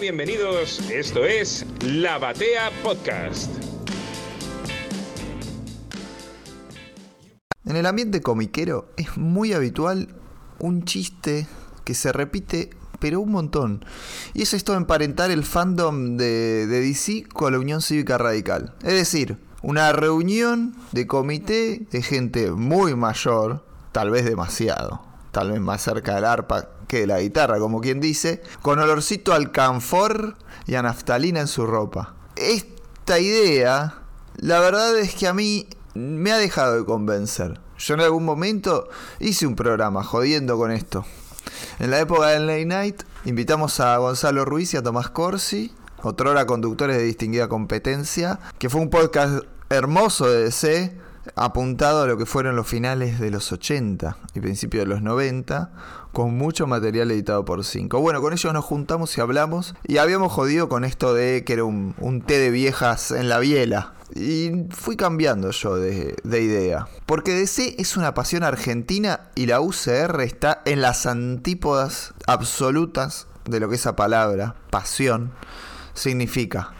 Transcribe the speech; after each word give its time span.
Bienvenidos. 0.00 0.78
Esto 0.90 1.24
es 1.24 1.66
La 1.84 2.18
Batea 2.18 2.70
Podcast. 2.84 3.50
En 7.64 7.74
el 7.74 7.84
ambiente 7.84 8.20
comiquero 8.20 8.90
es 8.96 9.16
muy 9.16 9.54
habitual 9.54 10.14
un 10.60 10.84
chiste 10.84 11.48
que 11.84 11.94
se 11.94 12.12
repite, 12.12 12.70
pero 13.00 13.18
un 13.18 13.32
montón. 13.32 13.84
Y 14.34 14.42
es 14.42 14.54
esto 14.54 14.76
emparentar 14.76 15.32
el 15.32 15.42
fandom 15.42 16.16
de, 16.16 16.68
de 16.68 16.80
DC 16.80 17.24
con 17.32 17.52
la 17.52 17.58
Unión 17.58 17.82
Cívica 17.82 18.18
Radical. 18.18 18.74
Es 18.82 18.94
decir, 18.94 19.38
una 19.62 19.92
reunión 19.92 20.76
de 20.92 21.08
comité 21.08 21.88
de 21.90 22.02
gente 22.02 22.52
muy 22.52 22.94
mayor, 22.94 23.64
tal 23.90 24.10
vez 24.10 24.24
demasiado, 24.24 25.02
tal 25.32 25.50
vez 25.50 25.60
más 25.60 25.82
cerca 25.82 26.14
del 26.14 26.24
arpa 26.24 26.77
que 26.88 27.06
la 27.06 27.20
guitarra, 27.20 27.60
como 27.60 27.80
quien 27.80 28.00
dice, 28.00 28.42
con 28.62 28.80
olorcito 28.80 29.32
al 29.32 29.52
canfor 29.52 30.36
y 30.66 30.74
a 30.74 30.82
naftalina 30.82 31.40
en 31.40 31.46
su 31.46 31.66
ropa. 31.66 32.14
Esta 32.34 33.20
idea, 33.20 34.02
la 34.36 34.58
verdad 34.58 34.98
es 34.98 35.14
que 35.14 35.28
a 35.28 35.34
mí 35.34 35.68
me 35.94 36.32
ha 36.32 36.38
dejado 36.38 36.76
de 36.76 36.84
convencer. 36.84 37.60
Yo 37.78 37.94
en 37.94 38.00
algún 38.00 38.24
momento 38.24 38.88
hice 39.20 39.46
un 39.46 39.54
programa 39.54 40.02
jodiendo 40.02 40.56
con 40.58 40.72
esto. 40.72 41.04
En 41.78 41.90
la 41.90 42.00
época 42.00 42.28
del 42.28 42.46
Late 42.46 42.66
Night 42.66 43.02
invitamos 43.24 43.78
a 43.80 43.96
Gonzalo 43.98 44.44
Ruiz 44.44 44.74
y 44.74 44.76
a 44.76 44.82
Tomás 44.82 45.10
Corsi, 45.10 45.72
otrora 46.02 46.46
conductores 46.46 46.96
de 46.96 47.04
distinguida 47.04 47.48
competencia, 47.48 48.40
que 48.58 48.68
fue 48.68 48.80
un 48.80 48.90
podcast 48.90 49.44
hermoso 49.70 50.28
de 50.28 50.44
DC, 50.44 50.98
apuntado 51.36 52.02
a 52.02 52.06
lo 52.06 52.16
que 52.16 52.26
fueron 52.26 52.56
los 52.56 52.66
finales 52.66 53.18
de 53.20 53.30
los 53.30 53.52
80 53.52 54.16
y 54.34 54.40
principios 54.40 54.84
de 54.84 54.88
los 54.88 55.02
90, 55.02 55.70
con 56.12 56.36
mucho 56.36 56.66
material 56.66 57.10
editado 57.10 57.44
por 57.44 57.64
5. 57.64 58.00
Bueno, 58.00 58.20
con 58.20 58.32
ellos 58.32 58.52
nos 58.52 58.64
juntamos 58.64 59.16
y 59.16 59.20
hablamos 59.20 59.74
y 59.86 59.98
habíamos 59.98 60.32
jodido 60.32 60.68
con 60.68 60.84
esto 60.84 61.14
de 61.14 61.44
que 61.44 61.52
era 61.54 61.64
un, 61.64 62.22
té 62.26 62.38
de 62.38 62.50
viejas 62.50 63.10
en 63.10 63.28
la 63.28 63.38
biela. 63.38 63.94
Y 64.14 64.66
fui 64.70 64.96
cambiando 64.96 65.50
yo 65.50 65.76
de, 65.76 66.16
de, 66.24 66.40
idea. 66.40 66.88
Porque 67.04 67.34
DC 67.34 67.76
es 67.78 67.96
una 67.96 68.14
pasión 68.14 68.42
argentina 68.42 69.30
y 69.34 69.46
la 69.46 69.60
UCR 69.60 70.22
está 70.22 70.62
en 70.64 70.80
las 70.80 71.04
antípodas 71.04 72.14
absolutas 72.26 73.26
de 73.44 73.60
lo 73.60 73.68
que 73.68 73.74
esa 73.74 73.96
palabra, 73.96 74.56
pasión, 74.70 75.32
significa. 75.92 76.72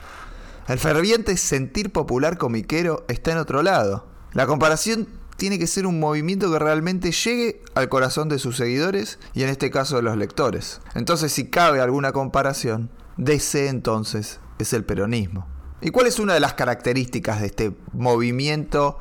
El 0.68 0.78
ferviente 0.78 1.36
sentir 1.38 1.92
popular 1.92 2.36
comiquero 2.36 3.06
está 3.08 3.32
en 3.32 3.38
otro 3.38 3.62
lado. 3.62 4.06
La 4.32 4.46
comparación 4.46 5.08
tiene 5.36 5.58
que 5.58 5.68
ser 5.68 5.86
un 5.86 6.00
movimiento 6.00 6.50
que 6.50 6.58
realmente 6.58 7.12
llegue 7.12 7.62
al 7.74 7.88
corazón 7.88 8.28
de 8.28 8.38
sus 8.38 8.56
seguidores 8.56 9.18
y 9.34 9.44
en 9.44 9.48
este 9.48 9.70
caso 9.70 9.96
de 9.96 10.02
los 10.02 10.16
lectores. 10.16 10.80
Entonces, 10.94 11.32
si 11.32 11.48
cabe 11.48 11.80
alguna 11.80 12.12
comparación, 12.12 12.90
DC 13.18 13.68
entonces 13.68 14.40
es 14.58 14.72
el 14.72 14.84
peronismo. 14.84 15.46
¿Y 15.80 15.90
cuál 15.90 16.08
es 16.08 16.18
una 16.18 16.34
de 16.34 16.40
las 16.40 16.54
características 16.54 17.40
de 17.40 17.46
este 17.46 17.72
movimiento 17.92 18.98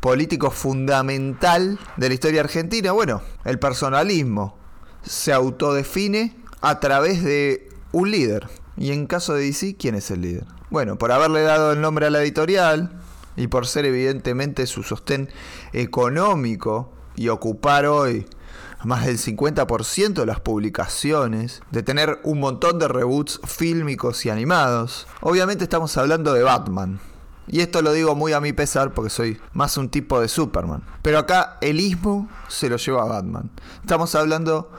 político 0.00 0.50
fundamental 0.50 1.78
de 1.96 2.08
la 2.08 2.14
historia 2.14 2.40
argentina? 2.40 2.90
Bueno, 2.90 3.22
el 3.44 3.58
personalismo. 3.60 4.58
Se 5.04 5.32
autodefine 5.32 6.36
a 6.60 6.80
través 6.80 7.22
de 7.22 7.68
un 7.92 8.10
líder. 8.10 8.48
Y 8.76 8.90
en 8.90 9.06
caso 9.06 9.34
de 9.34 9.44
DC, 9.44 9.76
¿quién 9.76 9.94
es 9.94 10.10
el 10.10 10.22
líder? 10.22 10.44
Bueno, 10.70 10.98
por 10.98 11.12
haberle 11.12 11.42
dado 11.42 11.72
el 11.72 11.80
nombre 11.80 12.06
a 12.06 12.10
la 12.10 12.22
editorial 12.22 13.01
y 13.36 13.46
por 13.46 13.66
ser 13.66 13.84
evidentemente 13.84 14.66
su 14.66 14.82
sostén 14.82 15.28
económico 15.72 16.92
y 17.16 17.28
ocupar 17.28 17.86
hoy 17.86 18.26
más 18.84 19.06
del 19.06 19.18
50% 19.18 20.14
de 20.14 20.26
las 20.26 20.40
publicaciones, 20.40 21.62
de 21.70 21.82
tener 21.82 22.20
un 22.24 22.40
montón 22.40 22.78
de 22.78 22.88
reboots 22.88 23.40
fílmicos 23.44 24.26
y 24.26 24.30
animados. 24.30 25.06
Obviamente 25.20 25.64
estamos 25.64 25.96
hablando 25.96 26.32
de 26.32 26.42
Batman. 26.42 27.00
Y 27.48 27.60
esto 27.60 27.82
lo 27.82 27.92
digo 27.92 28.14
muy 28.14 28.32
a 28.32 28.40
mi 28.40 28.52
pesar 28.52 28.94
porque 28.94 29.10
soy 29.10 29.40
más 29.52 29.76
un 29.76 29.88
tipo 29.88 30.20
de 30.20 30.28
Superman. 30.28 30.84
Pero 31.02 31.18
acá 31.18 31.58
el 31.60 31.80
ismo 31.80 32.28
se 32.48 32.68
lo 32.68 32.76
lleva 32.76 33.02
a 33.02 33.06
Batman. 33.06 33.50
Estamos 33.80 34.14
hablando 34.14 34.70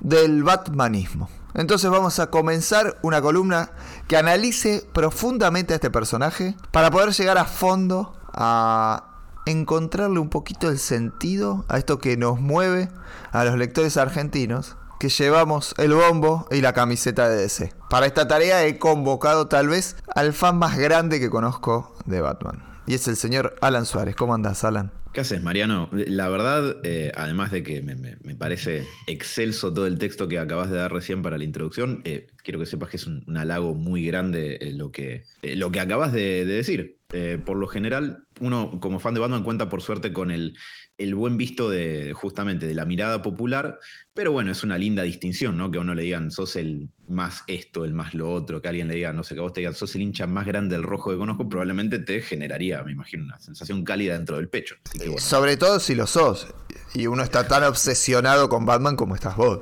del 0.00 0.42
Batmanismo. 0.42 1.28
Entonces 1.54 1.90
vamos 1.90 2.18
a 2.18 2.30
comenzar 2.30 2.98
una 3.02 3.20
columna 3.20 3.72
que 4.08 4.16
analice 4.16 4.86
profundamente 4.92 5.72
a 5.72 5.76
este 5.76 5.90
personaje 5.90 6.56
para 6.70 6.90
poder 6.90 7.10
llegar 7.10 7.38
a 7.38 7.44
fondo 7.44 8.14
a 8.32 9.04
encontrarle 9.46 10.18
un 10.18 10.28
poquito 10.28 10.68
el 10.68 10.78
sentido 10.78 11.64
a 11.68 11.78
esto 11.78 11.98
que 11.98 12.16
nos 12.16 12.40
mueve 12.40 12.88
a 13.32 13.44
los 13.44 13.56
lectores 13.56 13.96
argentinos 13.96 14.76
que 15.00 15.08
llevamos 15.08 15.74
el 15.78 15.94
bombo 15.94 16.46
y 16.52 16.60
la 16.60 16.72
camiseta 16.72 17.28
de 17.28 17.36
DC. 17.36 17.74
Para 17.90 18.06
esta 18.06 18.28
tarea 18.28 18.64
he 18.64 18.78
convocado 18.78 19.48
tal 19.48 19.68
vez 19.68 19.96
al 20.14 20.32
fan 20.32 20.56
más 20.58 20.78
grande 20.78 21.18
que 21.18 21.28
conozco 21.28 21.96
de 22.06 22.20
Batman. 22.20 22.62
Y 22.86 22.94
es 22.94 23.08
el 23.08 23.16
señor 23.16 23.56
Alan 23.60 23.84
Suárez. 23.84 24.14
¿Cómo 24.14 24.34
andas, 24.34 24.62
Alan? 24.62 24.92
¿Qué 25.12 25.20
haces, 25.20 25.42
Mariano? 25.42 25.90
La 25.92 26.30
verdad, 26.30 26.78
eh, 26.84 27.12
además 27.14 27.50
de 27.50 27.62
que 27.62 27.82
me, 27.82 28.34
parece 28.34 28.86
excelso 29.06 29.72
todo 29.72 29.86
el 29.86 29.98
texto 29.98 30.26
que 30.26 30.38
acabas 30.38 30.70
de 30.70 30.78
dar 30.78 30.90
recién 30.90 31.20
para 31.20 31.36
la 31.36 31.44
introducción, 31.44 32.00
eh, 32.04 32.28
quiero 32.42 32.58
que 32.58 32.64
sepas 32.64 32.88
que 32.88 32.96
es 32.96 33.06
un, 33.06 33.22
un 33.26 33.36
halago 33.36 33.74
muy 33.74 34.06
grande 34.06 34.56
eh, 34.62 34.72
lo, 34.72 34.90
que, 34.90 35.24
lo 35.42 35.70
que 35.70 35.80
acabas 35.80 36.14
de, 36.14 36.46
de 36.46 36.54
decir. 36.54 36.96
por 37.44 37.58
lo 37.58 37.66
general, 37.66 38.24
uno 38.40 38.80
como 38.80 39.00
fan 39.00 39.12
de 39.12 39.20
Batman 39.20 39.44
cuenta 39.44 39.68
por 39.68 39.82
suerte 39.82 40.14
con 40.14 40.30
el, 40.30 40.56
el 40.98 41.14
buen 41.14 41.36
visto 41.36 41.70
de 41.70 42.12
justamente 42.12 42.66
de 42.66 42.74
la 42.74 42.84
mirada 42.84 43.22
popular, 43.22 43.78
pero 44.14 44.32
bueno, 44.32 44.52
es 44.52 44.62
una 44.62 44.78
linda 44.78 45.02
distinción, 45.02 45.56
¿no? 45.56 45.70
Que 45.70 45.78
a 45.78 45.80
uno 45.80 45.94
le 45.94 46.02
digan, 46.02 46.30
sos 46.30 46.56
el 46.56 46.90
más 47.08 47.42
esto, 47.46 47.84
el 47.84 47.94
más 47.94 48.14
lo 48.14 48.32
otro, 48.32 48.60
que 48.60 48.68
alguien 48.68 48.88
le 48.88 48.94
diga, 48.94 49.12
no 49.12 49.24
sé, 49.24 49.34
que 49.34 49.40
a 49.40 49.42
vos 49.42 49.52
te 49.52 49.60
digan, 49.60 49.74
sos 49.74 49.94
el 49.94 50.02
hincha 50.02 50.26
más 50.26 50.46
grande 50.46 50.76
del 50.76 50.84
rojo 50.84 51.10
que 51.10 51.16
conozco, 51.16 51.48
probablemente 51.48 51.98
te 51.98 52.20
generaría, 52.20 52.82
me 52.82 52.92
imagino, 52.92 53.24
una 53.24 53.38
sensación 53.38 53.84
cálida 53.84 54.14
dentro 54.14 54.36
del 54.36 54.48
pecho. 54.48 54.76
Que, 54.92 55.06
bueno. 55.06 55.20
Sobre 55.20 55.56
todo 55.56 55.80
si 55.80 55.94
lo 55.94 56.06
sos, 56.06 56.46
y 56.94 57.06
uno 57.06 57.22
está 57.22 57.48
tan 57.48 57.64
obsesionado 57.64 58.48
con 58.48 58.66
Batman 58.66 58.96
como 58.96 59.14
estás 59.14 59.36
vos. 59.36 59.60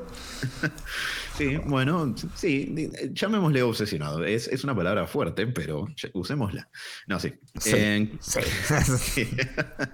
Sí, 1.37 1.57
bueno, 1.57 2.15
sí, 2.35 2.91
llamémosle 3.13 3.63
obsesionado. 3.63 4.25
Es, 4.25 4.49
es, 4.49 4.65
una 4.65 4.75
palabra 4.75 5.07
fuerte, 5.07 5.47
pero 5.47 5.87
usémosla. 6.13 6.69
No, 7.07 7.19
sí. 7.19 7.33
sí, 7.59 7.73
eh, 7.75 8.13
sí. 8.21 8.41
sí. 8.99 9.29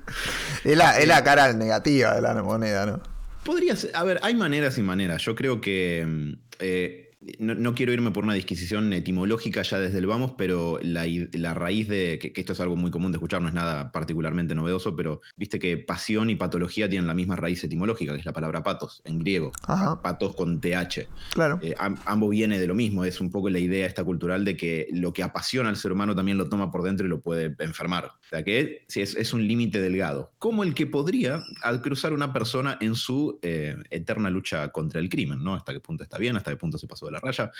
es, 0.64 0.76
la, 0.76 0.98
es 0.98 1.06
la 1.06 1.22
cara 1.22 1.52
negativa 1.52 2.14
de 2.14 2.22
la 2.22 2.42
moneda, 2.42 2.86
¿no? 2.86 3.02
Podría 3.44 3.76
ser. 3.76 3.92
A 3.94 4.02
ver, 4.02 4.18
hay 4.22 4.34
maneras 4.34 4.76
y 4.78 4.82
maneras. 4.82 5.22
Yo 5.22 5.34
creo 5.34 5.60
que. 5.60 6.36
Eh, 6.58 7.05
no, 7.38 7.54
no, 7.54 7.74
quiero 7.74 7.92
irme 7.92 8.10
por 8.10 8.24
una 8.24 8.34
disquisición 8.34 8.92
etimológica 8.92 9.62
ya 9.62 9.78
desde 9.78 9.98
el 9.98 10.06
vamos, 10.06 10.32
pero 10.36 10.78
la, 10.82 11.06
la 11.32 11.54
raíz 11.54 11.88
de, 11.88 12.18
que, 12.20 12.32
que, 12.32 12.40
esto 12.40 12.52
es 12.52 12.60
algo 12.60 12.76
muy 12.76 12.90
común 12.90 13.12
de 13.12 13.16
escuchar, 13.16 13.42
no 13.42 13.48
es 13.48 13.54
nada 13.54 13.92
particularmente 13.92 14.54
novedoso, 14.54 14.94
pero 14.94 15.20
viste 15.36 15.58
que 15.58 15.76
pasión 15.76 16.30
y 16.30 16.36
patología 16.36 16.88
tienen 16.88 17.06
la 17.06 17.14
misma 17.14 17.36
raíz 17.36 17.62
etimológica, 17.64 18.12
que 18.12 18.20
es 18.20 18.26
la 18.26 18.32
palabra 18.32 18.62
patos, 18.62 19.02
en 19.04 19.18
griego, 19.18 19.52
Ajá. 19.66 20.00
patos 20.02 20.34
con 20.34 20.60
TH. 20.60 21.08
Claro. 21.32 21.58
Eh, 21.62 21.74
ambos 21.78 22.30
viene 22.30 22.58
de 22.58 22.66
lo 22.66 22.74
mismo, 22.74 23.04
es 23.04 23.20
un 23.20 23.30
poco 23.30 23.50
la 23.50 23.58
idea 23.58 23.86
esta 23.86 24.04
cultural 24.04 24.44
de 24.44 24.56
que 24.56 24.88
lo 24.92 25.12
que 25.12 25.22
apasiona 25.22 25.68
al 25.68 25.76
ser 25.76 25.92
humano 25.92 26.14
también 26.14 26.38
lo 26.38 26.48
toma 26.48 26.70
por 26.70 26.82
dentro 26.82 27.06
y 27.06 27.10
lo 27.10 27.20
puede 27.20 27.54
enfermar. 27.58 28.06
O 28.06 28.28
sea 28.28 28.42
que 28.42 28.84
es, 28.88 29.14
es, 29.14 29.32
un 29.32 29.46
límite 29.46 29.80
delgado, 29.80 30.32
como 30.38 30.62
el 30.62 30.74
que 30.74 30.86
podría 30.86 31.42
al 31.62 31.82
cruzar 31.82 32.12
una 32.12 32.32
persona 32.32 32.78
en 32.80 32.94
su 32.94 33.38
eh, 33.42 33.76
eterna 33.90 34.30
lucha 34.30 34.68
contra 34.68 35.00
el 35.00 35.08
crimen, 35.08 35.42
¿no? 35.42 35.54
Hasta 35.54 35.72
qué 35.72 35.80
punto 35.80 36.02
está 36.02 36.18
bien, 36.18 36.36
hasta 36.36 36.50
qué 36.50 36.56
punto 36.56 36.78
se 36.78 36.86
pasó 36.86 37.06
de 37.06 37.12
la 37.12 37.15
raya. 37.16 37.50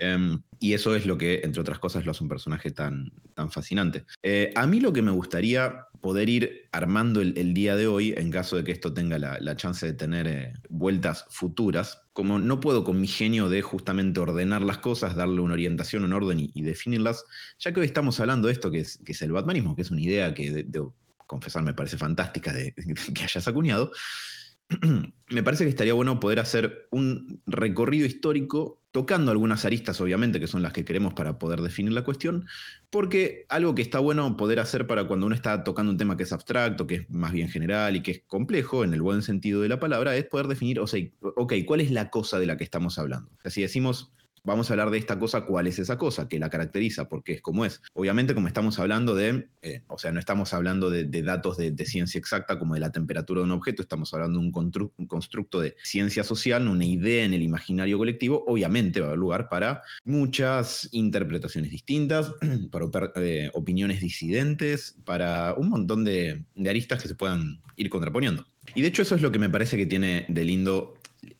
Um, 0.00 0.42
y 0.58 0.74
eso 0.74 0.94
es 0.94 1.06
lo 1.06 1.18
que, 1.18 1.40
entre 1.44 1.60
otras 1.60 1.78
cosas, 1.78 2.04
lo 2.04 2.12
hace 2.12 2.22
un 2.22 2.28
personaje 2.28 2.70
tan, 2.70 3.12
tan 3.34 3.50
fascinante. 3.50 4.04
Eh, 4.22 4.52
a 4.54 4.66
mí 4.66 4.80
lo 4.80 4.92
que 4.92 5.02
me 5.02 5.10
gustaría 5.10 5.86
poder 6.00 6.28
ir 6.28 6.68
armando 6.72 7.20
el, 7.20 7.54
día 7.54 7.76
de 7.76 7.86
hoy, 7.86 8.12
en 8.16 8.30
caso 8.30 8.56
de 8.56 8.64
que 8.64 8.72
esto 8.72 8.92
tenga 8.92 9.18
la, 9.18 9.56
chance 9.56 9.86
de 9.86 9.92
tener 9.92 10.26
eh, 10.26 10.52
vueltas 10.68 11.26
futuras, 11.30 12.02
como 12.12 12.38
no 12.38 12.58
puedo 12.58 12.82
con 12.82 13.00
mi 13.00 13.06
genio 13.06 13.48
de 13.48 13.62
justamente 13.62 14.18
ordenar 14.18 14.62
las 14.62 14.78
cosas, 14.78 15.14
darle 15.14 15.40
una 15.40 15.54
orientación, 15.54 16.04
un 16.04 16.12
orden 16.12 16.40
y, 16.40 16.50
y 16.54 16.62
definirlas, 16.62 17.24
ya 17.58 17.72
que 17.72 17.80
hoy 17.80 17.86
estamos 17.86 18.18
hablando 18.18 18.48
de 18.48 18.54
esto 18.54 18.70
que 18.70 18.80
es, 18.80 18.98
que 19.04 19.12
es 19.12 19.22
el 19.22 19.32
batmanismo, 19.32 19.76
que 19.76 19.82
es 19.82 19.90
una 19.92 20.00
idea 20.00 20.34
que, 20.34 20.50
de, 20.50 20.62
de 20.64 20.82
confesar, 21.32 21.62
me 21.62 21.72
parece 21.72 21.96
fantástica 21.96 22.52
de, 22.52 22.74
que 23.14 23.22
hayas 23.22 23.48
acuñado, 23.48 23.92
me 25.30 25.42
parece 25.42 25.64
que 25.64 25.70
estaría 25.70 25.94
bueno 25.94 26.20
poder 26.20 26.40
hacer 26.40 26.88
un 26.90 27.42
recorrido 27.46 28.06
histórico 28.06 28.82
tocando 28.92 29.30
algunas 29.30 29.64
aristas, 29.64 30.00
obviamente, 30.02 30.38
que 30.38 30.46
son 30.46 30.62
las 30.62 30.72
que 30.74 30.84
queremos 30.84 31.14
para 31.14 31.38
poder 31.38 31.62
definir 31.62 31.92
la 31.92 32.04
cuestión, 32.04 32.46
porque 32.90 33.46
algo 33.48 33.74
que 33.74 33.80
está 33.80 33.98
bueno 33.98 34.36
poder 34.36 34.60
hacer 34.60 34.86
para 34.86 35.06
cuando 35.06 35.26
uno 35.26 35.34
está 35.34 35.64
tocando 35.64 35.90
un 35.90 35.98
tema 35.98 36.16
que 36.16 36.24
es 36.24 36.32
abstracto, 36.32 36.86
que 36.86 36.96
es 36.96 37.10
más 37.10 37.32
bien 37.32 37.48
general 37.48 37.96
y 37.96 38.02
que 38.02 38.10
es 38.10 38.22
complejo, 38.26 38.84
en 38.84 38.92
el 38.92 39.00
buen 39.00 39.22
sentido 39.22 39.62
de 39.62 39.70
la 39.70 39.80
palabra, 39.80 40.14
es 40.16 40.26
poder 40.26 40.46
definir, 40.46 40.78
o 40.78 40.86
sea, 40.86 41.02
ok, 41.22 41.54
¿cuál 41.66 41.80
es 41.80 41.90
la 41.90 42.10
cosa 42.10 42.38
de 42.38 42.46
la 42.46 42.58
que 42.58 42.64
estamos 42.64 42.98
hablando? 42.98 43.30
O 43.44 43.50
si 43.50 43.62
decimos 43.62 44.12
vamos 44.44 44.70
a 44.70 44.74
hablar 44.74 44.90
de 44.90 44.98
esta 44.98 45.18
cosa, 45.18 45.42
¿cuál 45.42 45.66
es 45.66 45.78
esa 45.78 45.96
cosa 45.98 46.28
que 46.28 46.38
la 46.38 46.50
caracteriza? 46.50 47.08
Porque 47.08 47.32
es 47.32 47.42
como 47.42 47.64
es. 47.64 47.80
Obviamente, 47.94 48.34
como 48.34 48.48
estamos 48.48 48.78
hablando 48.78 49.14
de, 49.14 49.48
eh, 49.62 49.82
o 49.88 49.98
sea, 49.98 50.12
no 50.12 50.18
estamos 50.18 50.52
hablando 50.54 50.90
de, 50.90 51.04
datos 51.22 51.56
de, 51.56 51.72
ciencia 51.84 52.18
exacta 52.18 52.58
como 52.58 52.74
de 52.74 52.80
la 52.80 52.92
temperatura 52.92 53.40
de 53.40 53.44
un 53.44 53.52
objeto, 53.52 53.82
estamos 53.82 54.12
hablando 54.14 54.40
de 54.40 54.46
un, 54.46 55.06
constructo 55.06 55.60
de 55.60 55.76
ciencia 55.82 56.24
social, 56.24 56.66
una 56.68 56.84
idea 56.84 57.24
en 57.24 57.34
el 57.34 57.42
imaginario 57.42 57.98
colectivo, 57.98 58.44
obviamente 58.46 59.00
va 59.00 59.06
a 59.06 59.08
haber 59.10 59.18
lugar 59.18 59.48
para 59.48 59.82
muchas 60.04 60.88
interpretaciones 60.92 61.70
distintas, 61.70 62.32
para 62.70 63.12
eh, 63.16 63.50
opiniones 63.54 64.00
disidentes, 64.00 64.96
para 65.04 65.54
un 65.54 65.68
montón 65.68 66.04
de 66.04 66.44
aristas 66.68 67.02
que 67.02 67.08
se 67.08 67.14
puedan 67.14 67.60
ir 67.76 67.90
contraponiendo. 67.90 68.46
Y 68.74 68.82
de 68.82 68.88
hecho 68.88 69.02
eso 69.02 69.14
es 69.14 69.22
lo 69.22 69.32
que 69.32 69.38
me 69.38 69.50
parece 69.50 69.76
que 69.76 69.86
tiene 69.86 70.24
de 70.28 70.44
lindo 70.44 70.94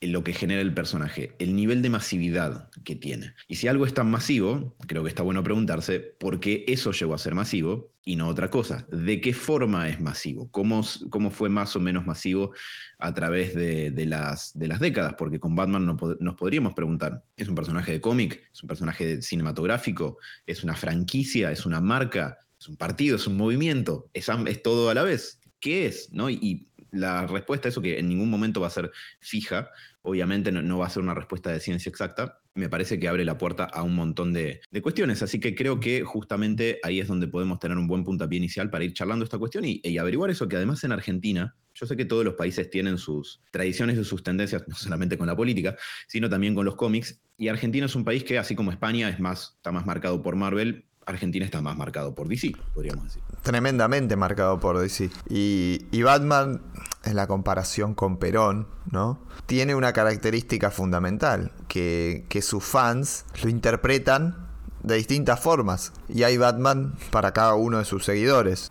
lo 0.09 0.25
que 0.25 0.33
genera 0.33 0.61
el 0.61 0.75
personaje, 0.75 1.35
el 1.39 1.55
nivel 1.55 1.83
de 1.83 1.91
masividad 1.91 2.71
que 2.85 2.97
tiene. 2.97 3.35
Y 3.49 3.57
si 3.57 3.69
algo 3.69 3.87
es 3.87 3.95
tan 3.95 4.11
masivo, 4.11 4.75
creo 4.87 5.03
que 5.03 5.09
está 5.09 5.23
bueno 5.23 5.43
preguntarse 5.43 6.01
por 6.01 6.41
qué 6.41 6.65
eso 6.67 6.93
llegó 6.93 7.15
a 7.15 7.19
ser 7.19 7.35
masivo 7.35 7.93
y 8.05 8.17
no 8.17 8.29
otra 8.29 8.51
cosa. 8.51 8.87
¿De 8.91 9.21
qué 9.21 9.33
forma 9.33 9.89
es 9.89 10.01
masivo? 10.01 10.51
¿Cómo, 10.51 10.83
cómo 11.11 11.31
fue 11.31 11.49
más 11.49 11.77
o 11.77 11.81
menos 11.81 12.05
masivo 12.05 12.53
a 12.99 13.15
través 13.15 13.55
de, 13.55 13.93
las, 14.07 14.53
décadas? 14.55 15.15
Porque 15.17 15.39
con 15.39 15.55
Batman 15.55 15.97
nos 16.19 16.35
podríamos 16.35 16.75
preguntar, 16.75 17.25
¿es 17.37 17.49
un 17.49 17.55
personaje 17.55 17.93
de 17.93 18.01
cómic? 18.01 18.43
¿Es 18.53 18.63
un 18.63 18.69
personaje 18.69 19.23
cinematográfico? 19.23 20.19
¿Es 20.47 20.65
una 20.65 20.75
franquicia? 20.75 21.53
¿Es 21.53 21.65
una 21.65 21.81
marca? 21.81 22.39
¿Es 22.59 22.69
un 22.69 22.77
partido? 22.77 23.17
¿Es 23.17 23.27
un 23.27 23.37
movimiento? 23.37 24.11
¿Es, 24.13 24.29
es 24.47 24.63
todo 24.63 24.91
a 24.91 24.95
la 24.95 25.05
vez? 25.05 25.41
¿Qué 25.61 25.87
es? 25.87 26.09
¿No? 26.13 26.29
y 26.29 26.67
la 26.93 27.27
respuesta 27.27 27.69
a 27.69 27.71
eso, 27.71 27.83
que 27.83 27.99
en 27.99 28.09
ningún 28.09 28.31
momento 28.31 28.61
va 28.61 28.69
a 28.69 28.71
ser 28.71 28.93
fija, 29.19 29.71
obviamente 30.03 30.53
no, 30.53 30.79
va 30.79 30.87
a 30.87 30.91
ser 30.91 31.03
una 31.03 31.15
respuesta 31.15 31.51
de 31.51 31.61
ciencia 31.61 31.89
exacta, 31.89 32.41
me 32.55 32.69
parece 32.69 32.99
que 32.99 33.09
abre 33.09 33.25
la 33.25 33.39
puerta 33.39 33.65
a 33.65 33.83
un 33.83 33.95
montón 33.95 34.33
de, 34.33 34.61
cuestiones. 34.83 35.23
Así 35.23 35.41
que 35.41 35.55
creo 35.55 35.81
que 35.81 36.03
justamente 36.03 36.79
ahí 36.83 37.01
es 37.01 37.09
donde 37.09 37.29
podemos 37.29 37.59
tener 37.59 37.79
un 37.79 37.87
buen 37.87 38.05
puntapié 38.05 38.37
inicial 38.37 38.69
para 38.69 38.85
ir 38.85 38.93
charlando 38.93 39.25
esta 39.25 39.39
cuestión 39.39 39.65
y, 39.65 39.81
y 39.83 39.99
averiguar 39.99 40.31
eso, 40.31 40.49
que 40.49 40.57
además 40.57 40.85
en 40.85 40.93
Argentina, 40.93 41.57
yo 41.75 41.87
sé 41.87 41.97
que 41.97 42.05
todos 42.05 42.25
los 42.25 42.35
países 42.35 42.69
tienen 42.69 42.99
sus 42.99 43.41
tradiciones 43.51 43.99
y 43.99 44.05
sus 44.05 44.23
tendencias, 44.23 44.65
no 44.67 44.75
solamente 44.75 45.17
con 45.17 45.27
la 45.27 45.37
política, 45.37 45.77
sino 46.07 46.29
también 46.29 46.55
con 46.55 46.65
los 46.65 46.75
cómics. 46.77 47.21
Y 47.39 47.49
Argentina 47.49 47.87
es 47.87 47.95
un 47.95 48.05
país 48.05 48.25
que, 48.25 48.39
así 48.39 48.55
como 48.55 48.71
España, 48.71 49.09
es 49.09 49.21
más, 49.21 49.55
está 49.57 49.73
más 49.73 49.87
marcado 49.87 50.23
por 50.23 50.37
Marvel, 50.37 50.85
Argentina 51.07 51.45
está 51.45 51.61
más 51.61 51.77
marcado 51.77 52.15
por 52.15 52.29
DC, 52.29 52.53
podríamos 52.75 53.05
decir. 53.05 53.23
Tremendamente 53.43 54.17
marcado 54.17 54.61
por 54.61 54.79
DC. 54.79 55.11
Y, 55.29 56.03
Batman, 56.03 56.63
en 57.05 57.17
la 57.17 57.27
comparación 57.27 57.95
con 57.95 58.19
Perón, 58.19 58.69
¿no? 58.91 59.21
Tiene 59.47 59.75
una 59.75 59.93
característica 59.93 60.71
fundamental, 60.71 61.53
que, 61.69 62.27
que 62.29 62.43
sus 62.43 62.65
fans 62.65 63.25
lo 63.43 63.49
interpretan 63.49 64.49
de 64.83 64.97
distintas 64.97 65.41
formas. 65.41 65.93
Y 66.09 66.23
hay 66.23 66.37
Batman 66.37 66.95
para 67.11 67.33
cada 67.33 67.55
uno 67.55 67.79
de 67.79 67.85
sus 67.85 68.05
seguidores. 68.05 68.71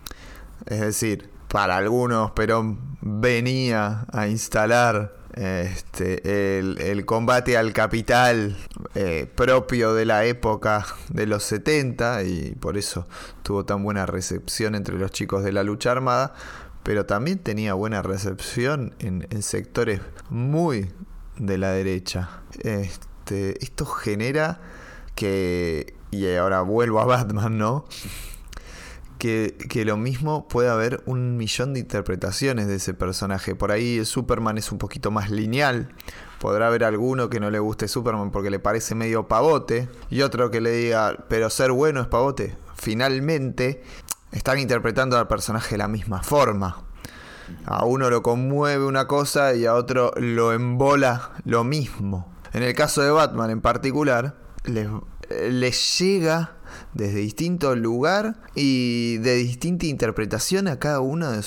Es 0.65 0.79
decir, 0.79 1.29
para 1.47 1.77
algunos 1.77 2.31
Perón 2.31 2.97
venía 3.01 4.05
a 4.11 4.27
instalar 4.27 5.20
este, 5.33 6.59
el, 6.59 7.05
combate 7.05 7.57
al 7.57 7.73
capital 7.73 8.57
eh, 8.95 9.29
propio 9.33 9.93
de 9.93 10.05
la 10.05 10.25
época 10.25 10.85
de 11.09 11.25
los 11.25 11.43
70 11.43 12.23
y 12.23 12.55
por 12.59 12.77
eso 12.77 13.07
tuvo 13.43 13.65
tan 13.65 13.83
buena 13.83 14.05
recepción 14.05 14.75
entre 14.75 14.97
los 14.97 15.11
chicos 15.11 15.43
de 15.43 15.53
la 15.53 15.63
lucha 15.63 15.91
armada, 15.91 16.33
pero 16.83 17.05
también 17.05 17.39
tenía 17.39 17.73
buena 17.73 18.01
recepción 18.01 18.93
en, 18.99 19.25
sectores 19.41 20.01
muy 20.29 20.91
de 21.37 21.57
la 21.57 21.71
derecha. 21.71 22.41
Este, 22.63 23.63
esto 23.63 23.85
genera 23.85 24.59
que, 25.15 25.95
y 26.11 26.27
ahora 26.35 26.61
vuelvo 26.61 26.99
a 26.99 27.05
Batman, 27.05 27.57
¿no? 27.57 27.85
Que, 29.21 29.83
lo 29.85 29.97
mismo 29.97 30.47
puede 30.47 30.69
haber 30.69 31.03
un 31.06 31.38
millón 31.38 31.75
de 31.75 31.79
interpretaciones 31.79 32.68
de 32.68 32.77
ese 32.77 32.95
personaje. 32.95 33.53
Por 33.53 33.71
ahí 33.71 34.03
Superman 34.03 34.57
es 34.57 34.71
un 34.71 34.79
poquito 34.79 35.12
más 35.12 35.29
lineal. 35.29 35.94
Podrá 36.39 36.68
haber 36.68 36.83
alguno 36.83 37.29
que 37.29 37.39
no 37.39 37.51
le 37.51 37.59
guste 37.59 37.88
Superman 37.88 38.31
porque 38.31 38.50
le 38.50 38.57
parece 38.57 38.95
medio 38.95 39.27
pavote. 39.27 39.89
Y 40.09 40.23
otro 40.23 40.50
que 40.50 40.59
le 40.59 40.71
diga, 40.71 41.25
pero 41.29 41.51
ser 41.51 41.71
bueno 41.71 42.01
es 42.01 42.07
pavote. 42.07 42.57
Finalmente, 42.75 43.83
están 44.31 44.57
interpretando 44.57 45.19
al 45.19 45.27
personaje 45.27 45.75
de 45.75 45.77
la 45.77 45.88
misma 45.88 46.24
forma. 46.24 46.83
A 47.65 47.85
uno 47.85 48.09
lo 48.09 48.24
conmueve 48.24 48.85
una 48.85 49.06
cosa 49.06 49.53
y 49.53 49.67
a 49.67 49.75
otro 49.75 50.13
lo 50.17 50.51
embola 50.51 51.33
lo 51.45 51.63
mismo. 51.63 52.33
En 52.53 52.63
el 52.63 52.74
caso 52.74 53.03
de 53.03 53.12
Batman 53.12 53.51
en 53.51 53.62
particular, 53.62 54.35
les, 54.63 54.88
les 55.47 56.00
llega 56.00 56.56
desde 56.93 57.19
distinto 57.19 57.75
lugar 57.75 58.41
y 58.55 59.17
de 59.17 59.35
distinta 59.35 59.85
interpretación 59.85 60.67
a 60.67 60.79
cada 60.79 60.99
uno 60.99 61.31
de, 61.31 61.43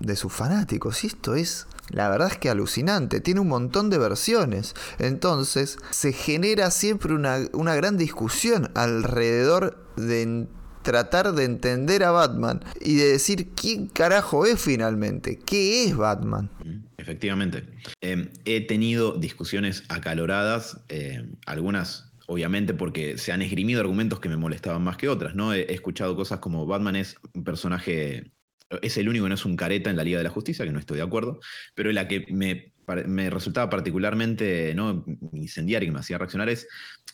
de 0.00 0.16
sus 0.16 0.32
fanáticos. 0.32 1.04
Y 1.04 1.08
esto 1.08 1.34
es 1.34 1.66
la 1.90 2.08
verdad 2.08 2.28
es 2.30 2.38
que 2.38 2.48
alucinante, 2.48 3.20
tiene 3.20 3.40
un 3.40 3.48
montón 3.48 3.90
de 3.90 3.98
versiones. 3.98 4.74
Entonces 4.98 5.78
se 5.90 6.12
genera 6.12 6.70
siempre 6.70 7.12
una, 7.12 7.38
una, 7.52 7.74
gran 7.74 7.98
discusión 7.98 8.70
alrededor 8.74 9.86
de 9.96 10.46
tratar 10.82 11.32
de 11.32 11.44
entender 11.44 12.02
a 12.04 12.10
Batman 12.10 12.64
y 12.80 12.96
de 12.96 13.06
decir 13.06 13.50
quién 13.54 13.86
carajo 13.86 14.46
es 14.46 14.60
finalmente, 14.60 15.38
qué 15.38 15.84
es 15.84 15.96
Batman. 15.96 16.50
Efectivamente. 16.96 17.64
Em, 18.00 18.30
he 18.44 18.66
tenido 18.66 19.12
discusiones 19.12 19.84
acaloradas, 19.88 20.80
em, 20.88 21.36
algunas 21.46 22.11
obviamente 22.32 22.74
porque 22.74 23.18
se 23.18 23.32
han 23.32 23.42
esgrimido 23.42 23.80
argumentos 23.80 24.20
que 24.20 24.28
me 24.28 24.36
molestaban 24.36 24.82
más 24.82 24.96
que 24.96 25.08
otras, 25.08 25.34
¿no? 25.34 25.52
He, 25.52 25.72
escuchado 25.72 26.16
cosas 26.16 26.38
como 26.40 26.66
Batman 26.66 26.96
es 26.96 27.16
un 27.34 27.44
personaje, 27.44 28.32
es 28.80 28.96
el 28.96 29.08
único 29.08 29.28
no 29.28 29.34
es 29.34 29.44
un 29.44 29.56
careta 29.56 29.90
en 29.90 29.96
la 29.96 30.04
Liga 30.04 30.18
de 30.18 30.24
la 30.24 30.30
Justicia, 30.30 30.64
que 30.64 30.72
no 30.72 30.78
estoy 30.78 30.96
de 30.96 31.04
acuerdo, 31.04 31.40
pero 31.74 31.92
la 31.92 32.08
que 32.08 32.26
me, 32.30 32.72
me 33.06 33.30
resultaba 33.30 33.68
particularmente 33.70 34.74
¿no? 34.74 35.04
incendiaria 35.32 35.86
y 35.86 35.88
que 35.88 35.92
me 35.92 36.00
hacía 36.00 36.18
reaccionar 36.18 36.48
es, 36.48 36.66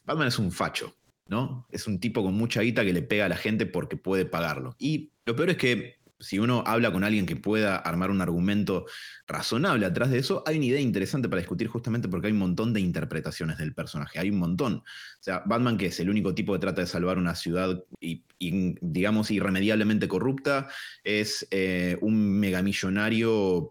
Batman 0.04 0.28
es 0.28 0.38
un 0.38 0.52
facho, 0.52 0.96
¿no? 1.26 1.66
Es 1.70 1.86
un 1.86 2.00
tipo 2.00 2.22
con 2.22 2.34
mucha 2.34 2.62
guita 2.62 2.84
que 2.84 2.92
le 2.92 3.02
pega 3.02 3.26
a 3.26 3.28
la 3.28 3.36
gente 3.36 3.66
porque 3.66 3.96
puede 3.96 4.24
pagarlo. 4.24 4.74
Y 4.78 5.12
lo 5.26 5.36
peor 5.36 5.50
es 5.50 5.56
que 5.56 5.97
si 6.20 6.38
uno 6.38 6.64
habla 6.66 6.92
con 6.92 7.04
alguien 7.04 7.26
que 7.26 7.36
pueda 7.36 7.76
armar 7.76 8.10
un 8.10 8.20
argumento 8.20 8.86
razonable 9.26 9.86
atrás 9.86 10.10
de 10.10 10.18
eso, 10.18 10.42
hay 10.46 10.56
una 10.56 10.66
idea 10.66 10.80
interesante 10.80 11.28
para 11.28 11.40
discutir 11.40 11.68
justamente 11.68 12.08
porque 12.08 12.26
hay 12.26 12.32
un 12.32 12.40
montón 12.40 12.72
de 12.72 12.80
interpretaciones 12.80 13.58
del 13.58 13.74
personaje, 13.74 14.18
hay 14.18 14.30
un 14.30 14.38
montón. 14.38 14.74
O 14.76 14.82
sea, 15.20 15.42
Batman, 15.46 15.78
que 15.78 15.86
es 15.86 16.00
el 16.00 16.10
único 16.10 16.34
tipo 16.34 16.52
que 16.52 16.58
trata 16.58 16.80
de 16.80 16.86
salvar 16.86 17.18
una 17.18 17.34
ciudad 17.34 17.84
y, 18.00 18.24
digamos, 18.38 19.30
irremediablemente 19.30 20.08
corrupta, 20.08 20.68
es 21.04 21.46
eh, 21.50 21.98
un 22.00 22.38
megamillonario 22.40 23.68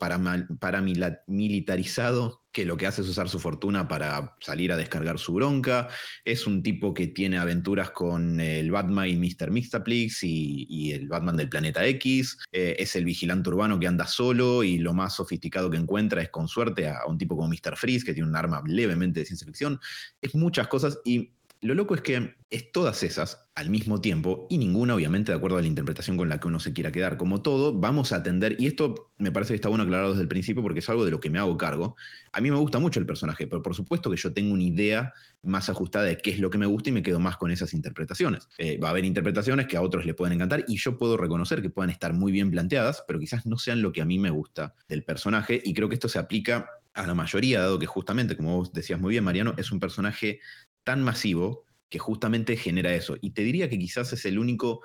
paramilitarizado 0.60 2.47
que 2.58 2.66
lo 2.66 2.76
que 2.76 2.88
hace 2.88 3.04
es 3.04 3.08
usar 3.08 3.30
su 3.30 3.38
fortuna 3.38 3.88
para 3.88 4.36
salir 4.40 4.72
a 4.72 4.78
descargar 4.78 5.20
su 5.20 5.32
bronca. 5.32 5.90
Es 6.26 6.48
un 6.48 6.64
tipo 6.64 6.92
que 6.92 7.06
tiene 7.06 7.38
aventuras 7.38 7.92
con 7.92 8.40
el 8.40 8.72
Batman 8.72 9.08
y 9.10 9.16
Mr. 9.16 9.52
Mixtaplix 9.52 10.24
y, 10.24 10.66
y 10.68 10.92
el 10.92 11.08
Batman 11.08 11.38
del 11.38 11.50
Planeta 11.50 11.86
X. 11.86 12.36
Eh, 12.52 12.76
es 12.80 12.96
el 12.96 13.06
vigilante 13.06 13.50
urbano 13.50 13.80
que 13.80 13.86
anda 13.86 14.08
solo 14.08 14.64
y 14.64 14.80
lo 14.80 14.96
más 14.96 15.18
sofisticado 15.18 15.70
que 15.70 15.78
encuentra 15.78 16.20
es 16.24 16.30
con 16.30 16.48
suerte 16.48 16.88
a, 16.88 17.06
un 17.06 17.20
tipo 17.20 17.38
como 17.38 17.48
Mr. 17.48 17.78
Freeze, 17.78 18.04
que 18.04 18.16
tiene 18.16 18.28
un 18.28 18.36
arma 18.36 18.64
levemente 18.66 19.20
de 19.20 19.28
ciencia 19.28 19.46
ficción. 19.46 19.80
Es 20.20 20.34
muchas 20.34 20.68
cosas 20.68 20.98
y 21.06 21.34
lo 21.62 21.74
loco 21.74 21.96
es 21.96 22.02
que 22.02 22.36
es 22.50 22.72
todas 22.72 23.04
esas 23.04 23.50
al 23.56 23.70
mismo 23.70 24.00
tiempo 24.00 24.48
y 24.50 24.58
ninguna 24.58 24.96
obviamente 24.96 25.32
de 25.32 25.38
acuerdo 25.38 25.58
a 25.58 25.62
la 25.62 25.68
interpretación 25.68 26.16
con 26.16 26.30
la 26.30 26.40
que 26.40 26.48
uno 26.48 26.60
se 26.60 26.72
quiera 26.72 26.92
quedar. 26.92 27.18
Como 27.18 27.42
todo, 27.42 27.74
vamos 27.74 28.14
a 28.14 28.18
atender, 28.18 28.56
y 28.60 28.68
esto 28.68 29.12
me 29.18 29.32
parece 29.32 29.54
que 29.54 29.56
está 29.56 29.70
bueno 29.70 29.84
aclarado 29.84 30.12
desde 30.12 30.22
el 30.22 30.28
principio 30.28 30.62
porque 30.62 30.80
es 30.80 30.90
algo 30.90 31.04
de 31.04 31.12
lo 31.12 31.20
que 31.20 31.30
me 31.30 31.40
hago 31.40 31.58
cargo. 31.58 31.96
A 32.32 32.40
mí 32.40 32.52
me 32.52 32.58
gusta 32.58 32.80
mucho 32.80 33.00
el 33.00 33.06
personaje, 33.06 33.48
pero 33.48 33.62
por 33.62 33.76
supuesto 33.76 34.10
que 34.10 34.18
yo 34.18 34.32
tengo 34.34 34.54
una 34.54 34.64
idea 34.64 35.14
más 35.42 35.70
ajustada 35.70 36.06
de 36.06 36.18
qué 36.18 36.30
es 36.30 36.40
lo 36.40 36.50
que 36.50 36.58
me 36.58 36.66
gusta 36.68 36.90
y 36.90 36.94
me 36.94 37.02
quedo 37.02 37.20
más 37.20 37.38
con 37.38 37.52
esas 37.52 37.74
interpretaciones. 37.74 38.48
Eh, 38.58 38.78
va 38.78 38.90
a 38.90 38.92
haber 38.92 39.06
interpretaciones 39.06 39.68
que 39.68 39.78
a 39.78 39.82
otros 39.82 40.06
le 40.06 40.14
pueden 40.14 40.34
encantar 40.34 40.64
y 40.68 40.78
yo 40.78 40.98
puedo 40.98 41.18
reconocer 41.18 41.62
que 41.62 41.70
puedan 41.70 41.90
estar 41.90 42.14
muy 42.14 42.32
bien 42.32 42.52
planteadas, 42.52 43.04
pero 43.08 43.20
quizás 43.20 43.46
no 43.46 43.58
sean 43.58 43.82
lo 43.82 43.92
que 43.92 44.02
a 44.02 44.06
mí 44.06 44.20
me 44.20 44.30
gusta 44.30 44.76
del 44.88 45.04
personaje 45.04 45.62
y 45.64 45.74
creo 45.74 45.90
que 45.90 45.96
esto 45.96 46.10
se 46.10 46.20
aplica 46.20 46.70
a 46.98 47.06
la 47.06 47.14
mayoría, 47.14 47.60
dado 47.60 47.78
que 47.78 47.86
justamente, 47.86 48.36
como 48.36 48.58
vos 48.58 48.74
decías 48.74 49.00
muy 49.00 49.12
bien, 49.12 49.24
Mariano, 49.24 49.54
es 49.58 49.72
un 49.72 49.80
personaje 49.80 50.40
tan 50.88 51.04
masivo 51.04 51.66
que 51.90 52.00
justamente 52.00 52.56
genera 52.56 52.94
eso. 52.94 53.18
Y 53.20 53.32
te 53.32 53.42
diría 53.42 53.70
que 53.70 53.78
quizás 53.78 54.14
es 54.14 54.24
el 54.24 54.40
único 54.40 54.82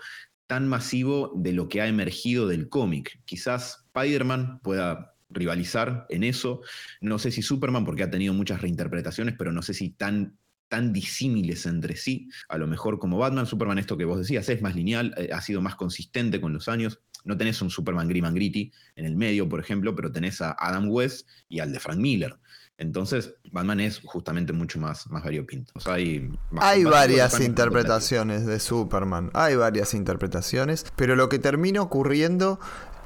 tan 0.48 0.66
masivo 0.66 1.32
de 1.36 1.52
lo 1.52 1.68
que 1.68 1.80
ha 1.80 1.86
emergido 1.86 2.48
del 2.48 2.68
cómic. 2.68 3.22
Quizás 3.24 3.84
Spider-Man 3.94 4.58
pueda 4.64 5.14
rivalizar 5.30 6.06
en 6.08 6.24
eso. 6.24 6.60
No 7.00 7.20
sé 7.20 7.30
si 7.30 7.40
Superman, 7.40 7.84
porque 7.84 8.02
ha 8.02 8.10
tenido 8.10 8.34
muchas 8.34 8.60
reinterpretaciones, 8.60 9.36
pero 9.38 9.52
no 9.52 9.62
sé 9.62 9.74
si 9.74 9.90
tan 9.90 10.36
tan 10.68 10.90
disímiles 10.90 11.66
entre 11.66 11.96
sí, 11.96 12.30
a 12.48 12.56
lo 12.56 12.66
mejor 12.66 12.98
como 12.98 13.18
Batman, 13.18 13.44
Superman, 13.44 13.78
esto 13.78 13.98
que 13.98 14.06
vos 14.06 14.16
decías, 14.16 14.48
es 14.48 14.62
más 14.62 14.74
lineal, 14.74 15.12
eh, 15.18 15.28
ha 15.30 15.42
sido 15.42 15.60
más 15.60 15.74
consistente 15.74 16.40
con 16.40 16.54
los 16.54 16.66
años, 16.66 16.98
no 17.24 17.36
tenés 17.36 17.60
un 17.60 17.68
Superman 17.68 18.08
Grim 18.08 18.24
and 18.24 18.36
Gritty 18.36 18.72
en 18.96 19.04
el 19.04 19.14
medio, 19.14 19.46
por 19.50 19.60
ejemplo, 19.60 19.94
pero 19.94 20.10
tenés 20.10 20.40
a 20.40 20.56
Adam 20.58 20.88
West 20.88 21.28
y 21.50 21.60
al 21.60 21.72
de 21.72 21.78
Frank 21.78 21.98
Miller. 21.98 22.38
Entonces, 22.78 23.34
Batman 23.52 23.80
es 23.80 24.00
justamente 24.04 24.52
mucho 24.52 24.80
más, 24.80 25.08
más 25.10 25.22
variopinto. 25.22 25.72
hay, 25.84 26.32
hay 26.58 26.84
varias 26.84 27.38
interpretaciones 27.40 28.46
de 28.46 28.58
Superman, 28.58 29.30
hay 29.34 29.56
varias 29.56 29.94
interpretaciones, 29.94 30.86
pero 30.96 31.14
lo 31.14 31.28
que 31.28 31.38
termina 31.38 31.80
ocurriendo 31.82 32.58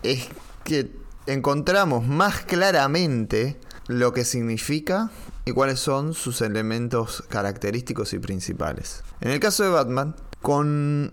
es 0.03 0.29
que 0.65 0.91
encontramos 1.27 2.07
más 2.07 2.43
claramente 2.43 3.61
lo 3.89 4.13
que 4.13 4.25
significa 4.25 5.11
y 5.45 5.53
cuáles 5.53 5.79
son 5.79 6.15
sus 6.15 6.41
elementos 6.41 7.23
característicos 7.29 8.13
y 8.15 8.19
principales. 8.19 9.03
En 9.21 9.31
el 9.31 9.41
caso 9.41 9.63
de 9.63 9.71
Batman, 9.71 10.17
con 10.43 11.13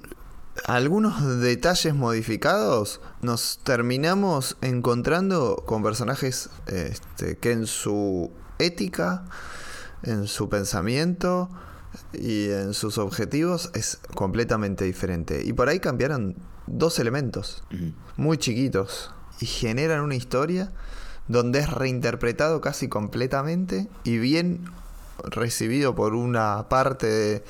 algunos 0.66 1.40
detalles 1.40 1.94
modificados, 1.94 3.02
nos 3.22 3.60
terminamos 3.64 4.58
encontrando 4.62 5.64
con 5.66 5.84
personajes 5.84 6.50
este, 6.68 7.38
que 7.38 7.52
en 7.52 7.68
su 7.68 8.32
ética, 8.64 9.26
en 10.04 10.28
su 10.28 10.50
pensamiento 10.50 11.50
y 12.14 12.50
en 12.50 12.74
sus 12.74 12.98
objetivos 12.98 13.72
es 13.74 14.00
completamente 14.16 14.86
diferente. 14.86 15.44
Y 15.46 15.54
por 15.54 15.70
ahí 15.70 15.80
cambiaron 15.80 16.36
dos 16.68 17.00
elementos 17.00 17.64
muy 18.18 18.38
chiquitos 18.38 19.12
y 19.40 19.46
generan 19.46 20.02
una 20.02 20.16
historia 20.16 20.72
donde 21.28 21.60
es 21.60 21.70
reinterpretado 21.70 22.62
casi 22.62 22.90
completamente 22.90 23.88
y 24.04 24.18
bien 24.18 24.66
recibido 25.24 25.96
por 25.96 26.16
una 26.16 26.68
parte 26.70 27.44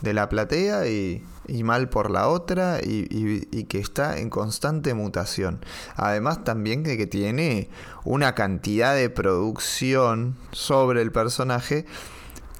de, 0.00 0.12
la 0.14 0.28
platea 0.28 0.88
y, 0.88 1.24
mal 1.62 1.88
por 1.88 2.10
la 2.10 2.28
otra 2.28 2.80
y, 2.82 3.64
que 3.64 3.78
está 3.78 4.18
en 4.18 4.30
constante 4.30 4.94
mutación. 4.94 5.64
Además 5.96 6.44
también 6.44 6.82
que, 6.82 6.96
que 6.96 7.06
tiene 7.06 7.68
una 8.04 8.34
cantidad 8.34 8.94
de 8.94 9.10
producción 9.10 10.36
sobre 10.52 11.02
el 11.02 11.12
personaje 11.12 11.86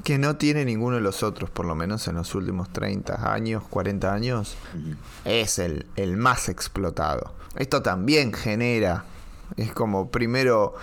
que 0.04 0.18
no 0.18 0.36
tiene 0.36 0.64
ninguno 0.64 0.96
de 0.96 1.02
los 1.02 1.22
otros, 1.22 1.50
por 1.50 1.66
lo 1.66 1.74
menos 1.74 2.06
en 2.08 2.14
los 2.14 2.34
últimos 2.34 2.72
30 2.72 3.32
años, 3.32 3.64
40 3.68 4.12
años, 4.12 4.56
es 5.24 5.58
el, 5.58 5.86
el 5.96 6.16
más 6.16 6.48
explotado. 6.48 7.34
Esto 7.56 7.82
también 7.82 8.32
genera 8.32 9.04
es 9.56 9.72
como 9.72 10.10
primero 10.10 10.74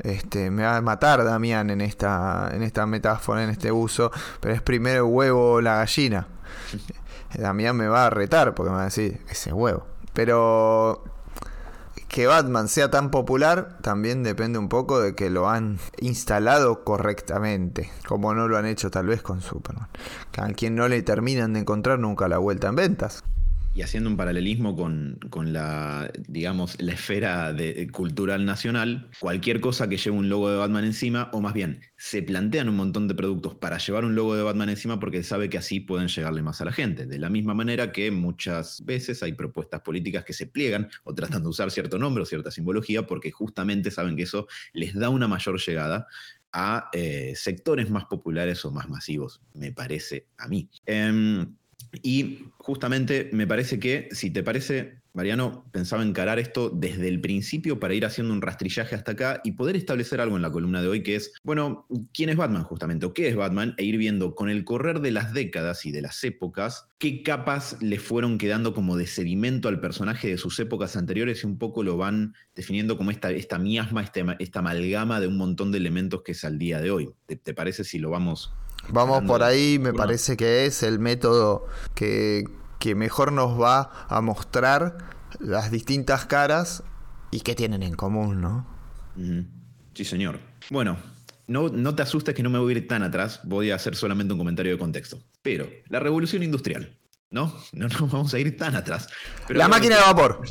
este, 0.00 0.50
me 0.50 0.64
va 0.64 0.76
a 0.76 0.82
matar 0.82 1.24
Damián 1.24 1.70
en 1.70 1.80
esta, 1.80 2.50
en 2.52 2.62
esta 2.62 2.86
metáfora, 2.86 3.44
en 3.44 3.50
este 3.50 3.70
uso, 3.70 4.10
pero 4.40 4.54
es 4.54 4.62
primero 4.62 5.06
el 5.06 5.12
huevo 5.12 5.52
o 5.52 5.60
la 5.60 5.76
gallina. 5.76 6.26
Damián 7.38 7.76
me 7.76 7.88
va 7.88 8.06
a 8.06 8.10
retar 8.10 8.54
porque 8.54 8.70
me 8.70 8.76
va 8.76 8.82
a 8.82 8.86
decir, 8.86 9.20
ese 9.28 9.52
huevo. 9.52 9.86
Pero 10.12 11.04
que 12.08 12.26
Batman 12.26 12.68
sea 12.68 12.90
tan 12.90 13.10
popular 13.10 13.78
también 13.82 14.22
depende 14.22 14.58
un 14.58 14.68
poco 14.68 15.00
de 15.00 15.14
que 15.14 15.30
lo 15.30 15.48
han 15.48 15.78
instalado 15.98 16.84
correctamente, 16.84 17.90
como 18.06 18.34
no 18.34 18.46
lo 18.46 18.56
han 18.56 18.66
hecho 18.66 18.90
tal 18.90 19.06
vez 19.06 19.22
con 19.22 19.40
Superman. 19.40 19.88
A 20.38 20.48
quien 20.52 20.76
no 20.76 20.88
le 20.88 21.02
terminan 21.02 21.54
de 21.54 21.60
encontrar 21.60 21.98
nunca 21.98 22.28
la 22.28 22.38
vuelta 22.38 22.68
en 22.68 22.76
ventas 22.76 23.24
y 23.74 23.82
haciendo 23.82 24.08
un 24.08 24.16
paralelismo 24.16 24.76
con, 24.76 25.18
la, 25.52 26.10
digamos, 26.28 26.80
la 26.80 26.92
esfera 26.92 27.52
de, 27.52 27.88
cultural 27.90 28.44
nacional, 28.44 29.10
cualquier 29.18 29.60
cosa 29.60 29.88
que 29.88 29.96
lleve 29.96 30.16
un 30.16 30.28
logo 30.28 30.48
de 30.48 30.56
Batman 30.56 30.84
encima, 30.84 31.28
o 31.32 31.40
más 31.40 31.54
bien, 31.54 31.80
se 31.96 32.22
plantean 32.22 32.68
un 32.68 32.76
montón 32.76 33.08
de 33.08 33.14
productos 33.16 33.56
para 33.56 33.78
llevar 33.78 34.04
un 34.04 34.14
logo 34.14 34.36
de 34.36 34.44
Batman 34.44 34.68
encima 34.68 35.00
porque 35.00 35.24
sabe 35.24 35.50
que 35.50 35.58
así 35.58 35.80
pueden 35.80 36.06
llegarle 36.06 36.40
más 36.42 36.60
a 36.60 36.66
la 36.66 36.72
gente. 36.72 37.06
De 37.06 37.18
la 37.18 37.28
misma 37.30 37.54
manera 37.54 37.90
que 37.90 38.12
muchas 38.12 38.84
veces 38.84 39.22
hay 39.24 39.32
propuestas 39.32 39.80
políticas 39.80 40.24
que 40.24 40.32
se 40.32 40.46
pliegan 40.46 40.88
o 41.02 41.12
tratan 41.12 41.42
de 41.42 41.48
usar 41.48 41.72
cierto 41.72 41.98
nombre 41.98 42.22
o 42.22 42.26
cierta 42.26 42.52
simbología 42.52 43.06
porque 43.06 43.32
justamente 43.32 43.90
saben 43.90 44.14
que 44.14 44.22
eso 44.22 44.46
les 44.72 44.94
da 44.94 45.08
una 45.08 45.26
mayor 45.26 45.60
llegada 45.60 46.06
a 46.52 46.88
eh, 46.92 47.32
sectores 47.34 47.90
más 47.90 48.04
populares 48.04 48.64
o 48.64 48.70
más 48.70 48.88
masivos, 48.88 49.42
me 49.54 49.72
parece 49.72 50.28
a 50.38 50.46
mí. 50.46 50.70
Em, 50.86 51.56
y 52.02 52.46
justamente 52.58 53.30
me 53.32 53.46
parece 53.46 53.78
que, 53.78 54.08
si 54.12 54.30
te 54.30 54.42
parece, 54.42 54.98
Mariano, 55.12 55.64
pensaba 55.70 56.02
encarar 56.02 56.38
esto 56.38 56.70
desde 56.70 57.08
el 57.08 57.20
principio 57.20 57.78
para 57.78 57.94
ir 57.94 58.04
haciendo 58.04 58.32
un 58.32 58.42
rastrillaje 58.42 58.96
hasta 58.96 59.12
acá 59.12 59.40
y 59.44 59.52
poder 59.52 59.76
establecer 59.76 60.20
algo 60.20 60.36
en 60.36 60.42
la 60.42 60.50
columna 60.50 60.82
de 60.82 60.88
hoy 60.88 61.02
que 61.02 61.14
es, 61.14 61.32
bueno, 61.44 61.86
¿quién 62.12 62.30
es 62.30 62.36
Batman 62.36 62.64
justamente? 62.64 63.06
¿O 63.06 63.14
qué 63.14 63.28
es 63.28 63.36
Batman? 63.36 63.74
E 63.78 63.84
ir 63.84 63.96
viendo 63.96 64.34
con 64.34 64.50
el 64.50 64.64
correr 64.64 65.00
de 65.00 65.12
las 65.12 65.32
décadas 65.32 65.86
y 65.86 65.92
de 65.92 66.02
las 66.02 66.24
épocas 66.24 66.88
qué 66.98 67.22
capas 67.22 67.76
le 67.80 67.98
fueron 67.98 68.38
quedando 68.38 68.74
como 68.74 68.96
de 68.96 69.06
sedimento 69.06 69.68
al 69.68 69.80
personaje 69.80 70.28
de 70.28 70.38
sus 70.38 70.58
épocas 70.58 70.96
anteriores 70.96 71.44
y 71.44 71.46
un 71.46 71.58
poco 71.58 71.82
lo 71.82 71.96
van 71.96 72.34
definiendo 72.56 72.96
como 72.96 73.10
esta, 73.10 73.30
esta 73.30 73.58
miasma, 73.58 74.02
este, 74.02 74.24
esta 74.38 74.60
amalgama 74.60 75.20
de 75.20 75.28
un 75.28 75.36
montón 75.36 75.70
de 75.70 75.78
elementos 75.78 76.22
que 76.22 76.32
es 76.32 76.44
al 76.44 76.58
día 76.58 76.80
de 76.80 76.90
hoy. 76.90 77.10
te 77.26 77.54
parece 77.54 77.84
si 77.84 77.98
lo 77.98 78.10
vamos 78.10 78.52
Vamos 78.90 79.24
por 79.24 79.42
ahí, 79.42 79.78
me 79.78 79.92
parece 79.92 80.36
que 80.36 80.66
es 80.66 80.82
el 80.82 80.98
método 80.98 81.66
que, 81.94 82.44
mejor 82.94 83.32
nos 83.32 83.60
va 83.60 84.06
a 84.08 84.20
mostrar 84.20 84.98
las 85.40 85.70
distintas 85.70 86.26
caras 86.26 86.82
y 87.30 87.40
qué 87.40 87.54
tienen 87.54 87.82
en 87.82 87.94
común, 87.94 88.40
¿no? 88.40 88.66
Sí, 89.94 90.04
señor. 90.04 90.38
Bueno, 90.70 90.98
no, 91.46 91.68
no 91.68 91.94
te 91.94 92.02
asustes 92.02 92.34
que 92.34 92.42
no 92.42 92.50
me 92.50 92.58
voy 92.58 92.74
a 92.74 92.78
ir 92.78 92.88
tan 92.88 93.02
atrás, 93.02 93.40
voy 93.44 93.70
a 93.70 93.76
hacer 93.76 93.96
solamente 93.96 94.32
un 94.32 94.38
comentario 94.38 94.72
de 94.72 94.78
contexto. 94.78 95.22
Pero 95.42 95.68
la 95.88 96.00
revolución 96.00 96.42
industrial, 96.42 96.96
¿no? 97.30 97.54
No 97.72 97.88
nos 97.88 98.10
vamos 98.10 98.34
a 98.34 98.38
ir 98.38 98.56
tan 98.56 98.76
atrás. 98.76 99.08
la 99.48 99.68
máquina 99.68 99.96
de 99.96 100.02
vapor. 100.02 100.42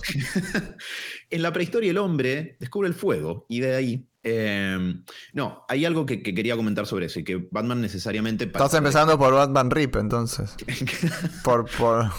en 1.30 1.42
la 1.42 1.54
prehistoria 1.54 1.92
el 1.92 1.98
hombre 1.98 2.58
descubre 2.60 2.88
el 2.88 2.94
fuego 2.94 3.46
y 3.48 3.60
de 3.60 3.76
ahí 3.76 4.08
Em, 4.24 5.04
no, 5.34 5.66
hay 5.68 5.84
algo 5.84 6.06
que, 6.06 6.24
quería 6.24 6.56
comentar 6.56 6.86
sobre 6.88 7.08
eso 7.08 7.20
y 7.20 7.24
que 7.24 7.48
Batman 7.52 7.82
necesariamente... 7.82 8.46
Estás 8.46 8.74
empezando 8.74 9.18
por 9.18 9.34
Batman 9.34 9.70
Rip 9.70 9.98
entonces. 9.98 10.56
por, 11.44 11.70
por... 11.78 12.10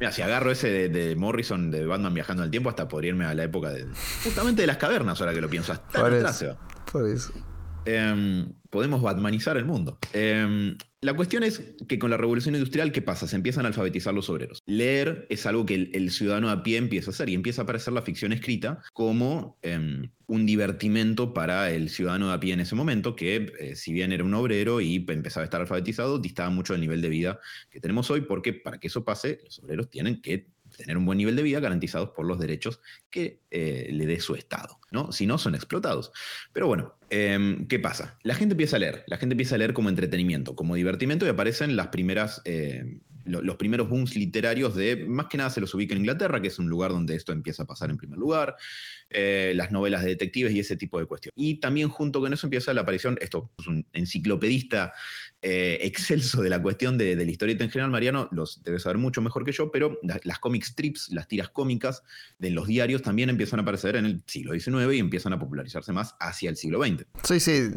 Mira, 0.00 0.12
si 0.12 0.22
agarro 0.22 0.50
ese 0.50 0.88
de, 0.88 1.16
Morrison 1.16 1.70
de 1.70 1.86
Batman 1.86 2.14
viajando 2.14 2.42
al 2.42 2.50
tiempo, 2.50 2.70
hasta 2.70 2.88
podría 2.88 3.10
irme 3.10 3.24
a 3.24 3.34
la 3.34 3.44
época 3.44 3.70
de, 3.70 3.86
justamente 4.22 4.62
de 4.62 4.66
las 4.66 4.76
cavernas, 4.76 5.20
ahora 5.20 5.32
que 5.32 5.40
lo 5.40 5.48
pienso. 5.48 5.72
Hasta 5.72 6.00
por, 6.00 6.12
eso, 6.12 6.56
por 6.90 7.08
eso. 7.08 7.32
Em, 7.84 8.52
podemos 8.70 9.00
batmanizar 9.00 9.56
el 9.56 9.64
mundo. 9.64 9.98
Em, 10.12 10.76
la 11.00 11.14
cuestión 11.14 11.42
es 11.42 11.62
que 11.86 11.98
con 11.98 12.10
la 12.10 12.16
revolución 12.16 12.54
industrial, 12.54 12.92
¿qué 12.92 13.00
pasa? 13.00 13.26
Se 13.26 13.36
empiezan 13.36 13.64
a 13.64 13.68
alfabetizar 13.68 14.12
los 14.12 14.28
obreros. 14.28 14.62
Leer 14.66 15.26
es 15.30 15.46
algo 15.46 15.64
que 15.64 15.90
el, 15.92 16.10
ciudadano 16.10 16.50
a 16.50 16.62
pie 16.62 16.76
empieza 16.76 17.10
a 17.10 17.14
hacer 17.14 17.28
y 17.28 17.34
empieza 17.34 17.62
a 17.62 17.64
aparecer 17.64 17.94
la 17.94 18.02
ficción 18.02 18.32
escrita 18.32 18.82
como 18.92 19.58
em, 19.62 20.10
un 20.26 20.44
divertimento 20.44 21.32
para 21.32 21.70
el 21.70 21.88
ciudadano 21.88 22.30
a 22.30 22.40
pie 22.40 22.52
en 22.52 22.60
ese 22.60 22.74
momento, 22.74 23.16
que 23.16 23.52
eh, 23.58 23.76
si 23.76 23.92
bien 23.92 24.12
era 24.12 24.24
un 24.24 24.34
obrero 24.34 24.80
y 24.80 24.96
empezaba 25.08 25.42
a 25.42 25.44
estar 25.44 25.60
alfabetizado, 25.60 26.18
distaba 26.18 26.50
mucho 26.50 26.74
del 26.74 26.80
nivel 26.82 27.00
de 27.00 27.08
vida 27.08 27.40
que 27.70 27.80
tenemos 27.80 28.10
hoy, 28.10 28.22
porque 28.22 28.52
para 28.52 28.78
que 28.78 28.88
eso 28.88 29.04
pase, 29.04 29.40
los 29.44 29.58
obreros 29.60 29.88
tienen 29.88 30.20
que 30.20 30.48
tener 30.78 30.96
un 30.96 31.04
buen 31.04 31.18
nivel 31.18 31.36
de 31.36 31.42
vida 31.42 31.60
garantizados 31.60 32.10
por 32.10 32.24
los 32.24 32.38
derechos 32.38 32.80
que 33.10 33.42
eh, 33.50 33.88
le 33.92 34.06
dé 34.06 34.20
su 34.20 34.36
Estado, 34.36 34.78
¿no? 34.92 35.12
Si 35.12 35.26
no, 35.26 35.36
son 35.36 35.54
explotados. 35.54 36.12
Pero 36.52 36.68
bueno, 36.68 36.94
em, 37.10 37.66
¿qué 37.66 37.78
pasa? 37.78 38.16
La 38.22 38.34
gente 38.34 38.52
empieza 38.54 38.76
a 38.76 38.78
leer, 38.78 39.04
la 39.08 39.18
gente 39.18 39.34
empieza 39.34 39.56
a 39.56 39.58
leer 39.58 39.74
como 39.74 39.88
entretenimiento, 39.88 40.54
como 40.54 40.76
divertimento 40.76 41.26
y 41.26 41.28
aparecen 41.28 41.76
las 41.76 41.88
primeras... 41.88 42.40
Eh, 42.44 43.00
los 43.28 43.56
primeros 43.56 43.90
booms 43.90 44.16
literarios 44.16 44.74
de, 44.74 45.04
más 45.06 45.26
que 45.26 45.36
nada 45.36 45.50
se 45.50 45.60
los 45.60 45.74
ubica 45.74 45.92
en 45.92 46.00
Inglaterra, 46.00 46.40
que 46.40 46.48
es 46.48 46.58
un 46.58 46.70
lugar 46.70 46.92
donde 46.92 47.14
esto 47.14 47.32
empieza 47.32 47.64
a 47.64 47.66
pasar 47.66 47.90
en 47.90 47.98
primer 47.98 48.18
lugar, 48.18 48.56
eh, 49.10 49.52
las 49.54 49.70
novelas 49.70 50.02
de 50.02 50.08
detectives 50.08 50.54
y 50.54 50.60
ese 50.60 50.78
tipo 50.78 50.98
de 50.98 51.04
cuestiones. 51.04 51.34
Y 51.36 51.60
también 51.60 51.90
junto 51.90 52.20
con 52.20 52.32
eso 52.32 52.46
empieza 52.46 52.72
la 52.72 52.80
aparición, 52.82 53.18
esto 53.20 53.50
es 53.58 53.66
un 53.66 53.86
enciclopedista 53.92 54.94
eh, 55.40 55.78
excelso 55.82 56.42
de 56.42 56.50
la 56.50 56.60
cuestión 56.60 56.98
de, 56.98 57.14
la 57.14 57.22
historieta 57.22 57.62
en 57.62 57.70
general, 57.70 57.92
Mariano, 57.92 58.28
los 58.32 58.60
debe 58.64 58.80
saber 58.80 58.98
mucho 58.98 59.22
mejor 59.22 59.44
que 59.44 59.52
yo, 59.52 59.70
pero 59.70 59.98
las, 60.02 60.38
comic 60.40 60.64
strips, 60.64 61.10
las 61.10 61.28
tiras 61.28 61.48
cómicas 61.48 62.02
de 62.38 62.50
los 62.50 62.66
diarios 62.66 63.02
también 63.02 63.30
empiezan 63.30 63.60
a 63.60 63.62
aparecer 63.62 63.94
en 63.94 64.04
el 64.04 64.22
siglo 64.26 64.52
XIX 64.52 64.94
y 64.94 64.98
empiezan 64.98 65.32
a 65.32 65.38
popularizarse 65.38 65.92
más 65.92 66.16
hacia 66.18 66.50
el 66.50 66.56
siglo 66.56 66.82
XX. 66.82 67.04
Sí, 67.22 67.38
sí, 67.38 67.70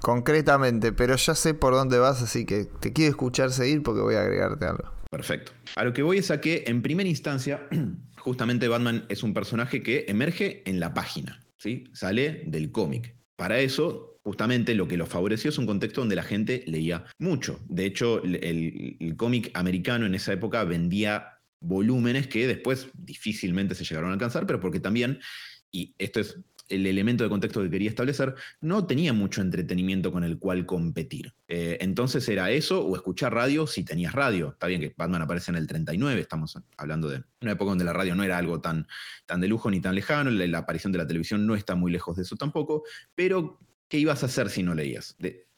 concretamente, 0.00 0.92
pero 0.92 1.14
ya 1.14 1.36
sé 1.36 1.54
por 1.54 1.74
dónde 1.74 1.98
vas, 1.98 2.22
así 2.22 2.44
que 2.44 2.64
te 2.80 2.92
quiero 2.92 3.10
escuchar 3.10 3.52
seguir 3.52 3.84
porque 3.84 4.00
voy 4.00 4.16
a 4.16 4.22
agregarte 4.22 4.64
algo. 4.64 4.92
Perfecto. 5.08 5.52
A 5.76 5.84
lo 5.84 5.92
que 5.92 6.02
voy 6.02 6.18
es 6.18 6.32
a 6.32 6.40
que, 6.40 6.64
en 6.66 6.82
primera 6.82 7.08
instancia, 7.08 7.68
justamente 8.18 8.66
Batman 8.66 9.06
es 9.08 9.22
un 9.22 9.32
personaje 9.32 9.82
que 9.82 10.06
emerge 10.08 10.68
en 10.68 10.80
la 10.80 10.92
página, 10.92 11.40
¿sí? 11.56 11.84
Sale 11.92 12.42
del 12.46 12.72
cómic. 12.72 13.14
Para 13.36 13.60
eso 13.60 14.15
justamente 14.26 14.74
lo 14.74 14.88
que 14.88 14.96
lo 14.96 15.06
favoreció 15.06 15.50
es 15.50 15.58
un 15.58 15.66
contexto 15.66 16.00
donde 16.00 16.16
la 16.16 16.24
gente 16.24 16.64
leía 16.66 17.04
mucho. 17.16 17.60
De 17.68 17.86
hecho, 17.86 18.20
el, 18.24 19.14
cómic 19.16 19.52
americano 19.54 20.04
en 20.04 20.16
esa 20.16 20.32
época 20.32 20.64
vendía 20.64 21.38
volúmenes 21.60 22.26
que 22.26 22.48
después 22.48 22.88
difícilmente 22.92 23.76
se 23.76 23.84
llegaron 23.84 24.10
a 24.10 24.14
alcanzar, 24.14 24.44
pero 24.44 24.58
porque 24.58 24.80
también, 24.80 25.20
y 25.70 25.94
esto 25.96 26.18
es 26.18 26.40
el 26.68 26.88
elemento 26.88 27.22
de 27.22 27.30
contexto 27.30 27.62
que 27.62 27.70
quería 27.70 27.88
establecer, 27.88 28.34
no 28.60 28.84
tenía 28.88 29.12
mucho 29.12 29.42
entretenimiento 29.42 30.10
con 30.10 30.24
el 30.24 30.40
cual 30.40 30.66
competir. 30.66 31.32
Eh, 31.46 31.78
entonces 31.80 32.28
era 32.28 32.50
eso 32.50 32.84
o 32.84 32.96
escuchar 32.96 33.32
radio 33.32 33.68
si 33.68 33.84
tenías 33.84 34.12
radio. 34.12 34.48
Está 34.48 34.66
bien 34.66 34.80
que 34.80 34.92
Batman 34.96 35.22
aparece 35.22 35.52
en 35.52 35.56
el 35.56 35.68
39, 35.68 36.20
estamos 36.20 36.58
hablando 36.76 37.08
de 37.08 37.22
una 37.42 37.52
época 37.52 37.68
donde 37.68 37.84
la 37.84 37.92
radio 37.92 38.16
no 38.16 38.24
era 38.24 38.38
algo 38.38 38.60
tan, 38.60 38.88
tan 39.24 39.40
de 39.40 39.46
lujo 39.46 39.70
ni 39.70 39.80
tan 39.80 39.94
lejano, 39.94 40.32
la, 40.32 40.58
aparición 40.58 40.90
de 40.90 40.98
la 40.98 41.06
televisión 41.06 41.46
no 41.46 41.54
está 41.54 41.76
muy 41.76 41.92
lejos 41.92 42.16
de 42.16 42.24
eso 42.24 42.34
tampoco, 42.34 42.82
pero 43.14 43.60
¿qué 43.88 43.98
ibas 43.98 44.22
a 44.22 44.26
hacer 44.26 44.50
si 44.50 44.62
no 44.62 44.74
leías? 44.74 45.16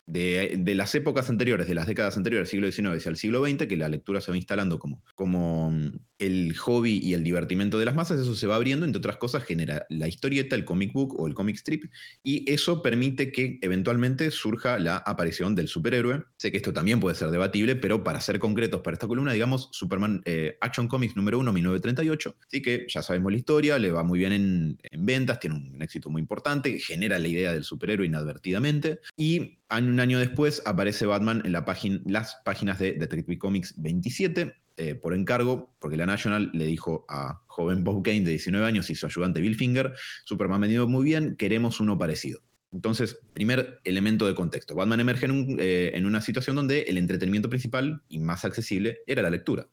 de, 0.09 0.75
las 0.75 0.95
épocas 0.95 1.29
anteriores, 1.29 1.69
de 1.69 1.75
las 1.75 1.87
décadas 1.87 2.17
anteriores, 2.17 2.49
siglo 2.49 2.71
XIX 2.71 3.07
al 3.07 3.17
siglo 3.17 3.45
XX, 3.45 3.67
que 3.67 3.77
la 3.77 3.89
lectura 3.89 4.21
se 4.21 4.31
va 4.31 4.37
instalando 4.37 4.79
como, 4.79 5.03
como 5.15 5.71
mm, 5.71 5.99
el 6.19 6.57
hobby 6.57 7.01
y 7.03 7.15
el 7.15 7.25
divertimento 7.25 7.79
de 7.79 7.85
las 7.85 7.95
masas, 7.95 8.21
eso 8.21 8.35
se 8.35 8.47
va 8.47 8.57
abriendo, 8.57 8.85
entre 8.85 8.99
otras 8.99 9.17
cosas, 9.17 9.45
genera 9.45 9.87
la 9.89 10.09
historieta, 10.09 10.57
el 10.57 10.65
comic 10.65 10.93
book 10.93 11.19
o 11.19 11.27
el 11.27 11.35
comic 11.35 11.57
strip, 11.57 11.85
y 12.23 12.51
eso 12.51 12.83
permite 12.83 13.31
que 13.33 13.59
eventualmente 13.63 14.31
surja 14.31 14.79
la 14.79 14.99
aparición 14.99 15.55
del 15.55 15.69
superhéroe. 15.69 16.25
Sé 16.37 16.51
que 16.51 16.57
esto 16.57 16.73
también 16.73 17.01
puede 17.01 17.17
ser 17.17 17.31
debatible, 17.31 17.77
pero 17.77 18.03
para 18.03 18.21
ser 18.21 18.39
concretos 18.39 18.81
para 18.81 18.95
esta 18.95 19.07
columna, 19.07 19.33
digamos, 19.33 19.69
Superman 19.73 20.23
eh, 20.25 20.57
Action 20.61 20.89
Comics 20.89 21.17
número 21.17 21.39
1, 21.39 21.53
1938, 21.53 22.37
así 22.47 22.63
que 22.63 22.87
ya 22.89 23.03
sabemos 23.03 23.33
la 23.33 23.39
historia, 23.39 23.79
le 23.79 23.91
va 23.91 24.03
muy 24.03 24.19
bien 24.19 24.33
en, 24.33 24.79
en 24.83 25.07
ventas, 25.07 25.41
tiene 25.41 25.57
un 25.57 25.83
éxito 25.83 26.11
muy 26.11 26.21
importante, 26.21 26.79
genera 26.79 27.19
la 27.19 27.29
idea 27.29 27.53
del 27.53 27.65
superhéroe 27.65 28.07
inadvertidamente, 28.07 29.01
y 29.17 29.59
un 29.71 30.01
año 30.01 30.19
después 30.19 30.63
aparece 30.65 31.07
Batman 31.07 31.43
en 31.45 31.53
la 31.53 31.65
las 32.07 32.37
páginas 32.45 32.79
de 32.79 32.93
Detective 32.93 33.39
Comics 33.39 33.75
27, 33.77 34.55
eh, 34.79 34.95
por 34.95 35.13
encargo, 35.13 35.75
porque 35.79 35.97
la 35.97 36.07
National 36.07 36.51
le 36.55 36.67
dijo 36.67 37.05
a 37.09 37.43
joven 37.47 37.85
Bob 37.85 38.03
Kane 38.03 38.21
de 38.21 38.31
19 38.31 38.65
años 38.65 38.89
y 38.91 38.95
su 38.95 39.07
ayudante 39.07 39.41
Bill 39.41 39.57
Finger, 39.57 39.93
Superman 40.25 40.61
venido 40.61 40.87
muy 40.87 41.05
bien, 41.05 41.37
queremos 41.37 41.81
uno 41.81 41.99
parecido. 41.99 42.41
Entonces, 42.71 43.19
primer 43.33 43.81
elemento 43.85 44.27
de 44.27 44.35
contexto. 44.35 44.75
Batman 44.75 45.01
emerge 45.01 45.27
en, 45.27 45.57
eh, 45.59 45.93
en, 45.95 46.07
una 46.07 46.21
situación 46.21 46.55
donde 46.55 46.83
el 46.83 46.99
entretenimiento 46.99 47.49
principal 47.49 48.03
y 48.09 48.19
más 48.19 48.45
accesible 48.45 48.99
era 49.07 49.23
la 49.23 49.31
lectura. 49.31 49.67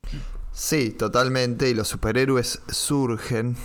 Sí, 0.52 0.92
totalmente. 0.92 1.70
Y 1.70 1.74
los 1.74 1.90
superhéroes 1.90 2.62
surgen 2.70 3.56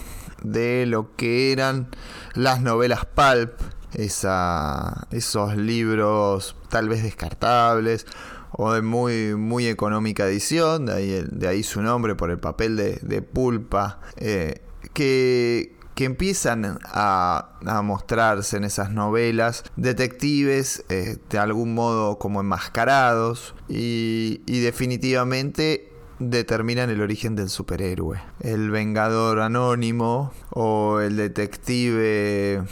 de 0.42 0.84
lo 0.86 1.16
que 1.16 1.52
eran 1.52 1.88
las 2.34 2.60
novelas 2.60 3.06
pulp 3.06 3.52
esos 3.94 5.56
libros 5.56 6.56
tal 6.68 6.88
vez 6.88 7.02
descartables 7.02 8.06
o 8.52 8.72
de 8.72 8.82
muy, 8.82 9.34
muy 9.34 9.66
económica 9.66 10.26
edición, 10.26 10.86
de 10.86 11.48
ahí, 11.48 11.62
su 11.62 11.82
nombre 11.82 12.14
por 12.14 12.30
el 12.30 12.38
papel 12.38 12.76
de, 12.76 13.22
pulpa, 13.22 14.00
eh, 14.16 14.62
que, 14.92 15.76
que, 15.94 16.04
empiezan 16.04 16.78
a, 16.84 17.58
a, 17.64 17.82
mostrarse 17.82 18.56
en 18.56 18.64
esas 18.64 18.90
novelas 18.90 19.64
detectives 19.76 20.84
eh, 20.88 21.18
de 21.28 21.38
algún 21.38 21.74
modo 21.74 22.18
como 22.18 22.40
enmascarados 22.40 23.54
y, 23.68 24.42
y 24.46 24.60
definitivamente 24.60 25.90
determinan 26.20 26.90
el 26.90 27.00
origen 27.00 27.34
del 27.34 27.48
superhéroe. 27.48 28.20
El 28.40 28.70
Vengador 28.70 29.40
Anónimo 29.40 30.32
o 30.50 31.00
el 31.00 31.16
detective 31.16 32.62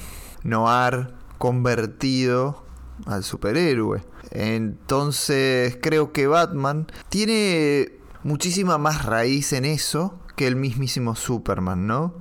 Noir 0.44 1.14
convertido 1.38 2.64
al 3.06 3.24
superhéroe. 3.24 4.02
Entonces 4.30 5.78
creo 5.80 6.12
que 6.12 6.26
Batman 6.26 6.86
tiene 7.08 7.92
muchísima 8.22 8.78
más 8.78 9.04
raíz 9.04 9.52
en 9.52 9.64
eso 9.64 10.18
que 10.36 10.46
el 10.46 10.56
mismísimo 10.56 11.16
Superman, 11.16 11.86
¿no? 11.86 12.14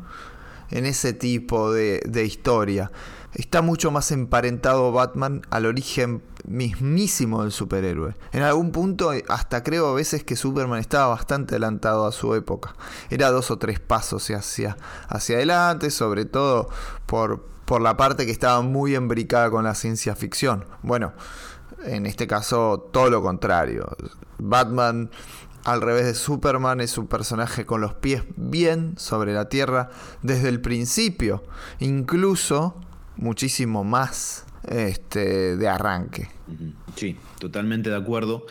En 0.70 0.86
ese 0.86 1.14
tipo 1.14 1.72
de, 1.72 2.02
historia. 2.26 2.92
Está 3.34 3.62
mucho 3.62 3.92
más 3.92 4.12
emparentado 4.12 4.92
Batman 4.92 5.44
al 5.52 5.66
origen 5.66 6.24
mismísimo 6.46 7.44
del 7.44 7.52
superhéroe. 7.52 8.16
En 8.32 8.42
algún 8.42 8.72
punto, 8.72 9.12
hasta 9.30 9.64
creo 9.64 9.88
a 9.88 9.94
veces 9.94 10.24
que 10.24 10.36
Superman 10.36 10.80
estaba 10.80 11.08
bastante 11.08 11.56
adelantado 11.56 12.08
a 12.08 12.12
su 12.12 12.34
época. 12.34 12.76
Era 13.10 13.30
dos 13.30 13.52
o 13.52 13.58
tres 13.60 13.80
pasos 13.80 14.30
hacia, 14.32 14.78
hacia 15.08 15.36
adelante, 15.36 15.92
sobre 15.92 16.26
todo 16.26 16.70
por, 17.06 17.46
por 17.66 17.82
la 17.82 17.96
parte 17.96 18.26
que 18.26 18.32
estaba 18.32 18.62
muy 18.62 18.96
embricada 18.96 19.52
con 19.52 19.66
la 19.66 19.76
ciencia 19.76 20.16
ficción. 20.16 20.66
Bueno, 20.82 21.14
en 21.88 22.06
este 22.06 22.28
caso 22.28 22.90
todo 22.92 23.10
lo 23.10 23.22
contrario. 23.22 23.88
Batman, 24.38 25.10
al 25.64 25.82
revés 25.82 26.06
de 26.06 26.14
Superman, 26.14 26.82
es 26.82 26.98
un 26.98 27.08
personaje 27.08 27.66
con 27.66 27.82
los 27.82 27.94
pies 27.96 28.24
bien 28.36 28.94
sobre 28.98 29.34
la 29.34 29.50
tierra 29.50 29.90
desde 30.22 30.50
el 30.50 30.62
principio, 30.62 31.44
incluso 31.80 32.80
muchísimo 33.16 33.84
más 33.84 34.46
este, 34.70 35.58
de 35.58 35.68
arranque. 35.68 36.30
Sí, 36.96 37.18
totalmente 37.40 37.90
de 37.90 37.96
acuerdo. 37.96 38.46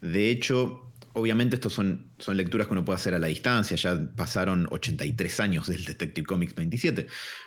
De 0.00 0.30
hecho, 0.30 0.92
obviamente 1.14 1.56
estos 1.56 1.72
son, 1.72 2.12
son 2.18 2.36
lecturas 2.36 2.66
que 2.66 2.72
uno 2.72 2.84
puede 2.84 2.96
hacer 2.96 3.14
a 3.14 3.18
la 3.18 3.26
distancia, 3.26 3.76
ya 3.76 3.98
pasaron 4.16 4.66
83 4.70 5.40
años 5.40 5.66
del 5.66 5.84
Detective 5.84 6.26
Comics 6.26 6.54
27, 6.54 7.06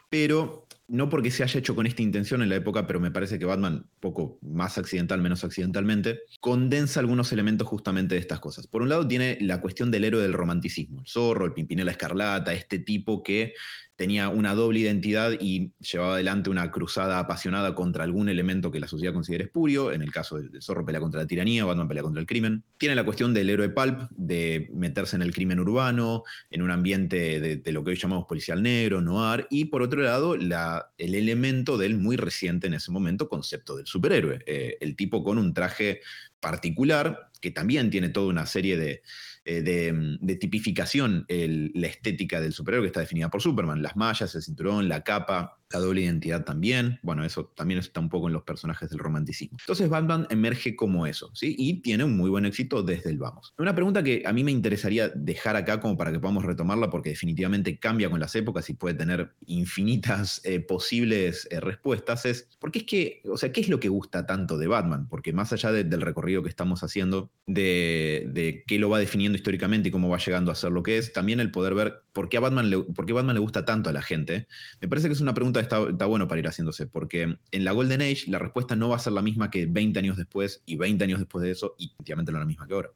pero 0.09 0.64
no 0.87 1.09
porque 1.09 1.31
se 1.31 1.43
haya 1.43 1.59
hecho 1.59 1.75
con 1.75 1.87
esta 1.87 2.01
intención 2.01 2.41
en 2.41 2.49
la 2.49 2.55
época, 2.55 2.85
pero 2.85 2.99
me 2.99 3.11
parece 3.11 3.39
que 3.39 3.45
Batman, 3.45 3.87
poco 3.99 4.37
más 4.41 4.77
accidental, 4.77 5.21
menos 5.21 5.43
accidentalmente, 5.43 6.19
condensa 6.39 6.99
algunos 6.99 7.31
elementos 7.31 7.67
justamente 7.67 8.15
de 8.15 8.21
estas 8.21 8.39
cosas. 8.39 8.67
Por 8.67 8.81
un 8.81 8.89
lado 8.89 9.07
tiene 9.07 9.37
la 9.41 9.61
cuestión 9.61 9.89
del 9.89 10.03
héroe 10.03 10.21
del 10.21 10.33
romanticismo, 10.33 10.99
el 11.01 11.07
zorro, 11.07 11.45
el 11.45 11.53
pimpinela 11.53 11.91
escarlata, 11.91 12.53
este 12.53 12.79
tipo 12.79 13.23
que 13.23 13.53
tenía 13.95 14.29
una 14.29 14.53
doble 14.53 14.79
identidad 14.79 15.33
y 15.39 15.71
llevaba 15.79 16.15
adelante 16.15 16.49
una 16.49 16.69
cruzada 16.71 17.19
apasionada 17.19 17.75
contra 17.75 18.03
algún 18.03 18.27
elemento 18.29 18.71
que 18.71 18.79
la 18.79 18.87
sociedad 18.87 19.13
considera 19.13 19.45
espurio. 19.45 19.91
En 19.91 20.01
el 20.01 20.11
caso 20.11 20.37
del, 20.37 20.61
zorro 20.61 20.85
pelea 20.85 20.99
contra 20.99 21.21
la 21.21 21.27
tiranía, 21.27 21.65
Batman 21.65 21.87
pelea 21.87 22.03
contra 22.03 22.19
el 22.19 22.27
crimen. 22.27 22.63
Tiene 22.77 22.95
la 22.95 23.05
cuestión 23.05 23.33
del 23.33 23.49
héroe 23.49 23.69
pulp, 23.69 24.09
de 24.11 24.69
meterse 24.73 25.15
en 25.15 25.21
el 25.21 25.33
crimen 25.33 25.59
urbano, 25.59 26.23
en 26.49 26.61
un 26.61 26.71
ambiente 26.71 27.39
de, 27.39 27.71
lo 27.71 27.83
que 27.83 27.91
hoy 27.91 27.97
llamamos 27.97 28.25
policial 28.25 28.61
negro, 28.61 29.01
noir. 29.01 29.47
Y 29.49 29.65
por 29.65 29.81
otro 29.81 30.01
lado, 30.01 30.35
la, 30.35 30.91
el 30.97 31.15
elemento 31.15 31.77
del 31.77 31.97
muy 31.97 32.17
reciente 32.17 32.67
en 32.67 32.73
ese 32.73 32.91
momento 32.91 33.29
concepto 33.29 33.77
del 33.77 33.87
superhéroe. 33.87 34.39
Eh, 34.45 34.77
el 34.81 34.95
tipo 34.95 35.23
con 35.23 35.37
un 35.37 35.53
traje 35.53 36.01
particular, 36.39 37.31
que 37.41 37.51
también 37.51 37.89
tiene 37.89 38.09
toda 38.09 38.27
una 38.27 38.45
serie 38.45 38.77
de 38.77 39.01
eh, 39.45 39.93
mm, 39.93 40.25
de, 40.25 40.35
tipificación 40.35 41.25
la 41.29 41.87
estética 41.87 42.41
del 42.41 42.51
superhéroe 42.51 42.85
que 42.85 42.87
está 42.87 42.99
definida 42.99 43.29
por 43.29 43.41
Superman. 43.41 43.81
Las 43.81 43.95
mallas, 43.95 44.33
el 44.35 44.41
cinturón, 44.41 44.89
la 44.89 45.03
capa, 45.03 45.59
la 45.75 45.85
doble 45.85 46.01
identidad 46.01 46.45
también. 46.45 46.99
Bueno, 47.03 47.23
eso 47.25 47.51
también 47.55 47.79
está 47.79 47.99
un 47.99 48.09
poco 48.09 48.27
en 48.27 48.33
los 48.33 48.43
personajes 48.43 48.89
del 48.89 48.99
romanticismo. 48.99 49.57
Entonces 49.59 49.89
Batman 49.89 50.27
emerge 50.29 50.75
como 50.75 51.05
eso, 51.05 51.31
¿sí? 51.33 51.55
Y 51.57 51.81
tiene 51.81 52.03
un 52.03 52.15
muy 52.15 52.29
buen 52.29 52.45
éxito 52.45 52.83
desde 52.83 53.09
el 53.09 53.17
vamos. 53.17 53.53
Una 53.57 53.75
pregunta 53.75 54.03
que 54.03 54.23
a 54.25 54.33
mí 54.33 54.43
me 54.43 54.51
interesaría 54.51 55.09
dejar 55.09 55.55
acá 55.55 55.79
como 55.79 55.97
para 55.97 56.11
que 56.11 56.19
podamos 56.19 56.45
retomarla 56.45 56.89
porque 56.89 57.09
definitivamente 57.09 57.77
cambia 57.77 58.09
con 58.09 58.19
las 58.19 58.35
épocas 58.35 58.69
y 58.69 58.73
puede 58.73 58.95
tener 58.95 59.33
infinitas 59.45 60.41
eh, 60.43 60.59
posibles 60.59 61.47
eh, 61.51 61.59
respuestas 61.59 62.25
es, 62.25 62.49
¿por 62.59 62.71
qué 62.71 62.79
es 62.79 62.85
que, 62.85 63.21
o 63.29 63.37
sea, 63.37 63.51
qué 63.51 63.61
es 63.61 63.69
lo 63.69 63.79
que 63.79 63.89
gusta 63.89 64.25
tanto 64.25 64.57
de 64.57 64.67
Batman? 64.67 65.07
Porque 65.09 65.33
más 65.33 65.51
allá 65.53 65.71
del 65.71 66.01
recorrido 66.01 66.43
que 66.43 66.49
estamos 66.49 66.83
haciendo, 66.83 67.31
de, 67.47 68.29
de 68.31 68.63
qué 68.65 68.79
lo 68.79 68.89
va 68.89 68.99
definiendo 68.99 69.35
históricamente 69.35 69.89
y 69.89 69.91
cómo 69.91 70.09
va 70.09 70.17
llegando 70.17 70.51
a 70.51 70.55
ser 70.55 70.71
lo 70.71 70.83
que 70.83 70.97
es, 70.97 71.13
también 71.13 71.39
el 71.39 71.51
poder 71.51 71.73
ver 71.73 72.04
por 72.15 72.29
qué 72.29 72.37
a 72.37 72.39
Batman 72.39 72.69
le, 72.69 72.79
por 72.79 73.05
qué 73.05 73.11
Batman 73.11 73.35
le 73.35 73.41
gusta 73.41 73.65
tanto 73.65 73.89
a 73.89 73.93
la 73.93 74.01
gente, 74.01 74.47
me 74.79 74.87
parece 74.87 75.09
que 75.09 75.13
es 75.13 75.19
una 75.19 75.33
pregunta 75.33 75.59
está, 75.59 76.05
bueno 76.05 76.29
para 76.29 76.39
ir 76.39 76.47
haciéndose, 76.47 76.87
porque 76.87 77.37
en 77.51 77.65
la 77.65 77.73
Golden 77.73 78.01
Age 78.01 78.23
la 78.27 78.39
respuesta 78.39 78.77
no 78.77 78.87
va 78.87 78.95
a 78.95 78.99
ser 78.99 79.11
la 79.11 79.21
misma 79.21 79.51
que 79.51 79.65
20 79.65 79.99
años 79.99 80.15
después 80.15 80.61
y 80.65 80.77
20 80.77 81.03
años 81.03 81.19
después 81.19 81.43
de 81.43 81.51
eso 81.51 81.75
y 81.77 81.91
efectivamente 81.91 82.31
no 82.31 82.39
la 82.39 82.45
misma 82.45 82.67
que 82.67 82.73
ahora. 82.73 82.91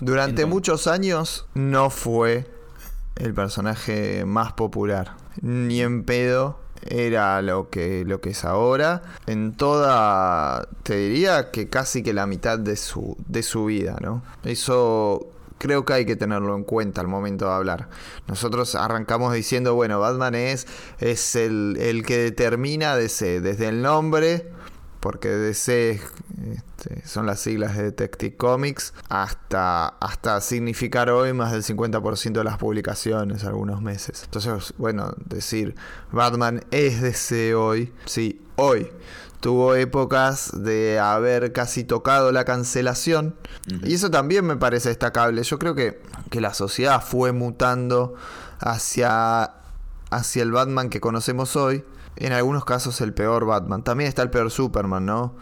Durante 0.00 0.44
muchos 0.44 0.88
años 0.88 1.46
no 1.54 1.88
fue 1.88 2.46
el 3.14 3.32
personaje 3.32 4.24
más 4.24 4.54
popular, 4.54 5.16
ni 5.40 5.80
en 5.80 6.02
pedo 6.02 6.58
era 6.82 7.40
lo 7.42 7.70
que, 7.70 8.04
lo 8.04 8.20
que 8.20 8.30
es 8.30 8.44
ahora. 8.44 9.02
En 9.28 9.52
toda, 9.52 10.68
te 10.82 10.96
diría 10.96 11.52
que 11.52 11.68
casi 11.68 12.02
que 12.02 12.12
la 12.12 12.26
mitad 12.26 12.58
de 12.58 12.74
su, 12.74 13.16
de 13.28 13.44
su 13.44 13.66
vida, 13.66 13.98
¿no? 14.02 14.24
Eso 14.42 15.33
creo 15.58 15.84
que 15.84 15.92
hay 15.92 16.06
que 16.06 16.16
tenerlo 16.16 16.54
en 16.56 16.64
cuenta 16.64 17.00
al 17.00 17.08
momento 17.08 17.46
de 17.46 17.52
hablar. 17.52 17.88
Nosotros 18.26 18.74
arrancamos 18.74 19.32
diciendo, 19.34 19.74
bueno, 19.74 20.00
Batman 20.00 20.34
es, 20.34 20.66
es 20.98 21.36
el, 21.36 22.02
que 22.06 22.18
determina 22.18 22.96
DC, 22.96 23.40
desde 23.40 23.68
el 23.68 23.82
nombre, 23.82 24.50
porque 25.00 25.28
DC 25.28 26.00
este, 26.52 27.06
son 27.06 27.26
las 27.26 27.40
siglas 27.40 27.76
de 27.76 27.84
Detective 27.84 28.36
Comics, 28.36 28.94
hasta, 29.08 29.88
hasta 29.88 30.40
significar 30.40 31.10
hoy 31.10 31.32
más 31.32 31.52
del 31.52 31.62
50% 31.62 32.32
de 32.32 32.44
las 32.44 32.58
publicaciones 32.58 33.44
algunos 33.44 33.82
meses. 33.82 34.22
Entonces, 34.24 34.74
bueno, 34.78 35.14
decir 35.26 35.74
Batman 36.10 36.64
es 36.70 37.00
DC 37.02 37.54
hoy, 37.54 37.92
sí, 38.06 38.40
hoy 38.56 38.90
tuvo 39.44 39.74
épocas 39.74 40.52
de 40.54 40.98
haber 40.98 41.52
casi 41.52 41.84
tocado 41.84 42.32
la 42.32 42.46
cancelación. 42.46 43.36
Y 43.82 43.92
eso 43.92 44.10
también 44.10 44.46
me 44.46 44.56
parece 44.56 44.88
destacable. 44.88 45.42
Yo 45.42 45.58
creo 45.58 45.74
que, 45.74 46.00
que 46.30 46.40
la 46.40 46.54
sociedad 46.54 47.04
fue 47.04 47.32
mutando 47.32 48.14
hacia, 48.58 49.52
hacia 50.08 50.42
el 50.42 50.50
Batman 50.50 50.88
que 50.88 50.98
conocemos 50.98 51.56
hoy. 51.56 51.84
en 52.16 52.32
algunos 52.32 52.64
casos 52.64 53.02
el 53.02 53.12
peor 53.12 53.44
Batman. 53.44 53.84
También 53.84 54.08
está 54.08 54.22
el 54.22 54.30
peor 54.30 54.50
Superman, 54.50 55.04
¿no? 55.04 55.34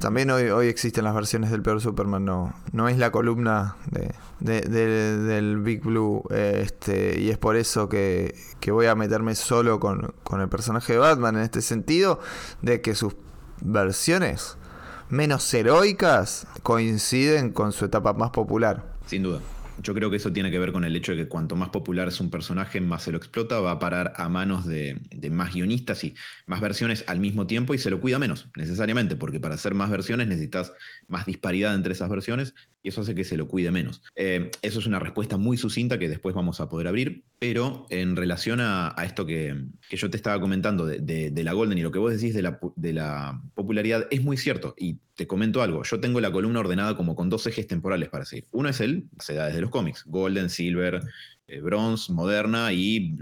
También 0.00 0.30
hoy, 0.30 0.50
hoy 0.50 0.66
existen 0.66 1.04
las 1.04 1.14
versiones 1.14 1.50
del 1.50 1.62
peor 1.62 1.80
Superman, 1.80 2.26
no, 2.26 2.52
no 2.72 2.86
es 2.86 2.98
la 2.98 3.10
columna 3.10 3.76
de, 4.40 4.60
del 4.60 5.56
Big 5.60 5.82
Blue, 5.82 6.22
este, 6.28 7.18
y 7.18 7.30
es 7.30 7.38
por 7.38 7.56
eso 7.56 7.88
que, 7.88 8.34
que 8.60 8.72
voy 8.72 8.84
a 8.84 8.94
meterme 8.94 9.34
solo 9.34 9.80
con, 9.80 10.12
con, 10.22 10.42
el 10.42 10.50
personaje 10.50 10.92
de 10.92 10.98
Batman 10.98 11.36
en 11.36 11.44
este 11.44 11.62
sentido, 11.62 12.20
de 12.60 12.82
que 12.82 12.94
sus 12.94 13.16
versiones 13.60 14.56
menos 15.08 15.52
heroicas 15.54 16.46
coinciden 16.62 17.52
con 17.52 17.72
su 17.72 17.84
etapa 17.84 18.12
más 18.12 18.30
popular. 18.30 18.84
Sin 19.06 19.22
duda. 19.22 19.40
Yo 19.82 19.92
creo 19.92 20.10
que 20.10 20.16
eso 20.16 20.32
tiene 20.32 20.50
que 20.50 20.58
ver 20.58 20.72
con 20.72 20.84
el 20.84 20.96
hecho 20.96 21.12
de 21.12 21.18
que 21.18 21.28
cuanto 21.28 21.54
más 21.54 21.68
popular 21.68 22.08
es 22.08 22.18
un 22.20 22.30
personaje, 22.30 22.80
más 22.80 23.02
se 23.02 23.12
lo 23.12 23.18
explota, 23.18 23.60
va 23.60 23.72
a 23.72 23.78
parar 23.78 24.14
a 24.16 24.28
manos 24.30 24.64
de, 24.64 24.98
más 25.30 25.52
guionistas 25.52 26.02
y 26.02 26.14
más 26.46 26.62
versiones 26.62 27.04
al 27.06 27.20
mismo 27.20 27.46
tiempo 27.46 27.74
y 27.74 27.78
se 27.78 27.90
lo 27.90 28.00
cuida 28.00 28.18
menos, 28.18 28.48
necesariamente, 28.56 29.16
porque 29.16 29.38
para 29.38 29.56
hacer 29.56 29.74
más 29.74 29.90
versiones 29.90 30.28
necesitas 30.28 30.72
más 31.08 31.26
disparidad 31.26 31.74
entre 31.74 31.92
esas 31.92 32.08
versiones 32.08 32.54
y 32.86 32.90
eso 32.90 33.00
hace 33.00 33.16
que 33.16 33.24
se 33.24 33.36
lo 33.36 33.48
cuide 33.48 33.72
menos. 33.72 34.00
Eh, 34.14 34.48
eso 34.62 34.78
es 34.78 34.86
una 34.86 35.00
respuesta 35.00 35.36
muy 35.36 35.56
sucinta 35.56 35.98
que 35.98 36.08
después 36.08 36.36
vamos 36.36 36.60
a 36.60 36.68
poder 36.68 36.86
abrir, 36.86 37.24
pero 37.40 37.84
en 37.90 38.14
relación 38.14 38.60
a, 38.60 38.94
esto 39.04 39.26
que, 39.26 39.60
yo 39.90 40.08
te 40.08 40.16
estaba 40.16 40.40
comentando 40.40 40.86
de, 40.86 41.42
la 41.42 41.52
Golden 41.52 41.78
y 41.78 41.82
lo 41.82 41.90
que 41.90 41.98
vos 41.98 42.12
decís 42.12 42.32
de 42.32 42.42
la, 42.42 42.60
de 42.76 42.92
la 42.92 43.42
popularidad, 43.54 44.06
es 44.12 44.22
muy 44.22 44.36
cierto 44.36 44.76
y 44.78 44.98
te 45.16 45.26
comento 45.26 45.62
algo, 45.62 45.82
yo 45.82 45.98
tengo 45.98 46.20
la 46.20 46.30
columna 46.30 46.60
ordenada 46.60 46.96
como 46.96 47.16
con 47.16 47.28
dos 47.28 47.44
ejes 47.48 47.66
temporales 47.66 48.08
para 48.08 48.24
seguir. 48.24 48.46
Uno 48.52 48.68
es 48.68 48.80
el, 48.80 49.08
las 49.16 49.28
edades 49.30 49.56
de 49.56 49.62
los 49.62 49.70
cómics, 49.70 50.04
Golden, 50.06 50.48
Silver, 50.48 51.00
eh, 51.48 51.60
Bronze, 51.60 52.12
Moderna 52.12 52.72
y 52.72 53.16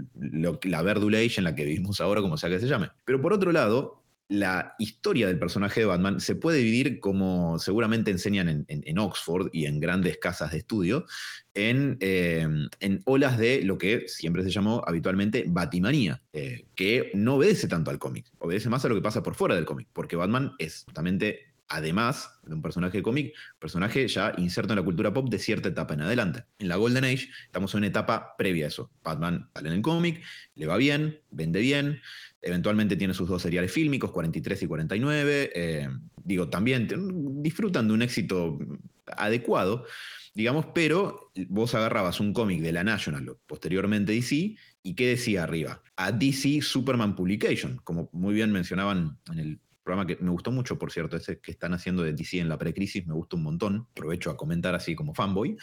la 0.61 0.83
Verdule 0.83 1.25
Age 1.25 1.39
en 1.39 1.45
la 1.45 1.55
que 1.55 1.65
vivimos 1.65 2.01
ahora, 2.01 2.21
como 2.21 2.37
sea 2.37 2.51
que 2.51 2.59
se 2.59 2.67
llame. 2.67 2.89
Pero 3.03 3.19
por 3.19 3.33
otro 3.33 3.51
lado, 3.51 4.04
la 4.27 4.75
historia 4.79 5.27
del 5.27 5.37
personaje 5.37 5.81
de 5.81 5.85
Batman 5.85 6.19
se 6.19 6.35
puede 6.35 6.57
dividir 6.57 6.99
como 6.99 7.59
seguramente 7.59 8.11
enseñan 8.11 8.65
en, 8.67 8.99
Oxford 8.99 9.49
y 9.53 9.65
en 9.65 9.79
grandes 9.79 10.17
casas 10.17 10.51
de 10.51 10.59
estudio, 10.59 11.05
en, 11.53 11.97
eh, 11.99 12.47
en, 12.79 13.01
olas 13.05 13.37
de 13.37 13.61
lo 13.63 13.77
que 13.77 14.07
siempre 14.07 14.43
se 14.43 14.49
llamó 14.49 14.83
habitualmente 14.87 15.45
Batimanía, 15.47 16.23
eh, 16.33 16.65
que 16.75 17.11
no 17.13 17.35
obedece 17.35 17.67
tanto 17.67 17.91
al 17.91 17.99
cómic, 17.99 18.25
obedece 18.39 18.69
más 18.69 18.83
a 18.85 18.89
lo 18.89 18.95
que 18.95 19.01
pasa 19.01 19.21
por 19.21 19.35
fuera 19.35 19.55
del 19.55 19.65
cómic, 19.65 19.87
porque 19.93 20.15
Batman 20.15 20.53
es 20.57 20.83
justamente 20.85 21.55
además 21.67 22.39
de 22.43 22.53
un 22.53 22.61
personaje 22.61 22.97
de 22.97 23.03
cómic, 23.03 23.33
personaje 23.59 24.07
ya 24.07 24.33
inserto 24.37 24.73
en 24.73 24.79
la 24.79 24.85
cultura 24.85 25.13
pop 25.13 25.29
de 25.29 25.39
cierta 25.39 25.69
etapa 25.69 25.93
en 25.93 26.01
adelante. 26.01 26.45
En 26.59 26.67
la 26.67 26.75
Golden 26.75 27.03
Age 27.03 27.29
estamos 27.45 27.73
en 27.73 27.79
una 27.79 27.87
etapa 27.87 28.35
previa 28.37 28.65
a 28.65 28.67
eso. 28.67 28.91
Batman 29.03 29.49
sale 29.53 29.69
en 29.69 29.75
el 29.75 29.81
cómic, 29.81 30.23
le 30.55 30.67
va 30.67 30.77
bien, 30.77 31.19
vende 31.31 31.59
bien, 31.59 32.01
eventualmente 32.45 32.95
tiene 32.95 33.13
sus 33.13 33.27
dos 33.27 33.41
seriales 33.41 33.71
fílmicos, 33.71 34.11
43 34.11 34.61
y 34.63 34.67
49. 34.67 35.51
Eh, 35.53 35.89
digo, 36.23 36.47
también 36.47 36.87
disfrutan 37.41 37.87
de 37.87 37.93
un 37.93 38.03
éxito 38.03 38.59
adecuado, 39.17 39.85
digamos, 40.35 40.67
pero 40.73 41.31
vos 41.49 41.73
agarrabas 41.73 42.19
un 42.19 42.33
cómic 42.33 42.61
de 42.61 42.71
la 42.71 42.83
National, 42.83 43.35
posteriormente 43.47 44.13
DC, 44.13 44.55
y 44.83 44.93
¿qué 44.95 45.07
decía 45.07 45.43
arriba? 45.43 45.81
A 45.95 46.11
DC 46.11 46.61
Superman 46.61 47.15
Publication, 47.15 47.81
como 47.83 48.09
muy 48.13 48.35
bien 48.35 48.51
mencionaban 48.51 49.17
en 49.31 49.39
el 49.39 49.59
programa 49.83 50.05
que 50.05 50.17
me 50.21 50.29
gustó 50.29 50.51
mucho, 50.51 50.77
por 50.77 50.91
cierto, 50.91 51.17
ese 51.17 51.39
que 51.39 51.51
están 51.51 51.73
haciendo 51.73 52.03
de 52.03 52.13
DC 52.13 52.39
en 52.39 52.49
la 52.49 52.57
precrisis, 52.57 53.05
me 53.07 53.13
gustó 53.13 53.37
un 53.37 53.43
montón, 53.43 53.87
aprovecho 53.91 54.29
a 54.29 54.37
comentar 54.37 54.75
así 54.75 54.95
como 54.95 55.15
fanboy. 55.15 55.57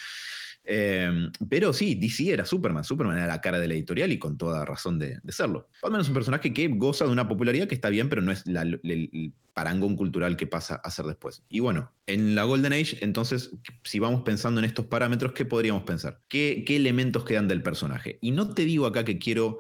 Em, 0.65 1.33
pero 1.49 1.73
sí, 1.73 1.97
DC 1.97 2.33
era 2.33 2.45
Superman, 2.45 2.85
Superman 2.85 3.19
era 3.19 3.27
la 3.27 3.41
cara 3.41 3.59
de 3.59 3.69
la 3.69 3.75
editorial 3.75 4.13
y 4.13 4.19
con 4.19 4.39
toda 4.39 4.65
razón 4.65 4.99
de, 4.99 5.21
serlo. 5.29 5.69
Batman 5.83 6.03
es 6.03 6.09
un 6.09 6.15
personaje 6.15 6.53
que 6.53 6.69
goza 6.69 7.05
de 7.05 7.11
una 7.11 7.29
popularidad 7.29 7.67
que 7.67 7.75
está 7.75 7.89
bien, 7.89 8.09
pero 8.09 8.23
no 8.23 8.31
es 8.31 8.45
el 8.47 9.33
parangón 9.55 9.97
cultural 9.97 10.37
que 10.37 10.47
pasa 10.47 10.77
a 10.77 10.91
ser 10.91 11.07
después. 11.07 11.43
Y 11.49 11.61
bueno, 11.61 11.93
en 12.07 12.35
la 12.35 12.45
Golden 12.45 12.73
Age, 12.73 12.99
entonces, 13.01 13.51
si 13.85 13.99
vamos 13.99 14.23
pensando 14.23 14.61
en 14.61 14.65
estos 14.65 14.87
parámetros, 14.87 15.33
¿qué 15.33 15.45
podríamos 15.45 15.83
pensar? 15.85 16.21
¿Qué, 16.29 16.65
qué 16.67 16.77
elementos 16.77 17.25
quedan 17.25 17.49
del 17.49 17.63
personaje? 17.63 18.19
Y 18.21 18.31
no 18.31 18.55
te 18.55 18.65
digo 18.65 18.87
acá 18.87 19.05
que 19.05 19.19
quiero 19.19 19.59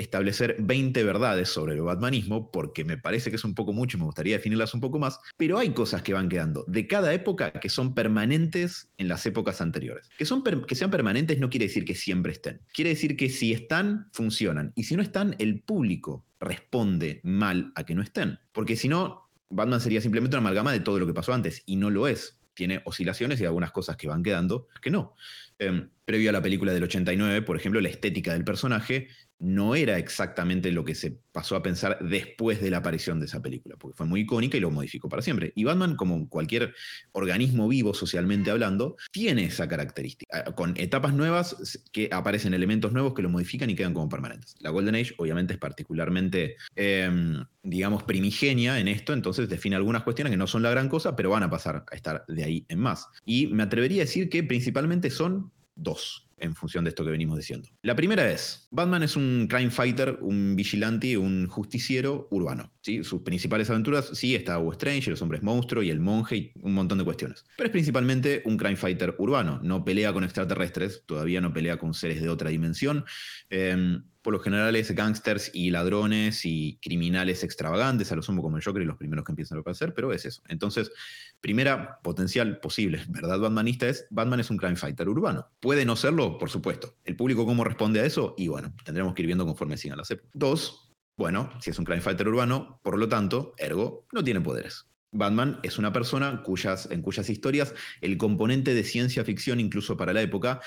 establecer 0.00 0.56
20 0.58 1.04
verdades 1.04 1.48
sobre 1.48 1.74
el 1.74 1.82
batmanismo, 1.82 2.50
porque 2.50 2.84
me 2.84 2.96
parece 2.96 3.30
que 3.30 3.36
es 3.36 3.44
un 3.44 3.54
poco 3.54 3.72
mucho 3.72 3.96
y 3.96 4.00
me 4.00 4.06
gustaría 4.06 4.36
definirlas 4.36 4.74
un 4.74 4.80
poco 4.80 4.98
más, 4.98 5.20
pero 5.36 5.58
hay 5.58 5.70
cosas 5.70 6.02
que 6.02 6.14
van 6.14 6.28
quedando 6.28 6.64
de 6.66 6.86
cada 6.86 7.12
época 7.12 7.52
que 7.52 7.68
son 7.68 7.94
permanentes 7.94 8.90
en 8.98 9.08
las 9.08 9.24
épocas 9.26 9.60
anteriores. 9.60 10.08
Que, 10.18 10.24
son 10.24 10.42
que 10.42 10.74
sean 10.74 10.90
permanentes 10.90 11.38
no 11.38 11.50
quiere 11.50 11.66
decir 11.66 11.84
que 11.84 11.94
siempre 11.94 12.32
estén. 12.32 12.60
Quiere 12.72 12.90
decir 12.90 13.16
que 13.16 13.28
si 13.28 13.52
están, 13.52 14.08
funcionan. 14.12 14.72
Y 14.74 14.84
si 14.84 14.96
no 14.96 15.02
están, 15.02 15.36
el 15.38 15.60
público 15.62 16.24
responde 16.40 17.20
mal 17.22 17.72
a 17.74 17.84
que 17.84 17.94
no 17.94 18.02
estén. 18.02 18.38
Porque 18.52 18.76
si 18.76 18.88
no, 18.88 19.28
Batman 19.50 19.80
sería 19.80 20.00
simplemente 20.00 20.36
una 20.36 20.46
amalgama 20.46 20.72
de 20.72 20.80
todo 20.80 20.98
lo 20.98 21.06
que 21.06 21.14
pasó 21.14 21.34
antes, 21.34 21.62
y 21.66 21.76
no 21.76 21.90
lo 21.90 22.08
es. 22.08 22.38
Tiene 22.54 22.82
oscilaciones 22.84 23.40
y 23.40 23.44
algunas 23.44 23.72
cosas 23.72 23.96
que 23.96 24.08
van 24.08 24.22
quedando 24.22 24.68
que 24.80 24.90
no. 24.90 25.14
Em, 25.58 25.90
previo 26.04 26.30
a 26.30 26.32
la 26.32 26.42
película 26.42 26.72
del 26.72 26.84
89, 26.84 27.42
por 27.42 27.56
ejemplo, 27.56 27.80
la 27.80 27.88
estética 27.88 28.32
del 28.32 28.44
personaje 28.44 29.08
no 29.40 29.74
era 29.74 29.98
exactamente 29.98 30.70
lo 30.70 30.84
que 30.84 30.94
se 30.94 31.18
pasó 31.32 31.56
a 31.56 31.62
pensar 31.62 31.98
después 32.00 32.60
de 32.60 32.70
la 32.70 32.78
aparición 32.78 33.20
de 33.20 33.26
esa 33.26 33.40
película, 33.40 33.76
porque 33.78 33.96
fue 33.96 34.06
muy 34.06 34.20
icónica 34.20 34.58
y 34.58 34.60
lo 34.60 34.70
modificó 34.70 35.08
para 35.08 35.22
siempre. 35.22 35.52
Y 35.56 35.64
Batman, 35.64 35.96
como 35.96 36.28
cualquier 36.28 36.74
organismo 37.12 37.66
vivo 37.66 37.94
socialmente 37.94 38.50
hablando, 38.50 38.96
tiene 39.10 39.44
esa 39.44 39.66
característica, 39.66 40.44
ah, 40.46 40.52
con 40.52 40.74
etapas 40.76 41.14
nuevas 41.14 41.80
que 41.90 42.10
aparecen 42.12 42.52
elementos 42.52 42.92
nuevos 42.92 43.14
que 43.14 43.22
lo 43.22 43.30
modifican 43.30 43.70
y 43.70 43.74
quedan 43.74 43.94
como 43.94 44.10
permanentes. 44.10 44.54
La 44.60 44.70
Golden 44.70 44.94
Age 44.94 45.14
obviamente 45.16 45.54
es 45.54 45.58
particularmente, 45.58 46.56
em, 46.76 47.42
digamos, 47.62 48.02
primigenia 48.02 48.78
en 48.78 48.88
esto, 48.88 49.14
entonces 49.14 49.48
define 49.48 49.76
algunas 49.76 50.02
cuestiones 50.02 50.32
que 50.32 50.36
no 50.36 50.46
son 50.46 50.62
la 50.62 50.70
gran 50.70 50.88
cosa, 50.90 51.16
pero 51.16 51.30
van 51.30 51.44
a 51.44 51.50
pasar 51.50 51.84
a 51.90 51.94
estar 51.94 52.24
de 52.28 52.44
ahí 52.44 52.66
en 52.68 52.78
más. 52.78 53.08
Y 53.24 53.46
me 53.46 53.62
atrevería 53.62 54.02
a 54.02 54.04
decir 54.04 54.28
que 54.28 54.42
principalmente 54.42 55.08
son 55.08 55.50
dos 55.76 56.29
en 56.40 56.54
función 56.54 56.84
de 56.84 56.90
esto 56.90 57.04
que 57.04 57.10
venimos 57.10 57.36
diciendo. 57.36 57.68
La 57.82 57.94
primera 57.94 58.30
es, 58.30 58.68
Batman 58.70 59.02
es 59.02 59.16
un 59.16 59.46
crime 59.48 59.70
fighter, 59.70 60.18
un 60.20 60.56
vigilante, 60.56 61.16
un 61.16 61.46
justiciero 61.46 62.28
urbano. 62.30 62.72
¿sí? 62.80 63.04
Sus 63.04 63.22
principales 63.22 63.70
aventuras, 63.70 64.10
sí, 64.12 64.34
está 64.34 64.58
Hugo 64.58 64.72
Strange, 64.72 65.10
los 65.10 65.22
hombres 65.22 65.42
monstruo 65.42 65.82
y 65.82 65.90
el 65.90 66.00
monje 66.00 66.36
y 66.36 66.52
un 66.62 66.74
montón 66.74 66.98
de 66.98 67.04
cuestiones. 67.04 67.44
Pero 67.56 67.66
es 67.66 67.72
principalmente 67.72 68.42
un 68.44 68.56
crime 68.56 68.76
fighter 68.76 69.14
urbano. 69.18 69.60
No 69.62 69.84
pelea 69.84 70.12
con 70.12 70.24
extraterrestres, 70.24 71.04
todavía 71.06 71.40
no 71.40 71.52
pelea 71.52 71.78
con 71.78 71.94
seres 71.94 72.20
de 72.20 72.28
otra 72.28 72.50
dimensión. 72.50 73.04
Em, 73.48 74.02
por 74.22 74.34
lo 74.34 74.40
general 74.40 74.76
es 74.76 74.90
gángsters 74.94 75.50
y 75.54 75.70
ladrones 75.70 76.44
y 76.44 76.78
criminales 76.82 77.42
extravagantes, 77.42 78.12
a 78.12 78.16
lo 78.16 78.22
sumo 78.22 78.42
como 78.42 78.58
el 78.58 78.64
Joker 78.64 78.82
y 78.82 78.84
los 78.84 78.98
primeros 78.98 79.24
que 79.24 79.32
empiezan 79.32 79.62
a 79.64 79.70
hacer, 79.70 79.94
pero 79.94 80.12
es 80.12 80.26
eso. 80.26 80.42
Entonces, 80.48 80.92
primera 81.40 82.00
potencial 82.02 82.60
posible, 82.60 83.02
¿verdad? 83.08 83.38
Batmanista 83.38 83.88
es, 83.88 84.06
Batman 84.10 84.40
es 84.40 84.50
un 84.50 84.58
crime 84.58 84.76
fighter 84.76 85.08
urbano. 85.08 85.48
¿Puede 85.60 85.84
no 85.84 85.96
serlo? 85.96 86.29
Por 86.38 86.50
supuesto. 86.50 86.96
¿El 87.04 87.16
público 87.16 87.46
cómo 87.46 87.64
responde 87.64 88.00
a 88.00 88.04
eso? 88.04 88.34
Y 88.36 88.48
bueno, 88.48 88.74
tendremos 88.84 89.14
que 89.14 89.22
ir 89.22 89.26
viendo 89.26 89.46
conforme 89.46 89.76
sigan 89.76 89.98
las 89.98 90.10
épocas. 90.10 90.30
Dos, 90.34 90.92
bueno, 91.16 91.50
si 91.60 91.70
es 91.70 91.78
un 91.78 91.84
crime 91.84 92.00
fighter 92.00 92.28
urbano, 92.28 92.80
por 92.82 92.98
lo 92.98 93.08
tanto, 93.08 93.54
ergo, 93.58 94.06
no 94.12 94.24
tiene 94.24 94.40
poderes. 94.40 94.86
Batman 95.12 95.58
es 95.62 95.78
una 95.78 95.92
persona 95.92 96.42
cuyas, 96.42 96.88
en 96.90 97.02
cuyas 97.02 97.28
historias 97.28 97.74
el 98.00 98.16
componente 98.16 98.74
de 98.74 98.84
ciencia 98.84 99.24
ficción, 99.24 99.60
incluso 99.60 99.96
para 99.96 100.12
la 100.12 100.22
época, 100.22 100.60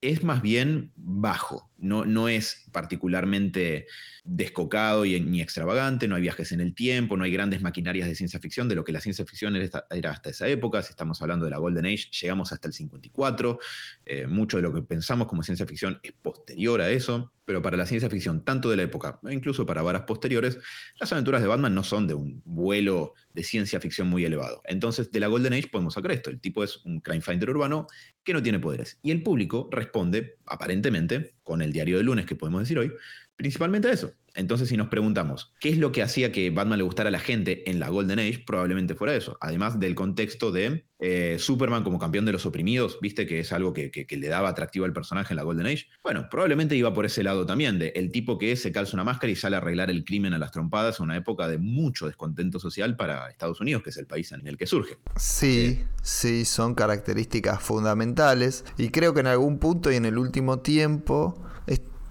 es 0.00 0.22
más 0.22 0.42
bien 0.42 0.92
bajo, 0.96 1.70
no, 1.84 2.28
es 2.28 2.64
particularmente 2.72 3.86
descocado 4.24 5.04
y, 5.04 5.20
ni 5.20 5.42
extravagante, 5.42 6.08
no 6.08 6.16
hay 6.16 6.22
viajes 6.22 6.50
en 6.52 6.60
el 6.60 6.74
tiempo, 6.74 7.16
no 7.16 7.24
hay 7.24 7.32
grandes 7.32 7.60
maquinarias 7.60 8.08
de 8.08 8.14
ciencia 8.14 8.40
ficción, 8.40 8.68
de 8.68 8.74
lo 8.74 8.84
que 8.84 8.92
la 8.92 9.00
ciencia 9.00 9.24
ficción 9.26 9.54
era, 9.56 10.10
hasta 10.10 10.30
esa 10.30 10.48
época, 10.48 10.82
si 10.82 10.90
estamos 10.90 11.20
hablando 11.20 11.44
de 11.44 11.50
la 11.50 11.58
Golden 11.58 11.86
Age, 11.86 12.08
llegamos 12.22 12.52
hasta 12.52 12.68
el 12.68 12.74
54, 12.74 13.58
eh, 14.06 14.26
mucho 14.26 14.56
de 14.56 14.62
lo 14.62 14.72
que 14.72 14.82
pensamos 14.82 15.28
como 15.28 15.42
ciencia 15.42 15.66
ficción 15.66 16.00
es 16.02 16.12
posterior 16.12 16.80
a 16.80 16.90
eso, 16.90 17.32
pero 17.44 17.60
para 17.60 17.76
la 17.76 17.86
ciencia 17.86 18.08
ficción, 18.08 18.44
tanto 18.44 18.70
de 18.70 18.76
la 18.76 18.84
época, 18.84 19.20
e 19.28 19.34
incluso 19.34 19.66
para 19.66 19.82
varas 19.82 20.02
posteriores, 20.02 20.58
las 20.98 21.12
aventuras 21.12 21.42
de 21.42 21.48
Batman 21.48 21.74
no 21.74 21.84
son 21.84 22.06
de 22.06 22.14
un 22.14 22.42
vuelo 22.44 23.14
de 23.34 23.42
ciencia 23.42 23.80
ficción 23.80 24.08
muy 24.08 24.24
elevado. 24.24 24.62
Entonces, 24.64 25.10
de 25.10 25.20
la 25.20 25.26
Golden 25.26 25.52
Age 25.52 25.68
podemos 25.68 25.94
sacar 25.94 26.12
esto, 26.12 26.30
el 26.30 26.40
tipo 26.40 26.64
es 26.64 26.84
un 26.84 27.00
crime 27.00 27.20
fighter 27.20 27.50
urbano 27.50 27.86
que 28.22 28.32
no 28.32 28.42
tiene 28.42 28.58
poderes, 28.58 28.98
y 29.02 29.10
el 29.10 29.22
público 29.22 29.68
responde, 29.70 30.38
aparentemente, 30.46 31.34
con 31.42 31.62
el 31.62 31.72
diario 31.72 31.98
de 31.98 32.04
lunes 32.04 32.26
que 32.26 32.36
podemos 32.36 32.60
decir 32.62 32.78
hoy, 32.78 32.92
principalmente 33.36 33.90
eso. 33.90 34.14
Entonces, 34.34 34.68
si 34.68 34.76
nos 34.76 34.88
preguntamos, 34.88 35.54
¿qué 35.60 35.68
es 35.68 35.78
lo 35.78 35.92
que 35.92 36.02
hacía 36.02 36.32
que 36.32 36.50
Batman 36.50 36.78
le 36.78 36.84
gustara 36.84 37.08
a 37.08 37.12
la 37.12 37.20
gente 37.20 37.70
en 37.70 37.78
la 37.78 37.88
Golden 37.88 38.18
Age? 38.18 38.42
Probablemente 38.44 38.94
fuera 38.94 39.14
eso. 39.14 39.38
Además 39.40 39.78
del 39.78 39.94
contexto 39.94 40.50
de 40.50 40.86
eh, 40.98 41.36
Superman 41.38 41.84
como 41.84 41.98
campeón 41.98 42.24
de 42.24 42.32
los 42.32 42.44
oprimidos, 42.44 42.98
viste 43.00 43.26
que 43.26 43.40
es 43.40 43.52
algo 43.52 43.72
que, 43.72 44.06
le 44.08 44.28
daba 44.28 44.48
atractivo 44.48 44.86
al 44.86 44.92
personaje 44.92 45.32
en 45.32 45.36
la 45.36 45.42
Golden 45.44 45.66
Age. 45.66 45.86
Bueno, 46.02 46.28
probablemente 46.30 46.74
iba 46.76 46.92
por 46.92 47.06
ese 47.06 47.22
lado 47.22 47.46
también, 47.46 47.78
de 47.78 47.88
el 47.94 48.10
tipo 48.10 48.38
que 48.38 48.56
se 48.56 48.72
calza 48.72 48.96
una 48.96 49.04
máscara 49.04 49.30
y 49.30 49.36
sale 49.36 49.56
a 49.56 49.58
arreglar 49.58 49.90
el 49.90 50.04
crimen 50.04 50.34
a 50.34 50.38
las 50.38 50.50
trompadas 50.50 50.98
en 50.98 51.04
una 51.04 51.16
época 51.16 51.46
de 51.46 51.58
mucho 51.58 52.06
descontento 52.06 52.58
social 52.58 52.96
para 52.96 53.28
Estados 53.28 53.60
Unidos, 53.60 53.82
que 53.82 53.90
es 53.90 53.96
el 53.98 54.06
país 54.06 54.32
en 54.32 54.46
el 54.46 54.56
que 54.56 54.66
surge. 54.66 54.98
Sí, 55.16 55.78
eh, 55.80 55.86
sí, 56.02 56.44
son 56.44 56.74
características 56.74 57.62
fundamentales. 57.62 58.64
Y 58.78 58.88
creo 58.88 59.14
que 59.14 59.20
en 59.20 59.28
algún 59.28 59.58
punto 59.58 59.92
y 59.92 59.96
en 59.96 60.06
el 60.06 60.18
último 60.18 60.60
tiempo 60.60 61.40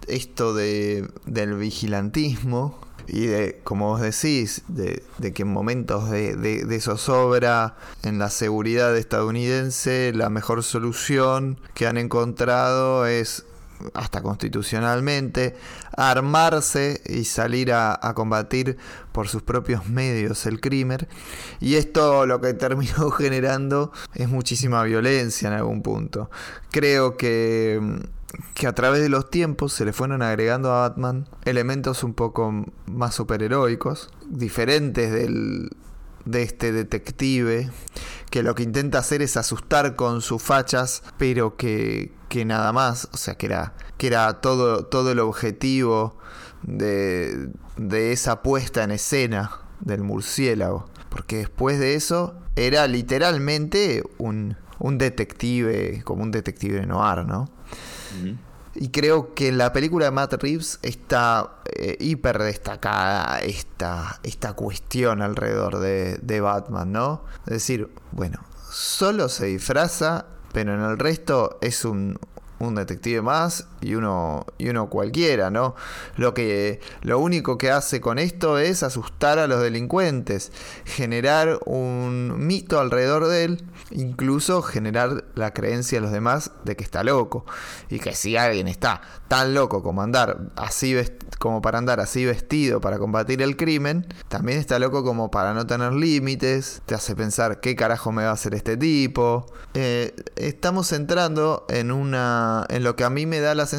esto 0.08 0.54
de, 0.54 1.08
del 1.26 1.54
vigilantismo 1.54 2.78
y 3.06 3.26
de, 3.26 3.60
como 3.64 3.88
vos 3.88 4.00
decís, 4.00 4.62
de, 4.68 5.02
que 5.34 5.42
en 5.42 5.52
momentos 5.52 6.10
de, 6.10 6.36
de, 6.36 6.80
zozobra 6.80 7.76
en 8.02 8.18
la 8.18 8.30
seguridad 8.30 8.96
estadounidense, 8.96 10.12
la 10.14 10.30
mejor 10.30 10.62
solución 10.62 11.60
que 11.74 11.86
han 11.86 11.98
encontrado 11.98 13.06
es 13.06 13.44
hasta 13.92 14.22
constitucionalmente, 14.22 15.56
armarse 15.96 17.02
y 17.06 17.24
salir 17.24 17.72
a, 17.72 17.98
combatir 18.14 18.78
por 19.12 19.28
sus 19.28 19.42
propios 19.42 19.88
medios 19.88 20.46
el 20.46 20.60
crimen. 20.60 21.06
Y 21.60 21.74
esto 21.74 22.26
lo 22.26 22.40
que 22.40 22.54
terminó 22.54 23.10
generando 23.18 23.92
es 24.14 24.28
muchísima 24.28 24.82
violencia 24.84 25.48
en 25.48 25.54
algún 25.54 25.82
punto. 25.82 26.30
Creo 26.70 27.16
que, 27.16 27.80
que 28.54 28.66
a 28.66 28.74
través 28.74 29.00
de 29.00 29.08
los 29.08 29.30
tiempos 29.30 29.72
se 29.72 29.84
le 29.84 29.92
fueron 29.92 30.22
agregando 30.22 30.72
a 30.72 30.88
Batman 30.88 31.28
elementos 31.44 32.04
un 32.04 32.14
poco 32.14 32.64
más 32.86 33.14
superheroicos, 33.14 34.10
diferentes 34.28 35.12
del, 35.12 35.70
de 36.24 36.42
este 36.42 36.72
detective 36.72 37.70
que 38.30 38.42
lo 38.42 38.54
que 38.54 38.64
intenta 38.64 38.98
hacer 38.98 39.22
es 39.22 39.36
asustar 39.36 39.94
con 39.94 40.20
sus 40.20 40.42
fachas, 40.42 41.02
pero 41.18 41.56
que, 41.56 42.12
que 42.28 42.44
nada 42.44 42.72
más, 42.72 43.08
o 43.12 43.16
sea, 43.16 43.36
que 43.36 43.46
era, 43.46 43.74
que 43.96 44.08
era 44.08 44.40
todo, 44.40 44.86
todo 44.86 45.12
el 45.12 45.20
objetivo 45.20 46.18
de, 46.62 47.50
de 47.76 48.12
esa 48.12 48.42
puesta 48.42 48.82
en 48.82 48.90
escena 48.90 49.60
del 49.80 50.02
murciélago. 50.02 50.86
Porque 51.10 51.36
después 51.36 51.78
de 51.78 51.94
eso 51.94 52.34
era 52.56 52.88
literalmente 52.88 54.02
un, 54.18 54.56
un 54.80 54.98
detective, 54.98 56.02
como 56.04 56.24
un 56.24 56.32
detective 56.32 56.86
noir, 56.86 57.24
¿no? 57.24 57.48
Y 58.74 58.88
creo 58.88 59.34
que 59.34 59.48
en 59.48 59.58
la 59.58 59.72
película 59.72 60.06
de 60.06 60.10
Matt 60.10 60.34
Reeves 60.34 60.80
está 60.82 61.58
eh, 61.64 61.96
hiper 62.00 62.42
destacada 62.42 63.40
esta, 63.40 64.18
esta 64.22 64.54
cuestión 64.54 65.22
alrededor 65.22 65.78
de, 65.78 66.18
de 66.20 66.40
Batman, 66.40 66.90
¿no? 66.90 67.22
Es 67.46 67.52
decir, 67.52 67.88
bueno, 68.10 68.40
solo 68.70 69.28
se 69.28 69.46
disfraza, 69.46 70.26
pero 70.52 70.74
en 70.74 70.80
el 70.80 70.98
resto 70.98 71.58
es 71.60 71.84
un, 71.84 72.18
un 72.58 72.74
detective 72.74 73.22
más 73.22 73.68
y 73.84 73.94
uno, 73.94 74.46
y 74.56 74.70
uno 74.70 74.88
cualquiera, 74.88 75.50
¿no? 75.50 75.74
Lo, 76.16 76.32
que, 76.32 76.80
lo 77.02 77.18
único 77.18 77.58
que 77.58 77.70
hace 77.70 78.00
con 78.00 78.18
esto 78.18 78.58
es 78.58 78.82
asustar 78.82 79.38
a 79.38 79.46
los 79.46 79.60
delincuentes, 79.60 80.52
generar 80.84 81.60
un 81.66 82.46
mito 82.46 82.80
alrededor 82.80 83.26
de 83.26 83.44
él, 83.44 83.64
incluso 83.90 84.62
generar 84.62 85.24
la 85.34 85.52
creencia 85.52 85.98
de 85.98 86.02
los 86.02 86.12
demás 86.12 86.50
de 86.64 86.76
que 86.76 86.84
está 86.84 87.04
loco. 87.04 87.44
Y 87.90 87.98
que 87.98 88.14
si 88.14 88.36
alguien 88.36 88.68
está 88.68 89.02
tan 89.28 89.52
loco 89.52 89.82
como 89.82 90.02
andar 90.02 90.38
así 90.56 90.96
como 91.38 91.60
para 91.60 91.78
andar 91.78 92.00
así 92.00 92.24
vestido 92.24 92.80
para 92.80 92.98
combatir 92.98 93.42
el 93.42 93.56
crimen, 93.56 94.06
también 94.28 94.58
está 94.58 94.78
loco 94.78 95.04
como 95.04 95.30
para 95.30 95.52
no 95.52 95.66
tener 95.66 95.92
límites, 95.92 96.80
te 96.86 96.94
hace 96.94 97.14
pensar 97.14 97.60
qué 97.60 97.76
carajo 97.76 98.12
me 98.12 98.24
va 98.24 98.30
a 98.30 98.34
hacer 98.34 98.54
este 98.54 98.76
tipo. 98.76 99.46
Eh, 99.74 100.14
estamos 100.36 100.92
entrando 100.92 101.66
en 101.68 101.92
una. 101.92 102.64
en 102.70 102.82
lo 102.82 102.96
que 102.96 103.04
a 103.04 103.10
mí 103.10 103.26
me 103.26 103.40
da 103.40 103.54
la 103.54 103.66
sensación 103.66 103.73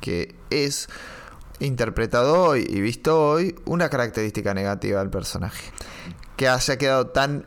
que 0.00 0.34
es 0.50 0.88
interpretado 1.60 2.42
hoy 2.42 2.66
y 2.68 2.80
visto 2.80 3.20
hoy 3.20 3.54
una 3.64 3.88
característica 3.88 4.54
negativa 4.54 5.00
del 5.00 5.10
personaje. 5.10 5.72
Que 6.36 6.48
haya 6.48 6.76
quedado 6.76 7.08
tan 7.08 7.46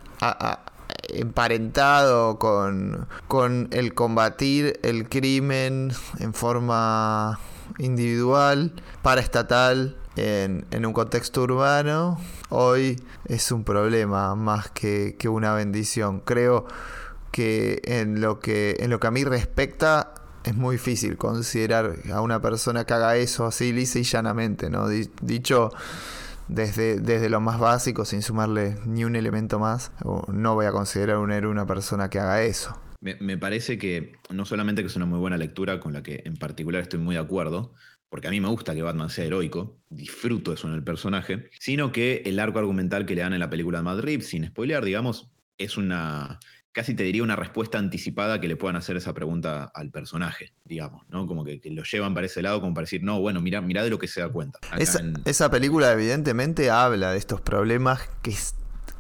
emparentado 1.10 2.40
con, 2.40 3.08
con 3.28 3.68
el 3.72 3.94
combatir 3.94 4.80
el 4.84 5.08
crimen 5.10 5.92
en 6.20 6.34
forma 6.34 7.40
individual, 7.78 8.74
paraestatal, 9.02 9.96
en, 10.16 10.66
en 10.72 10.86
un 10.86 10.94
contexto 10.94 11.44
urbano, 11.44 12.20
hoy 12.50 13.02
es 13.26 13.52
un 13.52 13.64
problema 13.64 14.36
más 14.36 14.70
que, 14.72 15.16
que 15.18 15.30
una 15.30 15.54
bendición. 15.54 16.20
Creo 16.20 16.66
que 17.32 17.82
en 17.86 18.22
lo 18.22 18.40
que, 18.40 18.78
en 18.80 18.90
lo 18.90 19.00
que 19.00 19.08
a 19.08 19.12
mí 19.12 19.24
respecta, 19.24 20.14
es 20.50 20.56
muy 20.56 20.76
difícil 20.76 21.18
considerar 21.18 21.96
a 22.12 22.22
una 22.22 22.42
persona 22.42 22.86
que 22.86 22.94
haga 22.94 23.16
eso 23.16 23.46
así 23.46 23.72
lisa 23.72 24.00
y 24.00 24.04
llanamente, 24.04 24.70
¿no? 24.70 24.88
Dicho 25.22 25.72
desde, 26.48 27.00
desde 27.00 27.30
lo 27.30 27.40
más 27.40 27.60
básico, 27.60 28.06
sin 28.06 28.22
sumarle 28.22 28.76
ni 28.86 29.06
un 29.06 29.16
elemento 29.16 29.60
más, 29.60 29.92
no 30.28 30.56
voy 30.56 30.66
a 30.66 30.72
considerar 30.72 31.18
un 31.18 31.32
héroe 31.32 31.52
una 31.52 31.66
persona 31.66 32.10
que 32.10 32.20
haga 32.20 32.44
eso. 32.44 32.78
Me, 33.02 33.38
parece 33.38 33.78
que 33.78 34.14
no 34.30 34.44
solamente 34.44 34.82
que 34.82 34.88
es 34.88 34.96
una 34.98 35.06
muy 35.06 35.20
buena 35.20 35.38
lectura, 35.38 35.80
con 35.80 35.94
la 35.94 36.04
que 36.04 36.22
en 36.26 36.36
particular 36.36 36.82
estoy 36.82 37.00
muy 37.00 37.16
de 37.16 37.22
acuerdo, 37.22 37.74
porque 38.10 38.28
a 38.28 38.32
mí 38.32 38.42
me 38.42 38.50
gusta 38.50 38.76
que 38.76 38.82
Batman 38.82 39.10
sea 39.10 39.24
heroico, 39.24 39.80
disfruto 39.90 40.52
eso 40.52 40.68
en 40.68 40.74
el 40.74 40.84
personaje, 40.84 41.50
sino 41.60 41.94
que 41.94 42.24
el 42.26 42.40
arco 42.40 42.60
argumental 42.60 43.06
que 43.06 43.16
le 43.16 43.22
dan 43.22 43.34
en 43.34 43.40
la 43.40 43.50
película 43.50 43.78
de 43.78 43.84
Madrid, 43.86 44.22
sin 44.22 44.46
spoilear, 44.46 44.84
digamos, 44.84 45.32
es 45.58 45.78
una, 45.78 46.40
casi 46.72 46.94
te 46.94 47.04
diría 47.04 47.24
una 47.24 47.36
respuesta 47.36 47.78
anticipada 47.78 48.40
que 48.40 48.48
le 48.48 48.56
puedan 48.56 48.76
hacer 48.76 48.96
esa 48.98 49.14
pregunta 49.14 49.72
al 49.74 49.90
personaje, 49.90 50.54
digamos, 50.66 51.04
¿no? 51.10 51.26
Como 51.26 51.44
que, 51.44 51.60
lo 51.66 51.84
llevan 51.84 52.14
para 52.14 52.28
ese 52.28 52.42
lado 52.42 52.62
como 52.62 52.74
para 52.74 52.84
decir, 52.84 53.04
no, 53.04 53.20
bueno, 53.20 53.42
mira, 53.42 53.62
mira 53.62 53.84
de 53.84 53.90
lo 53.90 54.00
que 54.00 54.08
se 54.08 54.22
da 54.22 54.30
cuenta. 54.30 54.60
Esa, 54.78 55.02
esa, 55.26 55.50
película 55.50 55.92
evidentemente 55.92 56.70
habla 56.70 57.12
de 57.12 57.18
estos 57.18 57.42
problemas 57.42 58.02
que, 58.22 58.36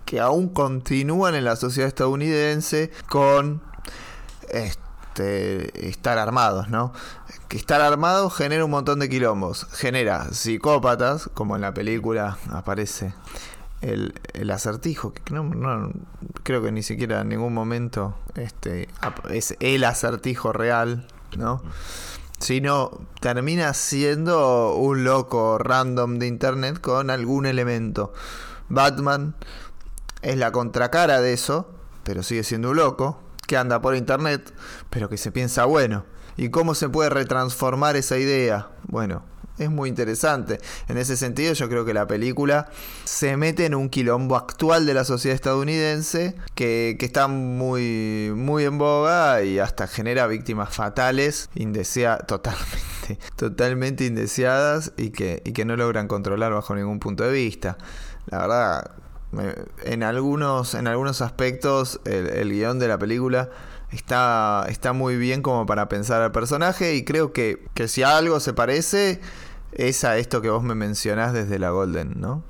que 0.05 0.19
aún 0.19 0.49
continúan 0.49 1.35
en 1.35 1.45
la 1.45 1.55
sociedad 1.55 1.87
estadounidense 1.87 2.91
con 3.07 3.61
este, 4.51 5.87
estar 5.87 6.17
armados, 6.17 6.69
¿no? 6.69 6.93
Que 7.47 7.57
estar 7.57 7.81
armado 7.81 8.29
genera 8.29 8.65
un 8.65 8.71
montón 8.71 8.99
de 8.99 9.09
quilombos. 9.09 9.67
Genera 9.73 10.31
psicópatas, 10.31 11.29
como 11.33 11.55
en 11.55 11.61
la 11.61 11.73
película 11.73 12.37
aparece 12.49 13.13
el, 13.81 14.51
acertijo, 14.51 15.13
que 15.13 15.33
no, 15.33 15.91
creo 16.43 16.61
que 16.61 16.71
ni 16.71 16.83
siquiera 16.83 17.21
en 17.21 17.29
ningún 17.29 17.53
momento 17.53 18.15
este, 18.35 18.89
es 19.29 19.55
el 19.59 19.83
acertijo 19.83 20.51
real, 20.53 21.07
¿no? 21.37 21.61
Sino 22.39 22.91
termina 23.19 23.73
siendo 23.73 24.75
un 24.75 25.03
loco 25.03 25.57
random 25.57 26.19
de 26.19 26.27
internet 26.27 26.79
con 26.79 27.09
algún 27.09 27.45
elemento. 27.45 28.13
Batman 28.69 29.35
es 30.21 30.37
la 30.37 30.51
contracara 30.51 31.21
de 31.21 31.33
eso, 31.33 31.69
pero 32.03 32.23
sigue 32.23 32.43
siendo 32.43 32.71
un 32.71 32.77
loco 32.77 33.19
que 33.47 33.57
anda 33.57 33.81
por 33.81 33.95
internet, 33.95 34.53
pero 34.89 35.09
que 35.09 35.17
se 35.17 35.31
piensa 35.31 35.65
bueno. 35.65 36.05
¿Y 36.37 36.49
cómo 36.49 36.75
se 36.75 36.87
puede 36.87 37.09
retransformar 37.09 37.97
esa 37.97 38.17
idea? 38.17 38.69
Bueno, 38.83 39.23
es 39.59 39.69
muy 39.69 39.89
interesante. 39.89 40.59
En 40.87 40.97
ese 40.97 41.17
sentido, 41.17 41.53
yo 41.53 41.69
creo 41.69 41.85
que 41.85 41.93
la 41.93 42.07
película 42.07 42.69
se 43.03 43.37
mete 43.37 43.65
en 43.65 43.75
un 43.75 43.89
quilombo 43.89 44.35
actual 44.35 44.85
de 44.85 44.93
la 44.93 45.03
sociedad 45.03 45.35
estadounidense 45.35 46.35
que, 46.55 46.97
está 46.99 47.27
muy, 47.27 48.31
muy 48.35 48.65
en 48.65 48.77
boga 48.77 49.43
y 49.43 49.59
hasta 49.59 49.87
genera 49.87 50.27
víctimas 50.27 50.73
fatales, 50.73 51.49
indeseadas, 51.55 52.27
totalmente, 52.27 53.19
totalmente 53.35 54.05
indeseadas 54.05 54.93
y 54.97 55.09
que, 55.09 55.41
y 55.45 55.53
que 55.53 55.65
no 55.65 55.75
logran 55.75 56.07
controlar 56.07 56.53
bajo 56.53 56.75
ningún 56.75 56.99
punto 56.99 57.23
de 57.23 57.31
vista. 57.31 57.77
La 58.27 58.39
verdad, 58.39 58.91
en 59.83 60.03
algunos, 60.03 60.73
en 60.73 60.87
algunos 60.87 61.21
aspectos 61.21 61.99
el, 62.05 62.51
guion 62.51 62.79
de 62.79 62.87
la 62.87 62.97
película 62.97 63.49
está, 63.91 64.65
está 64.69 64.93
muy 64.93 65.17
bien 65.17 65.41
como 65.41 65.65
para 65.65 65.87
pensar 65.87 66.21
al 66.21 66.31
personaje 66.31 66.95
y 66.95 67.03
creo 67.03 67.31
que, 67.31 67.65
que 67.73 67.87
si 67.87 68.03
algo 68.03 68.39
se 68.39 68.53
parece 68.53 69.21
es 69.71 70.03
a 70.03 70.17
esto 70.17 70.41
que 70.41 70.49
vos 70.49 70.63
me 70.63 70.75
mencionás 70.75 71.33
desde 71.33 71.59
la 71.59 71.69
Golden, 71.69 72.19
¿no? 72.19 72.43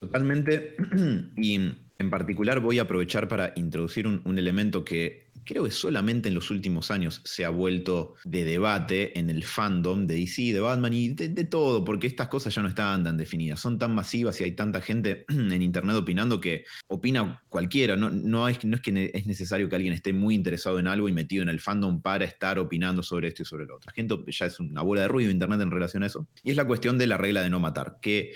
Totalmente. 0.00 0.76
Y 1.36 1.54
en 1.98 2.10
particular 2.10 2.60
voy 2.60 2.78
a 2.78 2.82
aprovechar 2.82 3.28
para 3.28 3.52
introducir 3.56 4.06
un 4.06 4.38
elemento 4.38 4.84
que 4.84 5.23
creo 5.44 5.64
que 5.64 5.70
solamente 5.70 6.28
en 6.28 6.34
los 6.34 6.50
últimos 6.50 6.90
años 6.90 7.20
se 7.24 7.44
ha 7.44 7.50
vuelto 7.50 8.14
de 8.24 8.44
debate 8.44 9.18
en 9.18 9.30
el 9.30 9.44
fandom 9.44 10.06
de 10.06 10.16
DC, 10.16 10.52
de 10.52 10.60
Batman 10.60 10.92
y 10.92 11.08
de, 11.10 11.44
todo, 11.44 11.84
porque 11.84 12.06
estas 12.06 12.28
cosas 12.28 12.54
ya 12.54 12.62
no 12.62 12.68
están 12.68 13.04
tan 13.04 13.16
definidas, 13.16 13.60
son 13.60 13.78
tan 13.78 13.94
masivas 13.94 14.40
y 14.40 14.44
hay 14.44 14.52
tanta 14.52 14.80
gente 14.80 15.24
en 15.28 15.62
Internet 15.62 15.96
opinando 15.96 16.40
que 16.40 16.64
opina 16.88 17.42
cualquiera, 17.48 17.96
no, 17.96 18.48
es, 18.48 18.58
que 18.58 19.10
es 19.14 19.26
necesario 19.26 19.68
que 19.68 19.76
alguien 19.76 19.94
esté 19.94 20.12
muy 20.12 20.34
interesado 20.34 20.78
en 20.78 20.86
algo 20.86 21.08
y 21.08 21.12
metido 21.12 21.42
en 21.42 21.48
el 21.48 21.60
fandom 21.60 22.00
para 22.00 22.24
estar 22.24 22.58
opinando 22.58 23.02
sobre 23.02 23.28
esto 23.28 23.42
y 23.42 23.44
sobre 23.44 23.66
lo 23.66 23.76
otro. 23.76 23.88
La 23.88 23.92
gente 23.92 24.16
ya 24.26 24.46
es 24.46 24.60
una 24.60 24.82
bola 24.82 25.02
de 25.02 25.08
ruido 25.08 25.30
Internet 25.30 25.60
en 25.60 25.70
relación 25.70 26.02
a 26.02 26.06
eso. 26.06 26.26
Y 26.42 26.50
es 26.50 26.56
la 26.56 26.66
cuestión 26.66 26.98
de 26.98 27.06
la 27.06 27.16
regla 27.16 27.42
de 27.42 27.50
no 27.50 27.60
matar, 27.60 27.98
que 28.00 28.32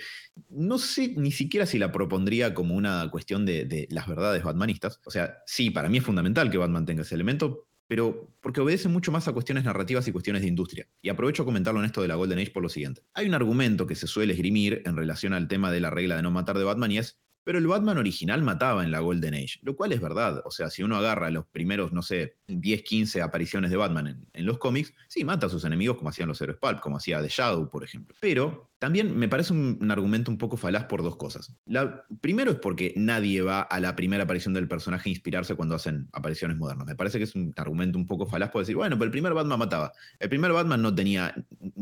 no 0.49 0.77
sé 0.77 1.13
ni 1.17 1.31
siquiera 1.31 1.65
si 1.65 1.77
la 1.77 1.91
propondría 1.91 2.53
como 2.53 2.75
una 2.75 3.07
cuestión 3.11 3.45
de, 3.45 3.87
las 3.89 4.07
verdades 4.07 4.43
batmanistas. 4.43 4.99
O 5.05 5.11
sea, 5.11 5.39
sí, 5.45 5.69
para 5.69 5.89
mí 5.89 5.97
es 5.97 6.03
fundamental 6.03 6.49
que 6.49 6.57
Batman 6.57 6.85
tenga 6.85 6.98
ese 7.01 7.15
elemento, 7.15 7.67
pero 7.87 8.35
porque 8.41 8.61
obedece 8.61 8.87
mucho 8.87 9.11
más 9.11 9.27
a 9.27 9.33
cuestiones 9.33 9.63
narrativas 9.63 10.07
y 10.07 10.11
cuestiones 10.11 10.43
de 10.43 10.47
industria. 10.47 10.87
Y 11.01 11.09
aprovecho 11.09 11.43
a 11.43 11.45
comentarlo 11.45 11.79
en 11.79 11.85
esto 11.85 12.01
de 12.01 12.07
la 12.07 12.15
Golden 12.15 12.39
Age 12.39 12.51
por 12.51 12.63
lo 12.63 12.69
siguiente. 12.69 13.01
Hay 13.13 13.27
un 13.27 13.33
argumento 13.33 13.87
que 13.87 13.95
se 13.95 14.07
suele 14.07 14.33
esgrimir 14.33 14.83
en 14.85 14.95
relación 14.95 15.33
al 15.33 15.47
tema 15.47 15.71
de 15.71 15.79
la 15.79 15.89
regla 15.89 16.15
de 16.15 16.21
no 16.21 16.31
matar 16.31 16.57
de 16.57 16.63
Batman 16.63 16.91
y 16.91 16.99
es 16.99 17.19
pero 17.49 17.57
el 17.57 17.65
Batman 17.65 17.97
original 17.97 18.43
mataba 18.43 18.83
en 18.83 18.91
la 18.91 18.99
Golden 18.99 19.33
Age, 19.33 19.57
lo 19.63 19.75
cual 19.75 19.91
es 19.91 19.99
verdad. 19.99 20.43
O 20.45 20.51
sea, 20.51 20.69
si 20.69 20.83
uno 20.83 20.97
agarra 20.97 21.31
los 21.31 21.47
primeros, 21.47 21.91
no 21.91 22.03
sé, 22.03 22.35
10, 22.45 22.83
15 22.83 23.23
apariciones 23.23 23.71
de 23.71 23.77
Batman 23.77 24.27
en, 24.31 24.45
los 24.45 24.59
cómics, 24.59 24.93
sí, 25.07 25.23
mata 25.23 25.47
a 25.47 25.49
sus 25.49 25.65
enemigos 25.65 25.97
como 25.97 26.11
hacían 26.11 26.27
los 26.27 26.39
héroes 26.41 26.59
Pulp, 26.59 26.79
como 26.79 26.97
hacía 26.97 27.21
The 27.23 27.29
Shadow, 27.29 27.67
por 27.67 27.83
ejemplo. 27.83 28.15
Pero 28.21 28.68
También 28.79 29.17
me 29.17 29.27
parece 29.27 29.51
un, 29.51 29.91
argumento 29.91 30.31
un 30.31 30.37
poco 30.37 30.55
falaz 30.55 30.85
por 30.85 31.03
dos 31.03 31.17
cosas. 31.17 31.53
La, 31.65 32.05
primero 32.21 32.51
es 32.51 32.57
porque 32.57 32.93
nadie 32.95 33.41
va 33.41 33.61
a 33.61 33.79
la 33.81 33.95
primera 33.95 34.23
aparición 34.23 34.53
del 34.53 34.69
personaje 34.69 35.09
a 35.09 35.11
inspirarse 35.11 35.55
cuando 35.55 35.75
hacen 35.75 36.07
apariciones 36.13 36.57
modernas. 36.57 36.87
Me 36.87 36.95
parece 36.95 37.17
que 37.17 37.25
es 37.25 37.35
un 37.35 37.53
argumento 37.57 37.97
un 37.97 38.05
poco 38.05 38.25
falaz 38.25 38.51
por 38.51 38.61
decir, 38.61 38.77
bueno, 38.77 38.95
pero 38.95 39.05
el 39.05 39.11
primer 39.11 39.33
Batman 39.33 39.59
mataba. 39.59 39.91
El 40.17 40.29
primer 40.29 40.53
Batman 40.53 40.81
no 40.81 40.95
tenía, 40.95 41.35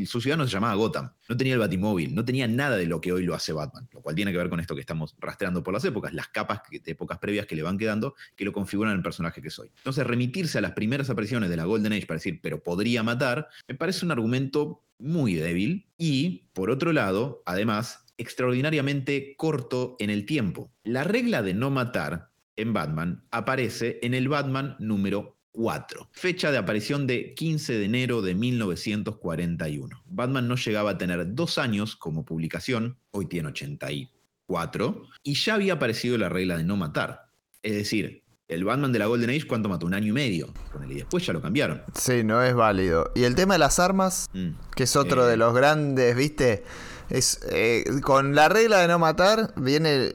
su 0.06 0.20
ciudad 0.22 0.38
no 0.38 0.46
se 0.46 0.52
llamaba 0.52 0.74
Gotham, 0.74 1.12
no 1.30 1.38
tenía 1.38 1.54
el 1.54 1.60
batimóvil, 1.60 2.16
no 2.16 2.26
tenía 2.26 2.48
nada 2.48 2.78
de 2.78 2.88
lo 2.88 3.00
que 3.00 3.12
hoy 3.12 3.24
lo 3.24 3.36
hace 3.36 3.54
Batman, 3.54 3.88
lo 3.94 4.02
cual 4.02 4.16
tiene 4.16 4.32
que 4.32 4.40
ver 4.40 4.50
con 4.50 4.60
esto 4.60 4.74
que 4.74 4.82
estamos 4.82 5.16
rastreando 5.20 5.62
por 5.62 5.76
las 5.76 5.86
épocas, 5.86 6.14
las 6.14 6.30
capas 6.30 6.62
de 6.72 6.92
épocas 6.92 7.20
previas 7.20 7.46
que 7.46 7.56
le 7.56 7.62
van 7.62 7.78
quedando 7.78 8.16
que 8.36 8.44
lo 8.44 8.52
configuran 8.52 8.96
el 8.96 9.04
personaje 9.04 9.40
que 9.40 9.52
soy. 9.52 9.70
Entonces, 9.78 10.06
remitirse 10.06 10.58
a 10.58 10.62
las 10.62 10.72
primeras 10.72 11.12
apariciones 11.12 11.50
de 11.52 11.58
la 11.58 11.66
Golden 11.66 11.94
Age 11.94 12.08
para 12.08 12.18
decir, 12.18 12.40
pero 12.42 12.64
podría 12.64 13.04
matar, 13.04 13.50
me 13.68 13.76
parece 13.76 14.04
un 14.04 14.12
argumento 14.12 14.84
muy 15.00 15.36
débil 15.36 15.88
y, 15.98 16.50
por 16.54 16.70
otro 16.70 16.94
lado, 16.94 17.44
además, 17.46 18.06
extraordinariamente 18.18 19.36
corto 19.38 19.96
en 20.00 20.10
el 20.10 20.26
tiempo. 20.26 20.72
La 20.84 21.04
regla 21.04 21.42
de 21.42 21.54
no 21.54 21.70
matar 21.70 22.32
en 22.56 22.74
Batman 22.74 23.24
aparece 23.32 24.00
en 24.02 24.14
el 24.14 24.28
Batman 24.28 24.76
número 24.80 25.38
4, 25.52 26.10
fecha 26.12 26.52
de 26.52 26.58
aparición 26.58 27.08
de 27.08 27.34
15 27.34 27.80
de 27.80 27.86
enero 27.86 28.22
de 28.22 28.36
1941. 28.36 30.04
Batman 30.06 30.48
no 30.48 30.56
llegaba 30.56 30.92
a 30.92 30.98
tener 30.98 31.34
dos 31.34 31.58
años 31.58 31.96
como 31.96 32.26
publicación, 32.26 32.98
hoy 33.12 33.28
tiene 33.28 33.50
84, 33.50 35.04
y 35.24 35.34
ya 35.34 35.56
había 35.56 35.74
aparecido 35.74 36.18
la 36.18 36.30
regla 36.30 36.58
de 36.58 36.64
no 36.64 36.78
matar. 36.78 37.32
Es 37.64 37.74
decir, 37.74 38.24
el 38.48 38.64
Batman 38.64 38.92
de 38.94 39.00
la 39.00 39.08
Golden 39.08 39.30
Age, 39.30 39.46
¿cuánto 39.46 39.68
mató? 39.68 39.86
Un 39.86 39.94
año 39.94 40.08
y 40.08 40.12
medio. 40.14 40.48
Y 40.90 40.96
después 40.96 41.26
ya 41.26 41.34
lo 41.34 41.42
cambiaron. 41.42 41.82
Sí, 41.94 42.24
no 42.24 42.42
es 42.42 42.56
válido. 42.56 43.12
Y 43.14 43.24
el 43.24 43.36
tema 43.36 43.56
de 43.56 43.60
las 43.60 43.80
armas, 43.80 44.30
mm. 44.34 44.52
que 44.76 44.84
es 44.84 44.96
otro 44.96 45.26
de 45.26 45.34
eh. 45.34 45.38
los 45.38 45.54
grandes, 45.54 46.16
¿viste? 46.16 46.64
Es, 47.10 47.42
eh, 47.52 47.86
con 48.02 48.36
la 48.36 48.50
regla 48.50 48.80
de 48.80 48.88
no 48.88 49.00
matar, 49.00 49.54
viene. 49.58 50.14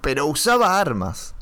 Pero 0.00 0.26
usaba 0.26 0.80
armas. 0.80 1.34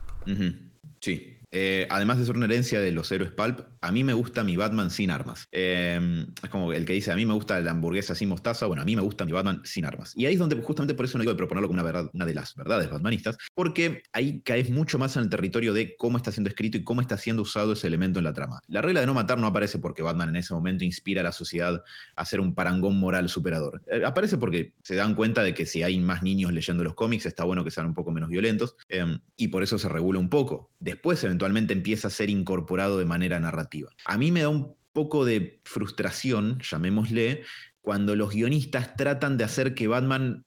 Sí. 1.00 1.38
Eh, 1.52 1.86
además 1.90 2.18
de 2.18 2.26
ser 2.26 2.36
una 2.36 2.46
herencia 2.46 2.80
de 2.80 2.92
los 2.92 3.12
héroes 3.12 3.30
Pulp, 3.30 3.60
a 3.82 3.90
mí 3.90 4.04
me 4.04 4.14
gusta 4.14 4.44
mi 4.44 4.56
Batman 4.56 4.90
sin 4.90 5.10
armas. 5.10 5.48
Em, 5.50 6.26
es 6.42 6.50
como 6.50 6.72
el 6.72 6.84
que 6.84 6.92
dice, 6.92 7.10
a 7.10 7.16
mí 7.16 7.26
me 7.26 7.34
gusta 7.34 7.60
la 7.60 7.72
hamburguesa 7.72 8.14
sin 8.14 8.28
mostaza, 8.28 8.66
bueno, 8.66 8.82
a 8.82 8.84
mí 8.84 8.94
me 8.94 9.02
gusta 9.02 9.24
mi 9.24 9.32
Batman 9.32 9.60
sin 9.64 9.84
armas. 9.84 10.12
Y 10.16 10.26
ahí 10.26 10.34
es 10.34 10.38
donde 10.38 10.56
justamente 10.62 10.94
por 10.94 11.04
eso 11.04 11.18
no 11.18 11.22
digo 11.22 11.32
de 11.32 11.36
proponerlo 11.36 11.68
como 11.68 11.82
una, 12.12 12.26
de 12.26 12.34
las 12.34 12.54
verdades 12.54 12.88
batmanistas, 12.88 13.36
porque 13.54 14.04
ahí 14.12 14.40
caes 14.42 14.70
mucho 14.70 15.00
más 15.00 15.16
en 15.16 15.24
el 15.24 15.28
territorio 15.28 15.74
de 15.74 15.96
cómo 15.96 16.16
está 16.16 16.30
siendo 16.30 16.48
escrito 16.48 16.78
y 16.78 16.84
cómo 16.84 17.00
está 17.00 17.18
siendo 17.18 17.42
usado 17.42 17.72
ese 17.72 17.88
elemento 17.88 18.20
en 18.20 18.24
la 18.24 18.32
trama. 18.32 18.60
La 18.68 18.82
regla 18.82 19.00
de 19.00 19.06
no 19.06 19.14
matar 19.14 19.38
no 19.38 19.48
aparece 19.48 19.80
porque 19.80 20.02
Batman 20.02 20.28
en 20.28 20.36
ese 20.36 20.54
momento 20.54 20.84
inspira 20.84 21.20
a 21.20 21.24
la 21.24 21.32
sociedad 21.32 21.82
a 22.14 22.24
ser 22.24 22.40
un 22.40 22.54
parangón 22.54 23.00
moral 23.00 23.28
superador. 23.28 23.82
Eh, 23.90 24.04
aparece 24.04 24.38
porque 24.38 24.74
se 24.84 24.94
dan 24.94 25.16
cuenta 25.16 25.42
de 25.42 25.54
que 25.54 25.66
si 25.66 25.82
hay 25.82 25.98
más 25.98 26.22
niños 26.22 26.52
leyendo 26.52 26.84
los 26.84 26.94
cómics, 26.94 27.26
está 27.26 27.42
bueno 27.42 27.64
que 27.64 27.72
sean 27.72 27.86
un 27.86 27.94
poco 27.94 28.12
menos 28.12 28.28
violentos, 28.28 28.76
em, 28.88 29.18
y 29.36 29.48
por 29.48 29.64
eso 29.64 29.76
se 29.76 29.88
regula 29.88 30.20
un 30.20 30.28
poco. 30.28 30.70
Después, 30.78 31.22
eventualmente 31.24 31.72
empieza 31.72 32.06
a 32.06 32.10
ser 32.12 32.30
incorporado 32.30 32.98
de 32.98 33.06
manera 33.06 33.40
narrativa. 33.40 33.71
A 34.04 34.18
mí 34.18 34.30
me 34.30 34.42
da 34.42 34.48
un 34.48 34.74
poco 34.92 35.24
de 35.24 35.60
frustración, 35.64 36.58
llamémosle, 36.60 37.44
cuando 37.80 38.14
los 38.14 38.30
guionistas 38.30 38.94
tratan 38.96 39.36
de 39.36 39.44
hacer 39.44 39.74
que 39.74 39.88
Batman 39.88 40.44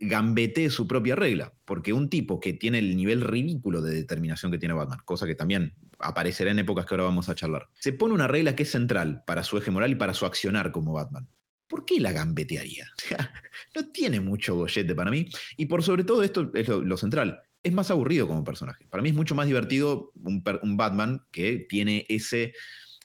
gambetee 0.00 0.70
su 0.70 0.86
propia 0.86 1.14
regla, 1.14 1.52
porque 1.64 1.92
un 1.92 2.08
tipo 2.08 2.40
que 2.40 2.54
tiene 2.54 2.78
el 2.78 2.96
nivel 2.96 3.20
ridículo 3.20 3.82
de 3.82 3.94
determinación 3.94 4.50
que 4.50 4.58
tiene 4.58 4.74
Batman, 4.74 5.00
cosa 5.04 5.26
que 5.26 5.34
también 5.34 5.74
aparecerá 5.98 6.50
en 6.50 6.58
épocas 6.58 6.86
que 6.86 6.94
ahora 6.94 7.04
vamos 7.04 7.28
a 7.28 7.34
charlar, 7.34 7.68
se 7.74 7.92
pone 7.92 8.14
una 8.14 8.28
regla 8.28 8.56
que 8.56 8.62
es 8.62 8.70
central 8.70 9.22
para 9.26 9.44
su 9.44 9.58
eje 9.58 9.70
moral 9.70 9.90
y 9.90 9.96
para 9.96 10.14
su 10.14 10.24
accionar 10.24 10.72
como 10.72 10.94
Batman. 10.94 11.28
¿Por 11.66 11.84
qué 11.84 12.00
la 12.00 12.12
gambetearía? 12.12 12.86
no 13.74 13.90
tiene 13.90 14.20
mucho 14.20 14.54
gollete 14.54 14.94
para 14.94 15.10
mí. 15.10 15.28
Y 15.58 15.66
por 15.66 15.82
sobre 15.82 16.02
todo 16.02 16.22
esto 16.22 16.50
es 16.54 16.66
lo 16.66 16.96
central 16.96 17.42
es 17.62 17.72
más 17.72 17.90
aburrido 17.90 18.26
como 18.26 18.44
personaje. 18.44 18.86
Para 18.88 19.02
mí 19.02 19.10
es 19.10 19.14
mucho 19.14 19.34
más 19.34 19.46
divertido 19.46 20.12
un, 20.22 20.76
Batman 20.76 21.22
que 21.30 21.66
tiene 21.68 22.06
ese, 22.08 22.54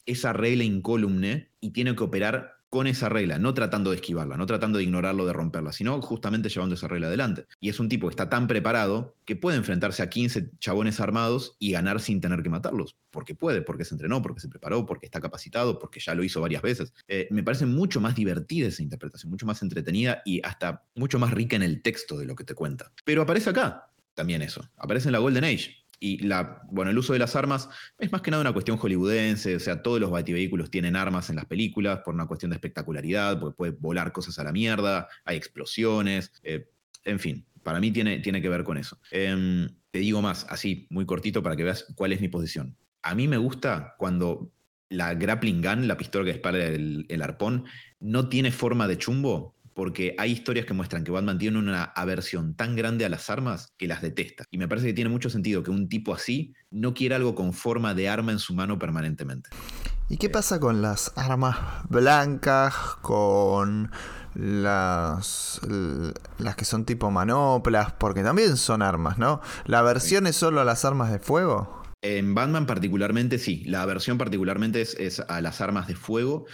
esa 0.06 0.34
regla 0.34 0.64
incólume 0.64 1.50
y 1.60 1.72
tiene 1.72 1.96
que 1.96 2.04
operar 2.04 2.54
con 2.74 2.88
esa 2.88 3.08
regla, 3.08 3.38
no 3.38 3.54
tratando 3.54 3.92
de 3.92 3.98
esquivarla, 3.98 4.36
no 4.36 4.48
tratando 4.48 4.80
de 4.80 4.84
ignorarlo, 4.84 5.28
de 5.28 5.34
romperla, 5.34 5.72
sino 5.72 6.02
justamente 6.02 6.50
llevando 6.50 6.74
esa 6.74 6.88
regla 6.88 7.06
adelante. 7.06 7.46
Y 7.60 7.70
es 7.70 7.80
un 7.80 7.88
tipo 7.88 8.08
que 8.08 8.14
está 8.14 8.30
tan 8.30 8.48
preparado 8.48 9.16
que 9.26 9.36
puede 9.36 9.58
enfrentarse 9.58 10.02
a 10.02 10.10
15 10.10 10.50
chabones 10.58 11.00
armados 11.00 11.56
y 11.60 11.74
ganar 11.74 12.02
sin 12.02 12.20
tener 12.20 12.42
que 12.42 12.50
matarlos. 12.50 12.98
Porque 13.12 13.36
puede, 13.36 13.62
porque 13.62 13.86
se 13.86 13.94
entrenó, 13.94 14.24
porque 14.24 14.42
se 14.42 14.50
preparó, 14.50 14.88
porque 14.88 15.06
está 15.06 15.22
capacitado, 15.22 15.78
porque 15.78 16.00
ya 16.00 16.16
lo 16.16 16.24
hizo 16.24 16.42
varias 16.42 16.64
veces. 16.64 16.96
Eh, 17.08 17.28
me 17.30 17.44
parece 17.44 17.68
mucho 17.68 18.02
más 18.02 18.16
divertida 18.16 18.70
esa 18.70 18.82
interpretación, 18.82 19.30
mucho 19.30 19.46
más 19.46 19.62
entretenida 19.62 20.24
y 20.26 20.42
hasta 20.44 20.84
mucho 20.96 21.20
más 21.20 21.30
rica 21.30 21.56
en 21.56 21.62
el 21.62 21.84
texto 21.84 22.18
de 22.18 22.26
lo 22.26 22.34
que 22.34 22.44
te 22.44 22.56
cuenta. 22.56 22.92
Pero 23.06 23.22
aparece 23.22 23.52
acá, 23.52 23.93
también 24.14 24.42
eso. 24.42 24.70
Aparece 24.78 25.10
en 25.10 25.14
la 25.14 25.20
Golden 25.20 25.44
Age. 25.44 25.84
Y 26.00 26.18
la, 26.18 26.62
bueno, 26.70 26.92
el 26.92 26.98
uso 26.98 27.14
de 27.14 27.20
las 27.20 27.36
armas 27.38 27.70
es 27.98 28.12
más 28.12 28.22
que 28.22 28.30
nada 28.30 28.42
una 28.42 28.52
cuestión 28.52 28.78
hollywoodense, 28.78 29.56
o 29.56 29.60
sea, 29.60 29.82
todos 29.82 30.02
los 30.02 30.12
bativehículos 30.12 30.70
tienen 30.70 30.98
armas 30.98 31.30
en 31.30 31.38
las 31.38 31.46
películas 31.46 32.02
por 32.04 32.14
una 32.14 32.28
cuestión 32.28 32.50
de 32.50 32.56
espectacularidad, 32.56 33.40
porque 33.40 33.56
puede 33.56 33.72
volar 33.80 34.12
cosas 34.12 34.38
a 34.38 34.44
la 34.44 34.52
mierda, 34.52 35.08
hay 35.24 35.38
explosiones, 35.38 36.34
eh, 36.44 36.68
en 37.06 37.20
fin, 37.20 37.46
para 37.64 37.80
mí 37.80 37.90
tiene, 37.92 38.20
tiene 38.20 38.42
que 38.42 38.50
ver 38.50 38.66
con 38.66 38.78
eso. 38.78 39.00
Em, 39.12 39.70
te 39.92 40.00
digo 40.00 40.22
más, 40.22 40.46
así, 40.50 40.88
muy 40.90 41.06
cortito 41.06 41.42
para 41.42 41.56
que 41.56 41.64
veas 41.64 41.86
cuál 41.96 42.12
es 42.12 42.20
mi 42.20 42.28
posición. 42.28 42.76
A 43.02 43.16
mí 43.16 43.30
me 43.30 43.38
gusta 43.38 43.96
cuando 43.98 44.52
la 44.90 45.14
grappling 45.14 45.62
gun, 45.62 45.88
la 45.88 45.96
pistola 45.96 46.26
que 46.26 46.34
dispara 46.34 46.66
el, 46.66 47.06
el 47.08 47.22
arpón, 47.22 47.64
no 48.02 48.28
tiene 48.28 48.52
forma 48.52 48.90
de 48.90 48.98
chumbo, 48.98 49.56
porque 49.74 50.16
hay 50.18 50.32
historias 50.32 50.66
que 50.66 50.74
muestran 50.74 51.04
que 51.04 51.12
Batman 51.12 51.38
tiene 51.38 51.60
una 51.60 51.84
aversión 51.84 52.56
tan 52.56 52.76
grande 52.76 53.06
a 53.06 53.10
las 53.10 53.30
armas 53.30 53.74
que 53.78 53.88
las 53.88 54.02
detesta. 54.02 54.46
Y 54.52 54.58
me 54.58 54.68
parece 54.68 54.88
que 54.88 54.94
tiene 54.94 55.10
mucho 55.10 55.30
sentido 55.30 55.64
que 55.64 55.72
un 55.72 55.90
tipo 55.90 56.14
así 56.14 56.54
no 56.72 56.94
quiera 56.94 57.16
algo 57.16 57.36
con 57.36 57.54
forma 57.54 57.94
de 57.94 58.10
arma 58.10 58.32
en 58.32 58.40
su 58.40 58.54
mano 58.54 58.80
permanentemente. 58.80 59.50
¿Y 60.10 60.18
qué 60.18 60.30
pasa 60.30 60.60
con 60.60 60.82
las 60.82 61.12
armas 61.16 61.58
blancas, 61.90 62.74
con 63.02 63.90
las, 64.36 65.62
las 66.38 66.56
que 66.56 66.66
son 66.66 66.86
tipo 66.86 67.10
manoplas? 67.10 67.94
Porque 67.94 68.22
también 68.22 68.58
son 68.58 68.82
armas, 68.82 69.18
¿no? 69.18 69.42
¿La 69.66 69.82
versión 69.82 70.28
es 70.28 70.36
solo 70.36 70.62
a 70.62 70.66
las 70.66 70.86
armas 70.86 71.12
de 71.12 71.20
fuego? 71.20 71.83
En 72.04 72.36
Batman 72.36 72.66
particularmente 72.66 73.40
sí, 73.40 73.64
la 73.66 73.86
versión 73.86 74.18
particularmente 74.18 74.82
es, 74.82 75.22
a 75.22 75.40
las 75.40 75.62
armas 75.62 75.88
de 75.88 75.96
fuego, 75.96 76.46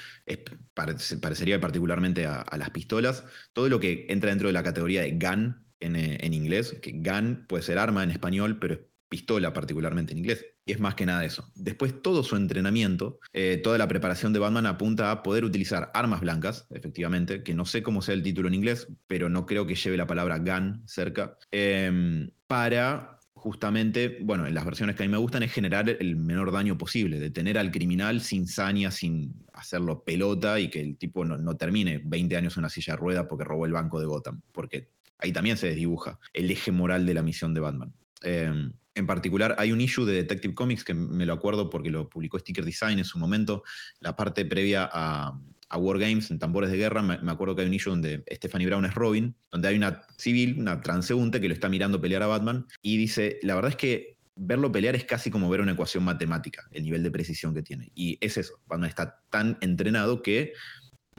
parecería 0.75 1.59
particularmente 1.59 2.27
a, 2.27 2.45
las 2.55 2.69
pistolas, 2.69 3.25
todo 3.51 3.67
lo 3.67 3.79
que 3.79 4.05
entra 4.09 4.29
dentro 4.29 4.47
de 4.47 4.53
la 4.53 4.61
categoría 4.61 5.01
de 5.01 5.13
gun 5.13 5.65
eh, 5.79 6.17
en, 6.21 6.33
inglés, 6.35 6.77
que 6.83 6.91
gun 6.91 7.47
puede 7.47 7.63
ser 7.63 7.79
arma 7.79 8.03
en 8.03 8.11
español, 8.11 8.59
pero 8.59 8.75
es 8.75 8.79
pistola 9.09 9.51
particularmente 9.51 10.11
en 10.11 10.19
inglés, 10.19 10.45
y 10.65 10.71
es 10.71 10.79
más 10.79 10.93
que 10.93 11.07
nada 11.07 11.25
eso. 11.25 11.51
Después 11.55 11.99
todo 12.03 12.21
su 12.21 12.35
entrenamiento, 12.35 13.19
eh, 13.33 13.59
toda 13.63 13.79
la 13.79 13.87
preparación 13.87 14.33
de 14.33 14.39
Batman 14.39 14.67
apunta 14.67 15.09
a 15.09 15.23
poder 15.23 15.45
utilizar 15.45 15.89
armas 15.95 16.21
blancas, 16.21 16.67
efectivamente, 16.69 17.41
que 17.41 17.55
no 17.55 17.65
sé 17.65 17.81
cómo 17.81 18.03
sea 18.03 18.13
el 18.13 18.21
título 18.21 18.49
en 18.49 18.53
inglés, 18.53 18.87
pero 19.07 19.29
no 19.29 19.47
creo 19.47 19.65
que 19.65 19.73
lleve 19.73 19.97
la 19.97 20.05
palabra 20.05 20.37
gun 20.37 20.83
cerca, 20.85 21.39
em, 21.49 22.29
para 22.45 23.18
justamente, 23.39 24.17
bueno, 24.21 24.45
en 24.45 24.53
las 24.53 24.65
versiones 24.65 24.95
que 24.95 25.03
a 25.03 25.05
mí 25.05 25.11
me 25.11 25.17
gustan 25.17 25.43
es 25.43 25.51
generar 25.51 25.89
el 25.89 26.15
menor 26.15 26.51
daño 26.51 26.77
posible, 26.77 27.19
detener 27.19 27.57
al 27.57 27.71
criminal 27.71 28.21
sin 28.21 28.47
saña, 28.47 28.91
sin 28.91 29.33
hacerlo 29.53 30.03
pelota 30.03 30.59
y 30.59 30.69
que 30.69 30.81
el 30.81 30.97
tipo 30.97 31.23
no, 31.23 31.55
termine 31.55 32.01
20 32.03 32.35
años 32.35 32.57
en 32.57 32.61
una 32.61 32.69
silla 32.69 32.93
de 32.93 32.97
ruedas 32.97 33.25
porque 33.29 33.45
robó 33.45 33.65
el 33.65 33.71
banco 33.71 33.99
de 33.99 34.05
Gotham, 34.05 34.41
porque 34.51 34.89
ahí 35.17 35.31
también 35.31 35.57
se 35.57 35.67
desdibuja 35.67 36.19
el 36.33 36.51
eje 36.51 36.71
moral 36.71 37.05
de 37.05 37.13
la 37.13 37.21
misión 37.21 37.53
de 37.53 37.61
Batman. 37.61 37.93
Em, 38.21 38.73
en 38.93 39.07
particular, 39.07 39.55
hay 39.57 39.71
un 39.71 39.79
issue 39.79 40.05
de 40.05 40.13
Detective 40.13 40.53
Comics 40.53 40.83
que 40.83 40.93
me 40.93 41.25
lo 41.25 41.33
acuerdo 41.33 41.69
porque 41.69 41.89
lo 41.89 42.09
publicó 42.09 42.37
Sticker 42.39 42.65
Design 42.65 42.99
en 42.99 43.05
su 43.05 43.17
momento, 43.17 43.63
la 44.01 44.15
parte 44.15 44.43
previa 44.43 44.89
a, 44.91 45.39
a 45.69 45.77
Wargames, 45.77 46.31
en 46.31 46.39
Tambores 46.39 46.71
de 46.71 46.77
Guerra, 46.77 47.01
me, 47.01 47.31
acuerdo 47.31 47.55
que 47.55 47.61
hay 47.61 47.67
un 47.67 47.73
issue 47.73 47.91
donde 47.91 48.23
Stephanie 48.31 48.67
Brown 48.67 48.85
es 48.85 48.95
Robin, 48.95 49.35
donde 49.51 49.67
hay 49.67 49.77
una 49.77 50.01
civil, 50.17 50.59
una 50.59 50.81
transeúnte 50.81 51.39
que 51.39 51.47
lo 51.47 51.53
está 51.53 51.69
mirando 51.69 52.01
pelear 52.01 52.23
a 52.23 52.27
Batman 52.27 52.65
y 52.81 52.97
dice, 52.97 53.39
la 53.43 53.55
verdad 53.55 53.71
es 53.71 53.77
que 53.77 54.17
verlo 54.35 54.71
pelear 54.71 54.95
es 54.95 55.03
casi 55.03 55.29
como 55.29 55.49
ver 55.49 55.61
una 55.61 55.73
ecuación 55.73 56.03
matemática, 56.03 56.67
el 56.71 56.83
nivel 56.83 57.03
de 57.03 57.11
precisión 57.11 57.53
que 57.53 57.61
tiene. 57.61 57.91
Y 57.93 58.17
es 58.21 58.37
eso, 58.37 58.61
Batman 58.67 58.89
está 58.89 59.21
tan 59.29 59.57
entrenado 59.61 60.21
que 60.21 60.53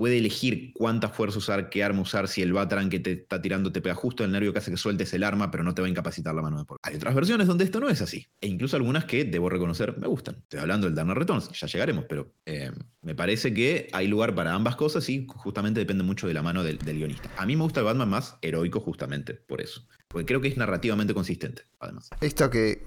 puede 0.00 0.16
elegir 0.16 0.72
cuánta 0.72 1.10
fuerza 1.10 1.36
usar, 1.36 1.68
qué 1.68 1.84
arma 1.84 2.00
usar, 2.00 2.26
si 2.26 2.40
el 2.40 2.54
Batran 2.54 2.88
que 2.88 3.00
te 3.00 3.12
está 3.12 3.42
tirando 3.42 3.70
te 3.70 3.82
pega 3.82 3.94
justo 3.94 4.24
el 4.24 4.32
nervio 4.32 4.50
que 4.50 4.58
hace 4.58 4.70
que 4.70 4.78
sueltes 4.78 5.12
el 5.12 5.22
arma, 5.22 5.50
pero 5.50 5.62
no 5.62 5.74
te 5.74 5.82
va 5.82 5.88
a 5.88 5.90
incapacitar 5.90 6.34
la 6.34 6.40
mano 6.40 6.56
de 6.56 6.64
por. 6.64 6.78
Hay 6.82 6.96
otras 6.96 7.14
versiones 7.14 7.46
donde 7.46 7.64
esto 7.64 7.80
no 7.80 7.90
es 7.90 8.00
así. 8.00 8.26
E 8.40 8.46
incluso 8.46 8.76
algunas 8.76 9.04
que, 9.04 9.26
debo 9.26 9.50
reconocer, 9.50 9.98
me 9.98 10.06
gustan. 10.06 10.36
Estoy 10.36 10.60
hablando 10.60 10.86
del 10.86 10.94
Darner 10.94 11.18
Returns, 11.18 11.50
ya 11.52 11.66
llegaremos, 11.66 12.06
pero 12.08 12.32
eh, 12.46 12.70
me 13.02 13.14
parece 13.14 13.52
que 13.52 13.90
hay 13.92 14.08
lugar 14.08 14.34
para 14.34 14.54
ambas 14.54 14.74
cosas 14.74 15.06
y 15.10 15.26
justamente 15.28 15.80
depende 15.80 16.02
mucho 16.02 16.26
de 16.26 16.32
la 16.32 16.42
mano 16.42 16.64
del, 16.64 16.78
guionista. 16.78 17.28
A 17.36 17.44
mí 17.44 17.54
me 17.54 17.64
gusta 17.64 17.80
el 17.80 17.84
Batman 17.84 18.08
más 18.08 18.38
heroico 18.40 18.80
justamente 18.80 19.34
por 19.34 19.60
eso. 19.60 19.86
Porque 20.08 20.24
creo 20.24 20.40
que 20.40 20.48
es 20.48 20.56
narrativamente 20.56 21.12
consistente, 21.12 21.64
además. 21.78 22.08
Esto 22.22 22.48
que. 22.48 22.84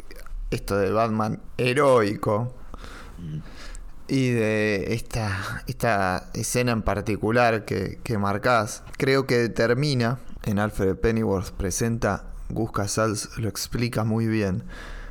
Esto 0.49 0.77
de 0.77 0.89
Batman 0.89 1.39
heroico. 1.57 2.55
Y 4.07 4.31
de 4.31 4.93
esta, 4.93 5.63
esta 5.67 6.29
escena 6.33 6.71
en 6.71 6.81
particular 6.81 7.65
que, 7.65 7.99
que 8.03 8.17
marcás, 8.17 8.83
creo 8.97 9.25
que 9.25 9.37
determina, 9.37 10.19
en 10.43 10.59
Alfred 10.59 10.95
Pennyworth 10.97 11.51
presenta, 11.51 12.25
Gus 12.49 12.71
Casals 12.71 13.37
lo 13.37 13.47
explica 13.49 14.03
muy 14.03 14.27
bien, 14.27 14.63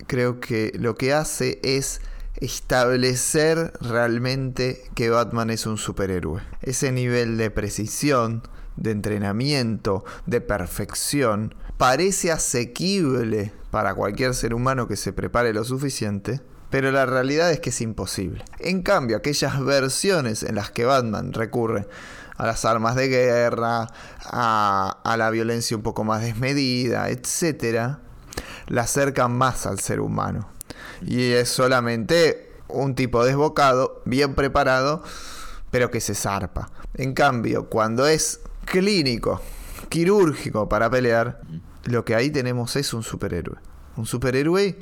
creo 0.07 0.41
que 0.41 0.73
lo 0.79 0.95
que 0.95 1.13
hace 1.13 1.59
es 1.63 2.01
establecer 2.37 3.73
realmente 3.81 4.83
que 4.95 5.11
Batman 5.11 5.51
es 5.51 5.67
un 5.67 5.79
superhéroe. 5.79 6.43
Ese 6.61 6.93
nivel 6.93 7.37
de 7.37 7.51
precisión, 7.51 8.43
de 8.77 8.91
entrenamiento, 8.91 10.05
de 10.27 10.41
perfección, 10.41 11.55
parece 11.77 12.33
asequible 12.33 13.53
para 13.71 13.95
cualquier 13.95 14.35
ser 14.35 14.55
humano 14.55 14.89
que 14.89 14.97
se 14.97 15.13
prepare 15.13 15.53
lo 15.53 15.65
suficiente, 15.65 16.41
pero 16.73 16.91
la 16.91 17.05
realidad 17.05 17.53
es 17.53 17.61
que 17.61 17.69
es 17.69 17.83
imposible. 17.83 18.43
En 18.59 18.81
cambio, 18.83 19.19
aquellas 19.19 19.63
versiones 19.63 20.43
en 20.43 20.55
las 20.55 20.71
que 20.71 20.87
Batman 20.87 21.35
recurre 21.35 21.87
a 22.39 22.47
las 22.47 22.65
armas 22.65 22.97
de 22.97 23.09
guerra, 23.09 23.89
a, 24.25 25.15
la 25.19 25.29
violencia 25.29 25.77
un 25.77 25.83
poco 25.83 26.03
más 26.03 26.23
desmedida, 26.23 27.11
etc., 27.11 27.99
la 28.69 28.83
acercan 28.83 29.33
más 29.33 29.67
al 29.67 29.81
ser 29.81 30.01
humano. 30.01 30.49
Y 31.03 31.33
es 31.33 31.51
solamente 31.51 32.51
un 32.69 32.95
tipo 32.95 33.23
desbocado, 33.23 34.01
bien 34.07 34.35
preparado, 34.35 35.05
pero 35.71 35.91
que 35.91 36.01
se 36.01 36.15
zarpa. 36.15 36.71
En 36.95 37.13
cambio, 37.13 37.69
cuando 37.69 38.07
es 38.07 38.41
clínico, 38.65 39.43
quirúrgico 39.91 40.71
para 40.71 40.89
pelear, 40.89 41.43
lo 41.85 42.07
que 42.07 42.15
ahí 42.15 42.31
tenemos 42.31 42.77
es 42.77 42.95
un 42.95 43.03
superhéroe. 43.03 43.59
Un 43.99 44.07
superhéroe 44.07 44.79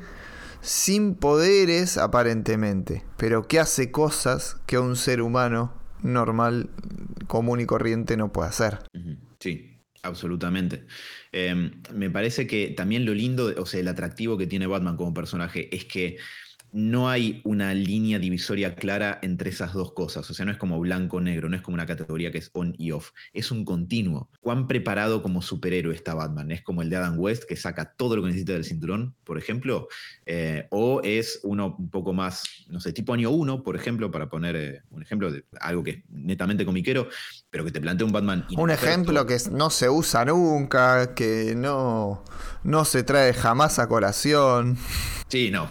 sin 0.61 1.15
poderes 1.15 1.97
aparentemente, 1.97 3.05
pero 3.17 3.47
que 3.47 3.59
hace 3.59 3.91
cosas 3.91 4.57
que 4.67 4.79
un 4.79 4.97
ser 4.97 5.23
humano 5.23 5.75
normal, 6.03 6.71
común 7.27 7.61
y 7.61 7.67
corriente 7.67 8.17
no 8.17 8.33
puede 8.33 8.49
hacer. 8.49 8.79
Sí, 9.39 9.83
absolutamente. 10.03 10.87
Em, 11.33 11.83
me 11.95 12.11
parece 12.11 12.47
que 12.47 12.69
también 12.69 13.05
lo 13.05 13.15
lindo, 13.15 13.53
o 13.57 13.67
sea, 13.67 13.81
el 13.81 13.89
atractivo 13.89 14.37
que 14.37 14.47
tiene 14.47 14.67
Batman 14.67 14.97
como 14.97 15.15
personaje 15.15 15.75
es 15.75 15.85
que 15.85 16.17
no 16.73 17.09
hay 17.09 17.41
una 17.45 17.75
línea 17.75 18.19
divisoria 18.19 18.75
clara 18.75 19.19
entre 19.23 19.51
esas 19.51 19.73
dos 19.73 19.93
cosas. 19.93 20.29
O 20.31 20.35
sea, 20.35 20.45
no 20.45 20.53
es 20.53 20.59
como 20.59 20.79
blanco-negro, 20.81 21.49
no 21.49 21.57
es 21.57 21.63
como 21.63 21.75
una 21.75 21.87
categoría 21.87 22.31
que 22.31 22.39
es 22.39 22.51
on 22.53 22.75
y 22.79 22.93
off. 22.93 23.11
Es 23.33 23.51
un 23.51 23.65
continuo. 23.65 24.31
¿Cuán 24.41 24.69
preparado 24.69 25.23
como 25.23 25.43
superhéroe 25.43 25.95
está 25.95 26.15
Batman? 26.15 26.51
¿Es 26.51 26.63
como 26.63 26.83
el 26.83 26.91
de 26.91 26.97
Adam 26.97 27.19
West 27.19 27.45
que 27.45 27.57
saca 27.57 27.95
todo 27.95 28.17
lo 28.17 28.23
que 28.23 28.29
necesita 28.29 28.53
del 28.53 28.65
cinturón, 28.65 29.15
por 29.25 29.39
ejemplo? 29.39 29.89
Eh, 30.27 30.67
¿O 30.71 31.01
es 31.03 31.41
uno 31.43 31.77
un 31.79 31.91
poco 31.91 32.13
más, 32.13 32.45
no 32.69 32.81
sé, 32.81 32.93
tipo 32.93 33.13
año 33.13 33.31
1, 33.31 33.63
por 33.63 33.77
ejemplo, 33.77 34.11
para 34.11 34.29
poner 34.29 34.57
eh, 34.57 34.83
un 34.91 35.03
ejemplo 35.03 35.31
de 35.31 35.45
algo 35.61 35.83
que 35.83 35.91
es 35.91 35.99
netamente 36.09 36.65
comiquero, 36.65 37.09
pero 37.51 37.65
que 37.65 37.73
te 37.73 37.81
plantea 37.81 38.07
un 38.07 38.13
Batman. 38.13 38.47
Un 38.57 38.71
ejemplo 38.71 39.27
que 39.27 39.37
no 39.51 39.71
se 39.71 39.91
usa 39.91 40.25
nunca, 40.25 41.15
que 41.15 41.55
no, 41.57 42.23
no 42.63 42.85
se 42.85 43.03
trae 43.03 43.35
jamás 43.35 43.79
a 43.81 43.89
colación. 43.89 44.79
Sí, 45.27 45.51
no, 45.51 45.69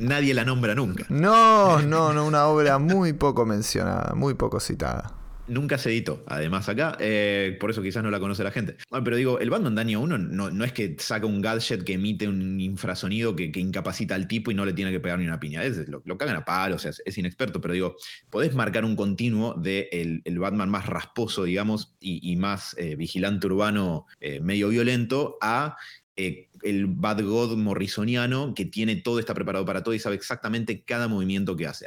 nadie 0.00 0.34
la 0.34 0.44
nombra 0.44 0.74
nunca. 0.74 1.04
No, 1.08 1.80
no, 1.82 2.12
no, 2.12 2.26
una 2.26 2.46
obra 2.46 2.78
muy 2.78 3.12
poco 3.12 3.46
mencionada, 3.46 4.14
muy 4.14 4.34
poco 4.34 4.58
citada. 4.58 5.12
Nunca 5.46 5.76
se 5.76 5.90
editó, 5.90 6.24
además 6.26 6.68
acá, 6.70 6.96
eh, 7.00 7.56
por 7.60 7.70
eso 7.70 7.82
quizás 7.82 8.02
no 8.02 8.10
la 8.10 8.18
conoce 8.18 8.42
la 8.42 8.50
gente. 8.50 8.76
pero 9.04 9.16
digo, 9.16 9.38
el 9.40 9.50
Batman 9.50 9.74
de 9.74 9.80
año 9.82 10.00
1 10.00 10.18
no, 10.18 10.64
es 10.64 10.72
que 10.72 10.96
saca 10.98 11.26
un 11.26 11.42
gadget 11.42 11.84
que 11.84 11.94
emite 11.94 12.26
un 12.26 12.58
infrasonido 12.60 13.36
que, 13.36 13.52
incapacita 13.54 14.14
al 14.14 14.26
tipo 14.26 14.50
y 14.50 14.54
no 14.54 14.64
le 14.64 14.72
tiene 14.72 14.90
que 14.90 15.00
pegar 15.00 15.18
ni 15.18 15.26
una 15.26 15.40
piña. 15.40 15.62
Es, 15.62 15.86
lo, 15.88 16.02
cagan 16.16 16.36
a 16.36 16.44
palo, 16.44 16.76
o 16.76 16.78
sea, 16.78 16.92
es, 17.04 17.18
inexperto, 17.18 17.60
pero 17.60 17.74
digo, 17.74 17.96
podés 18.30 18.54
marcar 18.54 18.86
un 18.86 18.96
continuo 18.96 19.54
de 19.54 19.88
el, 19.92 20.38
Batman 20.38 20.70
más 20.70 20.86
rasposo, 20.86 21.44
digamos, 21.44 21.94
y, 22.00 22.34
más 22.36 22.74
eh, 22.78 22.96
vigilante 22.96 23.46
urbano, 23.46 24.06
eh, 24.20 24.40
medio 24.40 24.68
violento, 24.68 25.36
a 25.40 25.76
el 26.64 26.86
Bad 26.86 27.22
God 27.22 27.56
morrisoniano 27.56 28.54
que 28.54 28.64
tiene 28.64 28.96
todo, 28.96 29.18
está 29.18 29.34
preparado 29.34 29.64
para 29.64 29.82
todo 29.82 29.94
y 29.94 29.98
sabe 29.98 30.16
exactamente 30.16 30.82
cada 30.82 31.08
movimiento 31.08 31.56
que 31.56 31.66
hace 31.66 31.86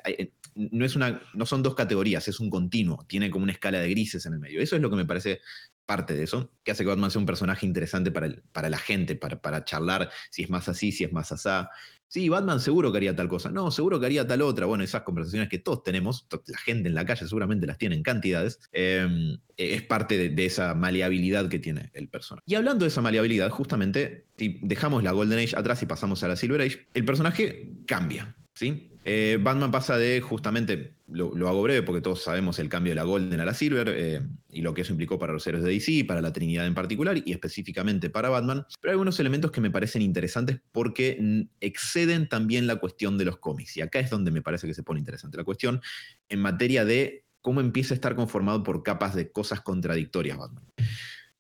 no, 0.58 0.86
es 0.86 0.96
una, 0.96 1.22
no 1.34 1.46
son 1.46 1.62
dos 1.64 1.76
categorías, 1.76 2.28
es 2.28 2.40
un 2.40 2.50
continuo, 2.50 3.06
tiene 3.08 3.30
como 3.30 3.44
una 3.44 3.52
escala 3.52 3.80
de 3.80 3.90
grises 3.90 4.26
en 4.26 4.34
el 4.34 4.40
medio. 4.40 4.62
Eso 4.62 4.76
es 4.76 4.82
lo 4.82 4.90
que 4.90 4.96
me 4.96 5.06
parece 5.06 5.40
parte 5.86 6.16
de 6.16 6.24
eso, 6.24 6.52
que 6.64 6.72
hace 6.72 6.84
que 6.84 6.90
Batman 6.90 7.12
sea 7.12 7.20
un 7.20 7.26
personaje 7.26 7.66
interesante 7.66 8.12
para, 8.12 8.26
el, 8.26 8.42
para 8.52 8.70
la 8.70 8.78
gente, 8.78 9.16
para, 9.16 9.42
para, 9.42 9.64
charlar 9.64 10.10
si 10.30 10.44
es 10.44 10.50
más 10.50 10.68
así, 10.68 10.92
si 10.92 11.04
es 11.04 11.14
más 11.14 11.32
asá. 11.32 11.70
Sí, 12.10 12.30
Batman 12.30 12.60
seguro 12.62 12.92
que 12.92 12.98
haría 12.98 13.16
tal 13.16 13.28
cosa, 13.28 13.52
no, 13.52 13.70
seguro 13.70 14.00
que 14.00 14.06
haría 14.06 14.26
tal 14.26 14.42
otra. 14.42 14.66
Bueno, 14.66 14.84
esas 14.84 15.02
conversaciones 15.02 15.50
que 15.50 15.60
todos 15.60 15.84
tenemos, 15.84 16.26
la 16.48 16.58
gente 16.58 16.88
en 16.88 16.96
la 16.96 17.06
calle 17.06 17.28
seguramente 17.28 17.68
las 17.68 17.78
tiene 17.78 17.96
en 17.96 18.04
cantidades, 18.04 18.60
em, 18.72 19.38
es 19.58 19.82
parte 19.84 20.18
de, 20.18 20.30
de, 20.30 20.46
esa 20.46 20.74
maleabilidad 20.74 21.50
que 21.50 21.60
tiene 21.60 21.92
el 21.94 22.08
personaje. 22.08 22.44
Y 22.48 22.56
hablando 22.56 22.86
de 22.86 22.90
esa 22.90 23.02
maleabilidad, 23.02 23.50
justamente, 23.50 24.26
si 24.38 24.60
dejamos 24.62 25.04
la 25.04 25.12
Golden 25.12 25.40
Age 25.40 25.56
atrás 25.58 25.82
y 25.84 25.86
pasamos 25.86 26.24
a 26.24 26.30
la 26.30 26.38
Silver 26.38 26.62
Age, 26.62 26.88
el 26.94 27.04
personaje 27.04 27.74
cambia, 27.86 28.36
¿sí? 28.54 28.92
Eh, 29.10 29.38
Batman 29.42 29.72
pasa 29.72 29.98
de 29.98 30.20
justamente, 30.20 30.98
lo, 31.08 31.32
hago 31.48 31.64
breve 31.64 31.82
porque 31.82 32.02
todos 32.02 32.22
sabemos 32.22 32.60
el 32.60 32.68
cambio 32.68 32.92
de 32.92 32.96
la 32.96 33.04
Golden 33.04 33.40
a 33.40 33.46
la 33.46 33.54
Silver 33.54 33.88
eh, 33.96 34.22
y 34.50 34.62
lo 34.62 34.74
que 34.74 34.82
eso 34.82 34.92
implicó 34.92 35.18
para 35.18 35.32
los 35.32 35.48
héroes 35.48 35.64
de 35.64 35.72
DC, 35.72 36.04
para 36.04 36.20
la 36.20 36.34
Trinidad 36.34 36.68
en 36.68 36.74
particular 36.74 37.18
y 37.24 37.32
específicamente 37.32 38.10
para 38.10 38.28
Batman, 38.28 38.66
pero 38.82 38.92
hay 38.92 38.96
algunos 38.96 39.18
elementos 39.22 39.52
que 39.52 39.62
me 39.62 39.72
parecen 39.72 40.02
interesantes 40.02 40.60
porque 40.74 41.48
exceden 41.62 42.28
también 42.28 42.68
la 42.68 42.76
cuestión 42.76 43.18
de 43.18 43.24
los 43.24 43.38
cómics 43.38 43.78
y 43.78 43.82
acá 43.82 44.00
es 44.00 44.10
donde 44.10 44.30
me 44.30 44.42
parece 44.42 44.68
que 44.68 44.74
se 44.74 44.84
pone 44.84 45.00
interesante 45.00 45.38
la 45.38 45.46
cuestión 45.46 45.80
en 46.28 46.42
materia 46.42 46.84
de 46.84 47.24
cómo 47.40 47.62
empieza 47.62 47.94
a 47.94 47.96
estar 47.96 48.14
conformado 48.14 48.62
por 48.62 48.84
capas 48.84 49.16
de 49.16 49.32
cosas 49.32 49.62
contradictorias 49.62 50.38
Batman. 50.38 50.66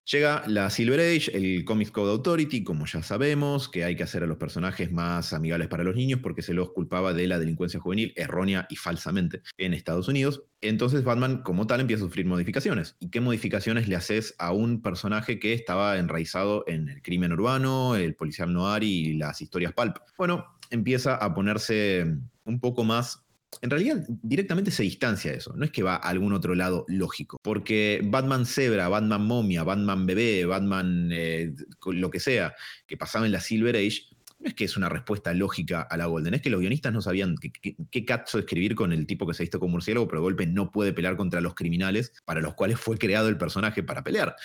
Llega 0.09 0.43
la 0.47 0.69
Silver 0.69 1.01
Age, 1.01 1.35
el 1.35 1.65
Comics 1.65 1.91
Code 1.91 2.11
Authority, 2.11 2.63
como 2.63 2.85
ya 2.85 3.03
sabemos, 3.03 3.67
que 3.67 3.83
hay 3.83 3.97
que 3.97 4.03
hacer 4.03 4.23
a 4.23 4.25
los 4.25 4.37
personajes 4.37 4.89
más 4.89 5.33
amigables 5.33 5.67
para 5.67 5.83
los 5.83 5.97
niños 5.97 6.21
porque 6.23 6.41
se 6.41 6.53
los 6.53 6.71
culpaba 6.71 7.11
de 7.11 7.27
la 7.27 7.37
delincuencia 7.39 7.81
juvenil 7.81 8.13
errónea 8.15 8.67
y 8.69 8.77
falsamente 8.77 9.41
en 9.57 9.73
Estados 9.73 10.07
Unidos. 10.07 10.43
Entonces 10.61 11.03
Batman 11.03 11.41
como 11.43 11.67
tal 11.67 11.81
empieza 11.81 12.05
a 12.05 12.07
sufrir 12.07 12.25
modificaciones. 12.25 12.95
¿Y 13.01 13.09
qué 13.09 13.19
modificaciones 13.19 13.89
le 13.89 13.97
haces 13.97 14.33
a 14.39 14.53
un 14.53 14.81
personaje 14.81 15.39
que 15.39 15.51
estaba 15.51 15.97
enraizado 15.97 16.63
en 16.67 16.87
el 16.87 17.01
crimen 17.01 17.33
urbano, 17.33 17.97
el 17.97 18.15
policial 18.15 18.53
noir 18.53 18.83
y 18.83 19.13
las 19.15 19.41
historias 19.41 19.73
pulp? 19.73 19.97
Bueno, 20.17 20.45
empieza 20.69 21.15
a 21.15 21.33
ponerse 21.33 22.05
un 22.45 22.61
poco 22.61 22.85
más 22.85 23.26
en 23.61 23.69
realidad 23.69 24.03
directamente 24.07 24.71
se 24.71 24.83
distancia 24.83 25.31
de 25.31 25.37
eso. 25.37 25.53
No 25.55 25.65
es 25.65 25.71
que 25.71 25.83
va 25.83 25.95
a 25.95 26.09
algún 26.09 26.33
otro 26.33 26.55
lado 26.55 26.85
lógico. 26.87 27.37
Porque 27.43 28.01
Batman 28.03 28.45
Zebra, 28.45 28.89
Batman 28.89 29.25
Momia, 29.25 29.63
Batman 29.63 30.05
Bebé, 30.05 30.45
Batman 30.45 31.09
eh, 31.11 31.53
lo 31.85 32.09
que 32.09 32.19
sea, 32.19 32.55
que 32.85 32.97
pasaba 32.97 33.25
en 33.25 33.31
la 33.31 33.41
Silver 33.41 33.75
Age, 33.75 34.03
no 34.39 34.49
es 34.49 34.53
que 34.53 34.65
es 34.65 34.77
una 34.77 34.89
respuesta 34.89 35.33
lógica 35.33 35.81
a 35.81 35.97
la 35.97 36.05
Golden, 36.05 36.35
es 36.35 36.41
que 36.41 36.49
los 36.49 36.59
guionistas 36.59 36.93
no 36.93 37.01
sabían 37.01 37.35
qué, 37.37 38.05
cazzo 38.05 38.37
escribir 38.37 38.75
con 38.75 38.91
el 38.91 39.07
tipo 39.07 39.25
que 39.25 39.33
se 39.33 39.43
visto 39.43 39.59
como 39.59 39.71
murciélago, 39.71 40.07
pero 40.07 40.21
de 40.21 40.23
golpe 40.23 40.45
no 40.45 40.71
puede 40.71 40.93
pelear 40.93 41.17
contra 41.17 41.41
los 41.41 41.55
criminales 41.55 42.13
para 42.23 42.41
los 42.41 42.53
cuales 42.53 42.79
fue 42.79 42.97
creado 42.97 43.29
el 43.29 43.37
personaje 43.37 43.81
para 43.81 44.03
pelear. 44.03 44.35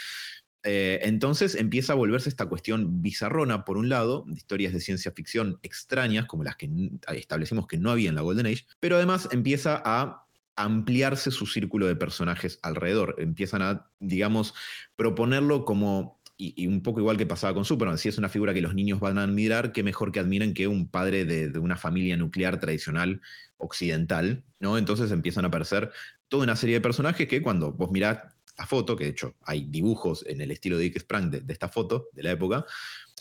Eh, 0.64 1.00
entonces 1.02 1.54
empieza 1.54 1.92
a 1.92 1.96
volverse 1.96 2.28
esta 2.28 2.46
cuestión 2.46 3.02
bizarrona, 3.02 3.64
por 3.64 3.78
un 3.78 3.88
lado, 3.88 4.24
de 4.28 4.34
historias 4.34 4.72
de 4.72 4.80
ciencia 4.80 5.12
ficción 5.12 5.58
extrañas, 5.62 6.26
como 6.26 6.44
las 6.44 6.56
que 6.56 6.70
establecimos 7.14 7.66
que 7.66 7.78
no 7.78 7.90
había 7.90 8.08
en 8.08 8.14
la 8.14 8.22
Golden 8.22 8.46
Age, 8.46 8.66
pero 8.78 8.96
además 8.96 9.28
empieza 9.32 9.82
a 9.84 10.26
ampliarse 10.56 11.30
su 11.30 11.46
círculo 11.46 11.86
de 11.86 11.96
personajes 11.96 12.58
alrededor. 12.62 13.16
Empiezan 13.18 13.62
a, 13.62 13.90
digamos, 13.98 14.54
proponerlo 14.96 15.64
como, 15.64 16.20
y, 16.36 16.66
un 16.66 16.82
poco 16.82 17.00
igual 17.00 17.16
que 17.16 17.26
pasaba 17.26 17.54
con 17.54 17.64
Superman, 17.64 17.98
si 17.98 18.08
es 18.08 18.18
una 18.18 18.28
figura 18.28 18.54
que 18.54 18.60
los 18.60 18.74
niños 18.74 19.00
van 19.00 19.18
a 19.18 19.24
admirar, 19.24 19.72
qué 19.72 19.82
mejor 19.82 20.12
que 20.12 20.20
admiren 20.20 20.54
que 20.54 20.68
un 20.68 20.88
padre 20.88 21.24
de, 21.24 21.48
de 21.48 21.58
una 21.58 21.76
familia 21.76 22.16
nuclear 22.16 22.60
tradicional 22.60 23.20
occidental, 23.56 24.44
¿no? 24.60 24.78
Entonces 24.78 25.10
empiezan 25.10 25.44
a 25.44 25.48
aparecer 25.48 25.90
toda 26.28 26.44
una 26.44 26.56
serie 26.56 26.76
de 26.76 26.80
personajes 26.80 27.28
que 27.28 27.42
cuando 27.42 27.72
vos 27.72 27.90
mirás 27.90 28.18
foto, 28.66 28.96
que 28.96 29.04
de 29.04 29.10
hecho 29.10 29.34
hay 29.42 29.66
dibujos 29.68 30.24
en 30.26 30.40
el 30.40 30.50
estilo 30.50 30.76
de 30.76 30.84
Dick 30.84 31.00
Sprang 31.00 31.30
de, 31.30 31.42
esta 31.52 31.68
foto 31.68 32.08
de 32.12 32.22
la 32.22 32.32
época, 32.32 32.64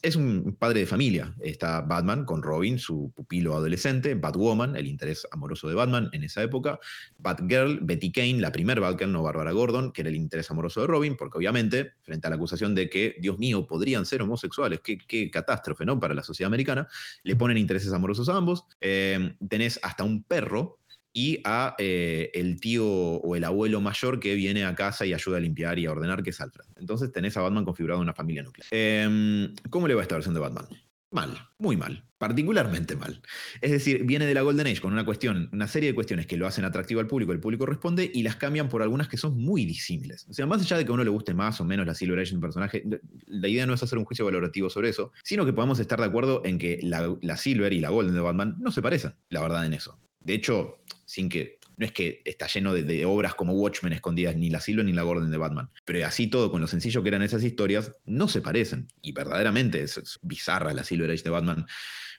es 0.01 0.15
un 0.15 0.55
padre 0.57 0.79
de 0.81 0.85
familia. 0.87 1.35
Está 1.41 1.81
Batman 1.81 2.25
con 2.25 2.41
Robin, 2.41 2.79
su 2.79 3.11
pupilo 3.15 3.55
adolescente, 3.55 4.15
Batwoman, 4.15 4.75
el 4.75 4.87
interés 4.87 5.27
amoroso 5.31 5.69
de 5.69 5.75
Batman 5.75 6.09
en 6.11 6.23
esa 6.23 6.41
época, 6.41 6.79
Batgirl, 7.19 7.79
Betty 7.81 8.11
Kane, 8.11 8.41
la 8.41 8.51
primer 8.51 8.79
Batgirl, 8.79 9.11
no 9.11 9.21
Barbara 9.21 9.51
Gordon, 9.51 9.91
que 9.91 10.01
era 10.01 10.09
el 10.09 10.15
interés 10.15 10.49
amoroso 10.49 10.81
de 10.81 10.87
Robin, 10.87 11.15
porque 11.15 11.37
obviamente, 11.37 11.93
frente 12.01 12.27
a 12.27 12.29
la 12.31 12.37
acusación 12.37 12.73
de 12.73 12.89
que, 12.89 13.15
Dios 13.19 13.37
mío, 13.37 13.67
podrían 13.67 14.05
ser 14.05 14.23
homosexuales, 14.23 14.79
qué, 14.81 14.97
qué 14.97 15.29
catástrofe, 15.29 15.85
¿no? 15.85 15.99
Para 15.99 16.15
la 16.15 16.23
sociedad 16.23 16.47
americana, 16.47 16.87
le 17.23 17.35
ponen 17.35 17.57
intereses 17.57 17.93
amorosos 17.93 18.27
a 18.29 18.35
ambos. 18.35 18.65
Eh, 18.79 19.35
tenés 19.47 19.79
hasta 19.83 20.03
un 20.03 20.23
perro 20.23 20.80
y 21.13 21.41
a 21.43 21.75
eh, 21.77 22.31
el 22.33 22.59
tío 22.59 22.87
o 22.87 23.35
el 23.35 23.43
abuelo 23.43 23.81
mayor 23.81 24.19
que 24.19 24.35
viene 24.35 24.65
a 24.65 24.75
casa 24.75 25.05
y 25.05 25.13
ayuda 25.13 25.37
a 25.37 25.41
limpiar 25.41 25.79
y 25.79 25.85
a 25.85 25.91
ordenar, 25.91 26.23
que 26.23 26.29
es 26.31 26.41
Alfred. 26.41 26.65
Entonces 26.77 27.11
tenés 27.11 27.35
a 27.37 27.41
Batman 27.41 27.65
configurado 27.65 27.99
en 27.99 28.03
una 28.03 28.13
familia 28.13 28.43
nuclear. 28.43 28.67
Em, 28.71 29.53
¿Cómo 29.69 29.87
le 29.87 29.95
va 29.95 30.01
esta 30.01 30.15
versión 30.15 30.33
de 30.33 30.39
Batman? 30.39 30.67
mal, 31.11 31.37
muy 31.59 31.75
mal, 31.75 32.05
particularmente 32.17 32.95
mal. 32.95 33.21
Es 33.59 33.71
decir, 33.71 34.05
viene 34.05 34.25
de 34.25 34.33
la 34.33 34.41
Golden 34.41 34.67
Age 34.67 34.79
con 34.79 34.93
una 34.93 35.05
cuestión, 35.05 35.49
una 35.51 35.67
serie 35.67 35.89
de 35.89 35.95
cuestiones 35.95 36.25
que 36.25 36.37
lo 36.37 36.47
hacen 36.47 36.63
atractivo 36.63 37.01
al 37.01 37.07
público, 37.07 37.33
el 37.33 37.39
público 37.39 37.65
responde 37.65 38.09
y 38.11 38.23
las 38.23 38.37
cambian 38.37 38.69
por 38.69 38.81
algunas 38.81 39.09
que 39.09 39.17
son 39.17 39.37
muy 39.37 39.65
disímiles. 39.65 40.25
O 40.29 40.33
sea, 40.33 40.45
más 40.45 40.61
allá 40.61 40.77
de 40.77 40.85
que 40.85 40.91
a 40.91 40.93
uno 40.93 41.03
le 41.03 41.09
guste 41.09 41.33
más 41.33 41.59
o 41.59 41.65
menos 41.65 41.85
la 41.85 41.93
Silver 41.93 42.19
Age 42.19 42.29
en 42.29 42.37
un 42.37 42.41
personaje, 42.41 42.83
la 43.27 43.47
idea 43.47 43.65
no 43.65 43.73
es 43.73 43.83
hacer 43.83 43.97
un 43.97 44.05
juicio 44.05 44.25
valorativo 44.25 44.69
sobre 44.69 44.89
eso, 44.89 45.11
sino 45.23 45.45
que 45.45 45.53
podamos 45.53 45.79
estar 45.79 45.99
de 45.99 46.05
acuerdo 46.05 46.41
en 46.45 46.57
que 46.57 46.79
la, 46.81 47.15
la 47.21 47.37
Silver 47.37 47.73
y 47.73 47.81
la 47.81 47.89
Golden 47.89 48.15
de 48.15 48.21
Batman 48.21 48.55
no 48.59 48.71
se 48.71 48.81
parecen, 48.81 49.13
la 49.29 49.41
verdad, 49.41 49.65
en 49.65 49.73
eso. 49.73 49.99
De 50.21 50.35
hecho, 50.35 50.77
sin 51.11 51.27
que 51.27 51.59
no 51.75 51.85
es 51.85 51.91
que 51.91 52.21
está 52.23 52.47
lleno 52.47 52.73
de, 52.73 53.05
obras 53.05 53.35
como 53.35 53.53
Watchmen 53.53 53.91
escondidas, 53.91 54.35
ni 54.35 54.49
la 54.49 54.61
Silver 54.61 54.85
ni 54.85 54.93
la 54.93 55.01
Gordon 55.01 55.29
de 55.29 55.37
Batman. 55.37 55.69
Pero 55.83 56.05
así 56.05 56.27
todo, 56.27 56.51
con 56.51 56.61
lo 56.61 56.67
sencillo 56.67 57.03
que 57.03 57.09
eran 57.09 57.21
esas 57.21 57.43
historias, 57.43 57.91
no 58.05 58.27
se 58.27 58.39
parecen. 58.39 58.87
Y 59.01 59.11
verdaderamente 59.11 59.81
es, 59.81 60.19
bizarra 60.21 60.73
la 60.73 60.83
Silver 60.83 61.09
Age 61.11 61.23
de 61.23 61.29
Batman 61.31 61.65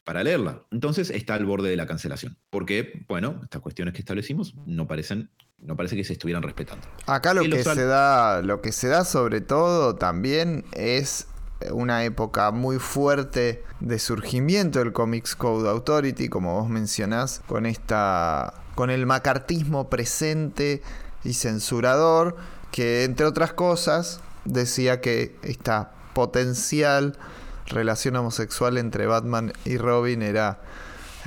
para 0.05 0.23
leerla. 0.25 0.67
Entonces 0.73 1.11
está 1.11 1.35
al 1.35 1.47
borde 1.47 1.71
de 1.71 1.77
la 1.77 1.87
cancelación. 1.87 2.37
Porque, 2.51 3.05
bueno, 3.09 3.41
estas 3.43 3.63
cuestiones 3.63 3.95
que 3.95 4.01
establecimos 4.01 4.55
no 4.67 4.87
parecen. 4.87 5.31
No 5.59 5.77
parece 5.77 5.97
que 5.97 6.05
se 6.05 6.15
estuvieran 6.15 6.43
respetando. 6.43 6.87
Acá 7.07 7.33
lo 7.33 7.43
que 7.43 7.63
se 7.63 7.85
da, 7.85 8.43
lo 8.43 8.61
que 8.61 8.73
se 8.73 8.89
da 8.89 9.05
sobre 9.05 9.41
todo 9.41 9.95
también 9.95 10.65
es 10.73 11.29
una 11.71 12.05
época 12.05 12.51
muy 12.51 12.79
fuerte 12.79 13.63
de 13.81 13.99
surgimiento 14.01 14.81
del 14.81 14.93
Comics 14.93 15.37
Code 15.37 15.69
Authority, 15.69 16.29
como 16.29 16.61
vos 16.61 16.69
mencionás, 16.69 17.43
con 17.47 17.67
esta 17.67 18.62
con 18.75 18.91
el 18.91 19.07
macartismo 19.07 19.89
presente 19.89 20.83
y 21.25 21.35
censurador, 21.35 22.37
que 22.71 23.05
entre 23.05 23.27
otras 23.27 23.53
cosas 23.53 24.21
decía 24.45 25.01
que 25.01 25.37
esta 25.43 25.93
potencial 26.15 27.19
relación 27.67 28.17
homosexual 28.17 28.77
entre 28.77 29.07
Batman 29.07 29.53
y 29.65 29.79
Robin 29.79 30.23
era 30.23 30.61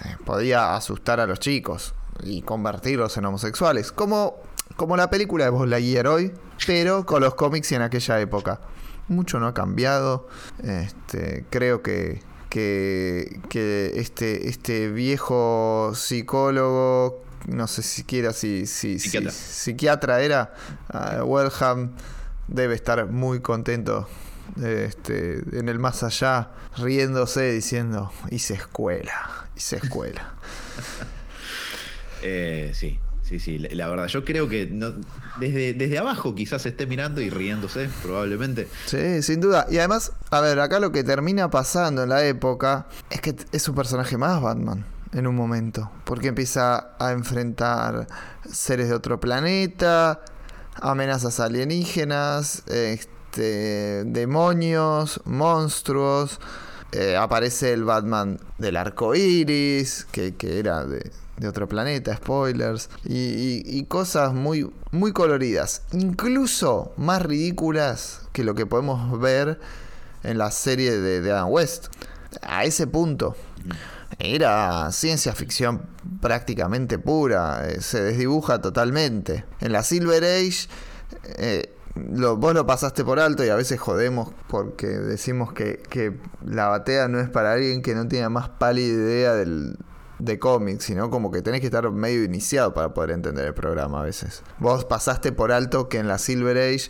eh, 0.04 0.18
podía 0.26 0.76
asustar 0.76 1.20
a 1.20 1.26
los 1.26 1.40
chicos 1.40 1.94
y 2.24 2.42
convertirlos 2.42 3.18
en 3.18 3.26
homosexuales, 3.26 3.92
como 3.92 4.44
como 4.76 4.98
la 4.98 5.10
película 5.10 5.46
de 5.46 5.52
Buzz 5.52 5.70
Lightyear 5.70 6.08
hoy, 6.08 6.34
pero 6.68 7.06
con 7.06 7.22
los 7.22 7.36
cómics 7.36 7.72
y 7.72 7.76
en 7.76 7.82
aquella 7.82 8.20
época. 8.20 8.60
Mucho 9.08 9.40
no 9.40 9.48
ha 9.48 9.54
cambiado. 9.54 10.28
Este, 10.64 11.46
creo 11.50 11.82
que, 11.82 12.22
que, 12.50 13.40
que 13.50 13.94
este, 13.96 14.50
este 14.50 14.90
viejo 14.90 15.92
psicólogo 15.96 17.22
no 17.48 17.68
sé 17.68 17.84
siquiera 17.84 18.34
si, 18.34 18.66
si, 18.66 19.00
psiquiatra. 19.00 19.32
si 19.32 19.40
psiquiatra 19.40 20.22
era, 20.22 20.54
uh, 20.94 21.90
debe 22.48 22.76
estar 22.76 23.08
muy 23.08 23.40
contento 23.40 24.08
este, 24.62 25.44
en 25.58 25.70
el 25.70 25.80
más 25.80 26.04
allá, 26.04 26.50
riéndose, 26.78 27.52
diciendo, 27.52 28.12
hice 28.32 28.54
escuela, 28.54 29.48
hice 29.56 29.78
escuela. 29.78 30.34
eh, 32.22 32.72
sí, 32.74 33.00
sí, 33.24 33.40
sí, 33.40 33.58
la, 33.58 33.88
verdad, 33.88 34.08
yo 34.08 34.24
creo 34.24 34.48
que 34.48 34.72
desde, 35.40 35.74
desde 35.74 35.98
abajo 35.98 36.36
quizás 36.36 36.66
esté 36.66 36.86
mirando 36.86 37.22
y 37.22 37.30
riéndose, 37.30 37.90
probablemente. 38.02 38.68
Sí, 38.86 39.22
sin 39.24 39.42
duda. 39.42 39.68
Y 39.70 39.80
además, 39.80 40.12
a 40.30 40.42
ver, 40.42 40.60
acá 40.60 40.80
lo 40.80 40.92
que 40.92 41.04
termina 41.04 41.50
pasando 41.50 42.04
en 42.04 42.10
la 42.10 42.26
época 42.26 42.88
es 43.10 43.22
que 43.22 43.36
es 43.52 43.68
un 43.68 43.76
personaje 43.76 44.18
más 44.18 44.42
Batman 44.42 44.86
en 45.16 45.28
un 45.28 45.36
momento, 45.36 45.90
porque 46.04 46.28
empieza 46.28 46.94
a 47.00 47.14
enfrentar 47.14 48.06
seres 48.52 48.90
de 48.90 48.96
otro 48.96 49.20
planeta, 49.20 50.22
amenazas 50.76 51.40
alienígenas, 51.40 52.64
este, 52.68 54.04
demonios, 54.04 55.22
monstruos. 55.24 56.40
Eh, 56.92 57.16
aparece 57.16 57.72
el 57.72 57.86
Batman 57.86 58.40
del 58.58 58.76
arco 58.76 59.16
iris, 59.16 60.06
que, 60.12 60.36
era 60.42 60.86
de, 60.86 61.12
otro 61.48 61.68
planeta, 61.68 62.16
spoilers, 62.16 62.90
y, 63.06 63.84
cosas 63.86 64.34
muy, 64.34 64.70
muy 64.92 65.14
coloridas, 65.14 65.84
incluso 65.94 66.94
más 66.98 67.22
ridículas 67.22 68.22
que 68.34 68.44
lo 68.44 68.54
que 68.54 68.66
podemos 68.66 69.18
ver 69.20 69.60
en 70.24 70.38
la 70.38 70.52
serie 70.52 70.92
de, 70.92 71.22
de 71.22 71.32
Adam 71.32 71.50
West. 71.50 71.88
A 72.42 72.66
ese 72.66 72.86
punto. 72.86 73.38
Era 74.20 74.92
ciencia 74.92 75.34
ficción 75.34 75.84
prácticamente 76.22 76.98
pura, 77.00 77.68
eh, 77.68 77.82
se 77.82 78.02
desdibuja 78.02 78.62
totalmente. 78.62 79.46
En 79.60 79.72
la 79.72 79.84
Silver 79.84 80.24
Age, 80.24 80.68
eh, 81.38 81.74
vos 81.96 82.54
lo 82.54 82.66
pasaste 82.66 83.04
por 83.04 83.20
alto 83.20 83.44
y 83.44 83.50
a 83.50 83.56
veces 83.56 83.80
jodemos 83.80 84.30
porque 84.48 84.88
decimos 84.88 85.54
que, 85.54 86.18
la 86.46 86.68
batea 86.68 87.08
no 87.08 87.20
es 87.20 87.30
para 87.30 87.54
alguien 87.54 87.82
que 87.82 87.96
no 87.96 88.08
tiene 88.08 88.30
más 88.30 88.50
pálida 88.50 88.88
idea 88.88 89.34
del, 89.34 89.78
de 90.20 90.40
cómics, 90.40 90.86
sino 90.86 91.10
como 91.10 91.32
que 91.32 91.42
tenés 91.42 91.62
que 91.62 91.68
estar 91.68 91.90
medio 91.92 92.24
iniciado 92.24 92.74
para 92.74 92.94
poder 92.94 93.12
entender 93.12 93.46
el 93.46 93.54
programa 93.54 94.02
a 94.02 94.04
veces. 94.04 94.44
Vos 94.60 94.86
pasaste 94.86 95.32
por 95.32 95.52
alto 95.52 95.90
que 95.90 96.00
en 96.00 96.08
la 96.08 96.18
Silver 96.18 96.58
Age 96.58 96.90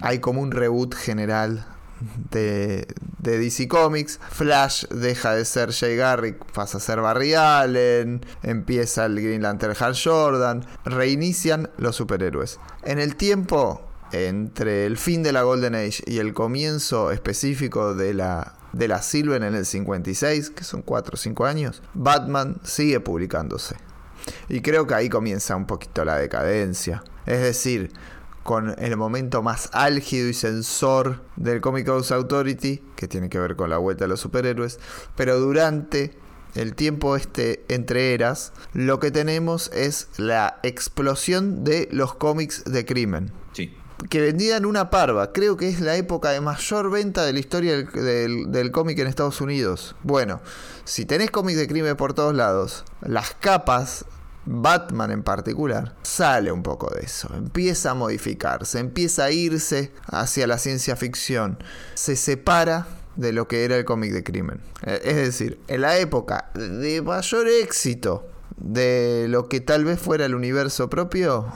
hay 0.00 0.18
como 0.18 0.40
un 0.40 0.50
reboot 0.50 0.94
general 0.94 1.66
de, 2.30 2.86
DC 3.18 3.68
Comics. 3.68 4.20
Flash 4.30 4.86
deja 4.88 5.34
de 5.34 5.44
ser 5.44 5.72
Jay 5.72 5.96
Garrick, 5.96 6.44
pasa 6.52 6.78
a 6.78 6.80
ser 6.80 7.00
Barry 7.00 7.34
Allen. 7.34 8.24
Empieza 8.42 9.06
el 9.06 9.20
Green 9.20 9.42
Lantern 9.42 9.74
Hal 9.78 9.94
Jordan. 10.02 10.64
Reinician 10.84 11.70
los 11.78 11.96
superhéroes. 11.96 12.58
En 12.82 12.98
el 12.98 13.16
tiempo 13.16 13.82
entre 14.12 14.86
el 14.86 14.96
fin 14.96 15.22
de 15.22 15.32
la 15.32 15.42
Golden 15.42 15.74
Age 15.74 16.02
y 16.06 16.18
el 16.18 16.34
comienzo 16.34 17.10
específico 17.10 17.94
de 17.94 18.14
la, 18.14 18.54
de 18.72 18.88
la 18.88 19.02
Silver 19.02 19.42
en 19.42 19.54
el 19.54 19.66
56, 19.66 20.50
que 20.50 20.64
son 20.64 20.82
4 20.82 21.14
o 21.14 21.16
5 21.16 21.46
años, 21.46 21.82
Batman 21.94 22.60
sigue 22.62 23.00
publicándose. 23.00 23.76
Y 24.48 24.60
creo 24.60 24.86
que 24.86 24.94
ahí 24.94 25.08
comienza 25.08 25.56
un 25.56 25.66
poquito 25.66 26.04
la 26.04 26.16
decadencia. 26.16 27.02
Es 27.26 27.40
decir, 27.40 27.92
con 28.44 28.74
el 28.78 28.96
momento 28.96 29.42
más 29.42 29.70
álgido 29.72 30.28
y 30.28 30.34
sensor 30.34 31.22
del 31.34 31.60
Comic 31.62 31.86
House 31.86 32.12
Authority, 32.12 32.82
que 32.94 33.08
tiene 33.08 33.30
que 33.30 33.38
ver 33.40 33.56
con 33.56 33.70
la 33.70 33.78
vuelta 33.78 34.04
de 34.04 34.08
los 34.08 34.20
superhéroes, 34.20 34.78
pero 35.16 35.40
durante 35.40 36.16
el 36.54 36.74
tiempo 36.74 37.16
este 37.16 37.64
entre 37.68 38.12
eras, 38.14 38.52
lo 38.74 39.00
que 39.00 39.10
tenemos 39.10 39.70
es 39.72 40.08
la 40.18 40.60
explosión 40.62 41.64
de 41.64 41.88
los 41.90 42.14
cómics 42.14 42.64
de 42.64 42.84
crimen. 42.84 43.32
Sí. 43.54 43.74
Que 44.10 44.20
vendían 44.20 44.66
una 44.66 44.90
parva. 44.90 45.32
Creo 45.32 45.56
que 45.56 45.68
es 45.68 45.80
la 45.80 45.96
época 45.96 46.30
de 46.30 46.42
mayor 46.42 46.90
venta 46.90 47.24
de 47.24 47.32
la 47.32 47.38
historia 47.38 47.82
del, 47.82 48.52
del 48.52 48.70
cómic 48.70 48.98
en 48.98 49.06
Estados 49.06 49.40
Unidos. 49.40 49.96
Bueno, 50.02 50.42
si 50.84 51.06
tenés 51.06 51.30
cómics 51.30 51.58
de 51.58 51.66
crimen 51.66 51.96
por 51.96 52.12
todos 52.12 52.34
lados, 52.34 52.84
las 53.00 53.34
capas 53.34 54.04
Batman 54.46 55.10
en 55.10 55.22
particular, 55.22 55.94
sale 56.02 56.52
un 56.52 56.62
poco 56.62 56.92
de 56.94 57.02
eso, 57.02 57.32
empieza 57.34 57.92
a 57.92 57.94
modificarse, 57.94 58.78
empieza 58.78 59.24
a 59.24 59.30
irse 59.30 59.92
hacia 60.06 60.46
la 60.46 60.58
ciencia 60.58 60.96
ficción, 60.96 61.58
se 61.94 62.16
separa 62.16 62.86
de 63.16 63.32
lo 63.32 63.48
que 63.48 63.64
era 63.64 63.76
el 63.76 63.84
cómic 63.84 64.12
de 64.12 64.24
crimen. 64.24 64.60
Eh, 64.82 65.00
es 65.04 65.16
decir, 65.16 65.58
en 65.68 65.80
la 65.80 65.98
época 65.98 66.50
de 66.54 67.00
mayor 67.02 67.48
éxito 67.48 68.26
de 68.56 69.26
lo 69.28 69.48
que 69.48 69.60
tal 69.60 69.84
vez 69.84 70.00
fuera 70.00 70.26
el 70.26 70.34
universo 70.34 70.88
propio, 70.88 71.46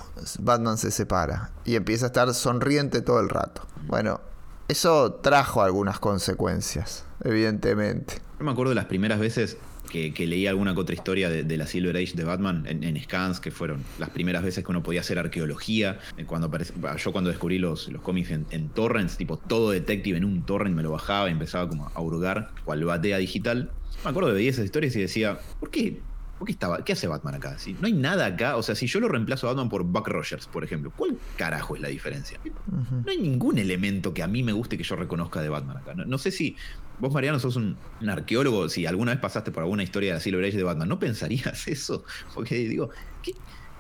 Batman 0.40 0.78
se 0.78 0.90
separa 0.90 1.50
y 1.64 1.76
empieza 1.76 2.06
a 2.06 2.08
estar 2.08 2.32
sonriente 2.34 3.02
todo 3.02 3.20
el 3.20 3.28
rato. 3.28 3.66
Bueno, 3.86 4.20
eso 4.68 5.14
trajo 5.14 5.62
algunas 5.62 5.98
consecuencias, 5.98 7.04
evidentemente. 7.24 8.20
No 8.38 8.46
me 8.46 8.52
acuerdo 8.52 8.70
de 8.70 8.76
las 8.76 8.86
primeras 8.86 9.18
veces 9.18 9.56
que, 9.88 10.26
leí 10.26 10.46
alguna 10.46 10.72
otra 10.72 10.94
historia 10.94 11.30
de, 11.30 11.56
la 11.56 11.66
Silver 11.66 11.96
Age 11.96 12.12
de 12.14 12.24
Batman 12.24 12.64
en, 12.66 13.02
scans, 13.02 13.40
que 13.40 13.50
fueron 13.50 13.82
las 13.98 14.10
primeras 14.10 14.42
veces 14.42 14.64
que 14.64 14.70
uno 14.70 14.82
podía 14.82 15.00
hacer 15.00 15.18
arqueología. 15.18 15.98
Eh, 16.16 16.24
cuando 16.24 16.50
yo 16.96 17.12
cuando 17.12 17.30
descubrí 17.30 17.58
los, 17.58 17.88
los 17.88 18.02
cómics 18.02 18.30
en, 18.30 18.68
torrents, 18.70 19.16
tipo 19.16 19.36
todo 19.36 19.70
detective 19.70 20.18
en 20.18 20.24
un 20.24 20.42
torrent 20.42 20.76
me 20.76 20.82
lo 20.82 20.92
bajaba 20.92 21.28
y 21.28 21.32
empezaba 21.32 21.68
como 21.68 21.90
a 21.92 22.00
hurgar, 22.00 22.50
cual 22.64 22.84
batea 22.84 23.18
digital. 23.18 23.70
Me 24.04 24.10
acuerdo 24.10 24.28
de 24.28 24.36
veía 24.36 24.50
esas 24.50 24.64
historias 24.64 24.94
y 24.96 25.00
decía, 25.00 25.38
¿por 25.58 25.70
qué? 25.70 26.00
¿Por 26.38 26.46
qué, 26.46 26.52
estaba, 26.52 26.84
¿Qué 26.84 26.92
hace 26.92 27.08
Batman 27.08 27.34
acá? 27.34 27.58
Si 27.58 27.74
no 27.74 27.86
hay 27.86 27.92
nada 27.92 28.26
acá. 28.26 28.56
O 28.56 28.62
sea, 28.62 28.74
si 28.74 28.86
yo 28.86 29.00
lo 29.00 29.08
reemplazo 29.08 29.46
a 29.46 29.50
Batman 29.50 29.68
por 29.68 29.82
Buck 29.82 30.08
Rogers, 30.08 30.46
por 30.46 30.64
ejemplo, 30.64 30.92
¿cuál 30.96 31.18
carajo 31.36 31.74
es 31.74 31.82
la 31.82 31.88
diferencia? 31.88 32.38
No 32.66 33.10
hay 33.10 33.18
ningún 33.18 33.58
elemento 33.58 34.14
que 34.14 34.22
a 34.22 34.28
mí 34.28 34.42
me 34.42 34.52
guste 34.52 34.78
que 34.78 34.84
yo 34.84 34.96
reconozca 34.96 35.42
de 35.42 35.48
Batman 35.48 35.78
acá. 35.78 35.94
no 35.94 36.18
sé 36.18 36.30
si 36.30 36.56
Vos, 37.00 37.12
Mariano, 37.12 37.38
sos 37.38 37.56
un, 37.56 37.76
arqueólogo. 38.08 38.68
Si 38.68 38.86
alguna 38.86 39.12
vez 39.12 39.20
pasaste 39.20 39.52
por 39.52 39.62
alguna 39.62 39.82
historia 39.82 40.14
de 40.14 40.20
Silver 40.20 40.44
Age 40.44 40.56
de 40.56 40.64
Batman, 40.64 40.88
¿no 40.88 40.98
pensarías 40.98 41.68
eso? 41.68 42.04
Porque 42.34 42.56
digo, 42.56 42.90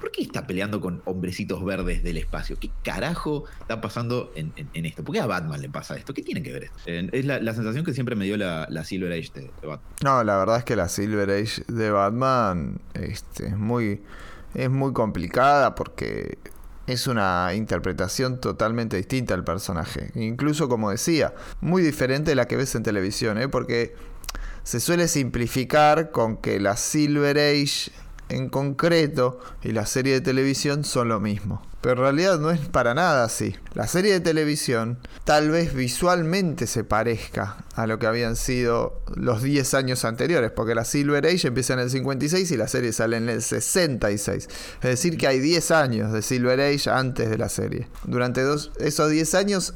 ¿por 0.00 0.10
qué 0.10 0.22
está 0.22 0.46
peleando 0.46 0.80
con 0.80 1.02
hombrecitos 1.04 1.64
verdes 1.64 2.02
del 2.02 2.16
espacio? 2.16 2.56
¿Qué 2.58 2.70
carajo 2.82 3.44
está 3.60 3.80
pasando 3.80 4.32
en, 4.34 4.52
esto? 4.72 5.04
¿Por 5.04 5.14
qué 5.14 5.20
a 5.20 5.26
Batman 5.26 5.60
le 5.60 5.68
pasa 5.68 5.96
esto? 5.96 6.14
¿Qué 6.14 6.22
tiene 6.22 6.42
que 6.42 6.52
ver 6.52 6.64
esto? 6.64 6.78
es 6.86 7.24
la, 7.24 7.54
sensación 7.54 7.84
que 7.84 7.92
siempre 7.92 8.14
me 8.14 8.24
dio 8.24 8.36
la, 8.36 8.84
Silver 8.84 9.12
Age 9.12 9.30
de, 9.34 9.50
Batman. 9.66 9.80
No, 10.02 10.24
la 10.24 10.36
verdad 10.36 10.58
es 10.58 10.64
que 10.64 10.76
la 10.76 10.88
Silver 10.88 11.30
Age 11.30 11.62
de 11.68 11.90
Batman 11.90 12.80
este, 12.94 13.48
es 13.48 13.56
muy. 13.56 14.02
Es 14.54 14.70
muy 14.70 14.94
complicada 14.94 15.74
porque 15.74 16.38
es 16.86 17.06
una 17.06 17.52
interpretación 17.54 18.40
totalmente 18.40 18.96
distinta 18.96 19.34
al 19.34 19.44
personaje. 19.44 20.10
Incluso, 20.14 20.70
como 20.70 20.90
decía, 20.90 21.34
muy 21.60 21.82
diferente 21.82 22.30
de 22.30 22.34
la 22.34 22.46
que 22.46 22.56
ves 22.56 22.74
en 22.74 22.82
televisión, 22.82 23.36
¿eh? 23.36 23.48
porque 23.48 23.94
se 24.62 24.80
suele 24.80 25.06
simplificar 25.06 26.10
con 26.10 26.38
que 26.38 26.58
la 26.60 26.76
Silver 26.76 27.38
Age 27.38 27.90
en 28.28 28.48
concreto 28.48 29.40
y 29.62 29.72
la 29.72 29.86
serie 29.86 30.14
de 30.14 30.20
televisión 30.20 30.84
son 30.84 31.08
lo 31.08 31.20
mismo. 31.20 31.62
Pero 31.80 31.92
en 31.92 31.98
realidad 32.00 32.38
no 32.40 32.50
es 32.50 32.60
para 32.60 32.92
nada 32.92 33.24
así. 33.24 33.54
La 33.74 33.86
serie 33.86 34.12
de 34.12 34.20
televisión 34.20 34.98
tal 35.24 35.50
vez 35.50 35.74
visualmente 35.74 36.66
se 36.66 36.82
parezca 36.82 37.64
a 37.76 37.86
lo 37.86 38.00
que 38.00 38.08
habían 38.08 38.34
sido 38.34 39.00
los 39.14 39.42
10 39.42 39.74
años 39.74 40.04
anteriores, 40.04 40.50
porque 40.50 40.74
la 40.74 40.84
Silver 40.84 41.24
Age 41.24 41.48
empieza 41.48 41.74
en 41.74 41.80
el 41.80 41.90
56 41.90 42.50
y 42.50 42.56
la 42.56 42.66
serie 42.66 42.92
sale 42.92 43.18
en 43.18 43.28
el 43.28 43.42
66. 43.42 44.48
Es 44.82 44.90
decir, 44.90 45.16
que 45.16 45.28
hay 45.28 45.38
10 45.38 45.70
años 45.70 46.12
de 46.12 46.22
Silver 46.22 46.60
Age 46.60 46.90
antes 46.90 47.30
de 47.30 47.38
la 47.38 47.48
serie. 47.48 47.88
Durante 48.04 48.42
esos 48.80 49.10
10 49.10 49.34
años 49.34 49.74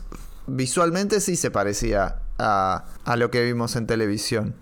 visualmente 0.49 1.21
sí 1.21 1.37
se 1.37 1.53
parecía 1.53 2.17
a, 2.39 2.85
a 3.05 3.17
lo 3.17 3.31
que 3.31 3.45
vimos 3.45 3.77
en 3.77 3.87
televisión 3.87 4.57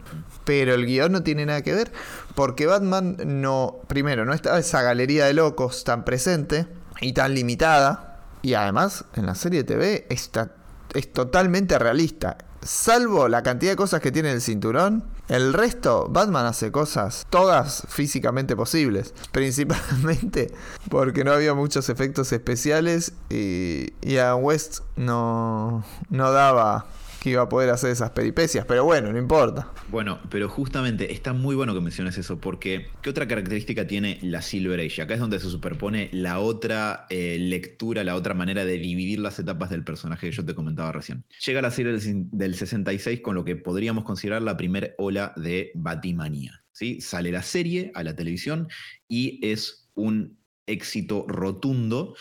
pero 0.51 0.75
el 0.75 0.85
guion 0.85 1.13
no 1.13 1.23
tiene 1.23 1.47
nada 1.47 1.63
que 1.63 1.73
ver 1.73 1.93
porque 2.35 2.67
Batman 2.67 3.17
no, 3.25 3.81
primero, 3.87 4.25
no 4.25 4.33
está 4.33 4.59
esa 4.59 4.83
galería 4.83 5.27
de 5.27 5.35
locos 5.35 5.85
tan 5.85 6.05
presente 6.05 6.67
y 7.01 7.13
tan 7.13 7.35
limitada, 7.35 8.21
y 8.43 8.55
además 8.55 9.05
en 9.15 9.27
la 9.27 9.35
serie 9.35 9.63
de 9.63 9.65
TV 9.65 10.07
está, 10.11 10.53
es 10.95 11.13
totalmente 11.13 11.79
realista. 11.79 12.39
Salvo 12.63 13.29
la 13.29 13.43
cantidad 13.43 13.73
de 13.73 13.77
cosas 13.77 14.01
que 14.01 14.13
tiene 14.13 14.33
el 14.33 14.43
cinturón, 14.43 15.05
el 15.29 15.55
resto, 15.55 16.09
Batman 16.11 16.45
hace 16.45 16.71
cosas 16.71 17.27
todas 17.31 17.85
físicamente 17.89 18.55
posibles. 18.55 19.15
Principalmente 19.33 20.53
porque 20.91 21.25
no 21.25 21.33
había 21.33 21.55
muchos 21.55 21.89
efectos 21.89 22.33
especiales 22.33 23.13
y, 23.31 23.95
y 24.03 24.19
a 24.19 24.35
West 24.35 24.81
no, 24.97 25.85
no 26.11 26.33
daba 26.33 26.87
que 27.21 27.31
iba 27.31 27.43
a 27.43 27.49
poder 27.49 27.71
hacer 27.71 27.91
esas 27.91 28.11
peripecias, 28.11 28.65
pero 28.67 28.85
bueno, 28.85 29.13
no 29.13 29.19
importa. 29.19 29.71
Bueno, 29.89 30.21
pero 30.31 30.49
justamente 30.49 31.13
está 31.13 31.33
muy 31.33 31.55
bueno 31.55 31.75
que 31.75 31.81
menciones 31.81 32.17
eso, 32.17 32.41
porque 32.41 32.89
¿qué 33.03 33.11
otra 33.11 33.29
característica 33.29 33.87
tiene 33.87 34.19
la 34.23 34.41
Silver 34.43 34.81
Age? 34.81 35.03
Acá 35.03 35.15
es 35.15 35.21
donde 35.21 35.39
se 35.39 35.51
superpone 35.51 36.09
la 36.13 36.41
otra 36.41 37.07
eh, 37.11 37.37
lectura, 37.39 38.05
la 38.05 38.17
otra 38.17 38.35
manera 38.35 38.65
de 38.65 38.79
dividir 38.79 39.21
las 39.21 39.39
etapas 39.39 39.71
del 39.71 39.85
personaje 39.85 40.29
que 40.29 40.37
yo 40.37 40.45
te 40.45 40.55
comentaba 40.55 40.93
recién. 40.93 41.25
Llega 41.45 41.61
la 41.61 41.71
serie 41.71 41.99
del 42.03 42.55
66 42.55 43.21
con 43.21 43.35
lo 43.35 43.45
que 43.45 43.57
podríamos 43.57 44.05
considerar 44.05 44.43
la 44.43 44.57
primera 44.57 44.89
ola 44.97 45.33
de 45.37 45.73
Batimanía. 45.75 46.65
¿sí? 46.73 47.01
Sale 47.01 47.31
la 47.31 47.43
serie 47.43 47.93
a 47.95 48.03
la 48.03 48.17
televisión 48.17 48.69
y 49.09 49.47
es 49.47 49.91
un 49.95 50.39
éxito 50.67 51.27
rotundo 51.29 52.15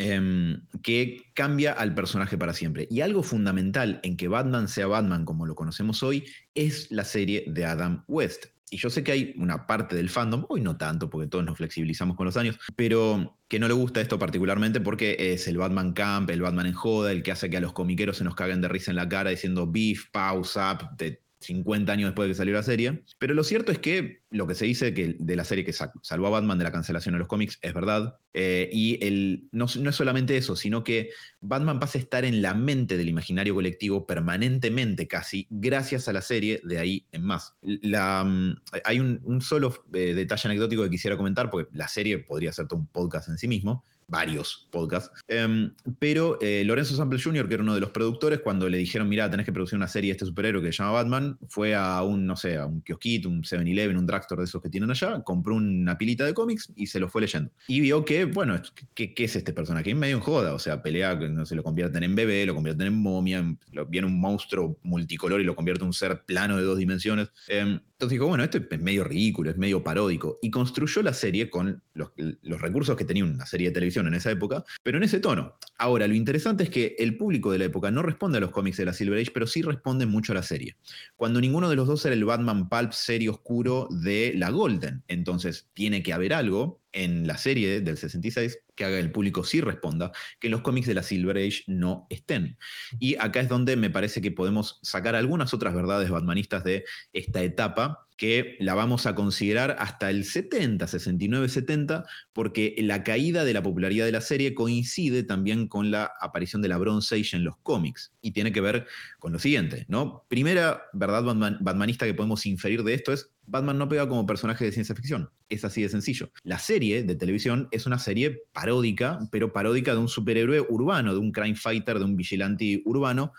Em, 0.00 0.62
que 0.80 1.24
cambia 1.34 1.72
al 1.72 1.92
personaje 1.92 2.38
para 2.38 2.54
siempre. 2.54 2.86
Y 2.88 3.00
algo 3.00 3.24
fundamental 3.24 3.98
en 4.04 4.16
que 4.16 4.28
Batman 4.28 4.68
sea 4.68 4.86
Batman 4.86 5.24
como 5.24 5.44
lo 5.44 5.56
conocemos 5.56 6.04
hoy 6.04 6.24
es 6.54 6.88
la 6.92 7.02
serie 7.02 7.42
de 7.48 7.64
Adam 7.64 8.04
West. 8.06 8.46
Y 8.70 8.76
yo 8.76 8.90
sé 8.90 9.02
que 9.02 9.10
hay 9.10 9.34
una 9.38 9.66
parte 9.66 9.96
del 9.96 10.08
fandom, 10.08 10.44
hoy 10.48 10.60
no 10.60 10.76
tanto, 10.76 11.10
porque 11.10 11.26
todos 11.26 11.44
nos 11.44 11.56
flexibilizamos 11.56 12.16
con 12.16 12.26
los 12.26 12.36
años, 12.36 12.60
pero 12.76 13.40
que 13.48 13.58
no 13.58 13.66
le 13.66 13.74
gusta 13.74 14.00
esto 14.00 14.20
particularmente 14.20 14.80
porque 14.80 15.16
es 15.18 15.48
el 15.48 15.58
Batman 15.58 15.94
Camp, 15.94 16.30
el 16.30 16.42
Batman 16.42 16.66
en 16.66 16.74
joda, 16.74 17.10
el 17.10 17.24
que 17.24 17.32
hace 17.32 17.50
que 17.50 17.56
a 17.56 17.60
los 17.60 17.72
comiqueros 17.72 18.18
se 18.18 18.24
nos 18.24 18.36
caguen 18.36 18.60
de 18.60 18.68
risa 18.68 18.92
en 18.92 18.96
la 18.98 19.08
cara 19.08 19.30
diciendo 19.30 19.66
beef, 19.66 20.10
pause 20.12 20.60
up, 20.60 20.96
de 20.96 21.20
50 21.40 21.92
años 21.92 22.08
después 22.08 22.26
de 22.26 22.32
que 22.32 22.36
salió 22.36 22.54
la 22.54 22.62
serie. 22.62 23.02
Pero 23.18 23.34
lo 23.34 23.44
cierto 23.44 23.72
es 23.72 23.78
que 23.78 24.22
lo 24.30 24.46
que 24.46 24.54
se 24.54 24.64
dice 24.64 24.92
que 24.92 25.16
de 25.18 25.36
la 25.36 25.44
serie 25.44 25.64
que 25.64 25.72
salvó 25.72 26.26
a 26.26 26.30
Batman 26.30 26.58
de 26.58 26.64
la 26.64 26.72
cancelación 26.72 27.14
de 27.14 27.20
los 27.20 27.28
cómics 27.28 27.58
es 27.62 27.72
verdad. 27.72 28.18
Eh, 28.34 28.68
y 28.72 29.04
el, 29.04 29.48
no, 29.52 29.66
es 29.66 29.94
solamente 29.94 30.36
eso, 30.36 30.56
sino 30.56 30.84
que 30.84 31.10
Batman 31.40 31.80
pasa 31.80 31.98
a 31.98 32.02
estar 32.02 32.24
en 32.24 32.42
la 32.42 32.54
mente 32.54 32.96
del 32.96 33.08
imaginario 33.08 33.54
colectivo 33.54 34.06
permanentemente 34.06 35.08
casi, 35.08 35.46
gracias 35.50 36.08
a 36.08 36.12
la 36.12 36.22
serie 36.22 36.60
de 36.64 36.78
ahí 36.78 37.06
en 37.12 37.22
más. 37.22 37.54
La, 37.62 38.24
mm, 38.24 38.56
hay 38.84 39.00
un, 39.00 39.40
solo 39.40 39.84
eh, 39.92 40.14
detalle 40.14 40.48
anecdótico 40.48 40.82
que 40.82 40.90
quisiera 40.90 41.16
comentar, 41.16 41.50
porque 41.50 41.70
la 41.76 41.88
serie 41.88 42.18
podría 42.18 42.52
ser 42.52 42.66
todo 42.66 42.80
un 42.80 42.86
podcast 42.86 43.28
en 43.28 43.38
sí 43.38 43.48
mismo 43.48 43.84
varios 44.08 44.66
podcasts. 44.70 45.10
Em, 45.28 45.72
pero 45.98 46.38
eh, 46.40 46.64
Lorenzo 46.64 46.96
Sample 46.96 47.20
Jr., 47.20 47.46
que 47.46 47.54
era 47.54 47.62
uno 47.62 47.74
de 47.74 47.80
los 47.80 47.90
productores, 47.90 48.40
cuando 48.40 48.68
le 48.68 48.78
dijeron, 48.78 49.08
mira, 49.08 49.30
tenés 49.30 49.46
que 49.46 49.52
producir 49.52 49.76
una 49.76 49.86
serie 49.86 50.08
de 50.08 50.12
este 50.12 50.24
superhéroe 50.24 50.62
que 50.62 50.72
se 50.72 50.82
llama 50.82 50.92
Batman, 50.92 51.38
fue 51.48 51.74
a 51.74 52.02
un, 52.02 52.26
no 52.26 52.34
sé, 52.34 52.56
a 52.56 52.66
un 52.66 52.80
kiosquito, 52.80 53.28
un 53.28 53.42
7-Eleven, 53.42 53.96
un 53.96 54.06
drugstore 54.06 54.40
de 54.40 54.46
esos 54.46 54.62
que 54.62 54.70
tienen 54.70 54.90
allá, 54.90 55.22
compró 55.22 55.54
una 55.54 55.96
pilita 55.96 56.24
de 56.24 56.34
cómics 56.34 56.72
y 56.74 56.86
se 56.86 56.98
lo 56.98 57.08
fue 57.08 57.20
leyendo. 57.20 57.50
Y 57.68 57.80
vio 57.80 58.04
que, 58.04 58.24
bueno, 58.24 58.60
¿qué, 58.94 59.14
qué 59.14 59.24
es 59.24 59.36
este 59.36 59.52
personaje? 59.52 59.94
Medio 59.94 60.16
en 60.16 60.22
joda, 60.22 60.54
o 60.54 60.58
sea, 60.58 60.82
pelea, 60.82 61.14
no 61.14 61.44
se 61.44 61.54
lo 61.54 61.62
convierten 61.62 62.02
en 62.02 62.14
bebé, 62.14 62.46
lo 62.46 62.54
convierten 62.54 62.86
en 62.86 62.94
momia, 62.94 63.44
viene 63.88 64.06
un 64.06 64.18
monstruo 64.18 64.78
multicolor 64.82 65.40
y 65.40 65.44
lo 65.44 65.54
convierte 65.54 65.82
en 65.82 65.88
un 65.88 65.92
ser 65.92 66.24
plano 66.24 66.56
de 66.56 66.62
dos 66.62 66.78
dimensiones. 66.78 67.28
Em, 67.48 67.80
entonces 67.98 68.14
dijo, 68.14 68.28
bueno, 68.28 68.44
esto 68.44 68.58
es 68.58 68.80
medio 68.80 69.02
ridículo, 69.02 69.50
es 69.50 69.56
medio 69.56 69.82
paródico. 69.82 70.38
Y 70.40 70.52
construyó 70.52 71.02
la 71.02 71.12
serie 71.12 71.50
con 71.50 71.82
los, 71.94 72.12
recursos 72.60 72.96
que 72.96 73.04
tenía 73.04 73.24
una 73.24 73.44
serie 73.44 73.70
de 73.70 73.74
televisión 73.74 74.06
en 74.06 74.14
esa 74.14 74.30
época, 74.30 74.62
pero 74.84 74.98
en 74.98 75.02
ese 75.02 75.18
tono. 75.18 75.56
Ahora, 75.78 76.06
lo 76.06 76.14
interesante 76.14 76.62
es 76.62 76.70
que 76.70 76.94
el 77.00 77.16
público 77.16 77.50
de 77.50 77.58
la 77.58 77.64
época 77.64 77.90
no 77.90 78.02
responde 78.02 78.38
a 78.38 78.40
los 78.40 78.52
cómics 78.52 78.76
de 78.76 78.84
la 78.84 78.92
Silver 78.92 79.18
Age, 79.18 79.32
pero 79.34 79.48
sí 79.48 79.62
responde 79.62 80.06
mucho 80.06 80.30
a 80.30 80.36
la 80.36 80.44
serie. 80.44 80.76
Cuando 81.16 81.40
ninguno 81.40 81.68
de 81.68 81.74
los 81.74 81.88
dos 81.88 82.06
era 82.06 82.14
el 82.14 82.24
Batman 82.24 82.68
Pulp 82.68 82.92
serie 82.92 83.30
oscuro 83.30 83.88
de 83.90 84.32
la 84.36 84.50
Golden. 84.50 85.02
Entonces, 85.08 85.68
tiene 85.74 86.04
que 86.04 86.12
haber 86.12 86.34
algo 86.34 86.80
en 87.04 87.26
la 87.26 87.38
serie 87.38 87.80
del 87.80 87.96
66 87.96 88.58
que 88.74 88.84
haga 88.84 88.98
el 88.98 89.10
público 89.10 89.44
sí 89.44 89.60
responda, 89.60 90.12
que 90.38 90.48
los 90.48 90.62
cómics 90.62 90.86
de 90.86 90.94
la 90.94 91.02
Silver 91.02 91.36
Age 91.36 91.64
no 91.66 92.06
estén. 92.10 92.58
Y 92.98 93.16
acá 93.16 93.40
es 93.40 93.48
donde 93.48 93.76
me 93.76 93.90
parece 93.90 94.20
que 94.20 94.30
podemos 94.30 94.78
sacar 94.82 95.14
algunas 95.14 95.54
otras 95.54 95.74
verdades 95.74 96.10
batmanistas 96.10 96.64
de 96.64 96.84
esta 97.12 97.42
etapa, 97.42 98.07
que 98.18 98.56
la 98.58 98.74
vamos 98.74 99.06
a 99.06 99.14
considerar 99.14 99.76
hasta 99.78 100.10
el 100.10 100.24
70, 100.24 100.86
69, 100.86 101.48
70, 101.48 102.04
porque 102.32 102.74
la 102.80 103.04
caída 103.04 103.44
de 103.44 103.54
la 103.54 103.62
popularidad 103.62 104.04
de 104.04 104.12
la 104.12 104.20
serie 104.20 104.54
coincide 104.54 105.22
también 105.22 105.68
con 105.68 105.92
la 105.92 106.12
aparición 106.20 106.60
de 106.60 106.68
la 106.68 106.78
Bronze 106.78 107.14
Age 107.14 107.36
en 107.36 107.44
los 107.44 107.56
cómics. 107.62 108.12
Y 108.20 108.32
tiene 108.32 108.52
que 108.52 108.60
ver 108.60 108.86
con 109.20 109.32
lo 109.32 109.38
siguiente, 109.38 109.86
¿no? 109.88 110.26
Primera 110.28 110.82
verdad 110.92 111.22
batmanista 111.60 112.06
que 112.06 112.14
podemos 112.14 112.44
inferir 112.44 112.82
de 112.82 112.94
esto 112.94 113.12
es 113.12 113.30
Batman 113.48 113.78
no 113.78 113.88
pega 113.88 114.08
como 114.08 114.26
personaje 114.26 114.64
de 114.64 114.72
ciencia 114.72 114.94
ficción. 114.94 115.30
Es 115.48 115.64
así 115.64 115.80
de 115.80 115.88
sencillo. 115.88 116.30
La 116.42 116.58
serie 116.58 117.02
de 117.04 117.14
televisión 117.14 117.68
es 117.70 117.86
una 117.86 117.98
serie 117.98 118.42
paródica, 118.52 119.20
pero 119.30 119.52
paródica 119.52 119.92
de 119.92 119.98
un 119.98 120.08
superhéroe 120.08 120.60
urbano, 120.68 121.14
de 121.14 121.20
un 121.20 121.32
crime 121.32 121.54
fighter, 121.54 121.98
de 121.98 122.04
un 122.04 122.16
vigilante 122.16 122.82
urbano, 122.84 123.32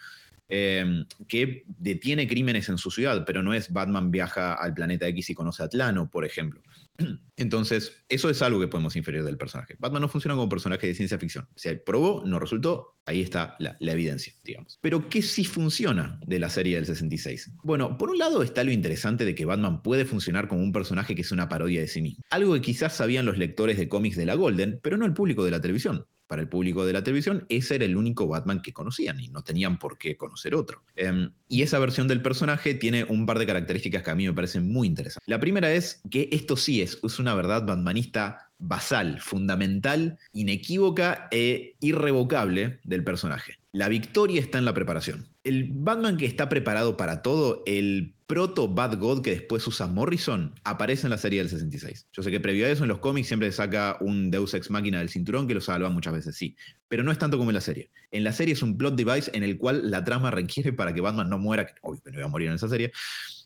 em, 0.50 1.06
que 1.28 1.64
detiene 1.68 2.28
crímenes 2.28 2.70
en 2.70 2.78
su 2.78 2.92
ciudad, 2.92 3.24
pero 3.26 3.44
no 3.44 3.54
es 3.54 3.72
Batman 3.72 4.12
viaja 4.12 4.54
al 4.54 4.74
planeta 4.74 5.08
X 5.08 5.30
y 5.30 5.36
conoce 5.36 5.64
a 5.64 5.68
Atlano, 5.68 6.10
por 6.10 6.26
ejemplo. 6.26 6.62
Entonces, 7.38 8.04
eso 8.10 8.30
es 8.30 8.42
algo 8.42 8.60
que 8.60 8.68
podemos 8.68 8.96
inferir 8.96 9.24
del 9.24 9.38
personaje. 9.38 9.76
Batman 9.80 10.02
no 10.02 10.10
funciona 10.10 10.36
como 10.36 10.50
personaje 10.50 10.88
de 10.88 10.96
ciencia 10.96 11.18
ficción. 11.18 11.48
Se 11.56 11.76
probó, 11.76 12.24
no 12.26 12.40
resultó, 12.40 12.98
ahí 13.06 13.22
está 13.22 13.56
la, 13.60 13.78
evidencia, 13.80 14.34
digamos. 14.44 14.78
Pero, 14.82 15.10
¿qué 15.10 15.22
sí 15.22 15.46
funciona 15.46 16.20
de 16.26 16.40
la 16.40 16.50
serie 16.50 16.76
del 16.76 16.86
66? 16.86 17.52
Bueno, 17.64 17.98
por 17.98 18.10
un 18.10 18.18
lado 18.18 18.44
está 18.44 18.64
lo 18.64 18.72
interesante 18.72 19.26
de 19.26 19.36
que 19.36 19.46
Batman 19.46 19.82
puede 19.82 20.06
funcionar 20.06 20.48
como 20.48 20.62
un 20.62 20.72
personaje 20.72 21.16
que 21.16 21.22
es 21.22 21.32
una 21.32 21.48
parodia 21.48 21.82
de 21.82 21.88
sí 21.88 22.02
mismo. 22.02 22.24
Algo 22.30 22.54
que 22.54 22.62
quizás 22.62 22.96
sabían 22.96 23.26
los 23.26 23.38
lectores 23.38 23.78
de 23.78 23.88
cómics 23.88 24.18
de 24.18 24.26
la 24.26 24.36
Golden, 24.36 24.80
pero 24.84 24.98
no 24.98 25.06
el 25.06 25.14
público 25.14 25.46
de 25.46 25.52
la 25.52 25.62
televisión 25.62 26.06
para 26.30 26.44
el 26.44 26.48
público 26.48 26.86
de 26.86 26.94
la 26.94 27.04
televisión, 27.04 27.48
ese 27.50 27.76
era 27.76 27.86
el 27.86 27.98
único 27.98 28.28
Batman 28.28 28.62
que 28.62 28.72
conocían 28.72 29.20
y 29.20 29.30
no 29.30 29.44
tenían 29.44 29.80
por 29.80 29.98
qué 29.98 30.16
conocer 30.16 30.54
otro. 30.54 30.84
Em, 30.96 31.32
y 31.48 31.64
esa 31.64 31.80
versión 31.80 32.08
del 32.08 32.22
personaje 32.22 32.76
tiene 32.76 33.04
un 33.04 33.26
par 33.26 33.40
de 33.40 33.48
características 33.48 34.04
que 34.04 34.12
a 34.12 34.16
mí 34.16 34.28
me 34.28 34.34
parecen 34.34 34.72
muy 34.72 34.88
interesantes. 34.88 35.28
La 35.28 35.40
primera 35.40 35.74
es 35.74 36.04
que 36.12 36.30
esto 36.32 36.56
sí 36.56 36.84
es, 36.84 37.00
es 37.04 37.18
una 37.18 37.34
verdad 37.34 37.66
batmanista 37.66 38.52
basal, 38.60 39.20
fundamental, 39.20 40.20
inequívoca 40.32 41.30
e 41.32 41.76
irrevocable 41.80 42.80
del 42.84 43.04
personaje. 43.04 43.56
La 43.72 43.90
victoria 43.90 44.40
está 44.40 44.60
en 44.60 44.66
la 44.66 44.76
preparación. 44.76 45.30
El 45.44 45.70
Batman 45.72 46.18
que 46.18 46.28
está 46.28 46.48
preparado 46.48 46.96
para 46.96 47.24
todo, 47.24 47.64
el 47.66 48.14
proto 48.30 48.68
Bad 48.68 49.00
God 49.00 49.24
que 49.24 49.32
después 49.32 49.66
usa 49.66 49.88
Morrison, 49.88 50.54
aparece 50.64 51.08
en 51.08 51.10
la 51.10 51.18
serie 51.18 51.40
del 51.40 51.50
66. 51.50 52.10
Yo 52.14 52.22
sé 52.22 52.30
que 52.30 52.40
previo 52.40 52.68
a 52.68 52.70
eso 52.70 52.84
en 52.84 52.90
los 52.90 53.00
cómics 53.00 53.28
siempre 53.28 53.52
saca 53.52 53.98
un 54.02 54.30
Deus 54.30 54.54
Ex 54.54 54.70
Máquina 54.70 55.00
del 55.00 55.10
cinturón 55.10 55.48
que 55.48 55.56
lo 55.56 55.62
salva 55.62 55.90
muchas 55.90 56.14
veces, 56.14 56.36
sí. 56.36 56.56
Pero 56.88 57.02
no 57.02 57.12
es 57.12 57.18
tanto 57.18 57.40
como 57.40 57.50
en 57.50 57.56
la 57.56 57.62
serie. 57.62 57.90
En 58.12 58.24
la 58.24 58.32
serie 58.32 58.54
es 58.54 58.62
un 58.62 58.78
plot 58.78 58.96
device 58.96 59.32
en 59.34 59.42
el 59.42 59.58
cual 59.58 59.90
la 59.90 60.04
trama 60.04 60.30
requiere 60.30 60.72
para 60.74 60.94
que 60.94 61.02
Batman 61.02 61.28
no 61.28 61.40
muera, 61.40 61.66
que 61.66 61.74
no 61.84 62.20
iba 62.20 62.26
a 62.26 62.30
morir 62.30 62.50
en 62.50 62.54
esa 62.54 62.70
serie, 62.70 62.92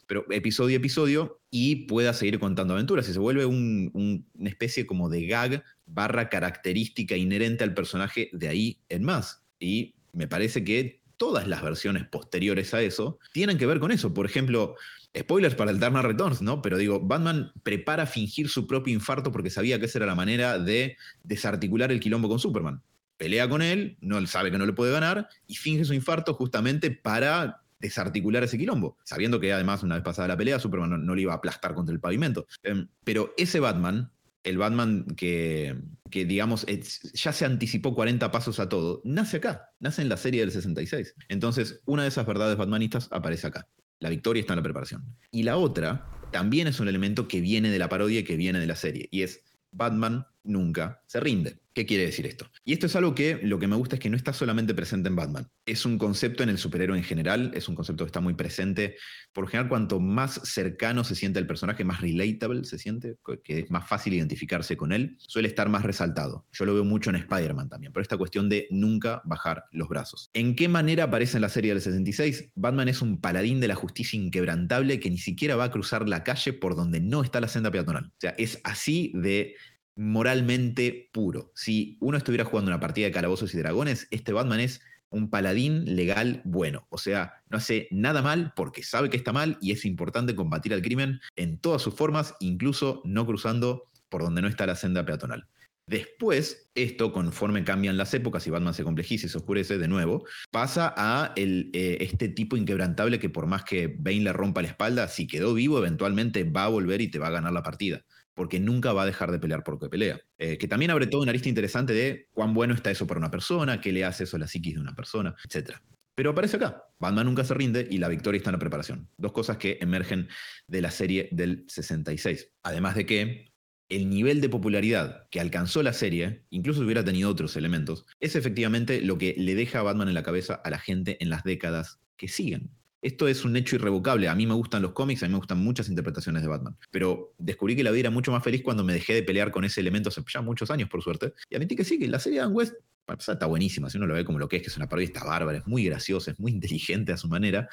pero 0.06 0.26
episodio 0.30 0.76
a 0.76 0.80
episodio 0.80 1.40
y 1.50 1.88
pueda 1.88 2.12
seguir 2.12 2.38
contando 2.38 2.74
aventuras. 2.74 3.08
Y 3.08 3.14
se 3.14 3.20
vuelve 3.20 3.46
una 3.46 4.50
especie 4.50 4.86
como 4.86 5.08
de 5.08 5.28
gag 5.28 5.64
barra 5.86 6.28
característica 6.28 7.16
inherente 7.16 7.64
al 7.64 7.74
personaje 7.74 8.30
de 8.34 8.50
ahí 8.50 8.80
en 8.90 9.06
más. 9.06 9.46
Y 9.62 9.96
me 10.12 10.28
parece 10.28 10.66
que 10.66 11.03
todas 11.24 11.48
las 11.48 11.62
versiones 11.62 12.06
posteriores 12.06 12.74
a 12.74 12.82
eso 12.82 13.18
tienen 13.32 13.58
que 13.58 13.66
ver 13.66 13.80
con 13.80 13.94
eso. 13.94 14.14
Por 14.14 14.26
ejemplo, 14.26 14.76
spoilers 15.18 15.56
para 15.56 15.72
el 15.72 15.80
Dark 15.80 15.96
Returns, 15.96 16.42
¿no? 16.42 16.62
Pero 16.62 16.78
digo, 16.78 17.00
Batman 17.00 17.54
prepara 17.64 18.06
fingir 18.06 18.50
su 18.50 18.68
propio 18.68 18.94
infarto 18.94 19.32
porque 19.32 19.50
sabía 19.50 19.80
que 19.80 19.86
esa 19.86 20.00
era 20.00 20.06
la 20.06 20.16
manera 20.16 20.60
de 20.60 20.98
desarticular 21.24 21.94
el 21.94 22.02
quilombo 22.02 22.28
con 22.28 22.40
Superman. 22.40 22.82
Pelea 23.16 23.48
con 23.48 23.62
él, 23.62 23.96
no 24.02 24.28
sabe 24.28 24.52
que 24.52 24.58
no 24.58 24.66
le 24.66 24.74
puede 24.74 24.92
ganar 24.92 25.30
y 25.48 25.56
finge 25.56 25.86
su 25.86 25.94
infarto 25.94 26.34
justamente 26.34 26.92
para 26.92 27.62
desarticular 27.80 28.44
ese 28.44 28.58
quilombo, 28.58 28.98
sabiendo 29.06 29.40
que 29.40 29.54
además 29.54 29.82
una 29.82 29.96
vez 29.96 30.04
pasada 30.04 30.28
la 30.28 30.36
pelea 30.36 30.60
Superman 30.60 31.06
no, 31.06 31.16
le 31.16 31.22
iba 31.22 31.32
a 31.32 31.38
aplastar 31.38 31.74
contra 31.74 31.94
el 31.94 32.02
pavimento. 32.02 32.48
Em, 32.64 32.90
pero 33.06 33.34
ese 33.38 33.62
Batman, 33.62 34.12
el 34.44 34.58
Batman 34.58 35.06
que, 35.16 35.76
que 36.10 36.26
digamos, 36.26 36.66
ya 37.14 37.34
se 37.34 37.46
anticipó 37.46 37.96
40 37.96 38.32
pasos 38.32 38.60
a 38.60 38.70
todo, 38.70 39.02
nace 39.04 39.38
acá, 39.38 39.70
nace 39.80 40.02
en 40.02 40.10
la 40.10 40.18
serie 40.18 40.42
del 40.42 40.52
66. 40.52 41.16
Entonces, 41.30 41.82
una 41.86 42.04
de 42.04 42.10
esas 42.10 42.26
verdades 42.26 42.58
batmanistas 42.58 43.08
aparece 43.12 43.48
acá. 43.48 43.68
La 44.00 44.10
victoria 44.10 44.42
está 44.42 44.54
en 44.54 44.58
la 44.58 44.64
preparación. 44.64 45.06
Y 45.32 45.44
la 45.44 45.58
otra 45.58 46.06
también 46.32 46.68
es 46.68 46.80
un 46.80 46.88
elemento 46.88 47.28
que 47.28 47.42
viene 47.42 47.70
de 47.70 47.80
la 47.80 47.90
parodia 47.90 48.20
y 48.20 48.24
que 48.24 48.36
viene 48.36 48.60
de 48.60 48.68
la 48.68 48.76
serie, 48.76 49.08
y 49.12 49.22
es 49.22 49.42
Batman 49.72 50.26
nunca 50.44 51.02
se 51.08 51.20
rinde. 51.20 51.64
¿Qué 51.74 51.88
quiere 51.88 52.06
decir 52.06 52.28
esto? 52.28 52.46
Y 52.64 52.74
esto 52.74 52.86
es 52.86 52.96
algo 52.96 53.16
que 53.16 53.40
lo 53.42 53.58
que 53.58 53.68
me 53.68 53.76
gusta 53.76 53.96
es 53.96 54.00
que 54.00 54.10
no 54.10 54.16
está 54.16 54.32
solamente 54.32 54.76
presente 54.76 55.10
en 55.10 55.16
Batman. 55.16 55.50
Es 55.66 55.88
un 55.88 55.98
concepto 55.98 56.44
en 56.44 56.50
el 56.50 56.60
superhéroe 56.60 56.96
en 56.96 57.04
general, 57.04 57.52
es 57.56 57.68
un 57.68 57.74
concepto 57.74 58.04
que 58.04 58.10
está 58.10 58.22
muy 58.22 58.36
presente. 58.36 58.96
Por 59.34 59.48
general, 59.48 59.70
cuanto 59.70 60.00
más 60.00 60.40
cercano 60.44 61.04
se 61.04 61.16
siente 61.16 61.40
el 61.40 61.48
personaje, 61.48 61.84
más 61.84 62.02
relatable 62.02 62.64
se 62.64 62.78
siente, 62.78 63.16
que 63.44 63.60
es 63.60 63.72
más 63.72 63.88
fácil 63.88 64.14
identificarse 64.14 64.78
con 64.78 64.92
él, 64.92 65.18
suele 65.18 65.48
estar 65.48 65.68
más 65.68 65.82
resaltado. 65.82 66.46
Yo 66.52 66.66
lo 66.66 66.76
veo 66.76 66.86
mucho 66.86 67.10
en 67.10 67.16
Spider-Man 67.16 67.70
también, 67.70 67.92
pero 67.92 68.04
esta 68.04 68.18
cuestión 68.18 68.50
de 68.50 68.68
nunca 68.70 69.24
bajar 69.26 69.66
los 69.72 69.90
brazos. 69.90 70.30
¿En 70.34 70.56
qué 70.56 70.68
manera 70.68 71.06
aparece 71.06 71.38
en 71.38 71.42
la 71.42 71.50
serie 71.50 71.74
del 71.74 71.82
66? 71.82 72.52
Batman 72.54 72.88
es 72.88 73.02
un 73.02 73.20
paladín 73.20 73.60
de 73.60 73.68
la 73.68 73.76
justicia 73.76 74.20
inquebrantable 74.20 75.00
que 75.00 75.10
ni 75.10 75.18
siquiera 75.18 75.56
va 75.56 75.66
a 75.66 75.72
cruzar 75.72 76.08
la 76.08 76.24
calle 76.24 76.54
por 76.54 76.76
donde 76.76 77.00
no 77.00 77.24
está 77.24 77.42
la 77.42 77.48
senda 77.48 77.72
peatonal. 77.72 78.06
O 78.06 78.20
sea, 78.20 78.36
es 78.38 78.60
así 78.64 79.12
de 79.16 79.56
moralmente 79.96 81.10
puro. 81.14 81.52
Si 81.56 81.98
uno 82.00 82.18
estuviera 82.18 82.46
jugando 82.46 82.72
una 82.72 82.80
partida 82.80 83.08
de 83.08 83.12
calabozos 83.12 83.54
y 83.54 83.58
dragones, 83.58 84.08
este 84.12 84.34
Batman 84.34 84.60
es 84.60 84.82
un 85.10 85.30
paladín 85.30 85.96
legal 85.96 86.42
bueno. 86.44 86.88
O 86.90 86.98
sea, 86.98 87.44
no 87.50 87.58
hace 87.58 87.88
nada 87.92 88.22
mal 88.22 88.54
porque 88.56 88.84
sabe 88.84 89.10
que 89.10 89.18
está 89.18 89.32
mal 89.32 89.58
y 89.62 89.72
es 89.72 89.86
importante 89.86 90.36
combatir 90.36 90.74
al 90.74 90.82
crimen 90.82 91.22
en 91.36 91.60
todas 91.60 91.82
sus 91.82 91.94
formas, 91.94 92.36
incluso 92.40 93.02
no 93.06 93.26
cruzando 93.26 93.90
por 94.10 94.24
donde 94.24 94.42
no 94.42 94.48
está 94.48 94.66
la 94.66 94.76
senda 94.76 95.06
peatonal. 95.06 95.48
Después, 95.86 96.72
esto, 96.76 97.12
conforme 97.12 97.64
cambian 97.66 97.98
las 97.98 98.14
épocas 98.14 98.48
y 98.48 98.50
Batman 98.50 98.74
se 98.74 98.86
complejiza 98.86 99.26
y 99.26 99.30
se 99.30 99.38
oscurece 99.38 99.78
de 99.78 99.90
nuevo, 99.90 100.26
pasa 100.50 100.94
a 100.96 101.34
el, 101.36 101.72
eh, 101.74 101.98
este 102.00 102.30
tipo 102.30 102.56
inquebrantable 102.56 103.20
que 103.20 103.30
por 103.30 103.48
más 103.48 103.66
que 103.66 103.94
Bane 104.00 104.22
le 104.22 104.34
rompa 104.34 104.62
la 104.62 104.70
espalda, 104.70 105.10
si 105.10 105.28
quedó 105.28 105.54
vivo, 105.54 105.78
eventualmente 105.78 106.46
va 106.46 106.66
a 106.66 106.70
volver 106.70 107.02
y 107.02 107.12
te 107.12 107.20
va 107.20 107.28
a 107.28 107.32
ganar 107.32 107.52
la 107.52 107.64
partida 107.64 108.06
porque 108.34 108.60
nunca 108.60 108.94
va 108.94 109.04
a 109.04 109.06
dejar 109.06 109.32
de 109.32 109.40
pelear 109.40 109.64
por 109.64 109.76
lo 109.76 109.80
que 109.80 109.90
pelea. 109.90 110.20
Eh, 110.38 110.58
que 110.58 110.68
también 110.68 110.92
abre 110.92 111.08
toda 111.08 111.24
una 111.24 111.32
lista 111.32 111.50
interesante 111.50 111.94
de 111.94 112.28
cuán 112.34 112.54
bueno 112.54 112.74
está 112.74 112.92
eso 112.92 113.08
para 113.08 113.20
una 113.20 113.32
persona, 113.32 113.82
qué 113.82 113.92
le 113.92 114.06
hace 114.06 114.24
eso 114.26 114.38
a 114.38 114.40
la 114.40 114.48
psiquis 114.48 114.76
de 114.76 114.82
una 114.82 114.96
persona, 114.96 115.36
etc. 115.44 115.78
Pero 116.16 116.32
aparece 116.32 116.58
acá. 116.58 116.84
Batman 117.00 117.26
nunca 117.26 117.44
se 117.44 117.54
rinde 117.54 117.88
y 117.90 117.98
la 117.98 118.08
victoria 118.08 118.38
está 118.38 118.50
en 118.50 118.56
la 118.56 118.60
preparación. 118.60 119.10
Dos 119.18 119.32
cosas 119.32 119.58
que 119.58 119.78
emergen 119.82 120.30
de 120.68 120.82
la 120.82 120.92
serie 120.92 121.30
del 121.32 121.66
66. 121.68 122.52
Además 122.64 122.96
de 122.96 123.06
que 123.06 123.54
el 123.90 124.10
nivel 124.10 124.42
de 124.42 124.50
popularidad 124.50 125.28
que 125.30 125.40
alcanzó 125.40 125.84
la 125.84 125.94
serie, 125.94 126.46
incluso 126.50 126.80
si 126.80 126.86
hubiera 126.86 127.04
tenido 127.04 127.30
otros 127.30 127.56
elementos, 127.56 128.06
es 128.20 128.36
efectivamente 128.36 129.02
lo 129.02 129.18
que 129.18 129.36
le 129.38 129.56
deja 129.56 129.80
a 129.80 129.84
Batman 129.84 130.08
en 130.08 130.14
la 130.14 130.24
cabeza 130.24 130.56
a 130.56 130.70
la 130.70 130.80
gente 130.80 131.18
en 131.22 131.30
las 131.30 131.44
décadas 131.44 132.00
que 132.18 132.28
siguen. 132.28 132.72
Esto 133.04 133.28
es 133.28 133.44
un 133.44 133.56
hecho 133.58 133.76
irrevocable. 133.76 134.30
A 134.30 134.36
mí 134.36 134.48
me 134.48 134.54
gustan 134.54 134.82
los 134.82 134.94
cómics, 134.94 135.22
a 135.24 135.28
mí 135.28 135.34
me 135.34 135.38
gustan 135.38 135.60
muchas 135.60 135.90
interpretaciones 135.90 136.42
de 136.42 136.48
Batman. 136.48 136.78
Pero 136.90 137.34
descubrí 137.38 137.76
que 137.76 137.84
la 137.84 137.92
vida 137.92 138.02
era 138.02 138.10
mucho 138.12 138.32
más 138.32 138.42
feliz 138.42 138.64
cuando 138.64 138.84
me 138.86 138.94
dejé 138.94 139.14
de 139.14 139.24
pelear 139.24 139.52
con 139.52 139.66
ese 139.66 139.82
elemento 139.82 140.08
hace 140.08 140.24
ya 140.34 140.42
muchos 140.42 140.72
años, 140.72 140.90
por 140.90 141.04
suerte. 141.04 141.34
Y 141.50 141.56
admití 141.56 141.76
que 141.76 141.84
sí, 141.84 142.00
que 142.00 142.08
la 142.08 142.20
serie 142.20 142.40
de 142.40 142.46
Dan 142.46 142.56
West 142.56 142.76
está 143.20 143.46
buenísima. 143.46 143.90
Si 143.90 143.98
uno 143.98 144.08
lo 144.08 144.14
ve 144.14 144.24
como 144.24 144.40
lo 144.40 144.48
que 144.48 144.56
es, 144.56 144.62
que 144.62 144.70
es 144.70 144.78
una 144.78 144.88
parodia, 144.88 145.08
está 145.08 145.26
bárbara, 145.26 145.58
es 145.58 145.68
muy 145.68 145.84
graciosa, 145.84 146.32
es 146.32 146.40
muy 146.40 146.52
inteligente 146.54 147.12
a 147.12 147.18
su 147.18 147.28
manera. 147.28 147.68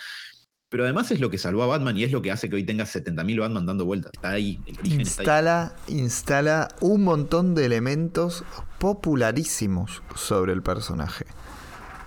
Pero 0.69 0.85
además 0.85 1.11
es 1.13 1.21
lo 1.21 1.31
que 1.31 1.39
salvó 1.39 1.63
a 1.65 1.67
Batman 1.67 1.97
y 1.97 2.05
es 2.05 2.13
lo 2.13 2.23
que 2.23 2.31
hace 2.31 2.49
que 2.49 2.57
hoy 2.57 2.65
tenga 2.65 2.85
70.000 2.85 3.41
Batman 3.41 3.67
dando 3.67 3.85
vueltas. 3.85 4.13
Está 4.15 4.31
ahí, 4.31 4.61
el 4.67 4.93
instala, 4.93 5.77
instala 5.89 6.69
un 6.81 7.03
montón 7.03 7.55
de 7.57 7.67
elementos 7.67 8.45
popularísimos 8.79 10.03
sobre 10.15 10.53
el 10.53 10.63
personaje. 10.63 11.25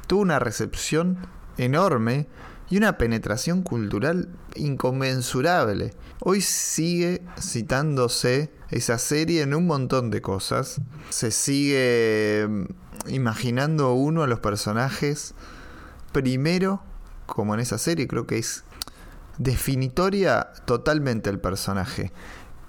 Tuvo 0.07 0.21
una 0.21 0.39
recepción 0.39 1.17
enorme 1.57 2.28
y 2.74 2.78
una 2.78 2.97
penetración 2.97 3.61
cultural 3.61 4.30
inconmensurable. 4.55 5.93
Hoy 6.19 6.41
sigue 6.41 7.21
citándose 7.39 8.51
esa 8.71 8.97
serie 8.97 9.43
en 9.43 9.53
un 9.53 9.67
montón 9.67 10.09
de 10.09 10.24
cosas. 10.24 10.82
Se 11.11 11.30
sigue 11.30 12.47
mm, 12.49 13.09
imaginando 13.09 13.93
uno 13.93 14.24
a 14.24 14.28
los 14.28 14.39
personajes 14.39 15.36
primero, 16.13 16.82
como 17.28 17.53
en 17.53 17.59
esa 17.59 17.78
serie, 17.78 18.07
creo 18.07 18.26
que 18.26 18.39
es 18.39 18.63
definitoria 19.38 20.51
totalmente 20.65 21.30
el 21.30 21.39
personaje. 21.39 22.11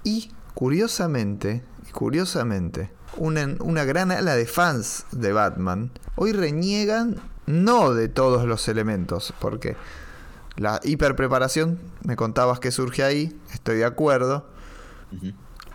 Y 0.02 0.32
curiosamente, 0.52 1.64
curiosamente, 1.92 2.90
una, 3.16 3.56
una 3.60 3.84
gran 3.84 4.12
ala 4.12 4.36
de 4.36 4.44
fans 4.44 5.06
de 5.12 5.32
Batman 5.32 5.92
hoy 6.16 6.32
reniegan 6.32 7.22
no 7.46 7.94
de 7.94 8.08
todos 8.08 8.46
los 8.46 8.68
elementos, 8.68 9.34
porque 9.38 9.76
la 10.56 10.80
hiperpreparación, 10.84 11.80
me 12.04 12.16
contabas 12.16 12.60
que 12.60 12.70
surge 12.70 13.02
ahí, 13.02 13.38
estoy 13.52 13.78
de 13.78 13.84
acuerdo. 13.84 14.46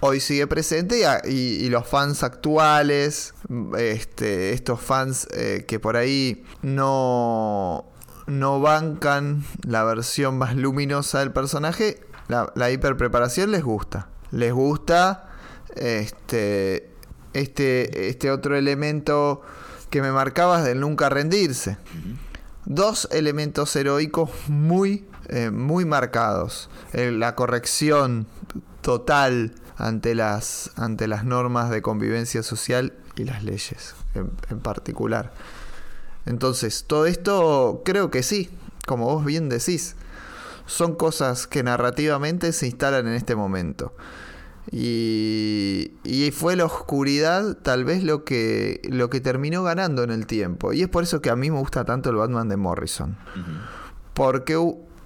Hoy 0.01 0.21
sigue 0.21 0.47
presente 0.47 1.03
y, 1.25 1.67
los 1.69 1.85
fans 1.85 2.23
actuales, 2.23 3.33
este, 3.77 4.53
estos 4.53 4.79
fans 4.81 5.27
eh, 5.33 5.65
que 5.67 5.79
por 5.79 5.97
ahí 5.97 6.45
no, 6.61 7.85
no 8.27 8.61
bancan 8.61 9.43
la 9.67 9.83
versión 9.83 10.37
más 10.37 10.55
luminosa 10.55 11.19
del 11.19 11.31
personaje, 11.31 11.99
la, 12.29 12.51
la 12.55 12.71
hiperpreparación 12.71 13.51
les 13.51 13.63
gusta. 13.63 14.07
Les 14.31 14.53
gusta 14.53 15.29
este, 15.75 16.91
este, 17.33 18.09
este 18.09 18.31
otro 18.31 18.55
elemento 18.55 19.41
que 19.89 20.01
me 20.01 20.11
marcabas 20.11 20.63
del 20.63 20.79
nunca 20.79 21.09
rendirse. 21.09 21.77
Dos 22.65 23.07
elementos 23.11 23.75
heroicos 23.75 24.29
muy, 24.47 25.07
eh, 25.27 25.49
muy 25.49 25.85
marcados. 25.85 26.69
Eh, 26.93 27.11
la 27.11 27.35
corrección 27.35 28.27
total 28.81 29.53
ante 29.77 30.13
las, 30.13 30.71
ante 30.75 31.07
las 31.07 31.23
normas 31.23 31.69
de 31.69 31.81
convivencia 31.81 32.43
social 32.43 32.93
y 33.15 33.23
las 33.23 33.43
leyes 33.43 33.95
en, 34.13 34.59
particular. 34.59 35.31
Entonces, 36.25 36.83
todo 36.85 37.05
esto 37.05 37.81
creo 37.85 38.11
que 38.11 38.23
sí, 38.23 38.49
como 38.85 39.05
vos 39.05 39.25
bien 39.25 39.49
decís, 39.49 39.95
son 40.65 40.95
cosas 40.95 41.47
que 41.47 41.63
narrativamente 41.63 42.53
se 42.53 42.67
instalan 42.67 43.07
en 43.07 43.13
este 43.13 43.35
momento. 43.35 43.93
Y, 44.71 45.91
fue 46.33 46.55
la 46.55 46.65
oscuridad 46.65 47.57
tal 47.57 47.85
vez 47.85 48.03
lo 48.03 48.23
que, 48.23 48.81
lo 48.89 49.09
que 49.09 49.19
terminó 49.19 49.63
ganando 49.63 50.03
en 50.03 50.11
el 50.11 50.27
tiempo. 50.27 50.73
Y 50.73 50.83
es 50.83 50.87
por 50.87 51.03
eso 51.03 51.21
que 51.21 51.29
a 51.29 51.35
mí 51.35 51.49
me 51.49 51.57
gusta 51.57 51.85
tanto 51.85 52.09
el 52.09 52.15
Batman 52.15 52.49
de 52.49 52.57
Morrison. 52.57 53.17
Porque 54.13 54.53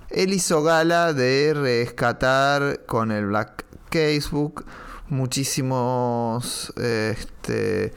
él 0.09 0.33
hizo 0.33 0.63
gala 0.63 1.13
de 1.13 1.53
rescatar 1.53 2.85
con 2.85 3.11
el 3.11 3.27
Black 3.27 3.65
Casebook 3.89 4.65
muchísimos 5.09 6.73
este, 6.77 7.93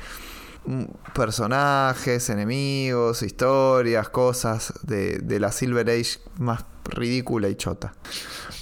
personajes, 1.14 2.30
enemigos, 2.30 3.22
historias, 3.22 4.08
cosas 4.08 4.72
de, 4.82 5.18
de 5.18 5.40
la 5.40 5.52
Silver 5.52 5.88
Age 5.88 6.20
más 6.38 6.64
ridícula 6.88 7.48
y 7.48 7.56
chota. 7.56 7.94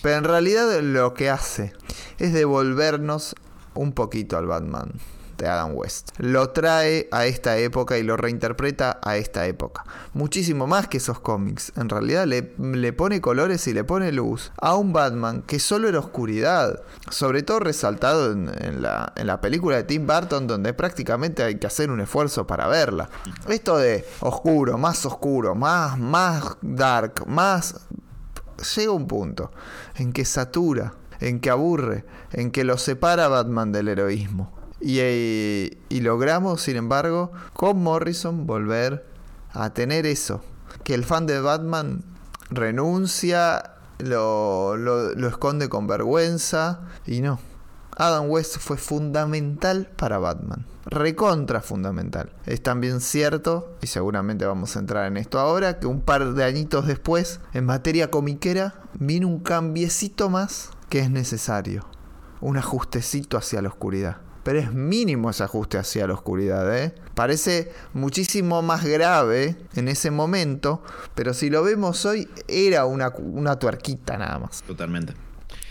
Pero 0.02 0.16
en 0.16 0.24
realidad 0.24 0.80
lo 0.80 1.14
que 1.14 1.30
hace 1.30 1.72
es 2.18 2.32
devolvernos 2.32 3.34
un 3.74 3.92
poquito 3.92 4.36
al 4.36 4.46
Batman 4.46 4.92
de 5.36 5.48
Adam 5.48 5.72
West. 5.74 6.10
Lo 6.18 6.50
trae 6.50 7.08
a 7.10 7.26
esta 7.26 7.56
época 7.58 7.98
y 7.98 8.02
lo 8.02 8.16
reinterpreta 8.16 9.00
a 9.02 9.16
esta 9.16 9.46
época. 9.46 9.84
Muchísimo 10.12 10.66
más 10.66 10.88
que 10.88 10.98
esos 10.98 11.20
cómics. 11.20 11.72
En 11.76 11.88
realidad 11.88 12.26
le, 12.26 12.54
le, 12.58 12.92
pone 12.92 13.20
colores 13.20 13.66
y 13.66 13.72
le 13.72 13.84
pone 13.84 14.12
luz 14.12 14.52
a 14.60 14.76
un 14.76 14.92
Batman 14.92 15.42
que 15.42 15.58
solo 15.58 15.88
era 15.88 15.98
oscuridad. 15.98 16.82
Sobre 17.10 17.42
todo 17.42 17.60
resaltado 17.60 18.32
en, 18.32 18.82
la, 18.82 19.12
en 19.16 19.26
la 19.26 19.40
película 19.40 19.76
de 19.76 19.84
Tim 19.84 20.06
Burton 20.06 20.46
donde 20.46 20.72
prácticamente 20.72 21.42
hay 21.42 21.56
que 21.56 21.66
hacer 21.66 21.90
un 21.90 22.00
esfuerzo 22.00 22.46
para 22.46 22.66
verla. 22.66 23.08
Esto 23.48 23.78
de 23.78 24.06
oscuro, 24.20 24.78
más 24.78 25.04
oscuro, 25.06 25.54
más, 25.54 25.98
más 25.98 26.56
dark, 26.62 27.26
más... 27.26 27.86
Llega 28.74 28.92
un 28.92 29.06
punto 29.06 29.50
en 29.96 30.12
que 30.12 30.24
satura 30.24 30.94
en 31.20 31.40
que 31.40 31.50
aburre, 31.50 32.04
en 32.32 32.50
que 32.50 32.64
lo 32.64 32.78
separa 32.78 33.28
Batman 33.28 33.72
del 33.72 33.88
heroísmo. 33.88 34.52
Y, 34.80 35.70
logramos, 35.90 36.60
sin 36.60 36.76
embargo, 36.76 37.32
con 37.54 37.82
Morrison 37.82 38.46
volver 38.46 39.06
a 39.52 39.72
tener 39.72 40.04
eso. 40.04 40.42
Que 40.82 40.94
el 40.94 41.04
fan 41.04 41.26
de 41.26 41.40
Batman 41.40 42.04
renuncia, 42.50 43.76
lo, 43.98 44.76
lo, 44.76 45.28
esconde 45.28 45.68
con 45.68 45.86
vergüenza 45.86 46.80
y 47.06 47.22
no. 47.22 47.40
Adam 47.96 48.28
West 48.28 48.58
fue 48.58 48.76
fundamental 48.76 49.88
para 49.96 50.18
Batman. 50.18 50.66
Recontra 50.86 51.60
fundamental. 51.60 52.32
Es 52.46 52.62
también 52.62 53.00
cierto, 53.00 53.76
y 53.80 53.86
seguramente 53.86 54.44
vamos 54.44 54.76
a 54.76 54.80
entrar 54.80 55.06
en 55.06 55.16
esto 55.16 55.38
ahora, 55.38 55.78
que 55.78 55.86
un 55.86 56.00
par 56.00 56.34
de 56.34 56.44
añitos 56.44 56.86
después, 56.86 57.40
en 57.52 57.64
materia 57.66 58.10
comiquera, 58.10 58.74
vino 58.94 59.28
un 59.28 59.40
cambiecito 59.40 60.28
más 60.28 60.70
que 60.88 61.00
es 61.00 61.10
necesario. 61.10 61.86
Un 62.40 62.56
ajustecito 62.56 63.38
hacia 63.38 63.62
la 63.62 63.68
oscuridad. 63.68 64.18
Pero 64.42 64.58
es 64.58 64.74
mínimo 64.74 65.30
ese 65.30 65.42
ajuste 65.42 65.78
hacia 65.78 66.06
la 66.06 66.12
oscuridad, 66.12 66.76
¿eh? 66.76 66.94
Parece 67.14 67.72
muchísimo 67.94 68.60
más 68.60 68.84
grave 68.84 69.56
en 69.74 69.88
ese 69.88 70.10
momento, 70.10 70.82
pero 71.14 71.32
si 71.32 71.48
lo 71.48 71.62
vemos 71.62 72.04
hoy, 72.04 72.28
era 72.46 72.84
una, 72.84 73.10
una 73.16 73.58
tuerquita 73.58 74.18
nada 74.18 74.38
más. 74.38 74.62
Totalmente. 74.64 75.14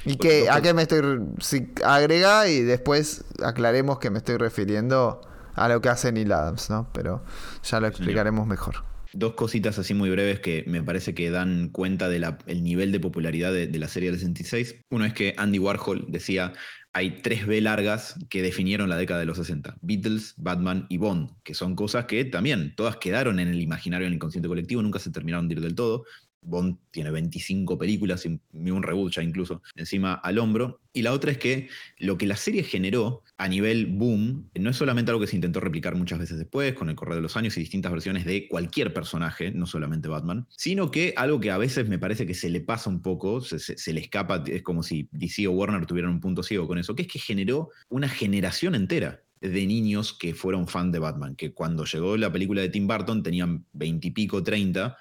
Y 0.06 0.18
que, 0.18 0.50
¿a 0.50 0.62
qué 0.62 0.74
me 0.74 0.84
estoy...? 0.84 1.20
Si 1.40 1.72
agrega 1.84 2.48
y 2.48 2.62
después 2.62 3.26
aclaremos 3.44 4.00
que 4.00 4.10
me 4.10 4.18
estoy 4.18 4.38
refiriendo 4.38 5.22
a 5.56 5.70
lo 5.70 5.82
que 5.82 5.90
hace 5.90 6.12
Neil 6.12 6.32
Adams, 6.32 6.70
¿no? 6.70 6.90
Pero 6.94 7.24
ya 7.64 7.80
lo 7.80 7.88
explicaremos 7.88 8.48
mejor. 8.48 8.84
Dos 9.14 9.34
cositas 9.36 9.78
así 9.78 9.94
muy 9.94 10.10
breves 10.10 10.40
que 10.40 10.64
me 10.68 10.82
parece 10.82 11.14
que 11.14 11.30
dan 11.30 11.70
cuenta 11.70 12.10
del 12.10 12.26
nivel 12.64 12.92
de 12.92 13.00
popularidad 13.00 13.54
de, 13.54 13.68
de, 13.68 13.80
la 13.80 13.88
serie 13.88 14.10
del 14.10 14.20
66. 14.20 14.76
Uno 14.90 15.06
es 15.06 15.14
que 15.14 15.36
Andy 15.38 15.60
Warhol 15.60 16.06
decía, 16.10 16.54
hay 16.94 17.22
tres 17.22 17.48
B 17.48 17.60
largas 17.60 18.16
que 18.30 18.44
definieron 18.44 18.88
la 18.88 18.98
década 18.98 19.20
de 19.20 19.26
los 19.26 19.38
60. 19.38 19.78
Beatles, 19.82 20.36
Batman 20.38 20.86
y 20.90 20.98
Bond, 20.98 21.32
que 21.44 21.56
son 21.56 21.76
cosas 21.76 22.06
que 22.06 22.24
también 22.24 22.76
todas 22.76 22.98
quedaron 22.98 23.40
en 23.40 23.48
el 23.48 23.62
imaginario, 23.62 24.06
en 24.06 24.14
el 24.14 24.16
inconsciente 24.16 24.48
colectivo, 24.48 24.82
nunca 24.82 25.00
se 25.00 25.12
terminaron 25.12 25.48
de 25.48 25.56
ir 25.56 25.62
del 25.62 25.76
todo. 25.76 26.06
Bond 26.46 26.78
tiene 26.92 27.12
25 27.12 27.78
películas 27.78 28.26
y 28.26 28.40
un 28.72 28.84
reboot 28.84 29.14
ya 29.14 29.24
incluso 29.24 29.62
encima 29.76 30.14
al 30.14 30.38
hombro. 30.40 30.82
Y 30.94 31.02
la 31.02 31.12
otra 31.12 31.32
es 31.32 31.38
que 31.38 31.70
lo 31.98 32.18
que 32.18 32.28
la 32.28 32.36
serie 32.36 32.64
generó 32.64 33.24
a 33.38 33.48
nivel 33.48 33.88
boom 33.88 34.50
no 34.54 34.70
es 34.70 34.76
solamente 34.76 35.12
algo 35.12 35.22
que 35.22 35.28
se 35.28 35.36
intentó 35.36 35.60
replicar 35.60 35.96
muchas 35.96 36.20
veces 36.20 36.38
después, 36.38 36.74
con 36.74 36.90
el 36.90 36.96
correr 36.96 37.16
de 37.16 37.22
los 37.22 37.36
años 37.36 37.58
y 37.58 37.62
distintas 37.62 37.92
versiones 37.92 38.26
de 38.26 38.48
cualquier 38.48 38.94
personaje, 38.94 39.52
no 39.52 39.66
solamente 39.66 40.08
Batman, 40.08 40.46
sino 40.50 40.92
que 40.92 41.14
algo 41.18 41.40
que 41.40 41.52
a 41.52 41.58
veces 41.58 41.90
me 41.90 42.00
parece 42.00 42.28
que 42.28 42.34
se 42.34 42.50
le 42.50 42.62
pasa 42.62 42.90
un 42.90 43.02
poco, 43.02 43.42
se, 43.42 43.94
le 43.94 44.02
escapa, 44.02 44.44
es 44.46 44.62
como 44.62 44.84
si 44.84 45.10
DC 45.12 45.48
o 45.48 45.52
Warner 45.52 45.86
tuvieran 45.86 46.12
un 46.12 46.20
punto 46.20 46.44
ciego 46.44 46.68
con 46.68 46.78
eso, 46.78 46.96
que 46.96 47.04
es 47.04 47.08
que 47.08 47.20
generó 47.20 47.70
una 47.90 48.08
generación 48.08 48.76
entera 48.76 49.24
de 49.42 49.68
niños 49.68 50.14
que 50.14 50.34
fueron 50.34 50.68
fan 50.68 50.92
de 50.92 51.00
Batman, 51.00 51.36
que 51.36 51.54
cuando 51.54 51.84
llegó 51.84 52.16
la 52.16 52.32
película 52.32 52.62
de 52.62 52.70
Tim 52.70 52.88
Burton 52.88 53.24
tenían 53.24 53.66
veintipico, 53.74 54.42
treinta, 54.42 54.96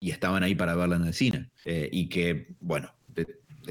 y 0.00 0.10
estaban 0.10 0.42
ahí 0.42 0.54
para 0.54 0.74
verla 0.74 0.96
en 0.96 1.04
el 1.04 1.14
cine. 1.14 1.50
Eh, 1.64 1.88
y 1.92 2.08
que, 2.08 2.54
bueno, 2.60 2.92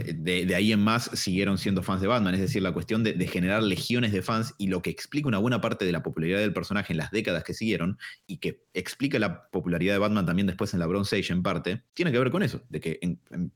de, 0.03 0.55
ahí 0.55 0.71
en 0.71 0.83
más 0.83 1.09
siguieron 1.13 1.57
siendo 1.57 1.81
fans 1.83 2.01
de 2.01 2.07
Batman. 2.07 2.33
Es 2.33 2.41
decir, 2.41 2.61
la 2.61 2.73
cuestión 2.73 3.03
de, 3.03 3.27
generar 3.27 3.63
legiones 3.63 4.11
de 4.11 4.21
fans 4.21 4.53
y 4.57 4.67
lo 4.67 4.81
que 4.81 4.89
explica 4.89 5.27
una 5.27 5.37
buena 5.37 5.61
parte 5.61 5.85
de 5.85 5.91
la 5.91 6.03
popularidad 6.03 6.39
del 6.39 6.53
personaje 6.53 6.93
en 6.93 6.97
las 6.97 7.11
décadas 7.11 7.43
que 7.43 7.53
siguieron 7.53 7.97
y 8.27 8.37
que 8.37 8.61
explica 8.73 9.19
la 9.19 9.47
popularidad 9.49 9.93
de 9.93 9.99
Batman 9.99 10.25
también 10.25 10.47
después 10.47 10.73
en 10.73 10.79
la 10.79 10.87
Bronze 10.87 11.17
Age 11.17 11.33
en 11.33 11.43
parte, 11.43 11.83
tiene 11.93 12.11
que 12.11 12.19
ver 12.19 12.31
con 12.31 12.43
eso, 12.43 12.61
de 12.69 12.79
que 12.79 12.99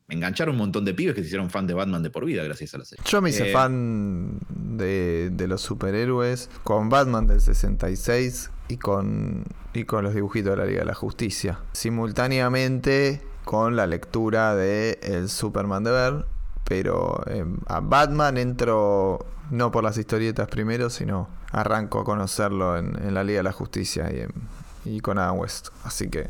engancharon 0.08 0.56
un 0.56 0.60
montón 0.60 0.86
de 0.86 0.94
pibes 0.94 1.16
que 1.16 1.22
se 1.22 1.28
hicieron 1.28 1.50
fan 1.50 1.68
de 1.68 1.74
Batman 1.74 2.04
de 2.04 2.10
por 2.10 2.26
vida 2.26 2.44
gracias 2.44 2.74
a 2.74 2.80
la 2.80 2.86
serie. 2.86 3.04
Yo 3.08 3.22
me 3.22 3.30
hice 3.30 3.50
eh, 3.50 3.54
fan 3.54 4.40
de, 4.50 5.30
de 5.32 5.48
los 5.48 5.62
superhéroes 5.62 6.50
con 6.64 6.90
Batman 6.90 7.28
del 7.28 7.42
66 7.42 8.52
y 8.70 8.78
con, 8.78 9.44
y 9.80 9.86
con 9.86 10.04
los 10.04 10.14
dibujitos 10.14 10.52
de 10.52 10.58
la 10.58 10.66
Liga 10.66 10.80
de 10.80 10.86
la 10.86 10.94
Justicia. 10.94 11.60
Simultáneamente 11.72 13.22
con 13.46 13.76
la 13.76 13.88
lectura 13.88 14.56
de 14.56 15.00
El 15.02 15.30
Superman 15.30 15.84
de 15.84 15.92
Ver, 15.92 16.26
pero 16.66 17.24
em, 17.28 17.58
a 17.68 17.80
Batman 17.80 18.38
entro 18.38 19.26
no 19.50 19.72
por 19.72 19.84
las 19.84 19.98
historietas 19.98 20.48
primero, 20.48 20.90
sino 20.90 21.30
arranco 21.52 22.00
a 22.00 22.04
conocerlo 22.04 22.78
en, 22.78 23.14
la 23.14 23.24
Liga 23.24 23.40
de 23.40 23.44
la 23.44 23.52
Justicia 23.52 24.12
y, 24.86 25.00
con 25.00 25.18
Adam 25.18 25.40
West. 25.40 25.70
Así 25.84 26.10
que 26.10 26.30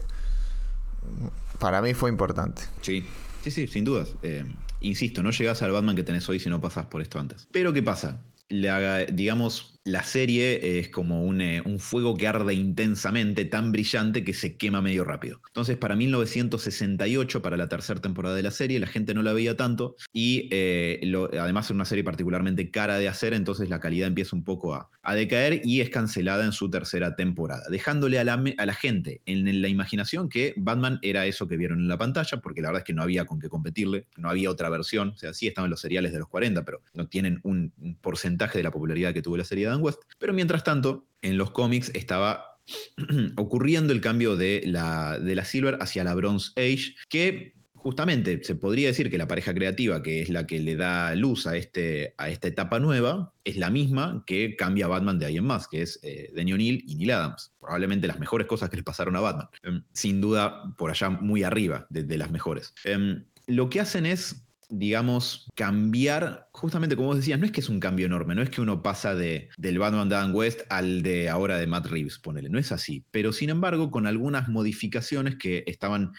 para 1.58 1.82
mí 1.82 1.94
fue 1.94 2.10
importante. 2.10 2.62
Sí, 2.82 3.06
sí, 3.44 3.52
sí, 3.52 3.68
sin 3.68 3.84
dudas. 3.84 4.14
Eh, 4.22 4.46
insisto, 4.80 5.22
no 5.24 5.32
llegas 5.32 5.62
al 5.62 5.72
Batman 5.72 5.96
que 5.96 6.04
tenés 6.04 6.30
hoy 6.30 6.40
si 6.40 6.50
no 6.50 6.62
pasas 6.62 6.86
por 6.86 7.02
esto 7.02 7.20
antes. 7.20 7.48
Pero 7.52 7.74
¿qué 7.74 7.84
pasa? 7.84 8.22
La, 8.48 9.00
digamos, 9.06 9.79
la 9.90 10.04
serie 10.04 10.80
es 10.80 10.90
como 10.90 11.34
eh, 11.42 11.62
un, 11.66 11.80
fuego 11.80 12.16
que 12.16 12.28
arde 12.28 12.54
intensamente, 12.54 13.46
tan 13.46 13.72
brillante 13.72 14.24
que 14.24 14.34
se 14.34 14.58
quema 14.58 14.82
medio 14.82 15.04
rápido. 15.04 15.42
Entonces, 15.48 15.78
para 15.78 15.96
1968, 15.96 17.42
para 17.42 17.58
la 17.58 17.68
tercera 17.68 18.00
temporada 18.00 18.36
de 18.36 18.44
la 18.44 18.52
serie, 18.52 18.80
la 18.80 18.88
gente 18.88 19.14
no 19.14 19.24
la 19.24 19.34
veía 19.34 19.58
tanto 19.58 19.96
y 20.14 20.48
eh, 20.52 21.00
además 21.40 21.66
es 21.66 21.72
una 21.72 21.86
serie 21.86 22.04
particularmente 22.04 22.70
cara 22.70 22.98
de 22.98 23.08
hacer, 23.08 23.34
entonces 23.34 23.70
la 23.70 23.80
calidad 23.80 24.08
empieza 24.08 24.36
un 24.36 24.44
poco 24.44 24.76
a, 24.76 24.90
decaer 25.10 25.62
y 25.64 25.82
es 25.82 25.90
cancelada 25.90 26.46
en 26.46 26.52
su 26.52 26.70
tercera 26.70 27.16
temporada, 27.16 27.64
dejándole 27.72 28.20
a 28.20 28.24
la, 28.24 28.44
a 28.60 28.66
la 28.68 28.74
gente 28.76 29.24
en 29.26 29.60
la 29.60 29.68
imaginación 29.68 30.30
que 30.30 30.54
Batman 30.56 31.00
era 31.02 31.26
eso 31.26 31.48
que 31.48 31.58
vieron 31.58 31.80
en 31.80 31.88
la 31.88 31.98
pantalla, 31.98 32.42
porque 32.42 32.62
la 32.62 32.68
verdad 32.68 32.82
es 32.82 32.86
que 32.86 32.94
no 32.94 33.02
había 33.02 33.26
con 33.26 33.40
qué 33.40 33.50
competirle, 33.50 34.06
no 34.18 34.30
había 34.30 34.52
otra 34.52 34.70
versión, 34.70 35.10
o 35.10 35.18
sea, 35.18 35.34
sí 35.34 35.48
estaban 35.48 35.72
los 35.72 35.82
seriales 35.82 36.12
de 36.12 36.20
los 36.20 36.28
40, 36.28 36.64
pero 36.64 36.84
no 36.94 37.08
tienen 37.08 37.40
un 37.42 37.74
porcentaje 38.02 38.60
de 38.60 38.64
la 38.64 38.70
popularidad 38.70 39.12
que 39.12 39.24
tuvo 39.24 39.36
la 39.36 39.46
serie 39.46 39.66
de 39.66 39.72
West. 39.82 40.02
Pero 40.18 40.34
mientras 40.34 40.64
tanto, 40.64 41.08
en 41.22 41.38
los 41.38 41.52
cómics 41.52 41.92
estaba 41.94 42.58
ocurriendo 43.38 43.94
el 43.94 44.02
cambio 44.02 44.36
de 44.36 44.64
la, 44.66 45.20
de 45.20 45.36
la 45.36 45.46
Silver 45.46 45.78
hacia 45.82 46.04
la 46.04 46.14
Bronze 46.14 46.52
Age, 46.56 46.96
que 47.10 47.60
justamente 47.80 48.44
se 48.44 48.56
podría 48.56 48.90
decir 48.90 49.10
que 49.10 49.18
la 49.18 49.28
pareja 49.28 49.54
creativa, 49.54 50.04
que 50.04 50.22
es 50.22 50.30
la 50.30 50.46
que 50.46 50.60
le 50.60 50.76
da 50.76 51.16
luz 51.16 51.48
a, 51.48 51.56
este, 51.56 52.14
a 52.18 52.30
esta 52.30 52.48
etapa 52.48 52.80
nueva, 52.80 53.34
es 53.44 53.58
la 53.58 53.70
misma 53.70 54.24
que 54.28 54.56
cambia 54.56 54.88
Batman 54.88 55.18
de 55.18 55.26
ahí 55.26 55.38
en 55.38 55.46
más, 55.46 55.68
que 55.68 55.82
es 55.82 56.00
eh, 56.04 56.32
Daniel 56.36 56.56
O'Neill 56.56 56.84
y 56.86 56.96
Neil 56.96 57.12
Adams. 57.12 57.54
Probablemente 57.60 58.08
las 58.08 58.20
mejores 58.20 58.48
cosas 58.48 58.70
que 58.70 58.78
le 58.78 58.84
pasaron 58.84 59.16
a 59.16 59.22
Batman. 59.22 59.48
Em, 59.64 59.84
sin 59.94 60.22
duda, 60.22 60.76
por 60.78 60.92
allá 60.92 61.10
muy 61.10 61.44
arriba 61.44 61.88
de, 61.90 62.18
las 62.18 62.32
mejores. 62.32 62.74
Em, 62.84 63.26
lo 63.48 63.70
que 63.70 63.80
hacen 63.80 64.06
es 64.06 64.46
digamos, 64.70 65.48
cambiar, 65.56 66.48
justamente 66.52 66.96
como 66.96 67.10
vos 67.10 67.18
decías, 67.18 67.40
no 67.40 67.46
es 67.46 67.52
que 67.52 67.62
es 67.62 67.70
un 67.70 67.80
cambio 67.80 68.06
enorme, 68.06 68.36
no 68.36 68.42
es 68.42 68.50
que 68.50 68.62
uno 68.62 68.82
pasa 68.82 69.16
de, 69.16 69.50
del 69.58 69.80
Batman 69.80 70.10
de 70.10 70.32
West 70.32 70.62
al 70.70 71.02
de 71.02 71.30
ahora 71.30 71.58
de 71.58 71.68
Matt 71.68 71.88
Reeves, 71.88 72.20
ponele, 72.20 72.50
no 72.50 72.60
es 72.60 72.72
así, 72.72 73.04
pero 73.12 73.34
sin 73.34 73.50
embargo 73.50 73.92
con 73.92 74.06
algunas 74.08 74.48
modificaciones 74.48 75.36
que 75.36 75.64
estaban 75.68 76.14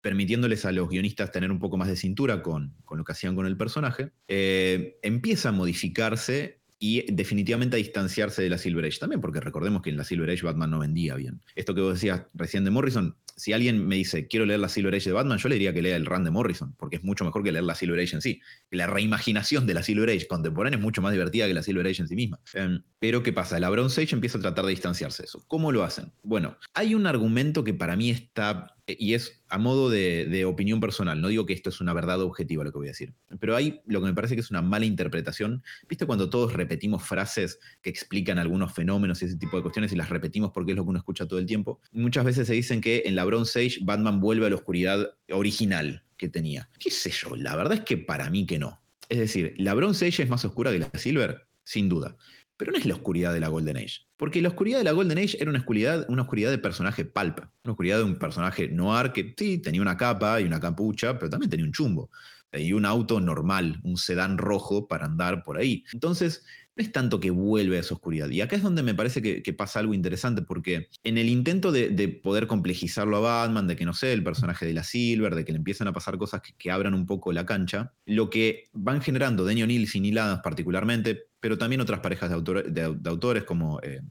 permitiéndoles 0.00 0.64
a 0.64 0.70
los 0.70 0.88
guionistas 0.88 1.32
tener 1.32 1.50
un 1.50 1.58
poco 1.58 1.76
más 1.76 1.88
de 1.88 1.96
cintura 1.96 2.42
con, 2.42 2.76
con 2.84 2.98
lo 2.98 3.04
que 3.04 3.10
hacían 3.10 3.34
con 3.34 3.46
el 3.46 3.56
personaje, 3.56 4.12
eh, 4.28 4.98
empieza 5.02 5.48
a 5.48 5.52
modificarse 5.52 6.60
y 6.78 7.10
definitivamente 7.10 7.76
a 7.76 7.78
distanciarse 7.78 8.42
de 8.42 8.50
la 8.50 8.58
Silver 8.58 8.84
Age 8.84 8.98
también, 8.98 9.20
porque 9.20 9.40
recordemos 9.40 9.82
que 9.82 9.90
en 9.90 9.96
la 9.96 10.04
Silver 10.04 10.30
Age 10.30 10.42
Batman 10.44 10.70
no 10.70 10.78
vendía 10.78 11.14
bien. 11.14 11.40
Esto 11.54 11.74
que 11.74 11.80
vos 11.80 11.94
decías 11.94 12.22
recién 12.34 12.64
de 12.64 12.70
Morrison, 12.70 13.16
si 13.36 13.52
alguien 13.52 13.86
me 13.86 13.96
dice, 13.96 14.26
quiero 14.28 14.46
leer 14.46 14.60
la 14.60 14.68
Silver 14.68 14.94
Age 14.94 15.10
de 15.10 15.12
Batman, 15.14 15.38
yo 15.38 15.48
le 15.48 15.54
diría 15.56 15.72
que 15.72 15.82
lea 15.82 15.96
el 15.96 16.06
run 16.06 16.24
de 16.24 16.30
Morrison, 16.30 16.74
porque 16.78 16.96
es 16.96 17.04
mucho 17.04 17.24
mejor 17.24 17.42
que 17.42 17.52
leer 17.52 17.64
la 17.64 17.74
Silver 17.74 18.00
Age 18.00 18.16
en 18.16 18.22
sí. 18.22 18.40
La 18.70 18.86
reimaginación 18.86 19.66
de 19.66 19.74
la 19.74 19.82
Silver 19.82 20.08
Age 20.10 20.26
contemporánea 20.26 20.78
es 20.78 20.82
mucho 20.82 21.02
más 21.02 21.12
divertida 21.12 21.46
que 21.46 21.54
la 21.54 21.62
Silver 21.62 21.86
Age 21.86 22.02
en 22.02 22.08
sí 22.08 22.16
misma. 22.16 22.40
Em, 22.54 22.82
pero 22.98 23.22
¿qué 23.22 23.32
pasa? 23.32 23.58
La 23.60 23.70
Bronze 23.70 24.02
Age 24.02 24.14
empieza 24.14 24.38
a 24.38 24.40
tratar 24.40 24.64
de 24.64 24.70
distanciarse 24.70 25.22
de 25.22 25.26
eso. 25.26 25.44
¿Cómo 25.48 25.72
lo 25.72 25.82
hacen? 25.82 26.12
Bueno, 26.22 26.56
hay 26.74 26.94
un 26.94 27.06
argumento 27.06 27.64
que 27.64 27.74
para 27.74 27.96
mí 27.96 28.10
está, 28.10 28.75
y 28.86 29.14
es 29.14 29.42
a 29.48 29.58
modo 29.58 29.90
de, 29.90 30.44
opinión 30.44 30.80
personal, 30.80 31.20
no 31.20 31.28
digo 31.28 31.44
que 31.44 31.52
esto 31.52 31.70
es 31.70 31.80
una 31.80 31.92
verdad 31.92 32.20
objetiva 32.20 32.62
lo 32.62 32.70
que 32.70 32.78
voy 32.78 32.86
a 32.88 32.90
decir, 32.90 33.14
pero 33.40 33.56
hay 33.56 33.80
lo 33.86 34.00
que 34.00 34.06
me 34.06 34.14
parece 34.14 34.34
que 34.34 34.40
es 34.40 34.50
una 34.50 34.62
mala 34.62 34.86
interpretación. 34.86 35.62
¿Viste 35.88 36.06
cuando 36.06 36.30
todos 36.30 36.52
repetimos 36.52 37.02
frases 37.02 37.58
que 37.82 37.90
explican 37.90 38.38
algunos 38.38 38.72
fenómenos 38.72 39.22
y 39.22 39.26
ese 39.26 39.36
tipo 39.36 39.56
de 39.56 39.62
cuestiones 39.62 39.92
y 39.92 39.96
las 39.96 40.08
repetimos 40.08 40.52
porque 40.52 40.72
es 40.72 40.76
lo 40.76 40.84
que 40.84 40.90
uno 40.90 40.98
escucha 40.98 41.26
todo 41.26 41.38
el 41.38 41.46
tiempo? 41.46 41.80
Muchas 41.92 42.24
veces 42.24 42.46
se 42.46 42.54
dicen 42.54 42.80
que 42.80 43.02
en 43.06 43.16
la 43.16 43.24
Bronze 43.24 43.66
Age 43.66 43.78
Batman 43.82 44.20
vuelve 44.20 44.46
a 44.46 44.50
la 44.50 44.56
oscuridad 44.56 45.14
original 45.30 46.04
que 46.16 46.28
tenía. 46.28 46.70
¿Qué 46.78 46.90
sé 46.90 47.10
yo? 47.10 47.34
La 47.36 47.56
verdad 47.56 47.78
es 47.78 47.84
que 47.84 47.96
para 47.96 48.30
mí 48.30 48.46
que 48.46 48.58
no. 48.58 48.80
Es 49.08 49.18
decir, 49.18 49.54
¿la 49.58 49.74
Bronze 49.74 50.06
Age 50.06 50.24
es 50.24 50.28
más 50.28 50.44
oscura 50.44 50.72
que 50.72 50.78
la 50.78 50.90
Silver? 50.94 51.46
Sin 51.64 51.88
duda. 51.88 52.16
Pero 52.56 52.72
no 52.72 52.78
es 52.78 52.86
la 52.86 52.94
oscuridad 52.94 53.32
de 53.32 53.40
la 53.40 53.48
Golden 53.48 53.76
Age. 53.76 54.06
Porque 54.16 54.40
la 54.40 54.48
oscuridad 54.48 54.78
de 54.78 54.84
la 54.84 54.92
Golden 54.92 55.18
Age 55.18 55.36
era 55.40 55.50
una 55.50 55.58
oscuridad, 55.58 56.06
una 56.08 56.22
oscuridad 56.22 56.50
de 56.50 56.58
personaje 56.58 57.04
pulp. 57.04 57.40
Una 57.64 57.72
oscuridad 57.72 57.98
de 57.98 58.04
un 58.04 58.18
personaje 58.18 58.68
noir 58.68 59.12
que 59.12 59.34
sí, 59.36 59.58
tenía 59.58 59.82
una 59.82 59.96
capa 59.96 60.40
y 60.40 60.44
una 60.44 60.60
capucha, 60.60 61.18
pero 61.18 61.28
también 61.30 61.50
tenía 61.50 61.66
un 61.66 61.72
chumbo. 61.72 62.10
Y 62.52 62.72
un 62.72 62.86
auto 62.86 63.20
normal, 63.20 63.80
un 63.82 63.98
sedán 63.98 64.38
rojo 64.38 64.88
para 64.88 65.04
andar 65.04 65.42
por 65.42 65.58
ahí. 65.58 65.84
Entonces, 65.92 66.44
no 66.76 66.82
es 66.82 66.92
tanto 66.92 67.20
que 67.20 67.30
vuelve 67.30 67.78
a 67.78 67.80
esa 67.80 67.94
oscuridad. 67.94 68.28
Y 68.28 68.42
acá 68.42 68.54
es 68.56 68.62
donde 68.62 68.82
me 68.82 68.94
parece 68.94 69.22
que, 69.22 69.52
pasa 69.54 69.80
algo 69.80 69.94
interesante, 69.94 70.42
porque 70.42 70.88
en 71.04 71.16
el 71.16 71.28
intento 71.28 71.72
de, 71.72 72.08
poder 72.22 72.46
complejizarlo 72.46 73.16
a 73.16 73.20
Batman, 73.20 73.66
de 73.66 73.76
que 73.76 73.86
no 73.86 73.94
sé, 73.94 74.12
el 74.12 74.22
personaje 74.22 74.66
de 74.66 74.74
la 74.74 74.84
Silver, 74.84 75.34
de 75.34 75.44
que 75.44 75.52
le 75.52 75.58
empiezan 75.58 75.88
a 75.88 75.92
pasar 75.92 76.18
cosas 76.18 76.42
que, 76.58 76.70
abran 76.70 76.92
un 76.92 77.06
poco 77.06 77.32
la 77.32 77.46
cancha, 77.46 77.94
lo 78.04 78.28
que 78.28 78.64
van 78.72 79.00
generando 79.00 79.44
Daniel 79.44 79.68
Neal 79.68 79.88
y 79.92 80.00
Neil 80.00 80.18
particularmente, 80.42 81.28
pero 81.40 81.56
también 81.56 81.80
otras 81.80 82.00
parejas 82.00 82.30
de, 82.30 82.96
autores 83.04 83.44
como 83.44 83.80
eh, 83.82 84.02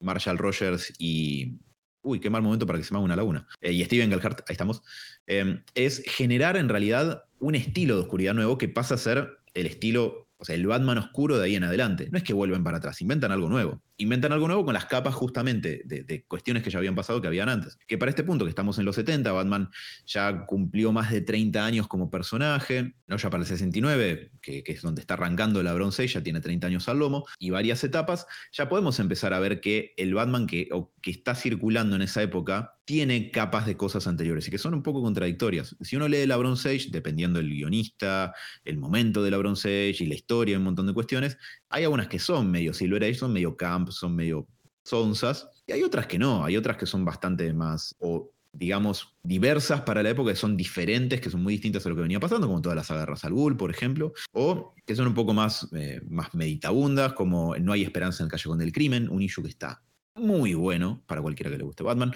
Marshall 0.00 0.38
Rogers 0.38 0.94
y 0.98 1.58
uy, 2.02 2.20
qué 2.20 2.30
mal 2.30 2.42
momento 2.42 2.66
para 2.66 2.78
que 2.78 2.84
se 2.84 2.92
me 2.92 2.98
haga 2.98 3.04
una 3.04 3.16
laguna. 3.16 3.46
Eh, 3.60 3.72
y 3.72 3.84
Steven 3.84 4.10
Gelhart, 4.10 4.40
ahí 4.48 4.52
estamos, 4.52 4.82
eh, 5.26 5.60
es 5.74 6.02
generar 6.06 6.56
en 6.56 6.68
realidad 6.68 7.24
un 7.38 7.54
estilo 7.54 7.96
de 7.96 8.02
oscuridad 8.02 8.34
nuevo 8.34 8.56
que 8.56 8.68
pasa 8.68 8.94
a 8.94 8.98
ser 8.98 9.38
el 9.54 9.66
estilo 9.66 10.23
O 10.36 10.44
sea, 10.44 10.54
el 10.56 10.66
Batman 10.66 10.98
oscuro 10.98 11.38
de 11.38 11.44
ahí 11.44 11.54
en 11.56 11.64
adelante. 11.64 12.08
No 12.10 12.18
es 12.18 12.24
que 12.24 12.32
vuelven 12.32 12.64
para 12.64 12.78
atrás, 12.78 13.00
inventan 13.00 13.32
algo 13.32 13.48
nuevo. 13.48 13.80
Inventan 13.96 14.32
algo 14.32 14.46
nuevo 14.48 14.64
con 14.64 14.74
las 14.74 14.86
capas 14.86 15.14
justamente 15.14 15.82
de, 15.84 16.24
cuestiones 16.26 16.62
que 16.62 16.70
ya 16.70 16.78
habían 16.78 16.94
pasado 16.94 17.20
que 17.20 17.28
habían 17.28 17.48
antes. 17.48 17.78
Que 17.86 17.96
para 17.96 18.10
este 18.10 18.24
punto, 18.24 18.44
que 18.44 18.48
estamos 18.48 18.78
en 18.78 18.84
los 18.84 18.96
70, 18.96 19.30
Batman 19.32 19.70
ya 20.06 20.46
cumplió 20.46 20.92
más 20.92 21.10
de 21.10 21.20
30 21.20 21.64
años 21.64 21.86
como 21.86 22.10
personaje, 22.10 22.94
no 23.06 23.16
ya 23.16 23.30
para 23.30 23.42
el 23.42 23.48
69, 23.48 24.32
que, 24.40 24.64
es 24.66 24.82
donde 24.82 25.00
está 25.00 25.14
arrancando 25.14 25.62
la 25.62 25.72
Bronze 25.74 26.02
Age, 26.02 26.14
ya 26.14 26.22
tiene 26.22 26.40
30 26.40 26.66
años 26.66 26.88
al 26.88 26.98
lomo, 26.98 27.26
y 27.38 27.50
varias 27.50 27.84
etapas, 27.84 28.26
ya 28.52 28.68
podemos 28.68 28.98
empezar 28.98 29.32
a 29.32 29.38
ver 29.38 29.60
que 29.60 29.94
el 29.96 30.14
Batman 30.14 30.46
que, 30.46 30.68
que 31.00 31.10
está 31.10 31.34
circulando 31.34 31.96
en 31.96 32.02
esa 32.02 32.22
época 32.22 32.74
tiene 32.84 33.30
capas 33.30 33.66
de 33.66 33.76
cosas 33.76 34.06
anteriores 34.06 34.46
y 34.46 34.50
que 34.50 34.58
son 34.58 34.74
un 34.74 34.82
poco 34.82 35.02
contradictorias. 35.02 35.74
Si 35.80 35.96
uno 35.96 36.06
lee 36.06 36.26
la 36.26 36.36
Bronze 36.36 36.68
Age, 36.68 36.88
dependiendo 36.90 37.38
del 37.38 37.48
guionista, 37.48 38.34
el 38.64 38.76
momento 38.76 39.22
de 39.22 39.30
la 39.30 39.38
Bronze 39.38 39.90
Age 39.90 40.04
y 40.04 40.06
la 40.06 40.14
historia, 40.14 40.58
un 40.58 40.64
montón 40.64 40.86
de 40.86 40.92
cuestiones, 40.92 41.38
hay 41.74 41.82
algunas 41.82 42.06
que 42.06 42.20
son 42.20 42.52
medio 42.52 42.72
Silver 42.72 43.02
Age, 43.02 43.14
son 43.14 43.32
medio 43.32 43.56
camp, 43.56 43.90
son 43.90 44.14
medio 44.14 44.46
sonzas, 44.84 45.48
y 45.66 45.72
hay 45.72 45.82
otras 45.82 46.06
que 46.06 46.20
no, 46.20 46.44
hay 46.44 46.56
otras 46.56 46.76
que 46.76 46.86
son 46.86 47.04
bastante 47.04 47.52
más, 47.52 47.96
o 47.98 48.30
digamos, 48.52 49.16
diversas 49.24 49.80
para 49.80 50.00
la 50.00 50.10
época, 50.10 50.30
que 50.30 50.36
son 50.36 50.56
diferentes, 50.56 51.20
que 51.20 51.30
son 51.30 51.42
muy 51.42 51.54
distintas 51.54 51.84
a 51.84 51.88
lo 51.88 51.96
que 51.96 52.02
venía 52.02 52.20
pasando, 52.20 52.46
como 52.46 52.62
todas 52.62 52.76
las 52.76 52.92
agarras 52.92 53.24
al 53.24 53.32
Ghul, 53.32 53.56
por 53.56 53.72
ejemplo, 53.72 54.12
o 54.32 54.72
que 54.86 54.94
son 54.94 55.08
un 55.08 55.14
poco 55.14 55.34
más, 55.34 55.68
eh, 55.72 56.00
más 56.08 56.32
meditabundas, 56.32 57.14
como 57.14 57.56
No 57.56 57.72
hay 57.72 57.82
esperanza 57.82 58.22
en 58.22 58.26
el 58.26 58.30
callejón 58.30 58.58
del 58.58 58.72
crimen, 58.72 59.08
un 59.10 59.22
issue 59.22 59.42
que 59.42 59.48
está 59.48 59.82
muy 60.16 60.54
bueno 60.54 61.02
para 61.06 61.20
cualquiera 61.20 61.50
que 61.50 61.58
le 61.58 61.64
guste 61.64 61.82
Batman. 61.82 62.14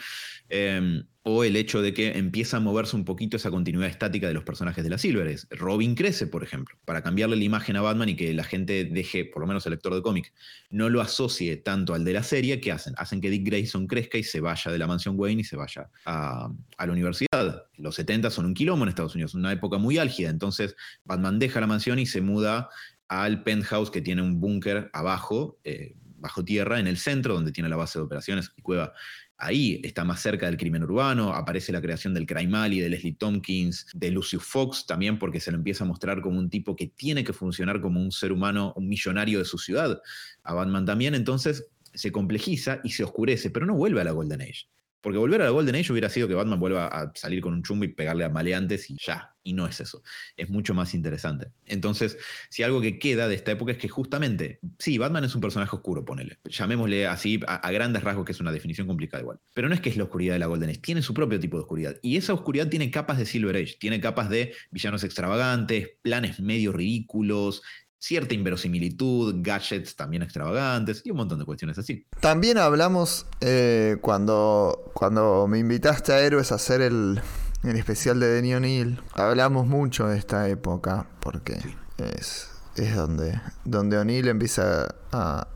Em, 0.49 1.05
o 1.25 1.45
el 1.45 1.57
hecho 1.57 1.83
de 1.83 1.93
que 1.93 2.17
empieza 2.17 2.57
a 2.57 2.61
moverse 2.61 2.97
un 2.97 3.05
poquito 3.05 3.37
esa 3.37 3.51
continuidad 3.51 3.91
estática 3.91 4.29
de 4.29 4.35
los 4.35 4.45
personajes 4.45 4.83
de 4.83 4.89
la 4.89 4.97
Silver. 4.97 5.37
Robin 5.51 5.95
crece, 5.95 6.27
por 6.27 6.43
ejemplo, 6.43 6.79
para 6.87 7.03
cambiarle 7.03 7.37
la 7.37 7.45
imagen 7.45 7.77
a 7.77 7.83
Batman 7.83 8.09
y 8.09 8.17
que 8.17 8.33
la 8.33 8.45
gente 8.45 8.85
deje, 8.85 9.27
por 9.27 9.43
lo 9.43 9.47
menos 9.47 9.67
el 9.67 9.73
lector 9.73 9.95
de 9.95 10.01
cómic, 10.01 10.33
no 10.71 10.89
lo 10.89 11.03
asocie 11.03 11.57
tanto 11.57 11.93
al 11.93 12.05
de 12.05 12.15
la 12.15 12.23
serie. 12.23 12.61
¿Qué 12.61 12.73
hacen? 12.73 12.95
Hacen 12.97 13.21
que 13.21 13.29
Dick 13.29 13.45
Grayson 13.45 13.87
crezca 13.87 14.17
y 14.17 14.23
se 14.23 14.41
vaya 14.41 14.73
de 14.73 14.79
la 14.79 14.87
mansión 14.87 15.17
Wayne 15.19 15.43
y 15.43 15.45
se 15.45 15.57
vaya 15.57 15.91
a, 16.07 16.51
la 16.79 16.93
universidad. 16.93 17.65
Los 17.77 17.97
70 17.97 18.31
son 18.31 18.47
un 18.47 18.55
quilombo 18.55 18.85
en 18.85 18.89
Estados 18.89 19.15
Unidos, 19.15 19.35
una 19.35 19.53
época 19.53 19.77
muy 19.77 19.99
álgida. 19.99 20.31
Entonces, 20.31 20.77
Batman 21.05 21.39
deja 21.39 21.61
la 21.61 21.67
mansión 21.67 21.99
y 21.99 22.07
se 22.07 22.23
muda 22.23 22.71
al 23.09 23.43
penthouse 23.43 23.91
que 23.91 24.01
tiene 24.01 24.23
un 24.23 24.41
búnker 24.41 24.89
abajo. 24.95 25.59
Eh, 25.65 25.95
bajo 26.19 26.45
tierra, 26.45 26.79
en 26.79 26.87
el 26.87 26.97
centro, 26.97 27.35
donde 27.35 27.53
tiene 27.53 27.69
la 27.69 27.77
base 27.77 27.99
de 27.99 28.05
operaciones 28.05 28.53
y 28.57 28.63
cueva. 28.63 28.93
Ahí 29.37 29.81
está 29.85 30.05
más 30.05 30.21
cerca 30.21 30.47
del 30.47 30.57
crimen 30.57 30.83
urbano, 30.83 31.33
aparece 31.33 31.71
la 31.71 31.81
creación 31.81 32.13
del 32.13 32.27
Crime 32.27 32.59
Alley, 32.59 32.81
de 32.81 32.89
Leslie 32.89 33.15
Tompkins, 33.15 33.87
de 33.95 34.11
Lucius 34.11 34.43
Fox, 34.43 34.85
también 34.85 35.19
porque 35.19 35.39
se 35.39 35.53
lo 35.53 35.59
empieza 35.59 35.85
a 35.85 35.87
mostrar 35.87 36.21
como 36.21 36.39
un 36.39 36.51
tipo 36.51 36.75
que 36.75 36.89
tiene 36.89 37.23
que 37.23 37.33
funcionar 37.33 37.81
como 37.81 38.01
un 38.01 38.11
ser 38.11 38.33
humano, 38.33 38.73
un 38.77 38.89
millonario 38.89 39.39
de 39.39 39.45
su 39.45 39.59
ciudad. 39.59 40.03
A 40.43 40.55
Batman 40.55 40.85
también, 40.85 41.15
entonces 41.15 41.69
se 41.95 42.11
complejiza 42.11 42.81
y 42.83 42.91
se 42.91 43.05
oscurece, 43.05 43.51
pero 43.51 43.65
no 43.65 43.75
vuelve 43.75 44.01
a 44.01 44.05
la 44.05 44.11
Golden 44.11 44.43
Age. 44.43 44.67
Porque 45.01 45.19
volver 45.19 45.43
a 45.43 45.45
la 45.45 45.51
Golden 45.51 45.77
Age 45.77 45.93
hubiera 45.93 46.09
sido 46.09 46.29
que 46.29 46.35
Batman 46.35 46.59
vuelva 46.59 46.87
a 46.87 47.13
salir 47.15 47.41
con 47.41 47.53
un 47.53 47.63
chumbo 47.63 47.85
y 47.85 47.89
pegarle 47.89 48.25
a 48.25 48.29
maleantes 48.29 48.91
y 48.91 48.97
ya. 48.97 49.35
Y 49.43 49.53
no 49.53 49.67
es 49.67 49.81
eso. 49.81 50.03
Es 50.37 50.51
mucho 50.51 50.75
más 50.75 50.93
interesante. 50.93 51.53
Entonces, 51.65 52.19
si 52.51 52.63
algo 52.63 52.81
que 52.81 52.99
queda 52.99 53.29
de 53.29 53.35
esta 53.35 53.53
época 53.53 53.73
es 53.73 53.79
que 53.79 53.89
justamente, 53.89 54.61
sí, 54.79 54.99
Batman 54.99 55.25
es 55.25 55.35
un 55.35 55.41
personaje 55.41 55.75
oscuro, 55.75 56.05
ponele. 56.05 56.39
Llamémosle 56.45 57.07
así 57.07 57.41
a, 57.47 57.71
grandes 57.71 58.03
rasgos, 58.03 58.27
que 58.27 58.33
es 58.33 58.41
una 58.41 58.53
definición 58.53 58.87
complicada 58.87 59.23
igual. 59.23 59.39
Pero 59.55 59.69
no 59.69 59.75
es 59.75 59.81
que 59.81 59.89
es 59.89 59.97
la 59.97 60.05
oscuridad 60.05 60.35
de 60.35 60.41
la 60.41 60.47
Golden 60.47 60.71
Age, 60.71 60.81
tiene 60.81 61.03
su 61.03 61.15
propio 61.15 61.41
tipo 61.41 61.57
de 61.57 61.63
oscuridad. 61.63 61.97
Y 62.03 62.17
esa 62.17 62.35
oscuridad 62.35 62.69
tiene 62.69 62.91
capas 62.91 63.19
de 63.19 63.27
Silver 63.27 63.57
Age, 63.57 63.77
tiene 63.79 64.01
capas 64.01 64.29
de 64.29 64.55
villanos 64.71 65.05
extravagantes, 65.05 65.93
planes 66.03 66.41
medio 66.41 66.73
ridículos, 66.73 67.63
cierta 67.99 68.35
inverosimilitud, 68.35 69.37
gadgets 69.43 69.97
también 69.97 70.23
extravagantes 70.23 71.03
y 71.05 71.11
un 71.11 71.19
montón 71.19 71.39
de 71.39 71.45
cuestiones 71.45 71.79
así. 71.79 72.07
También 72.21 72.59
hablamos 72.59 73.27
eh, 73.41 73.97
cuando, 74.01 74.91
cuando 74.95 75.47
me 75.49 75.59
invitaste 75.59 76.13
a 76.13 76.21
Héroes 76.21 76.53
a 76.53 76.57
hacer 76.57 76.81
el, 76.81 77.21
especial 77.65 78.21
de 78.21 78.29
Denny 78.29 78.55
O'Neill, 78.55 79.01
hablamos 79.15 79.67
mucho 79.67 80.07
de 80.07 80.17
esta 80.17 80.49
época 80.49 81.07
porque 81.21 81.59
es, 81.99 82.49
es 82.77 82.95
donde, 82.95 83.41
donde 83.65 83.99
O'Neill 83.99 84.29
empieza 84.29 84.95
a, 85.13 85.47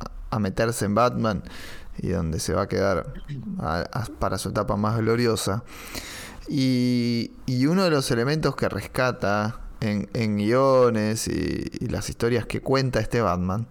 meterse 0.40 0.86
en 0.86 0.94
Batman 0.94 1.42
y 1.98 2.08
donde 2.08 2.40
se 2.40 2.54
va 2.54 2.62
a 2.62 2.68
quedar 2.68 3.12
para 4.18 4.38
su 4.38 4.48
etapa 4.48 4.76
más 4.76 4.96
gloriosa. 4.96 5.62
Y, 6.48 7.32
y 7.46 7.66
uno 7.66 7.84
de 7.84 7.90
los 7.90 8.10
elementos 8.10 8.56
que 8.56 8.68
rescata 8.68 9.60
en, 9.82 10.36
guiones 10.36 11.28
y, 11.28 11.86
las 11.88 12.08
historias 12.08 12.46
que 12.46 12.60
cuenta 12.60 13.00
este 13.00 13.20
Batman, 13.20 13.66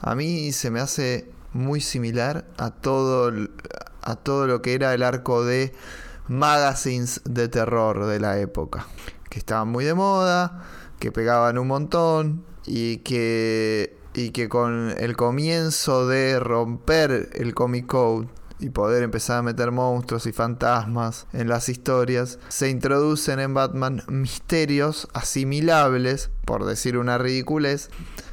a 0.00 0.14
mí 0.14 0.52
se 0.52 0.70
me 0.70 0.80
hace 0.80 1.30
muy 1.52 1.80
similar 1.80 2.46
a 2.56 2.70
todo, 2.70 3.32
a 4.02 4.16
todo 4.16 4.46
lo 4.46 4.62
que 4.62 4.74
era 4.74 4.94
el 4.94 5.02
arco 5.02 5.44
de 5.44 5.72
magazines 6.28 7.20
de 7.24 7.48
terror 7.48 8.06
de 8.06 8.20
la 8.20 8.38
época, 8.38 8.86
que 9.28 9.38
estaban 9.38 9.68
muy 9.68 9.84
de 9.84 9.94
moda, 9.94 10.64
que 10.98 11.12
pegaban 11.12 11.58
un 11.58 11.68
montón 11.68 12.44
y 12.64 12.98
que, 12.98 13.98
y 14.14 14.30
que 14.30 14.48
con 14.48 14.94
el 14.96 15.16
comienzo 15.16 16.06
de 16.06 16.38
romper 16.38 17.30
el 17.34 17.54
Comic 17.54 17.86
Code 17.86 18.28
y 18.58 18.70
poder 18.70 19.02
empezar 19.02 19.38
a 19.38 19.42
meter 19.42 19.70
monstruos 19.70 20.26
y 20.26 20.32
fantasmas 20.32 21.26
en 21.32 21.48
las 21.48 21.68
historias, 21.68 22.38
se 22.48 22.70
introducen 22.70 23.40
en 23.40 23.54
Batman 23.54 24.02
misterios 24.08 25.08
asimilables, 25.12 26.30
por 26.44 26.64
decir 26.64 26.96
una 26.96 27.18
ridiculez, 27.18 27.90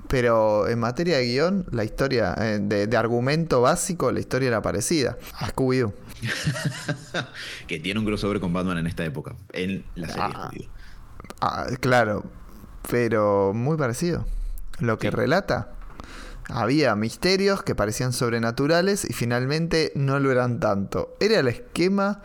pero 0.07 0.67
en 0.67 0.79
materia 0.79 1.17
de 1.17 1.25
guion, 1.25 1.65
la 1.71 1.83
historia, 1.83 2.35
eh, 2.37 2.59
de, 2.61 2.97
argumento 2.97 3.61
básico, 3.61 4.11
la 4.11 4.19
historia 4.19 4.49
era 4.49 4.61
parecida 4.61 5.17
a 5.39 5.47
Scooby-Doo. 5.47 5.93
que 7.67 7.79
tiene 7.79 7.99
un 7.99 8.05
crossover 8.05 8.39
con 8.39 8.53
Batman 8.53 8.77
en 8.77 8.87
esta 8.87 9.03
época, 9.03 9.35
en 9.53 9.83
la 9.95 10.07
serie 10.07 10.23
ah, 10.27 10.51
ah, 11.41 11.67
claro, 11.79 12.25
pero 12.89 13.53
muy 13.53 13.77
parecido. 13.77 14.25
Lo 14.79 14.97
que 14.97 15.11
relata 15.11 15.73
había 16.51 16.95
misterios 16.95 17.63
que 17.63 17.75
parecían 17.75 18.13
sobrenaturales 18.13 19.05
y 19.09 19.13
finalmente 19.13 19.91
no 19.95 20.19
lo 20.19 20.31
eran 20.31 20.59
tanto. 20.59 21.15
Era 21.19 21.39
el 21.39 21.47
esquema 21.47 22.21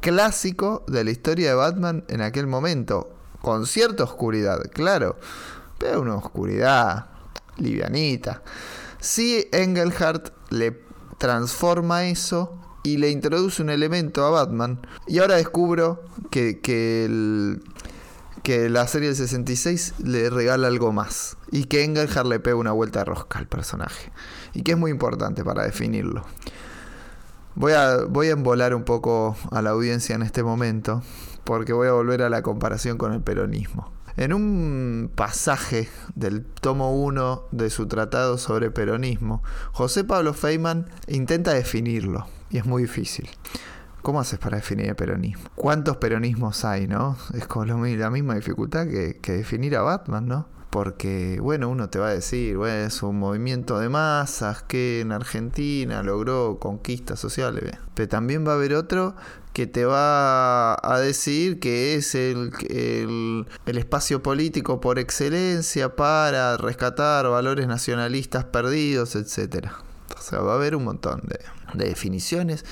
clásico 0.00 0.84
de 0.86 1.04
la 1.04 1.10
historia 1.10 1.48
de 1.48 1.54
Batman 1.54 2.04
en 2.08 2.20
aquel 2.20 2.46
momento, 2.46 3.10
con 3.40 3.66
cierta 3.66 4.04
oscuridad, 4.04 4.60
claro, 4.72 5.16
pero 5.78 6.02
una 6.02 6.16
oscuridad 6.16 7.06
livianita. 7.56 8.42
Si 9.00 9.48
Engelhardt 9.52 10.32
le 10.50 10.80
transforma 11.18 12.04
eso 12.04 12.58
y 12.82 12.98
le 12.98 13.10
introduce 13.10 13.62
un 13.62 13.70
elemento 13.70 14.24
a 14.24 14.30
Batman, 14.30 14.80
y 15.06 15.18
ahora 15.18 15.36
descubro 15.36 16.04
que, 16.30 16.60
que 16.60 17.06
el 17.06 17.62
que 18.44 18.68
la 18.68 18.86
serie 18.86 19.08
del 19.08 19.16
66 19.16 19.94
le 20.04 20.28
regala 20.28 20.68
algo 20.68 20.92
más. 20.92 21.38
Y 21.50 21.64
que 21.64 21.82
Engelhardt 21.82 22.28
le 22.28 22.38
pega 22.38 22.56
una 22.56 22.72
vuelta 22.72 23.00
de 23.00 23.06
rosca 23.06 23.38
al 23.38 23.48
personaje. 23.48 24.12
Y 24.52 24.62
que 24.62 24.72
es 24.72 24.78
muy 24.78 24.90
importante 24.90 25.42
para 25.42 25.64
definirlo. 25.64 26.24
Voy 27.54 27.72
a, 27.72 28.04
voy 28.04 28.28
a 28.28 28.32
embolar 28.32 28.74
un 28.74 28.84
poco 28.84 29.34
a 29.50 29.62
la 29.62 29.70
audiencia 29.70 30.14
en 30.14 30.22
este 30.22 30.42
momento. 30.42 31.02
Porque 31.44 31.72
voy 31.72 31.88
a 31.88 31.92
volver 31.92 32.20
a 32.20 32.28
la 32.28 32.42
comparación 32.42 32.98
con 32.98 33.14
el 33.14 33.22
peronismo. 33.22 33.90
En 34.18 34.34
un 34.34 35.10
pasaje 35.14 35.88
del 36.14 36.44
tomo 36.44 36.94
1 37.02 37.44
de 37.50 37.70
su 37.70 37.88
tratado 37.88 38.36
sobre 38.36 38.70
peronismo, 38.70 39.42
José 39.72 40.04
Pablo 40.04 40.34
Feynman 40.34 40.90
intenta 41.08 41.54
definirlo. 41.54 42.26
Y 42.50 42.58
es 42.58 42.66
muy 42.66 42.82
difícil. 42.82 43.28
¿Cómo 44.04 44.20
haces 44.20 44.38
para 44.38 44.58
definir 44.58 44.90
el 44.90 44.96
peronismo? 44.96 45.44
¿Cuántos 45.54 45.96
peronismos 45.96 46.66
hay, 46.66 46.86
no? 46.86 47.16
Es 47.32 47.46
como 47.46 47.64
la 47.64 48.10
misma 48.10 48.34
dificultad 48.34 48.86
que, 48.86 49.32
definir 49.32 49.74
a 49.76 49.80
Batman, 49.80 50.28
¿no? 50.28 50.46
Porque, 50.68 51.38
bueno, 51.40 51.70
uno 51.70 51.88
te 51.88 51.98
va 51.98 52.08
a 52.08 52.12
decir, 52.12 52.58
bueno, 52.58 52.86
es 52.86 53.02
un 53.02 53.18
movimiento 53.18 53.78
de 53.78 53.88
masas 53.88 54.62
que 54.62 55.00
en 55.00 55.10
Argentina 55.10 56.02
logró 56.02 56.58
conquistas 56.58 57.18
sociales. 57.18 57.78
Pero 57.94 58.06
también 58.06 58.46
va 58.46 58.52
a 58.52 58.56
haber 58.56 58.74
otro 58.74 59.16
que 59.54 59.66
te 59.66 59.86
va 59.86 60.74
a 60.74 61.00
decir 61.00 61.58
que 61.58 61.94
es 61.94 62.14
el, 62.14 62.52
el, 62.68 63.46
el, 63.64 63.78
espacio 63.78 64.22
político 64.22 64.82
por 64.82 64.98
excelencia 64.98 65.96
para 65.96 66.58
rescatar 66.58 67.26
valores 67.26 67.66
nacionalistas 67.66 68.44
perdidos, 68.44 69.16
etc. 69.16 69.68
Sea, 70.24 70.40
va 70.40 70.52
a 70.52 70.54
haber 70.56 70.74
un 70.74 70.84
montón 70.84 71.20
de, 71.24 71.38
de 71.74 71.88
definiciones 71.88 72.64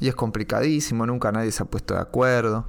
y 0.00 0.08
es 0.08 0.14
complicadísimo, 0.14 1.06
nunca 1.06 1.32
nadie 1.32 1.52
se 1.52 1.62
ha 1.62 1.66
puesto 1.66 1.94
de 1.94 2.00
acuerdo. 2.00 2.66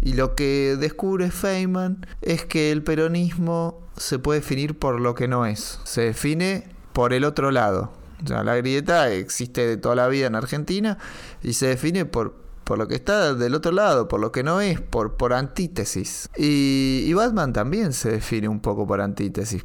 Y 0.00 0.12
lo 0.12 0.34
que 0.34 0.76
descubre 0.78 1.30
Feynman 1.30 2.06
es 2.22 2.44
que 2.44 2.70
el 2.70 2.84
peronismo 2.84 3.80
se 3.96 4.18
puede 4.18 4.40
definir 4.40 4.78
por 4.78 5.00
lo 5.00 5.14
que 5.14 5.26
no 5.26 5.44
es, 5.44 5.80
se 5.84 6.02
define 6.02 6.68
por 6.92 7.12
el 7.12 7.24
otro 7.24 7.50
lado. 7.50 7.92
O 8.24 8.42
la 8.42 8.56
grieta 8.56 9.10
existe 9.10 9.66
de 9.66 9.76
toda 9.76 9.94
la 9.94 10.08
vida 10.08 10.26
en 10.26 10.34
Argentina 10.34 10.98
y 11.42 11.52
se 11.52 11.68
define 11.68 12.04
por, 12.04 12.34
lo 12.76 12.88
que 12.88 12.96
está 12.96 13.34
del 13.34 13.54
otro 13.54 13.72
lado, 13.72 14.08
por 14.08 14.20
lo 14.20 14.32
que 14.32 14.42
no 14.42 14.60
es, 14.60 14.80
por, 14.80 15.32
antítesis. 15.32 16.28
Y, 16.36 17.12
Batman 17.14 17.52
también 17.52 17.92
se 17.92 18.10
define 18.10 18.48
un 18.48 18.60
poco 18.60 18.86
por 18.86 19.00
antítesis. 19.00 19.64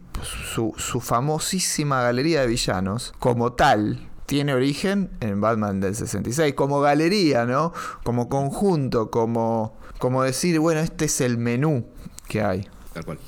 Su 0.54 1.02
famosísima 1.02 2.02
galería 2.04 2.42
de 2.42 2.48
villanos, 2.48 3.14
como 3.20 3.54
tal, 3.54 4.13
tiene 4.26 4.54
origen 4.54 5.10
en 5.20 5.42
Batman 5.42 5.80
del 5.80 5.96
66, 5.96 6.54
como 6.54 6.82
galería, 6.82 7.46
¿no? 7.46 7.74
Como 8.04 8.30
conjunto, 8.30 9.12
como, 9.12 9.78
como 10.00 10.24
decir, 10.24 10.60
bueno, 10.60 10.80
este 10.82 11.06
es 11.06 11.22
el 11.22 11.38
menú 11.38 11.86
que 12.28 12.42
hay. 12.42 12.68
Tal 12.94 13.06
cual. 13.06 13.20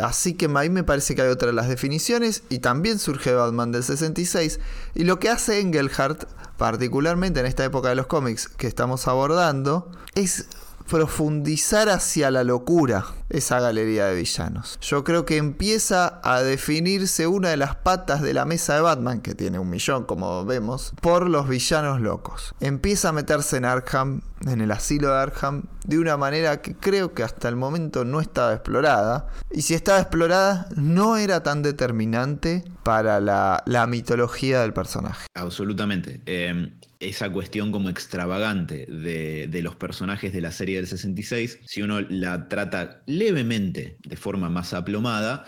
Así 0.00 0.34
que 0.34 0.48
ahí 0.54 0.70
me 0.70 0.84
parece 0.84 1.14
que 1.14 1.22
hay 1.22 1.28
otra 1.28 1.48
de 1.48 1.54
las 1.54 1.68
definiciones 1.68 2.44
y 2.48 2.60
también 2.60 2.98
surge 2.98 3.32
Batman 3.34 3.72
del 3.72 3.82
66 3.82 4.58
y 4.94 5.04
lo 5.04 5.18
que 5.18 5.28
hace 5.28 5.60
Engelhardt, 5.60 6.24
particularmente 6.56 7.40
en 7.40 7.46
esta 7.46 7.64
época 7.64 7.90
de 7.90 7.96
los 7.96 8.06
cómics 8.06 8.48
que 8.48 8.66
estamos 8.66 9.06
abordando, 9.06 9.90
es 10.14 10.46
profundizar 10.92 11.88
hacia 11.88 12.30
la 12.30 12.44
locura 12.44 13.06
esa 13.30 13.58
galería 13.60 14.08
de 14.08 14.14
villanos. 14.14 14.78
Yo 14.82 15.04
creo 15.04 15.24
que 15.24 15.38
empieza 15.38 16.20
a 16.22 16.42
definirse 16.42 17.26
una 17.26 17.48
de 17.48 17.56
las 17.56 17.76
patas 17.76 18.20
de 18.20 18.34
la 18.34 18.44
mesa 18.44 18.74
de 18.74 18.82
Batman, 18.82 19.22
que 19.22 19.34
tiene 19.34 19.58
un 19.58 19.70
millón 19.70 20.04
como 20.04 20.44
vemos, 20.44 20.92
por 21.00 21.30
los 21.30 21.48
villanos 21.48 22.02
locos. 22.02 22.54
Empieza 22.60 23.08
a 23.08 23.12
meterse 23.12 23.56
en 23.56 23.64
Arkham, 23.64 24.20
en 24.46 24.60
el 24.60 24.70
asilo 24.70 25.08
de 25.08 25.18
Arkham, 25.18 25.62
de 25.86 25.98
una 25.98 26.18
manera 26.18 26.60
que 26.60 26.74
creo 26.74 27.14
que 27.14 27.22
hasta 27.22 27.48
el 27.48 27.56
momento 27.56 28.04
no 28.04 28.20
estaba 28.20 28.52
explorada. 28.52 29.28
Y 29.50 29.62
si 29.62 29.72
estaba 29.72 29.98
explorada, 29.98 30.68
no 30.76 31.16
era 31.16 31.42
tan 31.42 31.62
determinante 31.62 32.64
para 32.82 33.20
la, 33.20 33.86
mitología 33.86 34.60
del 34.62 34.72
personaje. 34.72 35.26
Absolutamente. 35.34 36.20
Eh, 36.26 36.72
esa 37.00 37.30
cuestión 37.30 37.72
como 37.72 37.88
extravagante 37.88 38.86
de, 38.86 39.48
de, 39.48 39.62
los 39.62 39.74
personajes 39.76 40.32
de 40.32 40.40
la 40.40 40.52
serie 40.52 40.76
del 40.76 40.86
66, 40.86 41.60
si 41.64 41.82
uno 41.82 42.00
la 42.00 42.48
trata 42.48 43.02
levemente 43.06 43.96
de 44.06 44.16
forma 44.16 44.48
más 44.48 44.72
aplomada, 44.72 45.44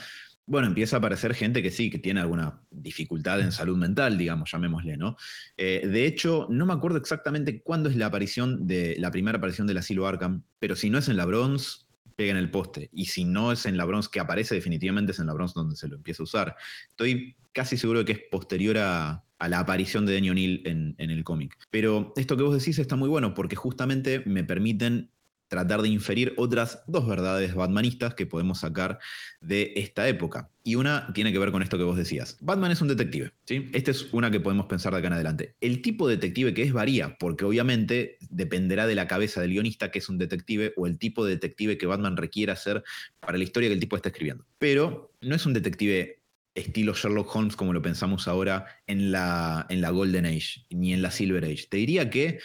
bueno, 0.47 0.67
empieza 0.67 0.97
a 0.97 0.99
aparecer 0.99 1.35
gente 1.35 1.63
que 1.63 1.71
sí, 1.71 1.91
que 1.91 1.99
tiene 1.99 2.21
alguna 2.21 2.61
dificultad 2.71 3.41
en 3.41 3.51
salud 3.51 3.79
mental, 3.79 4.19
digamos, 4.19 4.51
llamémosle, 4.51 4.97
¿no? 4.97 5.17
Eh, 5.57 5.89
de 5.91 6.07
hecho, 6.07 6.47
no 6.51 6.67
me 6.67 6.75
acuerdo 6.75 6.99
exactamente 6.99 7.63
cuándo 7.63 7.89
es 7.89 7.97
la 7.97 8.07
aparición 8.07 8.67
de 8.67 8.97
la 8.99 9.11
primera 9.11 9.39
aparición 9.39 9.67
del 9.67 9.79
asilo 9.79 10.07
Arkham, 10.07 10.43
pero 10.59 10.77
si 10.77 10.91
no 10.91 10.99
es 10.99 11.09
en 11.09 11.17
la 11.17 11.25
Bronze, 11.25 11.84
pega 12.17 12.33
en 12.33 12.37
el 12.37 12.51
poste. 12.51 12.91
Y 12.93 13.07
si 13.07 13.25
no 13.25 13.53
es 13.53 13.67
en 13.67 13.77
la 13.77 13.85
Bronze 13.85 14.09
que 14.13 14.21
aparece, 14.21 14.55
definitivamente 14.55 15.13
es 15.13 15.19
en 15.19 15.27
la 15.27 15.35
Bronze 15.35 15.55
donde 15.57 15.77
se 15.77 15.89
lo 15.89 15.97
empieza 15.97 16.23
a 16.23 16.25
usar. 16.25 16.57
Estoy 16.89 17.37
casi 17.53 17.77
seguro 17.77 18.01
de 18.01 18.05
que 18.05 18.13
es 18.13 18.21
posterior 18.31 18.79
a, 18.79 19.25
la 19.47 19.59
aparición 19.59 20.07
de 20.07 20.15
Danny 20.15 20.31
O'Neill 20.31 20.63
en, 20.65 20.95
en, 20.97 21.11
el 21.11 21.23
cómic. 21.23 21.59
Pero 21.71 22.15
esto 22.17 22.35
que 22.35 22.43
vos 22.43 22.57
decís 22.59 22.79
está 22.79 22.97
muy 22.97 23.11
bueno 23.11 23.35
porque 23.35 23.57
justamente 23.57 24.23
me 24.25 24.43
permiten 24.43 25.11
tratar 25.49 25.83
de 25.83 25.89
inferir 25.89 26.35
otras 26.37 26.83
dos 26.87 27.07
verdades 27.07 27.55
batmanistas 27.55 28.15
que 28.15 28.27
podemos 28.27 28.61
sacar 28.61 28.99
de 29.41 29.73
esta 29.77 30.09
época. 30.09 30.51
Y 30.63 30.77
una 30.77 31.13
tiene 31.13 31.33
que 31.33 31.39
ver 31.39 31.53
con 31.53 31.63
esto 31.63 31.77
que 31.77 31.85
vos 31.85 31.97
decías. 31.97 32.39
Batman 32.41 32.73
es 32.73 32.81
un 32.81 32.89
detective, 32.89 33.33
¿sí? 33.45 33.69
Esta 33.73 33.91
es 33.91 34.13
una 34.13 34.31
que 34.31 34.41
podemos 34.41 34.67
pensar 34.67 34.93
de 34.93 34.99
acá 34.99 35.09
en 35.09 35.13
adelante. 35.13 35.55
El 35.61 35.83
tipo 35.83 36.09
de 36.09 36.17
detective 36.17 36.55
que 36.55 36.63
es 36.63 36.73
varía, 36.73 37.17
porque 37.19 37.45
obviamente 37.45 38.17
dependerá 38.31 38.87
de 38.87 38.95
la 38.95 39.07
cabeza 39.07 39.41
del 39.41 39.51
guionista 39.51 39.91
que 39.91 39.99
es 39.99 40.09
un 40.09 40.19
detective 40.19 40.73
o 40.77 40.87
el 40.87 40.99
tipo 40.99 41.25
de 41.25 41.33
detective 41.33 41.77
que 41.79 41.87
Batman 41.87 42.17
requiera 42.17 42.57
ser 42.57 42.83
para 43.21 43.37
la 43.37 43.45
historia 43.45 43.69
que 43.69 43.75
el 43.75 43.81
tipo 43.81 43.97
está 43.97 44.09
escribiendo. 44.09 44.47
Pero 44.59 45.13
no 45.21 45.35
es 45.35 45.45
un 45.45 45.53
detective 45.53 46.23
estilo 46.55 46.95
Sherlock 46.95 47.35
Holmes 47.35 47.57
como 47.57 47.73
lo 47.73 47.83
pensamos 47.83 48.29
ahora 48.29 48.67
en 48.87 49.11
la, 49.11 49.67
en 49.69 49.81
la 49.81 49.91
Golden 49.91 50.27
Age, 50.27 50.67
ni 50.71 50.93
en 50.93 51.03
la 51.03 51.11
Silver 51.11 51.45
Age. 51.45 51.67
Te 51.69 51.79
diría 51.79 52.11
que 52.11 52.39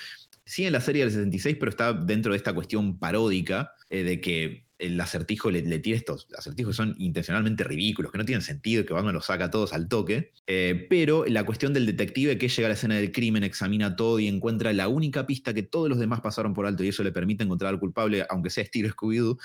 sí 0.49 0.65
en 0.65 0.73
la 0.73 0.81
serie 0.81 1.03
del 1.03 1.11
66, 1.11 1.57
pero 1.59 1.69
está 1.69 1.93
dentro 1.93 2.31
de 2.31 2.37
esta 2.37 2.53
cuestión 2.53 2.97
paródica 2.97 3.73
eh, 3.89 4.03
de 4.03 4.19
que 4.19 4.65
el 4.79 4.99
acertijo 4.99 5.51
le, 5.51 5.61
le 5.61 5.77
tira 5.77 5.97
estos 5.97 6.27
acertijos 6.35 6.71
que 6.71 6.77
son 6.77 6.95
intencionalmente 6.97 7.63
ridículos, 7.65 8.11
que 8.11 8.17
no 8.17 8.25
tienen 8.25 8.41
sentido, 8.41 8.85
que 8.85 8.93
Batman 8.93 9.13
los 9.13 9.25
saca 9.25 9.45
a 9.45 9.51
todos 9.51 9.73
al 9.73 9.87
toque. 9.87 10.31
Eh, 10.47 10.87
pero 10.89 11.25
la 11.25 11.43
cuestión 11.43 11.73
del 11.73 11.85
detective 11.85 12.37
que 12.37 12.47
llega 12.47 12.67
a 12.67 12.69
la 12.69 12.73
escena 12.73 12.95
del 12.95 13.11
crimen, 13.11 13.43
examina 13.43 13.95
todo 13.95 14.19
y 14.19 14.27
encuentra 14.27 14.73
la 14.73 14.87
única 14.87 15.27
pista 15.27 15.53
que 15.53 15.63
todos 15.63 15.87
los 15.87 15.99
demás 15.99 16.21
pasaron 16.21 16.53
por 16.53 16.65
alto 16.65 16.83
y 16.83 16.87
eso 16.87 17.03
le 17.03 17.11
permite 17.11 17.43
encontrar 17.43 17.73
al 17.73 17.79
culpable, 17.79 18.25
aunque 18.29 18.49
sea 18.49 18.63
estilo 18.63 18.89
Scooby-Doo, 18.89 19.37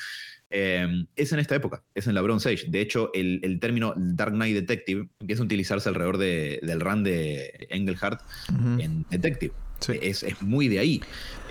eh, 0.50 1.04
es 1.16 1.32
en 1.32 1.40
esta 1.40 1.56
época, 1.56 1.82
es 1.94 2.06
en 2.06 2.14
la 2.14 2.22
Bronze 2.22 2.48
Age. 2.50 2.66
De 2.68 2.80
hecho, 2.80 3.10
el, 3.12 3.40
el 3.42 3.60
término 3.60 3.92
Dark 3.96 4.32
Knight 4.32 4.54
Detective 4.54 5.08
empieza 5.18 5.42
a 5.42 5.46
utilizarse 5.46 5.88
alrededor 5.88 6.16
de, 6.16 6.60
del 6.62 6.80
run 6.80 7.02
de 7.02 7.66
Engelhardt 7.70 8.22
uh 8.50 8.52
-huh. 8.52 8.82
en 8.82 9.04
Detective. 9.10 9.52
Es, 10.00 10.22
es, 10.22 10.40
muy 10.42 10.68
de 10.68 10.78
ahí. 10.78 11.00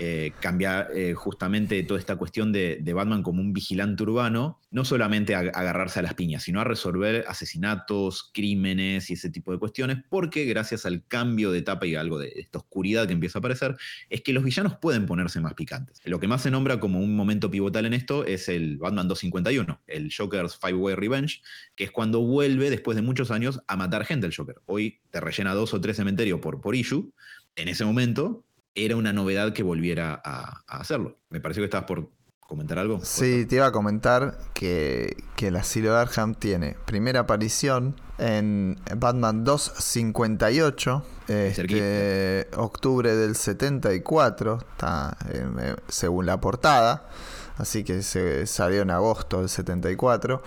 Eh, 0.00 0.32
eh, 0.42 1.14
justamente 1.14 1.82
toda 1.84 2.00
esta 2.00 2.16
cuestión 2.16 2.52
de, 2.52 2.92
Batman 2.94 3.22
como 3.22 3.40
un 3.40 3.52
vigilante 3.52 4.02
urbano, 4.02 4.60
no 4.70 4.84
solamente 4.84 5.34
a, 5.34 5.38
a, 5.38 5.42
agarrarse 5.42 6.00
a 6.00 6.02
las 6.02 6.14
piñas, 6.14 6.42
sino 6.42 6.60
a 6.60 6.64
resolver 6.64 7.24
asesinatos, 7.28 8.30
crímenes 8.32 9.10
y 9.10 9.14
ese 9.14 9.30
tipo 9.30 9.52
de 9.52 9.58
cuestiones, 9.58 9.98
porque 10.08 10.44
gracias 10.46 10.84
al 10.84 11.06
cambio 11.06 11.52
de 11.52 11.60
etapa 11.60 11.86
y 11.86 11.94
algo 11.94 12.18
de 12.18 12.32
esta 12.36 12.58
oscuridad 12.58 13.06
que 13.06 13.12
empieza 13.12 13.38
a 13.38 13.40
aparecer, 13.40 13.76
es 14.10 14.22
que 14.22 14.32
los 14.32 14.42
villanos 14.42 14.76
pueden 14.76 15.06
ponerse 15.06 15.40
más 15.40 15.54
picantes. 15.54 16.00
Lo 16.04 16.18
que 16.18 16.28
más 16.28 16.42
se 16.42 16.50
nombra 16.50 16.80
como 16.80 16.98
un 16.98 17.14
momento 17.14 17.50
pivotal 17.50 17.86
en 17.86 17.94
esto 17.94 18.24
es 18.24 18.48
el 18.48 18.78
Batman 18.78 19.06
251, 19.08 19.80
el 19.86 20.12
Joker's 20.16 20.58
Five 20.60 20.74
Way 20.74 20.94
Revenge, 20.96 21.42
que 21.76 21.84
es 21.84 21.90
cuando 21.92 22.20
vuelve 22.20 22.70
después 22.70 22.96
de 22.96 23.02
muchos 23.02 23.30
años 23.30 23.60
a 23.68 23.76
matar 23.76 24.04
gente 24.04 24.26
el 24.26 24.34
Joker. 24.34 24.56
Hoy 24.66 25.00
te 25.10 25.20
rellena 25.20 25.54
dos 25.54 25.74
o 25.74 25.80
tres 25.80 25.96
cementerios 25.96 26.40
por, 26.40 26.60
por 26.60 26.74
issue, 26.74 27.12
en 27.56 27.68
ese 27.68 27.84
momento 27.84 28.44
era 28.74 28.96
una 28.96 29.12
novedad 29.12 29.52
que 29.52 29.62
volviera 29.62 30.20
a, 30.24 30.62
a, 30.66 30.76
hacerlo. 30.78 31.18
Me 31.30 31.40
pareció 31.40 31.62
que 31.62 31.66
estabas 31.66 31.86
por 31.86 32.10
comentar 32.40 32.78
algo. 32.78 33.00
Sí, 33.02 33.46
te 33.46 33.56
iba 33.56 33.66
a 33.66 33.72
comentar 33.72 34.38
que, 34.52 35.16
que 35.36 35.48
el 35.48 35.56
asilo 35.56 35.92
de 35.92 36.00
Arkham 36.00 36.34
tiene 36.34 36.76
primera 36.84 37.20
aparición 37.20 38.00
en 38.18 38.78
Batman 38.96 39.44
258, 39.44 41.04
este, 41.28 42.48
octubre 42.56 43.14
del 43.14 43.34
74, 43.34 44.58
está 44.72 45.16
eh, 45.30 45.74
según 45.88 46.26
la 46.26 46.40
portada, 46.40 47.08
así 47.56 47.82
que 47.82 48.02
se 48.02 48.46
salió 48.46 48.82
en 48.82 48.90
agosto 48.90 49.40
del 49.40 49.48
74. 49.48 50.42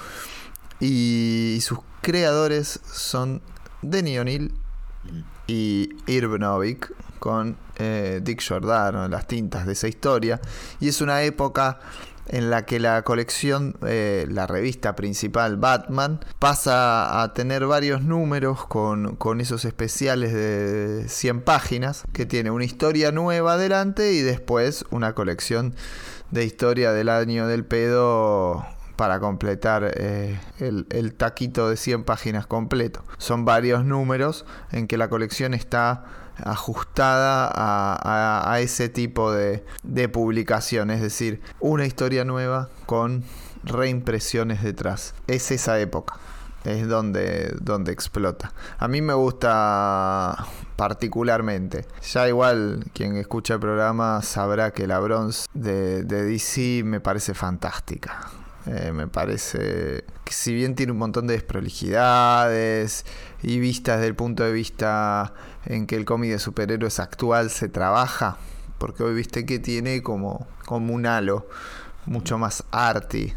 Y 0.79 1.57
sus 1.61 1.79
creadores 2.01 2.79
son 2.85 3.41
Denny 3.81 4.19
O'Neill 4.19 4.53
y 5.47 5.89
Irv 6.05 6.37
Novick 6.39 6.93
con 7.19 7.57
eh, 7.77 8.19
Dick 8.23 8.41
Giordano 8.41 9.07
las 9.07 9.27
tintas 9.27 9.65
de 9.65 9.73
esa 9.73 9.87
historia. 9.87 10.39
Y 10.79 10.89
es 10.89 11.01
una 11.01 11.23
época 11.23 11.79
en 12.27 12.49
la 12.49 12.65
que 12.65 12.79
la 12.79 13.03
colección, 13.03 13.77
eh, 13.85 14.27
la 14.29 14.47
revista 14.47 14.95
principal 14.95 15.57
Batman, 15.57 16.19
pasa 16.39 17.21
a 17.21 17.33
tener 17.33 17.65
varios 17.65 18.03
números 18.03 18.65
con, 18.65 19.15
con, 19.15 19.39
esos 19.39 19.63
especiales 19.65 20.33
de 20.33 21.05
100 21.07 21.41
páginas, 21.41 22.03
que 22.13 22.25
tiene 22.25 22.51
una 22.51 22.65
historia 22.65 23.11
nueva 23.11 23.53
adelante 23.53 24.11
y 24.11 24.21
después 24.21 24.85
una 24.91 25.13
colección 25.13 25.73
de 26.31 26.43
historia 26.43 26.91
del 26.91 27.07
año 27.07 27.47
del 27.47 27.63
pedo 27.63 28.65
para 28.97 29.19
completar 29.19 29.93
eh, 29.95 30.37
el, 30.59 31.13
taquito 31.13 31.69
de 31.69 31.77
100 31.77 32.03
páginas 32.03 32.47
completo. 32.47 33.03
Son 33.17 33.45
varios 33.45 33.85
números 33.85 34.45
en 34.71 34.87
que 34.87 34.97
la 34.97 35.07
colección 35.07 35.53
está 35.53 36.03
ajustada 36.43 37.49
a, 37.53 38.59
ese 38.59 38.89
tipo 38.89 39.31
de, 39.31 39.63
de, 39.83 40.09
publicación, 40.09 40.91
es 40.91 41.01
decir, 41.01 41.41
una 41.59 41.85
historia 41.85 42.25
nueva 42.25 42.69
con 42.85 43.23
reimpresiones 43.63 44.61
detrás. 44.63 45.13
Es 45.27 45.51
esa 45.51 45.79
época. 45.79 46.15
Es 46.63 46.87
donde, 46.87 47.55
donde 47.61 47.93
explota. 47.93 48.51
A 48.77 48.89
mí 48.89 49.01
me 49.01 49.13
gusta 49.13 50.45
particularmente. 50.75 51.85
Ya 52.11 52.27
igual 52.27 52.83
quien 52.93 53.15
escucha 53.15 53.53
el 53.53 53.59
programa 53.61 54.21
sabrá 54.21 54.71
que 54.71 54.85
la 54.85 54.99
bronze 54.99 55.47
de 55.53 56.03
DC 56.03 56.81
me 56.83 56.99
parece 56.99 57.33
fantástica. 57.33 58.31
Eh, 58.67 58.91
me 58.91 59.07
parece 59.07 60.03
que 60.25 60.33
si 60.33 60.53
bien 60.53 60.75
tiene 60.75 60.91
un 60.91 60.97
montón 60.97 61.25
de 61.25 61.35
desprolijidades 61.35 63.05
y 63.41 63.59
vistas 63.59 63.97
desde 63.97 64.09
el 64.09 64.15
punto 64.15 64.43
de 64.43 64.51
vista 64.51 65.33
en 65.65 65.87
que 65.87 65.95
el 65.95 66.03
cómic 66.03 66.31
de 66.31 66.39
superhéroes 66.39 66.99
actual 66.99 67.49
se 67.49 67.69
trabaja, 67.69 68.37
porque 68.77 69.03
hoy 69.03 69.13
viste 69.15 69.45
que 69.45 69.59
tiene 69.59 70.03
como, 70.03 70.47
como 70.65 70.93
un 70.93 71.05
halo 71.05 71.47
mucho 72.05 72.37
más 72.37 72.65
arty. 72.71 73.33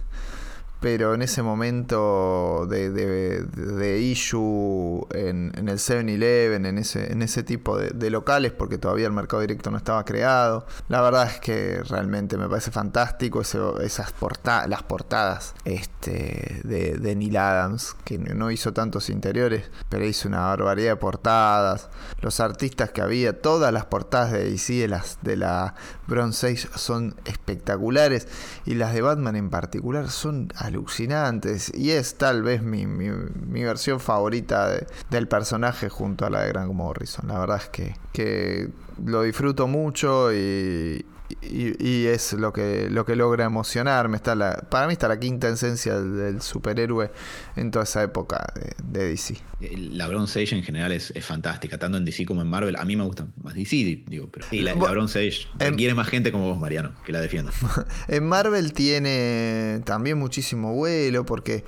Pero 0.80 1.14
en 1.14 1.20
ese 1.20 1.42
momento 1.42 2.66
de, 2.68 2.90
de, 2.90 3.98
issue 4.00 5.06
en, 5.12 5.52
el 5.54 5.78
7-Eleven, 5.78 6.64
en 6.64 6.78
ese, 6.78 7.12
en 7.12 7.20
ese 7.20 7.42
tipo 7.42 7.76
de, 7.78 8.10
locales, 8.10 8.52
porque 8.52 8.78
todavía 8.78 9.06
el 9.06 9.12
mercado 9.12 9.42
directo 9.42 9.70
no 9.70 9.76
estaba 9.76 10.04
creado. 10.04 10.66
La 10.88 11.02
verdad 11.02 11.26
es 11.26 11.38
que 11.38 11.82
realmente 11.82 12.38
me 12.38 12.48
parece 12.48 12.70
fantástico 12.70 13.42
esas 13.42 14.12
portadas, 14.12 14.68
las 14.68 14.82
portadas 14.82 15.54
este, 15.64 16.60
de, 16.64 16.96
de 16.96 17.14
Neil 17.14 17.36
Adams, 17.36 17.94
que 18.04 18.18
no 18.18 18.50
hizo 18.50 18.72
tantos 18.72 19.10
interiores, 19.10 19.70
pero 19.90 20.06
hizo 20.06 20.28
una 20.28 20.40
barbaridad 20.40 20.92
de 20.92 20.96
portadas. 20.96 21.90
Los 22.22 22.40
artistas 22.40 22.90
que 22.90 23.02
había, 23.02 23.42
todas 23.42 23.72
las 23.72 23.84
portadas 23.84 24.32
de 24.32 24.50
DC 24.50 24.88
de, 24.88 25.00
de 25.22 25.36
la 25.36 25.74
Bronze 26.06 26.48
Age 26.48 26.68
son 26.74 27.14
espectaculares 27.26 28.26
y 28.64 28.74
las 28.74 28.94
de 28.94 29.02
Batman 29.02 29.36
en 29.36 29.50
particular 29.50 30.08
son 30.08 30.48
alucinantes 30.70 31.72
y 31.74 31.90
es 31.90 32.14
tal 32.14 32.42
vez 32.42 32.62
mi, 32.62 32.86
mi, 32.86 33.62
versión 33.62 34.00
favorita 34.00 34.70
del 35.10 35.28
personaje 35.28 35.88
junto 35.88 36.24
a 36.24 36.30
la 36.30 36.42
de 36.42 36.48
Grant 36.48 36.72
Morrison. 36.72 37.28
La 37.28 37.38
verdad 37.38 37.58
es 37.62 37.68
que, 37.68 37.94
que 38.12 38.68
lo 39.04 39.22
disfruto 39.22 39.66
mucho 39.66 40.32
y, 40.32 41.04
y, 41.42 42.06
es 42.06 42.32
lo 42.32 42.52
que, 42.52 42.88
lo 42.90 43.04
que 43.04 43.16
logra 43.16 43.44
emocionarme. 43.44 44.16
Está 44.16 44.34
la, 44.34 44.56
para 44.70 44.86
mí 44.86 44.92
está 44.92 45.08
la 45.08 45.18
quinta 45.18 45.48
esencia 45.48 46.00
del, 46.00 46.40
superhéroe 46.42 47.10
en 47.56 47.70
toda 47.70 47.84
esa 47.84 48.02
época 48.02 48.52
de, 48.82 49.08
DC. 49.08 49.36
La 49.76 50.08
Bronze 50.08 50.42
Age 50.42 50.56
en 50.56 50.62
general 50.62 50.92
es, 50.92 51.12
fantástica, 51.20 51.78
tanto 51.78 51.98
en 51.98 52.04
DC 52.04 52.26
como 52.26 52.42
en 52.42 52.48
Marvel. 52.48 52.76
A 52.76 52.84
mí 52.84 52.96
me 52.96 53.04
gusta 53.04 53.26
más 53.42 53.54
DC, 53.54 54.04
digo, 54.06 54.28
pero 54.30 54.46
la, 54.50 54.74
Bronze 54.74 55.26
Age 55.26 55.48
requiere 55.58 55.94
más 55.94 56.08
gente 56.08 56.32
como 56.32 56.48
vos, 56.48 56.58
Mariano, 56.58 56.92
que 57.04 57.12
la 57.12 57.20
defienda. 57.20 57.52
en 58.08 58.26
Marvel 58.26 58.72
tiene 58.72 59.80
también 59.84 60.18
muchísimo 60.18 60.74
vuelo 60.74 61.24
porque 61.26 61.64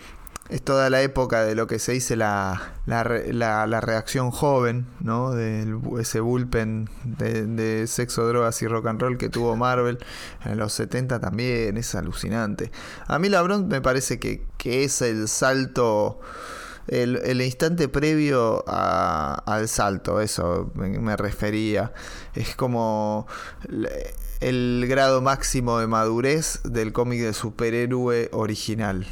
es 0.48 0.62
toda 0.62 0.90
la 0.90 1.02
época 1.02 1.44
de 1.44 1.54
lo 1.54 1.66
que 1.66 1.78
se 1.78 1.92
dice 1.92 2.16
la, 2.16 2.74
la, 2.86 3.80
reacción 3.80 4.30
joven, 4.30 4.86
¿no? 5.00 5.30
De 5.30 5.78
ese 5.98 6.20
bullpen 6.20 6.90
de, 7.04 7.86
sexo, 7.86 8.26
drogas 8.26 8.60
y 8.62 8.66
rock 8.66 8.86
and 8.86 9.00
roll 9.00 9.18
que 9.18 9.28
tuvo 9.28 9.56
Marvel 9.56 9.98
en 10.44 10.58
los 10.58 10.72
70 10.74 11.20
también, 11.20 11.76
es 11.76 11.94
alucinante. 11.94 12.70
A 13.06 13.18
mí 13.18 13.28
la 13.28 13.42
me 13.42 13.80
parece 13.80 14.18
que, 14.18 14.44
es 14.64 15.00
el 15.00 15.28
salto, 15.28 16.20
el, 16.86 17.40
instante 17.40 17.88
previo 17.88 18.64
al 18.66 19.68
salto, 19.68 20.20
eso 20.20 20.70
me, 20.74 21.16
refería. 21.16 21.92
Es 22.34 22.56
como 22.56 23.26
el 24.40 24.84
grado 24.88 25.22
máximo 25.22 25.78
de 25.78 25.86
madurez 25.86 26.60
del 26.64 26.92
cómic 26.92 27.20
de 27.20 27.32
superhéroe 27.32 28.28
original. 28.32 29.06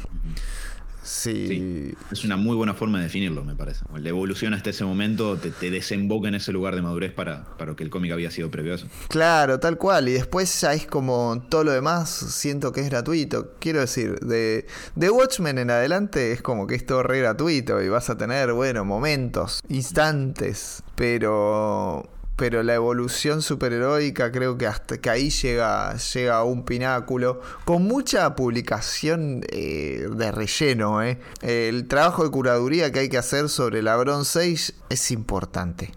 Sí. 1.03 1.93
Es 2.11 2.23
una 2.23 2.37
muy 2.37 2.55
buena 2.55 2.73
forma 2.73 2.99
de 2.99 3.05
definirlo, 3.05 3.43
me 3.43 3.55
parece. 3.55 3.85
La 3.95 4.09
evolución 4.09 4.53
hasta 4.53 4.69
ese 4.69 4.83
momento 4.83 5.37
te, 5.37 5.71
desemboca 5.71 6.27
en 6.27 6.35
ese 6.35 6.51
lugar 6.51 6.75
de 6.75 6.81
madurez 6.81 7.11
para, 7.11 7.45
para 7.57 7.71
lo 7.71 7.75
que 7.75 7.83
el 7.83 7.89
cómic 7.89 8.11
había 8.11 8.29
sido 8.31 8.51
previo 8.51 8.73
a 8.73 8.75
eso. 8.75 8.87
Claro, 9.09 9.59
tal 9.59 9.77
cual. 9.77 10.09
Y 10.09 10.13
después 10.13 10.61
ya 10.61 10.73
es 10.73 10.85
como 10.85 11.43
todo 11.49 11.63
lo 11.63 11.71
demás, 11.71 12.09
siento 12.09 12.71
que 12.71 12.81
es 12.81 12.89
gratuito. 12.89 13.55
Quiero 13.59 13.79
decir, 13.79 14.19
de, 14.19 14.67
de 14.95 15.09
Watchmen 15.09 15.57
en 15.57 15.71
adelante 15.71 16.31
es 16.31 16.41
como 16.41 16.67
que 16.67 16.75
es 16.75 16.85
todo 16.85 17.03
re 17.03 17.19
gratuito 17.19 17.81
y 17.81 17.89
vas 17.89 18.09
a 18.09 18.17
tener, 18.17 18.53
bueno, 18.53 18.85
momentos, 18.85 19.61
instantes, 19.69 20.83
pero 20.95 22.07
pero 22.41 22.63
la 22.63 22.73
evolución 22.73 23.43
superheroica 23.43 24.31
creo 24.31 24.57
que 24.57 24.65
hasta 24.65 24.97
que 24.97 25.11
ahí 25.11 25.29
llega, 25.29 25.95
llega 25.95 26.37
a 26.37 26.43
un 26.43 26.65
pináculo, 26.65 27.39
con 27.65 27.83
mucha 27.83 28.35
publicación 28.35 29.45
eh, 29.47 30.07
de 30.11 30.31
relleno. 30.31 31.03
Eh. 31.03 31.19
El 31.43 31.87
trabajo 31.87 32.23
de 32.23 32.31
curaduría 32.31 32.91
que 32.91 32.97
hay 32.97 33.09
que 33.09 33.19
hacer 33.19 33.47
sobre 33.47 33.83
la 33.83 33.95
Bronze 33.95 34.39
Age 34.39 34.73
es 34.89 35.11
importante, 35.11 35.91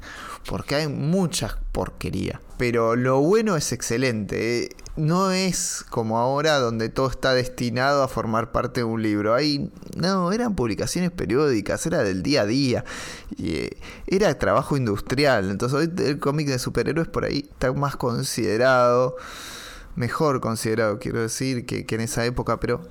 porque 0.46 0.74
hay 0.74 0.88
mucha 0.88 1.60
porquería. 1.72 2.42
Pero 2.58 2.94
lo 2.94 3.20
bueno 3.20 3.56
es 3.56 3.72
excelente. 3.72 4.68
No 4.96 5.32
es 5.32 5.84
como 5.90 6.18
ahora 6.18 6.60
donde 6.60 6.88
todo 6.88 7.08
está 7.10 7.34
destinado 7.34 8.04
a 8.04 8.08
formar 8.08 8.52
parte 8.52 8.80
de 8.80 8.84
un 8.84 9.02
libro. 9.02 9.34
Ahí 9.34 9.70
no, 9.96 10.30
eran 10.30 10.54
publicaciones 10.54 11.10
periódicas, 11.10 11.84
era 11.86 12.04
del 12.04 12.22
día 12.22 12.42
a 12.42 12.46
día. 12.46 12.84
Y, 13.36 13.56
eh, 13.56 13.76
era 14.06 14.38
trabajo 14.38 14.76
industrial. 14.76 15.50
Entonces 15.50 15.76
hoy 15.76 15.92
el 16.04 16.20
cómic 16.20 16.46
de 16.46 16.60
superhéroes 16.60 17.08
por 17.08 17.24
ahí 17.24 17.48
está 17.50 17.72
más 17.72 17.96
considerado, 17.96 19.16
mejor 19.96 20.40
considerado, 20.40 21.00
quiero 21.00 21.22
decir, 21.22 21.66
que, 21.66 21.84
en 21.88 22.00
esa 22.00 22.24
época, 22.24 22.60
pero 22.60 22.82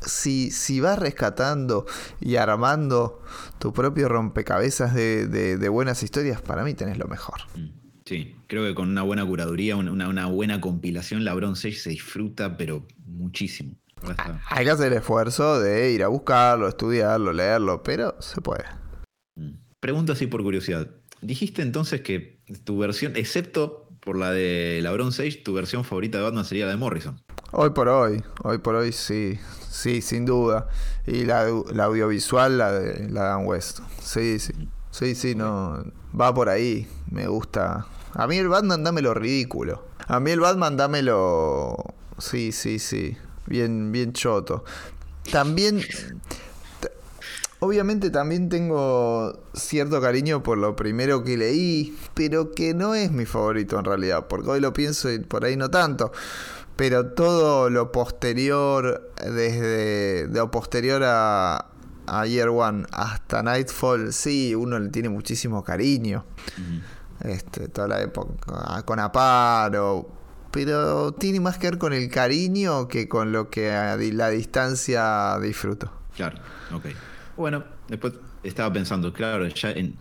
si, 0.00 0.50
si, 0.50 0.80
vas 0.80 0.98
rescatando 0.98 1.84
y 2.20 2.36
armando 2.36 3.20
tu 3.58 3.72
propio 3.74 4.08
rompecabezas 4.08 4.94
de, 4.94 5.26
de, 5.26 5.68
buenas 5.68 6.02
historias, 6.02 6.40
para 6.40 6.64
mí 6.64 6.72
tenés 6.72 6.96
lo 6.96 7.06
mejor. 7.06 7.40
Sí, 8.04 8.35
creo 8.46 8.64
que 8.64 8.74
con 8.74 8.88
una 8.88 9.02
buena 9.02 9.24
curaduría, 9.24 9.76
una, 9.76 10.26
buena 10.26 10.60
compilación, 10.60 11.24
la 11.24 11.34
Bronze 11.34 11.68
Age 11.68 11.78
se 11.78 11.90
disfruta, 11.90 12.56
pero 12.56 12.86
muchísimo. 13.06 13.74
Hay 14.50 14.64
que 14.64 14.70
hacer 14.70 14.92
el 14.92 14.98
esfuerzo 14.98 15.58
de 15.60 15.92
ir 15.92 16.02
a 16.02 16.08
buscarlo, 16.08 16.68
estudiarlo, 16.68 17.32
leerlo, 17.32 17.82
pero 17.82 18.14
se 18.20 18.40
puede. 18.40 18.64
Mm. 19.36 19.54
Pregunta 19.80 20.12
así 20.12 20.26
por 20.26 20.42
curiosidad. 20.42 20.90
Dijiste 21.20 21.62
entonces 21.62 22.02
que 22.02 22.40
tu 22.64 22.78
versión, 22.78 23.16
excepto 23.16 23.88
por 24.00 24.18
la 24.18 24.30
de 24.30 24.80
la 24.82 24.92
Bronze 24.92 25.26
Age, 25.26 25.38
tu 25.38 25.54
versión 25.54 25.84
favorita 25.84 26.18
de 26.18 26.24
Batman 26.24 26.44
sería 26.44 26.66
la 26.66 26.72
de 26.72 26.76
Morrison. 26.76 27.20
Hoy 27.52 27.70
por 27.70 27.88
hoy, 27.88 28.22
hoy 28.42 28.58
por 28.58 28.74
hoy 28.74 28.92
sí, 28.92 29.38
sí, 29.68 30.02
sin 30.02 30.26
duda. 30.26 30.68
Y 31.06 31.24
la, 31.24 31.46
audiovisual, 31.46 32.58
la 32.58 32.72
de 32.72 33.08
la 33.08 33.22
Dan 33.22 33.46
West. 33.46 33.80
Sí, 34.00 34.38
sí. 34.38 34.52
Mm. 34.52 34.68
Sí, 34.90 35.14
sí, 35.14 35.34
no. 35.34 35.84
Va 36.18 36.32
por 36.32 36.48
ahí. 36.48 36.88
Me 37.10 37.26
gusta. 37.26 37.86
A 38.18 38.26
mí 38.26 38.38
el 38.38 38.48
Batman 38.48 38.82
dámelo 38.82 39.12
ridículo. 39.12 39.84
A 40.08 40.20
mí 40.20 40.30
el 40.30 40.40
Batman 40.40 40.76
dámelo. 40.76 41.76
Sí, 42.18 42.50
sí, 42.50 42.78
sí. 42.78 43.14
Bien, 43.44 43.92
bien 43.92 44.14
choto. 44.14 44.64
También. 45.30 45.82
Obviamente 47.58 48.10
también 48.10 48.48
tengo 48.48 49.38
cierto 49.52 50.00
cariño 50.00 50.42
por 50.42 50.56
lo 50.56 50.76
primero 50.76 51.24
que 51.24 51.36
leí, 51.36 51.96
pero 52.14 52.52
que 52.52 52.72
no 52.72 52.94
es 52.94 53.12
mi 53.12 53.26
favorito 53.26 53.78
en 53.78 53.84
realidad, 53.84 54.26
porque 54.28 54.50
hoy 54.50 54.60
lo 54.60 54.72
pienso 54.72 55.10
y 55.10 55.18
por 55.18 55.44
ahí 55.44 55.56
no 55.56 55.70
tanto. 55.70 56.10
Pero 56.76 57.12
todo 57.12 57.68
lo 57.68 57.92
posterior, 57.92 59.10
desde 59.22 60.28
lo 60.28 60.50
posterior 60.50 61.02
a, 61.04 61.66
a 62.06 62.26
Year 62.26 62.48
One 62.48 62.86
hasta 62.92 63.42
Nightfall, 63.42 64.12
sí, 64.12 64.54
uno 64.54 64.78
le 64.78 64.88
tiene 64.88 65.10
muchísimo 65.10 65.62
cariño. 65.64 66.24
Este, 67.22 67.68
toda 67.68 67.88
la 67.88 68.02
época 68.02 68.82
con 68.84 68.98
Aparo. 69.00 70.08
Pero 70.50 71.12
tiene 71.12 71.40
más 71.40 71.58
que 71.58 71.70
ver 71.70 71.78
con 71.78 71.92
el 71.92 72.08
cariño 72.08 72.88
que 72.88 73.08
con 73.08 73.32
lo 73.32 73.50
que 73.50 73.72
a 73.72 73.96
la 73.96 74.30
distancia 74.30 75.38
disfruto. 75.40 75.90
Claro, 76.16 76.38
ok. 76.72 76.86
Bueno, 77.36 77.64
después 77.88 78.14
estaba 78.42 78.72
pensando, 78.72 79.12
claro, 79.12 79.46
ya, 79.48 79.70
en, 79.72 79.96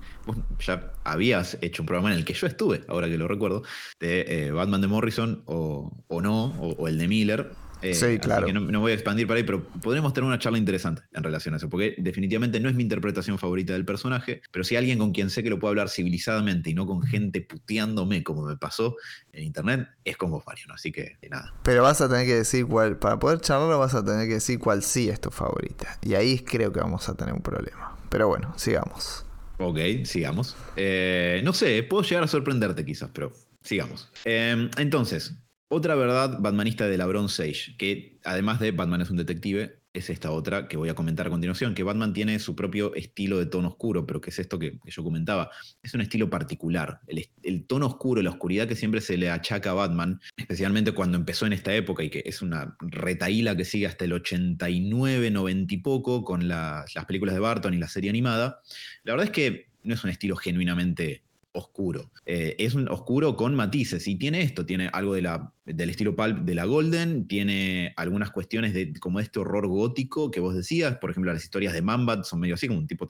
ya 0.59 0.93
habías 1.03 1.57
hecho 1.61 1.83
un 1.83 1.87
programa 1.87 2.11
en 2.11 2.19
el 2.19 2.25
que 2.25 2.33
yo 2.33 2.47
estuve, 2.47 2.83
ahora 2.87 3.07
que 3.07 3.17
lo 3.17 3.27
recuerdo, 3.27 3.63
de 3.99 4.25
eh, 4.27 4.51
Batman 4.51 4.81
de 4.81 4.87
Morrison 4.87 5.43
o, 5.45 5.91
no, 6.09 6.45
o, 6.59 6.87
el 6.87 6.97
de 6.97 7.07
Miller, 7.07 7.51
eh, 7.91 7.93
sí, 7.93 8.19
claro. 8.19 8.51
no, 8.51 8.79
voy 8.79 8.91
a 8.91 8.95
expandir 8.95 9.27
para 9.27 9.37
ahí, 9.37 9.43
pero 9.43 9.63
podremos 9.63 10.13
tener 10.13 10.27
una 10.27 10.39
charla 10.39 10.57
interesante 10.57 11.03
en 11.13 11.23
relación 11.23 11.53
a 11.53 11.57
eso, 11.57 11.69
porque 11.69 11.95
definitivamente 11.97 12.59
no 12.59 12.69
es 12.69 12.75
mi 12.75 12.83
interpretación 12.83 13.37
favorita 13.37 13.73
del 13.73 13.85
personaje, 13.85 14.41
pero 14.51 14.63
si 14.63 14.75
alguien 14.75 14.97
con 14.97 15.11
quien 15.11 15.29
sé 15.29 15.43
que 15.43 15.49
lo 15.49 15.59
puedo 15.59 15.69
hablar 15.69 15.89
civilizadamente 15.89 16.69
y 16.69 16.73
no 16.73 16.85
con 16.85 17.03
gente 17.03 17.41
puteándome 17.41 18.23
como 18.23 18.43
me 18.43 18.57
pasó 18.57 18.95
en 19.33 19.43
internet, 19.43 19.87
es 20.03 20.17
con 20.17 20.31
vos, 20.31 20.43
Mariano. 20.45 20.73
Así 20.73 20.91
que 20.91 21.17
nada. 21.29 21.53
Pero 21.63 21.83
vas 21.83 22.01
a 22.01 22.09
tener 22.09 22.25
que 22.25 22.35
decir 22.35 22.65
cuál, 22.65 22.97
para 22.97 23.19
poder 23.19 23.39
charlarlo, 23.39 23.79
vas 23.79 23.95
a 23.95 24.03
tener 24.03 24.27
que 24.27 24.35
decir 24.35 24.59
cuál 24.59 24.83
sí 24.83 25.09
es 25.09 25.19
tu 25.19 25.31
favorita. 25.31 25.97
Y 26.01 26.15
ahí 26.15 26.39
creo 26.39 26.71
que 26.71 26.79
vamos 26.79 27.07
a 27.09 27.15
tener 27.15 27.33
un 27.33 27.41
problema. 27.41 27.97
Pero 28.09 28.27
bueno, 28.27 28.53
sigamos. 28.57 29.25
Ok, 29.57 29.79
sigamos. 30.03 30.55
Eh, 30.75 31.41
no 31.43 31.53
sé, 31.53 31.83
puedo 31.83 32.03
llegar 32.03 32.23
a 32.23 32.27
sorprenderte 32.27 32.85
quizás, 32.85 33.09
pero 33.13 33.31
sigamos. 33.61 34.11
Eh, 34.25 34.69
entonces, 34.77 35.33
otra 35.67 35.95
verdad 35.95 36.37
batmanista 36.39 36.87
de 36.87 36.97
la 36.97 37.05
Bronze 37.05 37.43
Age, 37.43 37.75
que 37.77 38.19
además 38.23 38.59
de 38.59 38.71
Batman 38.71 39.01
es 39.01 39.09
un 39.09 39.17
detective, 39.17 39.79
es 39.95 40.09
esta 40.09 40.31
otra 40.31 40.67
que 40.67 40.77
voy 40.77 40.89
a 40.89 40.93
comentar 40.93 41.27
a 41.27 41.29
continuación, 41.29 41.73
que 41.73 41.83
Batman 41.83 42.13
tiene 42.13 42.37
su 42.39 42.55
propio 42.55 42.93
estilo 42.95 43.39
de 43.39 43.45
tono 43.45 43.69
oscuro, 43.69 44.05
pero 44.05 44.19
que 44.19 44.29
es 44.29 44.39
esto 44.39 44.59
que, 44.59 44.77
yo 44.85 45.03
comentaba, 45.03 45.49
es 45.81 45.93
un 45.93 46.01
estilo 46.01 46.29
particular. 46.29 46.99
El, 47.43 47.65
tono 47.65 47.87
oscuro, 47.87 48.21
la 48.21 48.31
oscuridad 48.31 48.67
que 48.67 48.75
siempre 48.75 48.99
se 49.01 49.17
le 49.17 49.29
achaca 49.29 49.71
a 49.71 49.73
Batman, 49.73 50.19
especialmente 50.35 50.91
cuando 50.91 51.17
empezó 51.17 51.45
en 51.45 51.53
esta 51.53 51.73
época 51.73 52.03
y 52.03 52.09
que 52.09 52.23
es 52.25 52.41
una 52.41 52.75
retaíla 52.81 53.55
que 53.55 53.65
sigue 53.65 53.87
hasta 53.87 54.05
el 54.05 54.13
89, 54.13 55.31
90 55.31 55.73
y 55.73 55.77
poco, 55.77 56.23
con 56.23 56.47
las 56.47 56.85
películas 57.07 57.33
de 57.33 57.39
Barton 57.39 57.73
y 57.73 57.77
la 57.77 57.87
serie 57.87 58.09
animada, 58.09 58.61
la 59.03 59.13
verdad 59.13 59.25
es 59.27 59.31
que 59.31 59.69
no 59.83 59.93
es 59.93 60.03
un 60.03 60.09
estilo 60.09 60.35
genuinamente 60.35 61.24
oscuro. 61.55 62.11
Eh, 62.25 62.55
es 62.59 62.75
un 62.75 62.87
oscuro 62.89 63.35
con 63.35 63.55
matices 63.55 64.07
y 64.07 64.15
tiene 64.15 64.41
esto, 64.41 64.65
tiene 64.65 64.89
algo 64.91 65.13
de 65.13 65.21
la, 65.21 65.53
del 65.65 65.89
estilo 65.89 66.15
pulp 66.15 66.39
de 66.39 66.55
la 66.55 66.65
Golden, 66.65 67.27
tiene 67.27 67.93
algunas 67.97 68.31
cuestiones 68.31 68.73
de 68.73 68.93
como 68.99 69.19
este 69.19 69.39
horror 69.39 69.67
gótico 69.67 70.31
que 70.31 70.39
vos 70.39 70.53
decías, 70.55 70.97
por 70.97 71.11
ejemplo 71.11 71.33
las 71.33 71.43
historias 71.43 71.73
de 71.73 71.81
Mambat 71.81 72.25
son 72.25 72.39
medio 72.39 72.55
así, 72.55 72.67
como 72.67 72.79
un 72.79 72.87
tipo 72.87 73.07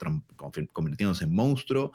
convirtiéndose 0.72 1.24
en 1.24 1.34
monstruo, 1.34 1.92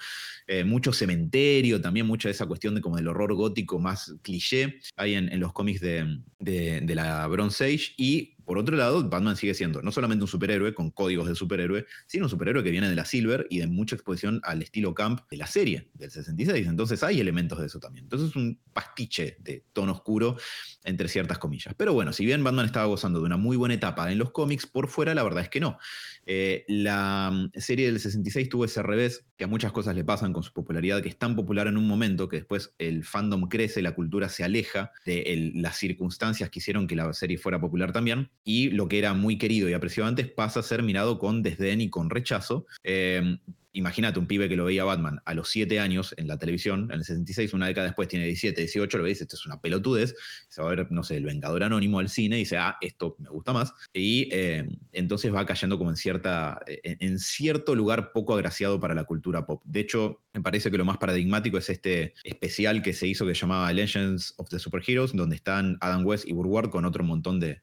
eh, 0.48 0.64
mucho 0.64 0.94
cementerio, 0.94 1.82
también 1.82 2.06
mucha 2.06 2.28
de 2.28 2.34
esa 2.34 2.46
cuestión 2.46 2.76
de 2.76 2.82
como 2.82 2.98
del 2.98 3.08
horror 3.08 3.34
gótico 3.34 3.80
más 3.80 4.14
cliché 4.22 4.80
hay 4.96 5.16
en, 5.16 5.40
los 5.40 5.54
cómics 5.54 5.82
de, 5.82 6.20
de 6.40 6.96
la 6.96 7.26
Bronze 7.28 7.66
Age 7.66 7.94
y 7.98 8.36
por 8.46 8.58
otro 8.58 8.76
lado, 8.76 9.08
Batman 9.08 9.36
sigue 9.36 9.54
siendo 9.54 9.82
no 9.82 9.92
solamente 9.92 10.24
un 10.24 10.28
superhéroe 10.28 10.74
con 10.74 10.92
códigos 10.92 11.28
de 11.28 11.36
superhéroe, 11.36 11.86
sino 12.08 12.26
un 12.26 12.30
superhéroe 12.30 12.64
que 12.64 12.72
viene 12.72 12.90
de 12.90 12.96
la 12.96 13.06
Silver 13.06 13.48
y 13.50 13.60
de 13.60 13.68
mucha 13.68 13.96
exposición 13.96 14.42
al 14.44 14.62
estilo 14.62 14.94
camp 14.94 15.22
de 15.30 15.38
la 15.38 15.48
serie 15.48 15.90
del 15.94 16.12
66. 16.12 16.68
Entonces 16.68 17.04
hay 17.04 17.20
elementos 17.20 17.60
de 17.60 17.68
eso 17.68 17.80
también. 17.80 18.06
Entonces 18.06 18.30
es 18.30 18.36
un 18.36 18.60
pastiche 18.74 19.38
de 19.40 19.66
tono 19.74 19.92
oscuro 19.92 20.38
entre 20.84 21.08
ciertas 21.08 21.38
comillas. 21.38 21.74
Pero 21.78 21.94
bueno, 21.94 22.14
si 22.14 22.26
bien 22.26 22.44
Batman 22.44 22.66
estaba 22.66 22.86
gozando 22.86 23.20
de 23.20 23.26
una 23.26 23.38
muy 23.38 23.58
buena 23.58 23.76
etapa 23.76 24.12
en 24.12 24.18
los 24.18 24.32
cómics, 24.32 24.66
por 24.66 24.88
fuera 24.88 25.14
la 25.14 25.24
verdad 25.24 25.44
es 25.44 25.50
que 25.50 25.60
no. 25.60 25.78
Eh, 26.26 26.66
la 26.68 27.32
mm, 27.32 27.60
serie 27.60 27.88
del 27.88 28.00
66 28.00 28.50
tuvo 28.50 28.66
ese 28.66 28.84
revés 28.84 29.26
que 29.38 29.46
a 29.46 29.48
muchas 29.48 29.72
cosas 29.72 29.96
le 29.96 30.04
pasan 30.04 30.34
con 30.34 30.44
su 30.44 30.54
popularidad, 30.54 31.02
que 31.02 31.10
es 31.10 31.18
tan 31.18 31.36
popular 31.36 31.68
en 31.68 31.78
un 31.78 31.88
momento 31.88 32.30
que 32.30 32.38
después 32.38 32.74
el 32.78 33.04
fandom 33.04 33.48
crece, 33.48 33.82
la 33.82 33.96
cultura 33.96 34.30
se 34.30 34.44
aleja 34.44 34.92
de 35.06 35.52
las 35.56 35.78
circunstancias 35.78 36.50
que 36.50 36.60
hicieron 36.60 36.88
que 36.88 36.96
la 36.96 37.12
serie 37.14 37.38
fuera 37.38 37.60
popular 37.60 37.92
también, 37.92 38.30
y 38.44 38.70
lo 38.70 38.88
que 38.88 39.00
era 39.00 39.14
muy 39.14 39.38
querido 39.38 39.70
y 39.70 39.74
apreciado 39.74 40.08
antes 40.08 40.30
pasa 40.30 40.60
a 40.60 40.64
ser 40.64 40.84
mirado 40.84 41.20
con 41.20 41.42
desdén 41.42 41.82
y 41.82 41.90
con 41.90 42.10
rechazo. 42.10 42.66
Eh, 42.84 43.38
imagínate 43.74 44.20
un 44.20 44.28
pibe 44.28 44.50
que 44.50 44.56
lo 44.56 44.66
veía 44.66 44.84
Batman 44.84 45.22
a 45.26 45.34
los 45.34 45.50
7 45.50 45.80
años 45.80 46.14
en 46.18 46.28
la 46.28 46.38
televisión, 46.38 46.90
en 46.92 47.00
el 47.00 47.06
66, 47.06 47.54
una 47.54 47.68
década 47.68 47.88
después 47.88 48.08
tiene 48.08 48.26
17, 48.26 48.62
18, 48.62 48.98
lo 48.98 49.04
veis, 49.04 49.22
esto 49.22 49.36
es 49.36 49.46
una 49.46 49.62
pelotudez, 49.62 50.16
se 50.50 50.62
va 50.62 50.68
a 50.68 50.76
ver, 50.76 50.92
no 50.92 51.04
sé, 51.04 51.18
el 51.18 51.26
Vengador 51.26 51.64
Anónimo 51.64 52.00
al 52.00 52.10
cine 52.10 52.38
y 52.38 52.40
dice, 52.40 52.58
ah, 52.58 52.78
esto 52.82 53.16
me 53.20 53.30
gusta 53.30 53.54
más, 53.54 53.74
y 53.94 54.30
eh, 54.32 54.68
entonces 54.92 55.34
va 55.34 55.46
cayendo 55.46 55.78
como 55.78 55.90
en, 55.90 55.96
cierta, 55.96 56.60
en, 56.68 57.20
cierto 57.20 57.76
lugar 57.76 58.12
poco 58.12 58.34
agraciado 58.34 58.80
para 58.80 58.94
la 58.94 59.04
cultura 59.04 59.46
pop. 59.46 59.62
De 59.66 59.80
hecho, 59.80 60.22
me 60.34 60.42
parece 60.42 60.72
que 60.72 60.78
lo 60.78 60.86
más 60.86 60.98
paradigmático 60.98 61.58
es 61.58 61.70
este 61.70 62.14
especial 62.24 62.82
que 62.82 62.94
se 62.94 63.08
hizo 63.08 63.26
que 63.26 63.34
llamaba 63.34 63.72
Legends 63.72 64.34
of 64.38 64.50
the 64.50 64.60
Superheroes, 64.60 65.14
donde 65.14 65.36
están 65.36 65.78
Adam 65.82 66.06
West 66.06 66.28
y 66.28 66.34
Burward 66.34 66.70
con 66.70 66.86
otro 66.86 67.04
montón 67.04 67.40
de, 67.40 67.60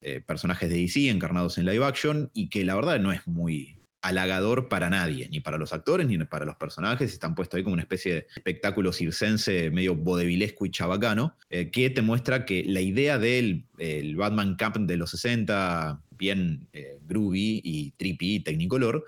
eh, 0.00 0.20
personajes 0.26 0.68
de 0.68 0.76
DC 0.76 1.08
encarnados 1.08 1.58
en 1.58 1.66
live 1.66 1.84
action 1.84 2.30
y 2.34 2.48
que 2.48 2.64
la 2.64 2.74
verdad 2.74 3.00
no 3.00 3.12
es 3.12 3.26
muy 3.26 3.78
halagador 4.04 4.68
para 4.68 4.90
nadie, 4.90 5.28
ni 5.30 5.40
para 5.40 5.56
los 5.56 5.72
actores 5.72 6.06
ni 6.06 6.18
para 6.18 6.44
los 6.44 6.56
personajes. 6.56 7.10
Están 7.10 7.34
puestos 7.34 7.56
ahí 7.56 7.64
como 7.64 7.72
una 7.72 7.82
especie 7.82 8.12
de 8.12 8.26
espectáculo 8.36 8.92
circense 8.92 9.70
medio 9.70 9.94
bodevilesco 9.94 10.66
y 10.66 10.70
chabacano, 10.70 11.36
eh, 11.48 11.70
que 11.70 11.88
te 11.88 12.02
muestra 12.02 12.44
que 12.44 12.64
la 12.64 12.82
idea 12.82 13.18
del 13.18 13.64
Batman 14.14 14.56
Camp 14.56 14.76
de 14.76 14.96
los 14.98 15.10
60, 15.10 16.02
bien 16.18 16.68
eh, 16.74 16.98
groovy 17.06 17.62
y 17.64 17.92
trippy, 17.92 18.40
technicolor, 18.40 19.06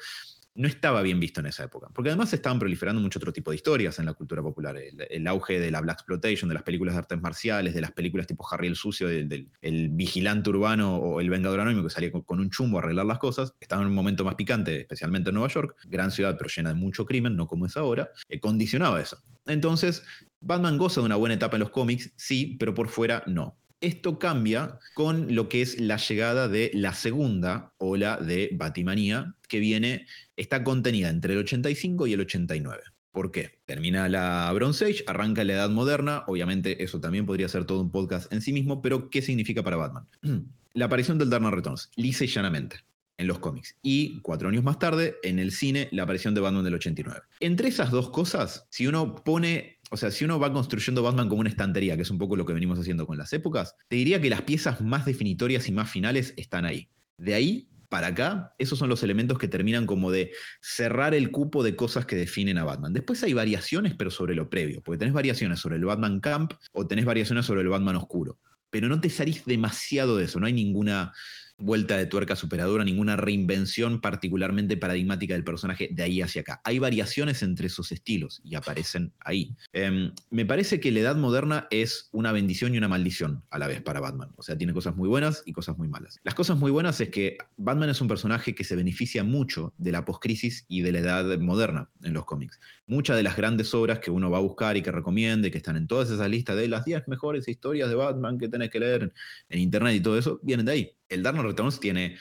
no 0.56 0.68
estaba 0.68 1.02
bien 1.02 1.20
visto 1.20 1.40
en 1.40 1.46
esa 1.46 1.64
época. 1.64 1.88
Porque 1.92 2.10
además 2.10 2.32
estaban 2.32 2.58
proliferando 2.58 3.00
mucho 3.00 3.18
otro 3.18 3.32
tipo 3.32 3.50
de 3.50 3.56
historias 3.56 3.98
en 3.98 4.06
la 4.06 4.14
cultura 4.14 4.42
popular. 4.42 4.76
El, 4.76 5.26
auge 5.26 5.60
de 5.60 5.70
la 5.70 5.80
Black 5.80 5.98
Exploitation, 5.98 6.48
de 6.48 6.54
las 6.54 6.62
películas 6.62 6.94
de 6.94 7.00
artes 7.00 7.20
marciales, 7.20 7.74
de 7.74 7.80
las 7.80 7.92
películas 7.92 8.26
tipo 8.26 8.46
Harry 8.50 8.66
el 8.66 8.76
Sucio, 8.76 9.08
del, 9.08 9.48
vigilante 9.90 10.50
urbano 10.50 10.96
o 10.96 11.20
el 11.20 11.30
vengador 11.30 11.60
anónimo 11.60 11.82
que 11.84 11.90
salía 11.90 12.10
con, 12.10 12.40
un 12.40 12.50
chumbo 12.50 12.78
a 12.78 12.82
arreglar 12.82 13.06
las 13.06 13.18
cosas. 13.18 13.54
Estaba 13.60 13.82
en 13.82 13.88
un 13.88 13.94
momento 13.94 14.24
más 14.24 14.34
picante, 14.34 14.80
especialmente 14.80 15.30
en 15.30 15.34
Nueva 15.34 15.48
York, 15.48 15.76
gran 15.86 16.10
ciudad 16.10 16.36
pero 16.38 16.48
llena 16.48 16.70
de 16.70 16.74
mucho 16.74 17.04
crimen, 17.06 17.36
no 17.36 17.46
como 17.46 17.66
es 17.66 17.76
ahora, 17.76 18.10
eh, 18.28 18.40
condicionaba 18.40 19.00
eso. 19.00 19.22
Entonces, 19.46 20.02
Batman 20.40 20.78
goza 20.78 21.00
de 21.00 21.06
una 21.06 21.16
buena 21.16 21.34
etapa 21.34 21.56
en 21.56 21.60
los 21.60 21.70
cómics, 21.70 22.12
sí, 22.16 22.56
pero 22.58 22.74
por 22.74 22.88
fuera 22.88 23.22
no. 23.26 23.58
Esto 23.80 24.18
cambia 24.18 24.78
con 24.94 25.34
lo 25.34 25.48
que 25.50 25.60
es 25.60 25.78
la 25.78 25.98
llegada 25.98 26.48
de 26.48 26.70
la 26.72 26.94
segunda 26.94 27.74
ola 27.76 28.16
de 28.16 28.50
Batimanía, 28.54 29.34
que 29.48 29.60
viene, 29.60 30.06
está 30.36 30.64
contenida 30.64 31.08
entre 31.08 31.34
el 31.34 31.40
85 31.40 32.06
y 32.06 32.12
el 32.12 32.20
89. 32.20 32.82
¿Por 33.12 33.30
qué? 33.30 33.58
Termina 33.64 34.08
la 34.08 34.52
Bronze 34.52 34.84
Age, 34.84 35.04
arranca 35.06 35.42
la 35.44 35.54
Edad 35.54 35.70
Moderna, 35.70 36.24
obviamente 36.26 36.84
eso 36.84 37.00
también 37.00 37.24
podría 37.24 37.48
ser 37.48 37.64
todo 37.64 37.80
un 37.80 37.90
podcast 37.90 38.30
en 38.32 38.42
sí 38.42 38.52
mismo, 38.52 38.82
pero 38.82 39.08
¿qué 39.08 39.22
significa 39.22 39.62
para 39.62 39.76
Batman? 39.76 40.06
La 40.74 40.84
aparición 40.84 41.16
del 41.16 41.30
Dark 41.30 41.50
Returns, 41.50 41.90
lisa 41.96 42.24
y 42.24 42.26
llanamente, 42.26 42.80
en 43.16 43.28
los 43.28 43.38
cómics. 43.38 43.78
Y 43.80 44.20
cuatro 44.20 44.50
años 44.50 44.62
más 44.62 44.78
tarde, 44.78 45.16
en 45.22 45.38
el 45.38 45.52
cine, 45.52 45.88
la 45.90 46.02
aparición 46.02 46.34
de 46.34 46.42
Batman 46.42 46.64
del 46.64 46.74
89. 46.74 47.22
Entre 47.40 47.68
esas 47.68 47.90
dos 47.90 48.10
cosas, 48.10 48.66
si 48.68 48.86
uno 48.86 49.14
pone 49.14 49.76
o 49.90 49.96
sea, 49.96 50.10
si 50.10 50.24
uno 50.24 50.38
va 50.38 50.52
construyendo 50.52 51.02
Batman 51.02 51.28
como 51.28 51.40
una 51.40 51.50
estantería, 51.50 51.96
que 51.96 52.02
es 52.02 52.10
un 52.10 52.18
poco 52.18 52.36
lo 52.36 52.44
que 52.44 52.52
venimos 52.52 52.78
haciendo 52.78 53.06
con 53.06 53.16
las 53.16 53.32
épocas, 53.32 53.76
te 53.88 53.96
diría 53.96 54.20
que 54.20 54.30
las 54.30 54.42
piezas 54.42 54.80
más 54.80 55.06
definitorias 55.06 55.68
y 55.68 55.72
más 55.72 55.90
finales 55.90 56.34
están 56.36 56.64
ahí. 56.64 56.88
De 57.18 57.34
ahí 57.34 57.68
para 57.88 58.08
acá, 58.08 58.54
esos 58.58 58.78
son 58.78 58.88
los 58.88 59.02
elementos 59.02 59.38
que 59.38 59.48
terminan 59.48 59.86
como 59.86 60.10
de 60.10 60.32
cerrar 60.60 61.14
el 61.14 61.30
cupo 61.30 61.62
de 61.62 61.76
cosas 61.76 62.06
que 62.06 62.16
definen 62.16 62.58
a 62.58 62.64
Batman. 62.64 62.92
Después 62.92 63.22
hay 63.22 63.32
variaciones, 63.32 63.94
pero 63.96 64.10
sobre 64.10 64.34
lo 64.34 64.50
previo, 64.50 64.82
porque 64.82 64.98
tenés 64.98 65.14
variaciones 65.14 65.60
sobre 65.60 65.76
el 65.76 65.84
Batman 65.84 66.20
Camp 66.20 66.52
o 66.72 66.86
tenés 66.86 67.04
variaciones 67.04 67.46
sobre 67.46 67.62
el 67.62 67.68
Batman 67.68 67.96
Oscuro. 67.96 68.38
Pero 68.70 68.88
no 68.88 69.00
te 69.00 69.10
salís 69.10 69.44
demasiado 69.44 70.16
de 70.16 70.24
eso, 70.24 70.40
no 70.40 70.46
hay 70.46 70.52
ninguna 70.52 71.12
vuelta 71.58 71.96
de 71.96 72.06
tuerca 72.06 72.36
superadora, 72.36 72.84
ninguna 72.84 73.16
reinvención 73.16 74.00
particularmente 74.00 74.76
paradigmática 74.76 75.34
del 75.34 75.44
personaje 75.44 75.88
de 75.90 76.02
ahí 76.02 76.20
hacia 76.20 76.42
acá. 76.42 76.60
Hay 76.64 76.78
variaciones 76.78 77.42
entre 77.42 77.68
esos 77.68 77.92
estilos 77.92 78.40
y 78.44 78.54
aparecen 78.54 79.12
ahí. 79.20 79.56
Em, 79.72 80.12
me 80.30 80.44
parece 80.44 80.80
que 80.80 80.92
la 80.92 81.00
edad 81.00 81.16
moderna 81.16 81.66
es 81.70 82.08
una 82.12 82.32
bendición 82.32 82.74
y 82.74 82.78
una 82.78 82.88
maldición 82.88 83.42
a 83.50 83.58
la 83.58 83.66
vez 83.66 83.80
para 83.82 84.00
Batman. 84.00 84.30
O 84.36 84.42
sea, 84.42 84.56
tiene 84.56 84.72
cosas 84.72 84.96
muy 84.96 85.08
buenas 85.08 85.42
y 85.46 85.52
cosas 85.52 85.78
muy 85.78 85.88
malas. 85.88 86.20
Las 86.24 86.34
cosas 86.34 86.58
muy 86.58 86.70
buenas 86.70 87.00
es 87.00 87.08
que 87.08 87.38
Batman 87.56 87.90
es 87.90 88.00
un 88.00 88.08
personaje 88.08 88.54
que 88.54 88.64
se 88.64 88.76
beneficia 88.76 89.24
mucho 89.24 89.72
de 89.78 89.92
la 89.92 90.04
poscrisis 90.04 90.64
y 90.68 90.82
de 90.82 90.92
la 90.92 90.98
edad 90.98 91.38
moderna 91.38 91.90
en 92.02 92.12
los 92.12 92.24
cómics. 92.24 92.60
Muchas 92.86 93.16
de 93.16 93.22
las 93.22 93.36
grandes 93.36 93.72
obras 93.74 93.98
que 93.98 94.10
uno 94.10 94.30
va 94.30 94.38
a 94.38 94.42
buscar 94.42 94.76
y 94.76 94.82
que 94.82 94.92
recomiende, 94.92 95.50
que 95.50 95.58
están 95.58 95.76
en 95.76 95.86
todas 95.86 96.10
esas 96.10 96.28
listas 96.28 96.56
de 96.56 96.68
las 96.68 96.84
10 96.84 97.08
mejores 97.08 97.48
historias 97.48 97.88
de 97.88 97.94
Batman 97.94 98.38
que 98.38 98.48
tenés 98.48 98.70
que 98.70 98.80
leer 98.80 99.12
en 99.48 99.58
internet 99.58 99.96
y 99.96 100.00
todo 100.00 100.18
eso, 100.18 100.38
vienen 100.42 100.66
de 100.66 100.72
ahí 100.72 100.96
el 101.08 101.22
Dark 101.22 101.40
Returns 101.40 101.80
tiene 101.80 102.16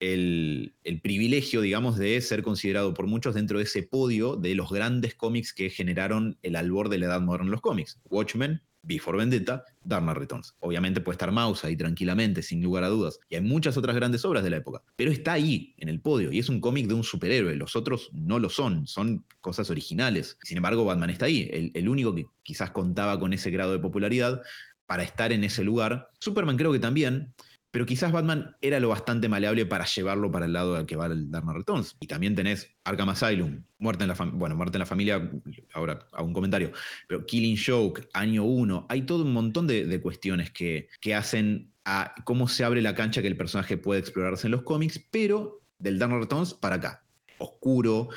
el, 0.00 0.74
privilegio, 1.02 1.60
digamos, 1.60 1.98
de 1.98 2.20
ser 2.20 2.42
considerado 2.42 2.94
por 2.94 3.06
muchos 3.06 3.34
dentro 3.34 3.58
de 3.58 3.64
ese 3.64 3.82
podio 3.82 4.36
de 4.36 4.54
los 4.54 4.70
grandes 4.70 5.14
cómics 5.14 5.52
que 5.52 5.70
generaron 5.70 6.38
el 6.42 6.56
albor 6.56 6.88
de 6.88 6.98
la 6.98 7.06
edad 7.06 7.20
moderna 7.20 7.46
en 7.46 7.52
los 7.52 7.60
cómics. 7.60 7.98
Watchmen, 8.04 8.62
Before 8.82 9.18
Vendetta, 9.18 9.64
Dark 9.82 10.06
Returns. 10.16 10.54
Obviamente 10.60 11.00
puede 11.00 11.14
estar 11.14 11.32
Mouse 11.32 11.64
ahí 11.64 11.76
tranquilamente, 11.76 12.42
sin 12.42 12.62
lugar 12.62 12.84
a 12.84 12.88
dudas. 12.88 13.18
Y 13.28 13.34
hay 13.34 13.40
muchas 13.40 13.76
otras 13.76 13.96
grandes 13.96 14.24
obras 14.24 14.44
de 14.44 14.50
la 14.50 14.58
época. 14.58 14.82
Pero 14.94 15.10
está 15.10 15.32
ahí, 15.32 15.74
en 15.78 15.88
el 15.88 16.00
podio, 16.00 16.30
y 16.30 16.38
es 16.38 16.48
un 16.48 16.60
cómic 16.60 16.86
de 16.86 16.94
un 16.94 17.02
superhéroe. 17.04 17.56
Los 17.56 17.74
otros 17.74 18.10
no 18.12 18.38
lo 18.38 18.50
son, 18.50 18.86
son 18.86 19.24
cosas 19.40 19.68
originales. 19.70 20.38
Sin 20.42 20.56
embargo, 20.56 20.84
Batman 20.84 21.10
está 21.10 21.26
ahí, 21.26 21.72
el 21.74 21.88
único 21.88 22.14
que 22.14 22.26
quizás 22.42 22.70
contaba 22.70 23.18
con 23.18 23.32
ese 23.32 23.50
grado 23.50 23.72
de 23.72 23.78
popularidad 23.80 24.42
para 24.86 25.02
estar 25.02 25.32
en 25.32 25.44
ese 25.44 25.64
lugar. 25.64 26.08
Superman 26.18 26.56
creo 26.56 26.72
que 26.72 26.78
también, 26.78 27.34
pero 27.70 27.86
quizás 27.86 28.12
Batman 28.12 28.56
era 28.60 28.80
lo 28.80 28.88
bastante 28.88 29.28
maleable 29.28 29.66
para 29.66 29.84
llevarlo 29.84 30.30
para 30.30 30.46
el 30.46 30.52
lado 30.52 30.76
al 30.76 30.86
que 30.86 30.96
va 30.96 31.06
el 31.06 31.30
Dark 31.30 31.46
Returns. 31.52 31.96
Y 32.00 32.06
también 32.06 32.34
tenés 32.34 32.70
Arkham 32.84 33.10
Asylum, 33.10 33.62
Muerte 33.78 34.04
en 34.04 34.08
la 34.08 34.14
Familia, 34.14 34.38
bueno, 34.38 34.56
Muerte 34.56 34.76
en 34.76 34.80
la 34.80 34.86
Familia, 34.86 35.30
ahora 35.74 36.06
hago 36.12 36.26
un 36.26 36.32
comentario, 36.32 36.72
pero 37.06 37.26
Killing 37.26 37.58
Joke, 37.64 38.08
Año 38.12 38.44
1, 38.44 38.86
hay 38.88 39.02
todo 39.02 39.24
un 39.24 39.32
montón 39.32 39.66
de, 39.66 40.00
cuestiones 40.00 40.50
que, 40.50 40.88
que 41.00 41.14
hacen 41.14 41.72
a 41.84 42.14
cómo 42.24 42.48
se 42.48 42.64
abre 42.64 42.82
la 42.82 42.94
cancha 42.94 43.20
que 43.20 43.28
el 43.28 43.36
personaje 43.36 43.76
puede 43.76 44.00
explorarse 44.00 44.46
en 44.46 44.52
los 44.52 44.62
cómics, 44.62 45.00
pero 45.10 45.62
del 45.78 45.98
Dark 45.98 46.12
Returns 46.12 46.54
para 46.54 46.76
acá. 46.76 47.04
Oscuro, 47.38 48.08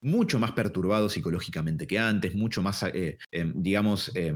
mucho 0.00 0.38
más 0.38 0.52
perturbado 0.52 1.08
psicológicamente 1.08 1.86
que 1.86 1.98
antes, 1.98 2.34
mucho 2.34 2.62
más, 2.62 2.82
eh, 2.82 3.18
eh, 3.32 3.52
digamos, 3.54 4.12
eh, 4.14 4.34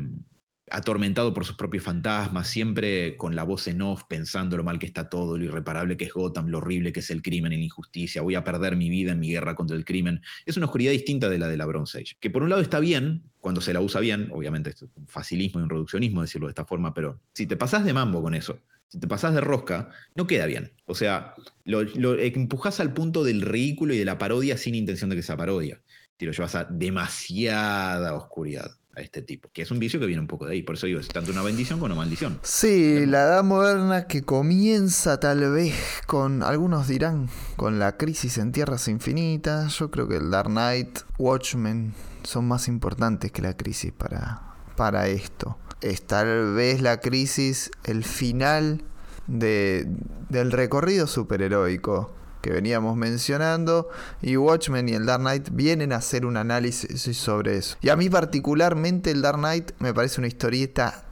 atormentado 0.70 1.34
por 1.34 1.44
sus 1.44 1.56
propios 1.56 1.84
fantasmas, 1.84 2.48
siempre 2.48 3.16
con 3.16 3.34
la 3.36 3.42
voz 3.42 3.66
en 3.68 3.82
off, 3.82 4.04
pensando 4.08 4.56
lo 4.56 4.64
mal 4.64 4.78
que 4.78 4.86
está 4.86 5.08
todo, 5.08 5.36
lo 5.36 5.44
irreparable 5.44 5.96
que 5.96 6.04
es 6.04 6.12
Gotham, 6.12 6.48
lo 6.48 6.58
horrible 6.58 6.92
que 6.92 7.00
es 7.00 7.10
el 7.10 7.22
crimen 7.22 7.52
y 7.52 7.56
la 7.56 7.64
injusticia, 7.64 8.22
voy 8.22 8.34
a 8.34 8.44
perder 8.44 8.76
mi 8.76 8.88
vida 8.88 9.12
en 9.12 9.20
mi 9.20 9.30
guerra 9.30 9.54
contra 9.54 9.76
el 9.76 9.84
crimen. 9.84 10.22
Es 10.46 10.56
una 10.56 10.66
oscuridad 10.66 10.92
distinta 10.92 11.28
de 11.28 11.38
la 11.38 11.48
de 11.48 11.56
la 11.56 11.66
Bronze 11.66 11.98
Age, 11.98 12.16
que 12.20 12.30
por 12.30 12.42
un 12.42 12.50
lado 12.50 12.62
está 12.62 12.80
bien, 12.80 13.22
cuando 13.40 13.60
se 13.60 13.72
la 13.72 13.80
usa 13.80 14.00
bien, 14.00 14.28
obviamente 14.32 14.70
es 14.70 14.82
un 14.82 15.06
facilismo 15.06 15.60
y 15.60 15.64
un 15.64 15.70
reduccionismo 15.70 16.22
decirlo 16.22 16.46
de 16.46 16.52
esta 16.52 16.64
forma, 16.64 16.94
pero 16.94 17.20
si 17.32 17.46
te 17.46 17.56
pasás 17.56 17.84
de 17.84 17.92
mambo 17.92 18.22
con 18.22 18.34
eso, 18.34 18.60
si 18.88 18.98
te 18.98 19.06
pasás 19.06 19.34
de 19.34 19.40
rosca, 19.40 19.90
no 20.14 20.26
queda 20.26 20.46
bien. 20.46 20.72
O 20.86 20.94
sea, 20.94 21.34
lo, 21.64 21.82
lo 21.82 22.18
empujás 22.18 22.80
al 22.80 22.94
punto 22.94 23.22
del 23.22 23.42
ridículo 23.42 23.92
y 23.92 23.98
de 23.98 24.04
la 24.04 24.16
parodia 24.16 24.56
sin 24.56 24.74
intención 24.74 25.10
de 25.10 25.16
que 25.16 25.22
sea 25.22 25.36
parodia. 25.36 25.82
Te 26.16 26.26
lo 26.26 26.32
llevas 26.32 26.54
a 26.54 26.64
demasiada 26.64 28.14
oscuridad 28.14 28.77
a 28.98 29.02
este 29.02 29.22
tipo, 29.22 29.48
que 29.52 29.62
es 29.62 29.70
un 29.70 29.78
vicio 29.78 29.98
que 30.00 30.06
viene 30.06 30.20
un 30.20 30.26
poco 30.26 30.46
de 30.46 30.52
ahí. 30.52 30.62
Por 30.62 30.74
eso 30.74 30.86
digo, 30.86 31.00
es 31.00 31.08
tanto 31.08 31.32
una 31.32 31.42
bendición 31.42 31.78
como 31.78 31.86
una 31.86 31.94
maldición. 31.94 32.38
Sí, 32.42 33.06
la 33.06 33.22
edad 33.22 33.44
moderna 33.44 34.06
que 34.06 34.22
comienza 34.22 35.20
tal 35.20 35.50
vez 35.52 35.74
con, 36.06 36.42
algunos 36.42 36.88
dirán, 36.88 37.28
con 37.56 37.78
la 37.78 37.96
crisis 37.96 38.38
en 38.38 38.52
tierras 38.52 38.88
infinitas. 38.88 39.78
Yo 39.78 39.90
creo 39.90 40.08
que 40.08 40.16
el 40.16 40.30
Dark 40.30 40.50
Knight, 40.50 41.00
Watchmen 41.18 41.94
son 42.24 42.48
más 42.48 42.68
importantes 42.68 43.32
que 43.32 43.42
la 43.42 43.56
crisis 43.56 43.92
para, 43.92 44.42
para 44.76 45.08
esto. 45.08 45.58
Es 45.80 46.02
tal 46.02 46.54
vez 46.54 46.82
la 46.82 47.00
crisis, 47.00 47.70
el 47.84 48.04
final 48.04 48.82
de, 49.28 49.86
del 50.28 50.50
recorrido 50.50 51.06
superheroico 51.06 52.17
que 52.40 52.50
veníamos 52.50 52.96
mencionando 52.96 53.88
y 54.22 54.36
Watchmen 54.36 54.88
y 54.88 54.92
el 54.92 55.06
Dark 55.06 55.20
Knight 55.20 55.48
vienen 55.52 55.92
a 55.92 55.96
hacer 55.96 56.26
un 56.26 56.36
análisis 56.36 57.16
sobre 57.16 57.56
eso. 57.56 57.76
Y 57.80 57.88
a 57.88 57.96
mí 57.96 58.08
particularmente 58.08 59.10
el 59.10 59.22
Dark 59.22 59.38
Knight 59.38 59.72
me 59.78 59.94
parece 59.94 60.20
una 60.20 60.28
historieta 60.28 61.04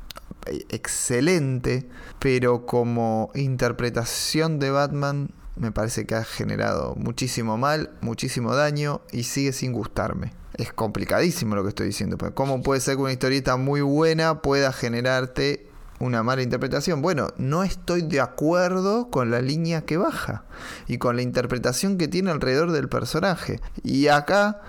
excelente, 0.69 1.89
pero 2.19 2.67
como 2.67 3.31
interpretación 3.35 4.59
de 4.59 4.71
Batman 4.71 5.31
me 5.57 5.73
parece 5.73 6.07
que 6.07 6.15
ha 6.15 6.25
generado 6.25 6.95
muchísimo 6.97 7.57
mal, 7.57 7.91
muchísimo 8.01 8.55
daño 8.55 9.01
y 9.11 9.25
sigue 9.25 9.53
sin 9.53 9.73
gustarme. 9.73 10.33
Es 10.55 10.73
complicadísimo 10.73 11.55
lo 11.55 11.63
que 11.63 11.71
estoy 11.71 11.87
diciendo, 11.87 12.17
pero 12.19 12.35
¿cómo 12.35 12.63
puede 12.63 12.81
ser 12.81 12.97
que 12.97 13.03
una 13.03 13.13
historieta 13.13 13.57
muy 13.57 13.81
buena 13.81 14.43
pueda 14.43 14.73
generarte 14.73 15.66
una 15.99 16.23
mala 16.23 16.43
interpretación. 16.43 17.03
Bueno, 17.03 17.29
no 17.37 17.63
estoy 17.63 18.03
de 18.03 18.21
acuerdo 18.21 19.11
con 19.11 19.31
la 19.31 19.41
línea 19.41 19.83
que 19.83 19.97
baja 19.97 20.45
y 20.87 20.99
con 20.99 21.17
la 21.17 21.23
interpretación 21.23 21.99
que 21.99 22.09
tiene 22.09 22.31
alrededor 22.31 22.73
del 22.73 22.89
personaje. 22.89 23.61
Y 23.83 24.09
acá 24.09 24.61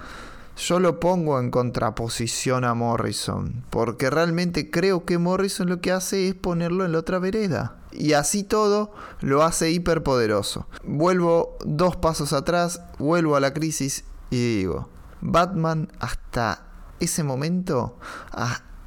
yo 0.58 0.80
lo 0.80 1.00
pongo 1.00 1.40
en 1.40 1.52
contraposición 1.52 2.66
a 2.66 2.74
Morrison, 2.74 3.64
porque 3.70 4.10
realmente 4.10 4.72
creo 4.72 5.06
que 5.06 5.20
Morrison 5.20 5.70
lo 5.70 5.82
que 5.82 5.92
hace 5.92 6.28
es 6.28 6.36
ponerlo 6.36 6.84
en 6.84 6.94
la 6.94 7.00
otra 7.00 7.20
vereda. 7.20 7.76
Y 7.92 8.14
así 8.14 8.44
todo 8.44 8.92
lo 9.22 9.44
hace 9.44 9.72
hiperpoderoso. 9.72 10.68
Vuelvo 10.84 11.58
dos 11.64 11.96
pasos 11.96 12.34
atrás, 12.34 12.82
vuelvo 12.98 13.36
a 13.36 13.40
la 13.40 13.54
crisis 13.54 14.04
y 14.30 14.58
digo, 14.58 14.90
Batman 15.22 15.90
hasta 16.00 16.64
ese 17.00 17.24
momento, 17.24 17.98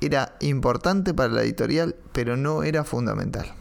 era 0.01 0.37
importante 0.41 1.15
para 1.15 1.33
la 1.33 1.43
editorial, 1.43 1.97
pero 2.13 2.37
no 2.37 2.63
era 2.63 2.85
fundamental. 2.85 3.53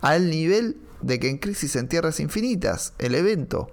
Al 0.00 0.30
nivel 0.30 0.76
de 1.00 1.18
que 1.18 1.28
en 1.28 1.38
Crisis 1.38 1.76
en 1.76 1.88
Tierras 1.88 2.20
Infinitas, 2.20 2.92
el 2.98 3.14
evento 3.14 3.70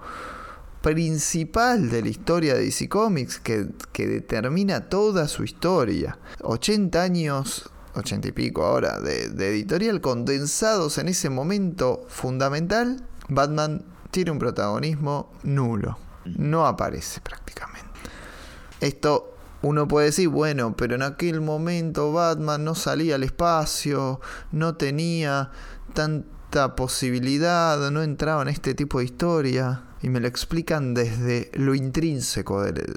principal 0.82 1.90
de 1.90 2.04
la 2.04 2.10
historia 2.10 2.54
de 2.54 2.66
DC 2.66 2.88
Comics, 2.90 3.40
que, 3.40 3.68
determina 3.94 4.90
toda 4.90 5.28
su 5.28 5.44
historia, 5.44 6.20
80 6.42 7.02
años 7.02 7.72
80 7.96 8.28
y 8.28 8.32
pico 8.34 8.66
ahora 8.66 9.00
de, 9.00 9.30
de, 9.30 9.50
editorial 9.50 10.02
condensados 10.02 10.98
en 10.98 11.08
ese 11.08 11.30
momento 11.30 12.06
fundamental, 12.10 13.08
Batman 13.30 13.84
tiene 14.12 14.32
un 14.32 14.40
protagonismo 14.40 15.32
nulo. 15.44 15.98
No 16.26 16.66
aparece 16.68 17.22
prácticamente. 17.22 17.90
Esto 18.82 19.35
uno 19.66 19.88
puede 19.88 20.08
decir, 20.08 20.30
bueno, 20.30 20.76
pero 20.78 20.94
en 20.94 21.02
aquel 21.02 21.42
momento 21.42 22.14
Batman 22.14 22.64
no 22.64 22.76
salía 22.76 23.16
al 23.16 23.24
espacio, 23.24 24.22
no 24.52 24.76
tenía 24.76 25.50
tanta 25.94 26.76
posibilidad, 26.76 27.90
no 27.90 28.04
entraba 28.04 28.44
en 28.44 28.50
este 28.50 28.76
tipo 28.76 29.00
de 29.00 29.06
historia. 29.06 29.82
Y 30.04 30.10
me 30.10 30.20
lo 30.20 30.28
explican 30.28 30.94
desde 30.94 31.50
lo 31.56 31.74
intrínseco 31.74 32.62
de, 32.62 32.94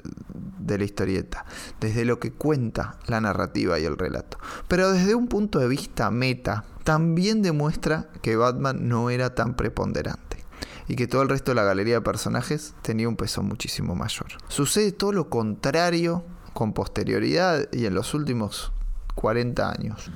de 0.59 0.77
la 0.77 0.83
historieta, 0.83 1.43
desde 1.79 2.05
lo 2.05 2.19
que 2.19 2.33
cuenta 2.33 2.99
la 3.07 3.19
narrativa 3.19 3.79
y 3.79 3.85
el 3.85 3.97
relato. 3.97 4.37
Pero 4.67 4.91
desde 4.91 5.15
un 5.15 5.27
punto 5.27 5.57
de 5.57 5.67
vista 5.67 6.11
meta, 6.11 6.65
también 6.83 7.41
demuestra 7.41 8.09
que 8.21 8.35
Batman 8.35 8.87
no 8.87 9.09
era 9.09 9.33
tan 9.33 9.55
preponderante 9.55 10.45
y 10.87 10.95
que 10.95 11.07
todo 11.07 11.23
el 11.23 11.29
resto 11.29 11.49
de 11.51 11.55
la 11.55 11.63
galería 11.63 11.95
de 11.95 12.01
personajes 12.01 12.75
tenía 12.83 13.09
un 13.09 13.15
peso 13.15 13.41
muchísimo 13.41 13.95
mayor. 13.95 14.27
Sucede 14.49 14.91
todo 14.91 15.13
lo 15.13 15.29
contrario 15.29 16.25
con 16.59 16.73
posterioridad 16.73 17.69
y 17.71 17.85
en 17.85 17.93
los 17.93 18.13
últimos 18.13 18.73
40 19.15 19.71
años. 19.71 20.11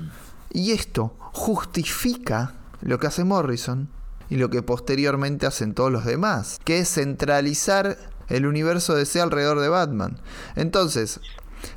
Y 0.52 0.74
esto 0.74 1.16
justifica 1.32 2.56
lo 2.82 3.00
que 3.00 3.08
hace 3.08 3.24
Morrison 3.24 3.88
y 4.30 4.36
lo 4.36 4.50
que 4.50 4.62
posteriormente 4.62 5.46
hacen 5.46 5.74
todos 5.74 5.90
los 5.90 6.04
demás, 6.04 6.60
que 6.66 6.80
es 6.80 6.96
centralizar 6.96 7.98
el 8.28 8.46
universo 8.46 8.94
de 8.94 9.06
C 9.06 9.22
alrededor 9.22 9.62
de 9.62 9.70
Batman. 9.70 10.20
Entonces, 10.58 11.22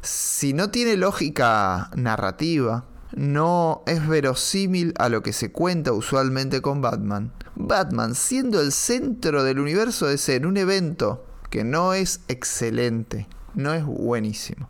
si 0.02 0.52
no 0.52 0.70
tiene 0.70 0.97
lógica 0.97 1.93
narrativa, 1.94 2.86
no 3.14 3.84
es 3.86 4.09
verosímil 4.09 4.94
a 4.98 5.09
lo 5.09 5.22
que 5.22 5.32
se 5.32 5.52
cuenta 5.52 5.93
usualmente 5.93 6.60
con 6.60 6.82
Batman. 6.82 7.30
Batman, 7.55 8.16
siendo 8.16 8.60
el 8.60 8.72
centro 8.72 9.44
del 9.44 9.60
universo 9.60 10.09
de 10.09 10.18
en 10.34 10.44
un 10.44 10.56
evento 10.56 11.24
que 11.51 11.62
no 11.62 11.94
es 11.94 12.22
excelente, 12.26 13.28
no 13.56 13.74
es 13.74 13.84
buenísimo. 13.84 14.68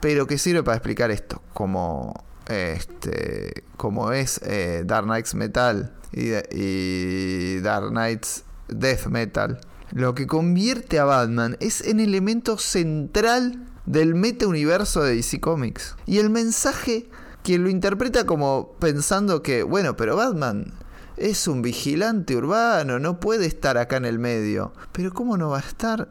Pero 0.00 0.26
que 0.26 0.38
sirve 0.38 0.62
para 0.62 0.76
explicar 0.76 1.10
esto, 1.10 1.42
como, 1.52 2.24
este, 2.48 3.64
como 3.76 4.12
es 4.12 4.40
eh, 4.42 4.82
Dark 4.86 5.04
Knights 5.04 5.34
Metal 5.34 5.94
y, 6.12 7.58
Dark 7.60 7.90
Knights 7.90 8.44
Death 8.68 9.06
Metal. 9.06 9.60
Lo 9.92 10.14
que 10.14 10.26
convierte 10.26 10.98
a 10.98 11.04
Batman 11.04 11.56
es 11.60 11.82
en 11.82 12.00
elemento 12.00 12.56
central 12.56 13.68
del 13.84 14.14
meta 14.14 14.46
universo 14.46 15.02
de 15.02 15.16
DC 15.16 15.40
Comics. 15.40 15.96
Y 16.06 16.18
el 16.18 16.30
mensaje 16.30 17.10
que 17.42 17.58
lo 17.58 17.68
interpreta 17.68 18.24
como 18.24 18.74
pensando 18.78 19.42
que, 19.42 19.62
bueno, 19.62 19.96
pero 19.96 20.16
Batman 20.16 20.72
es 21.16 21.46
un 21.46 21.62
vigilante 21.62 22.36
urbano, 22.36 22.98
no 22.98 23.20
puede 23.20 23.46
estar 23.46 23.76
acá 23.76 23.96
en 23.96 24.04
el 24.04 24.18
medio. 24.18 24.72
Pero 24.92 25.12
¿cómo 25.12 25.36
no 25.36 25.50
va 25.50 25.58
a 25.58 25.60
estar 25.60 26.08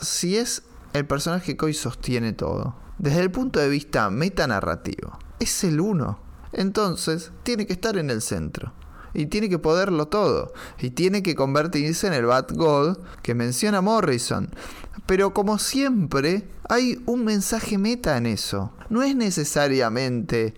si 0.00 0.36
es 0.36 0.62
el 0.92 1.06
personaje 1.06 1.56
hoy 1.60 1.74
sostiene 1.74 2.32
todo. 2.32 2.76
Desde 2.98 3.20
el 3.20 3.30
punto 3.30 3.60
de 3.60 3.68
vista 3.68 4.10
metanarrativo, 4.10 5.18
es 5.38 5.64
el 5.64 5.80
uno. 5.80 6.18
Entonces, 6.52 7.32
tiene 7.42 7.66
que 7.66 7.74
estar 7.74 7.98
en 7.98 8.10
el 8.10 8.22
centro. 8.22 8.72
Y 9.12 9.26
tiene 9.26 9.48
que 9.48 9.58
poderlo 9.58 10.08
todo. 10.08 10.52
Y 10.78 10.90
tiene 10.90 11.22
que 11.22 11.34
convertirse 11.34 12.06
en 12.06 12.12
el 12.12 12.26
Bat 12.26 12.52
God 12.52 12.98
que 13.22 13.34
menciona 13.34 13.80
Morrison. 13.80 14.50
Pero 15.06 15.32
como 15.34 15.58
siempre, 15.58 16.48
hay 16.68 17.02
un 17.06 17.24
mensaje 17.24 17.78
meta 17.78 18.16
en 18.16 18.26
eso. 18.26 18.72
No 18.88 19.02
es 19.02 19.14
necesariamente 19.14 20.54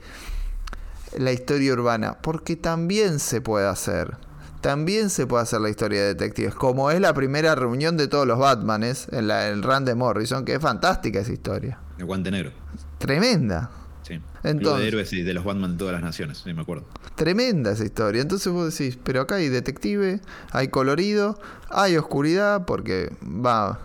la 1.16 1.32
historia 1.32 1.72
urbana, 1.72 2.18
porque 2.22 2.56
también 2.56 3.18
se 3.18 3.40
puede 3.40 3.66
hacer 3.66 4.27
también 4.60 5.10
se 5.10 5.26
puede 5.26 5.42
hacer 5.42 5.60
la 5.60 5.70
historia 5.70 6.00
de 6.00 6.06
detectives, 6.08 6.54
como 6.54 6.90
es 6.90 7.00
la 7.00 7.14
primera 7.14 7.54
reunión 7.54 7.96
de 7.96 8.08
todos 8.08 8.26
los 8.26 8.38
Batmanes 8.38 9.08
en 9.12 9.28
la, 9.28 9.48
el 9.48 9.62
run 9.62 9.84
de 9.84 9.94
Morrison, 9.94 10.44
que 10.44 10.54
es 10.54 10.60
fantástica 10.60 11.20
esa 11.20 11.32
historia. 11.32 11.78
El 11.98 12.06
guante 12.06 12.30
negro. 12.30 12.52
Tremenda. 12.98 13.70
Sí. 14.02 14.20
Entonces, 14.42 14.82
de 14.82 14.88
héroes 14.88 15.12
y 15.12 15.22
de 15.22 15.34
los 15.34 15.44
Batman 15.44 15.72
de 15.72 15.78
todas 15.78 15.92
las 15.92 16.02
naciones, 16.02 16.38
sí, 16.38 16.52
me 16.54 16.62
acuerdo. 16.62 16.86
Tremenda 17.14 17.72
esa 17.72 17.84
historia. 17.84 18.22
Entonces 18.22 18.52
vos 18.52 18.76
decís, 18.76 18.98
pero 19.02 19.20
acá 19.20 19.36
hay 19.36 19.48
detective, 19.48 20.20
hay 20.50 20.68
colorido, 20.68 21.38
hay 21.68 21.96
oscuridad, 21.96 22.64
porque 22.64 23.12
va, 23.22 23.80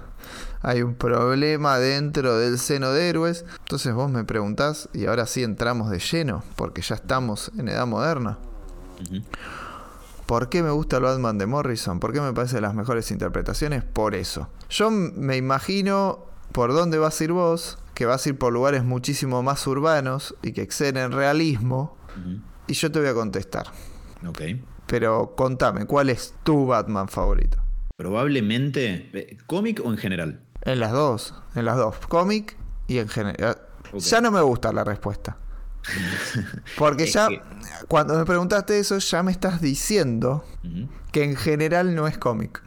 hay 0.61 0.81
un 0.81 0.95
problema 0.95 1.77
dentro 1.77 2.37
del 2.37 2.57
seno 2.57 2.91
de 2.93 3.09
héroes. 3.09 3.45
Entonces 3.59 3.93
vos 3.93 4.09
me 4.09 4.23
preguntás, 4.23 4.87
y 4.93 5.05
ahora 5.07 5.25
sí 5.25 5.43
entramos 5.43 5.89
de 5.89 5.99
lleno, 5.99 6.43
porque 6.55 6.81
ya 6.81 6.95
estamos 6.95 7.51
en 7.57 7.67
edad 7.67 7.85
moderna. 7.85 8.37
¿Por 10.25 10.49
qué 10.49 10.63
me 10.63 10.71
gusta 10.71 10.97
el 10.97 11.03
Batman 11.03 11.37
de 11.37 11.45
Morrison? 11.45 11.99
¿Por 11.99 12.13
qué 12.13 12.21
me 12.21 12.33
parece 12.33 12.55
de 12.55 12.61
las 12.61 12.73
mejores 12.73 13.11
interpretaciones? 13.11 13.83
Por 13.83 14.15
eso. 14.15 14.49
Yo 14.69 14.89
me 14.89 15.37
imagino 15.37 16.25
por 16.51 16.73
dónde 16.73 16.97
vas 16.97 17.19
a 17.19 17.23
ir 17.23 17.33
vos, 17.33 17.77
que 17.93 18.05
vas 18.05 18.25
a 18.25 18.29
ir 18.29 18.37
por 18.37 18.53
lugares 18.53 18.83
muchísimo 18.83 19.43
más 19.43 19.65
urbanos 19.67 20.35
y 20.41 20.53
que 20.53 20.61
exceden 20.61 20.97
el 20.97 21.11
realismo, 21.11 21.97
y 22.67 22.73
yo 22.73 22.91
te 22.91 22.99
voy 22.99 23.09
a 23.09 23.13
contestar. 23.13 23.67
Ok. 24.25 24.41
Pero 24.87 25.35
contame, 25.35 25.85
¿cuál 25.85 26.09
es 26.09 26.35
tu 26.43 26.67
Batman 26.67 27.07
favorito? 27.07 27.57
Probablemente, 27.97 29.09
eh, 29.13 29.37
¿cómic 29.45 29.81
o 29.83 29.91
en 29.91 29.97
general? 29.97 30.41
En 30.61 30.79
las 30.79 30.91
dos, 30.91 31.33
en 31.55 31.65
las 31.65 31.77
dos, 31.77 31.97
cómic 32.07 32.57
y 32.87 32.99
en 32.99 33.09
general. 33.09 33.57
Ya 33.93 34.21
no 34.21 34.31
me 34.31 34.41
gusta 34.41 34.71
la 34.71 34.83
respuesta. 34.83 35.37
Porque 36.77 37.05
ya, 37.07 37.27
cuando 37.87 38.17
me 38.17 38.25
preguntaste 38.25 38.79
eso, 38.79 38.97
ya 38.99 39.23
me 39.23 39.31
estás 39.31 39.61
diciendo 39.61 40.45
que 41.11 41.23
en 41.23 41.35
general 41.35 41.95
no 41.95 42.07
es 42.07 42.17
cómic. 42.17 42.63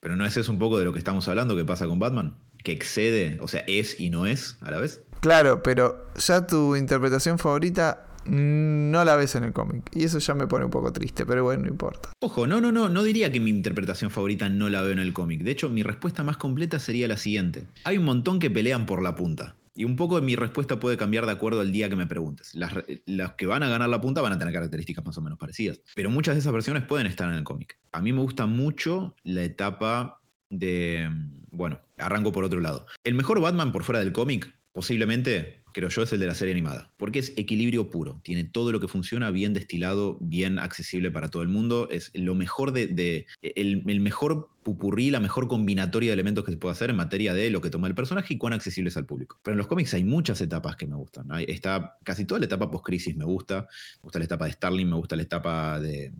Pero 0.00 0.16
no 0.16 0.24
es 0.24 0.36
eso 0.36 0.52
un 0.52 0.58
poco 0.58 0.78
de 0.78 0.84
lo 0.84 0.92
que 0.92 0.98
estamos 0.98 1.26
hablando 1.28 1.56
que 1.56 1.64
pasa 1.64 1.86
con 1.86 1.98
Batman? 1.98 2.36
Que 2.62 2.72
excede, 2.72 3.38
o 3.40 3.48
sea, 3.48 3.64
es 3.66 4.00
y 4.00 4.10
no 4.10 4.26
es 4.26 4.56
a 4.60 4.70
la 4.70 4.80
vez. 4.80 5.02
Claro, 5.20 5.62
pero 5.62 6.06
ya 6.16 6.46
tu 6.46 6.76
interpretación 6.76 7.38
favorita 7.38 8.06
no 8.26 9.04
la 9.04 9.16
ves 9.16 9.34
en 9.34 9.44
el 9.44 9.52
cómic. 9.52 9.90
Y 9.94 10.04
eso 10.04 10.18
ya 10.18 10.34
me 10.34 10.46
pone 10.46 10.64
un 10.64 10.70
poco 10.70 10.92
triste, 10.92 11.24
pero 11.24 11.44
bueno, 11.44 11.62
no 11.64 11.68
importa. 11.68 12.10
Ojo, 12.20 12.46
no, 12.46 12.60
no, 12.60 12.72
no, 12.72 12.88
no 12.88 13.02
diría 13.02 13.30
que 13.30 13.40
mi 13.40 13.50
interpretación 13.50 14.10
favorita 14.10 14.48
no 14.48 14.68
la 14.68 14.82
veo 14.82 14.92
en 14.92 14.98
el 14.98 15.12
cómic. 15.12 15.42
De 15.42 15.52
hecho, 15.52 15.68
mi 15.68 15.82
respuesta 15.82 16.22
más 16.22 16.36
completa 16.36 16.78
sería 16.78 17.08
la 17.08 17.16
siguiente. 17.16 17.66
Hay 17.84 17.98
un 17.98 18.04
montón 18.04 18.38
que 18.38 18.50
pelean 18.50 18.86
por 18.86 19.02
la 19.02 19.14
punta. 19.14 19.54
Y 19.76 19.84
un 19.84 19.94
poco 19.94 20.20
mi 20.22 20.36
respuesta 20.36 20.80
puede 20.80 20.96
cambiar 20.96 21.26
de 21.26 21.32
acuerdo 21.32 21.60
al 21.60 21.70
día 21.70 21.90
que 21.90 21.96
me 21.96 22.06
preguntes. 22.06 22.54
Las, 22.54 22.72
las, 23.04 23.34
que 23.34 23.46
van 23.46 23.62
a 23.62 23.68
ganar 23.68 23.90
la 23.90 24.00
punta 24.00 24.22
van 24.22 24.32
a 24.32 24.38
tener 24.38 24.54
características 24.54 25.04
más 25.04 25.18
o 25.18 25.20
menos 25.20 25.38
parecidas. 25.38 25.80
Pero 25.94 26.08
muchas 26.08 26.34
de 26.34 26.40
esas 26.40 26.52
versiones 26.52 26.84
pueden 26.84 27.06
estar 27.06 27.28
en 27.28 27.36
el 27.36 27.44
cómic. 27.44 27.78
A 27.92 28.00
mí 28.00 28.12
me 28.12 28.22
gusta 28.22 28.46
mucho 28.46 29.14
la 29.22 29.44
etapa 29.44 30.20
de... 30.48 31.10
Bueno, 31.50 31.78
arranco 31.98 32.32
por 32.32 32.44
otro 32.44 32.60
lado. 32.60 32.86
El 33.04 33.14
mejor 33.14 33.40
Batman 33.40 33.70
por 33.70 33.84
fuera 33.84 34.00
del 34.00 34.12
cómic, 34.12 34.50
posiblemente 34.72 35.62
creo 35.76 35.90
yo, 35.90 36.04
es 36.04 36.12
el 36.14 36.20
de 36.20 36.26
la 36.26 36.34
serie 36.34 36.54
animada. 36.54 36.90
Porque 36.96 37.18
es 37.18 37.34
equilibrio 37.36 37.90
puro. 37.90 38.18
Tiene 38.24 38.44
todo 38.44 38.72
lo 38.72 38.80
que 38.80 38.88
funciona 38.88 39.30
bien 39.30 39.52
destilado, 39.52 40.16
bien 40.22 40.58
accesible 40.58 41.10
para 41.10 41.28
todo 41.28 41.42
el 41.42 41.48
mundo. 41.48 41.88
Es 41.90 42.10
lo 42.14 42.34
mejor 42.34 42.72
de. 42.72 43.26
el, 43.42 44.00
mejor 44.00 44.48
pupurrí, 44.62 45.10
la 45.10 45.20
mejor 45.20 45.48
combinatoria 45.48 46.08
de 46.08 46.14
elementos 46.14 46.46
que 46.46 46.52
se 46.52 46.56
puede 46.56 46.72
hacer 46.72 46.88
en 46.88 46.96
materia 46.96 47.34
de 47.34 47.50
lo 47.50 47.60
que 47.60 47.68
toma 47.68 47.88
el 47.88 47.94
personaje 47.94 48.32
y 48.32 48.38
cuán 48.38 48.54
accesible 48.54 48.88
es 48.88 48.96
al 48.96 49.04
público. 49.04 49.38
Pero 49.42 49.52
en 49.52 49.58
los 49.58 49.66
cómics 49.66 49.92
hay 49.92 50.02
muchas 50.02 50.40
etapas 50.40 50.76
que 50.76 50.86
me 50.86 50.96
gustan. 50.96 51.28
Está 51.46 51.98
casi 52.02 52.24
toda 52.24 52.38
la 52.40 52.46
etapa 52.46 52.70
post-crisis 52.70 53.14
me 53.14 53.26
gusta. 53.26 53.68
Me 53.96 54.02
gusta 54.04 54.18
la 54.18 54.24
etapa 54.24 54.46
de 54.46 54.52
Starling, 54.52 54.88
me 54.88 54.96
gusta 54.96 55.14
la 55.14 55.22
etapa 55.24 55.78
de, 55.78 56.10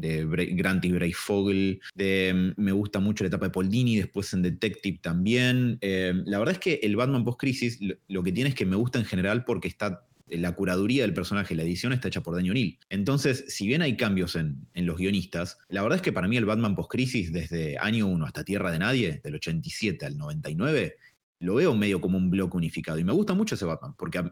de 0.00 0.24
Grant 0.54 0.84
y 0.84 0.92
Bray 0.92 1.12
Fogel, 1.12 1.80
de, 1.94 2.54
mm, 2.56 2.60
me 2.60 2.72
gusta 2.72 3.00
mucho 3.00 3.24
la 3.24 3.28
etapa 3.28 3.46
de 3.46 3.52
Paul 3.52 3.68
Dini, 3.68 3.96
después 3.96 4.32
en 4.32 4.42
Detective 4.42 4.98
también. 5.00 5.78
Eh, 5.80 6.14
la 6.24 6.38
verdad 6.38 6.54
es 6.54 6.60
que 6.60 6.80
el 6.82 6.96
Batman 6.96 7.24
post-crisis 7.24 7.78
lo, 8.08 8.22
que 8.22 8.32
tiene 8.32 8.50
es 8.50 8.54
que 8.54 8.66
me 8.66 8.76
gusta 8.76 8.98
en 8.98 9.04
general 9.04 9.44
porque 9.44 9.68
está 9.68 10.06
la 10.28 10.52
curaduría 10.52 11.02
del 11.02 11.12
personaje, 11.12 11.56
la 11.56 11.62
edición 11.62 11.92
está 11.92 12.06
hecha 12.06 12.22
por 12.22 12.36
Daniel 12.36 12.52
O'Neill. 12.52 12.78
Entonces, 12.88 13.44
si 13.48 13.66
bien 13.66 13.82
hay 13.82 13.96
cambios 13.96 14.36
en, 14.36 14.68
en, 14.74 14.86
los 14.86 14.96
guionistas, 14.96 15.58
la 15.68 15.82
verdad 15.82 15.96
es 15.96 16.02
que 16.02 16.12
para 16.12 16.28
mí 16.28 16.36
el 16.36 16.44
Batman 16.44 16.76
post-crisis, 16.76 17.32
desde 17.32 17.76
año 17.78 18.06
1 18.06 18.24
hasta 18.24 18.44
Tierra 18.44 18.70
de 18.70 18.78
Nadie, 18.78 19.20
del 19.24 19.34
87 19.34 20.06
al 20.06 20.16
99, 20.16 20.96
lo 21.40 21.54
veo 21.54 21.74
medio 21.74 22.00
como 22.00 22.18
un 22.18 22.30
bloque 22.30 22.56
unificado. 22.56 22.98
Y 22.98 23.04
me 23.04 23.12
gusta 23.12 23.34
mucho 23.34 23.54
ese 23.54 23.64
Batman, 23.64 23.94
porque 23.96 24.22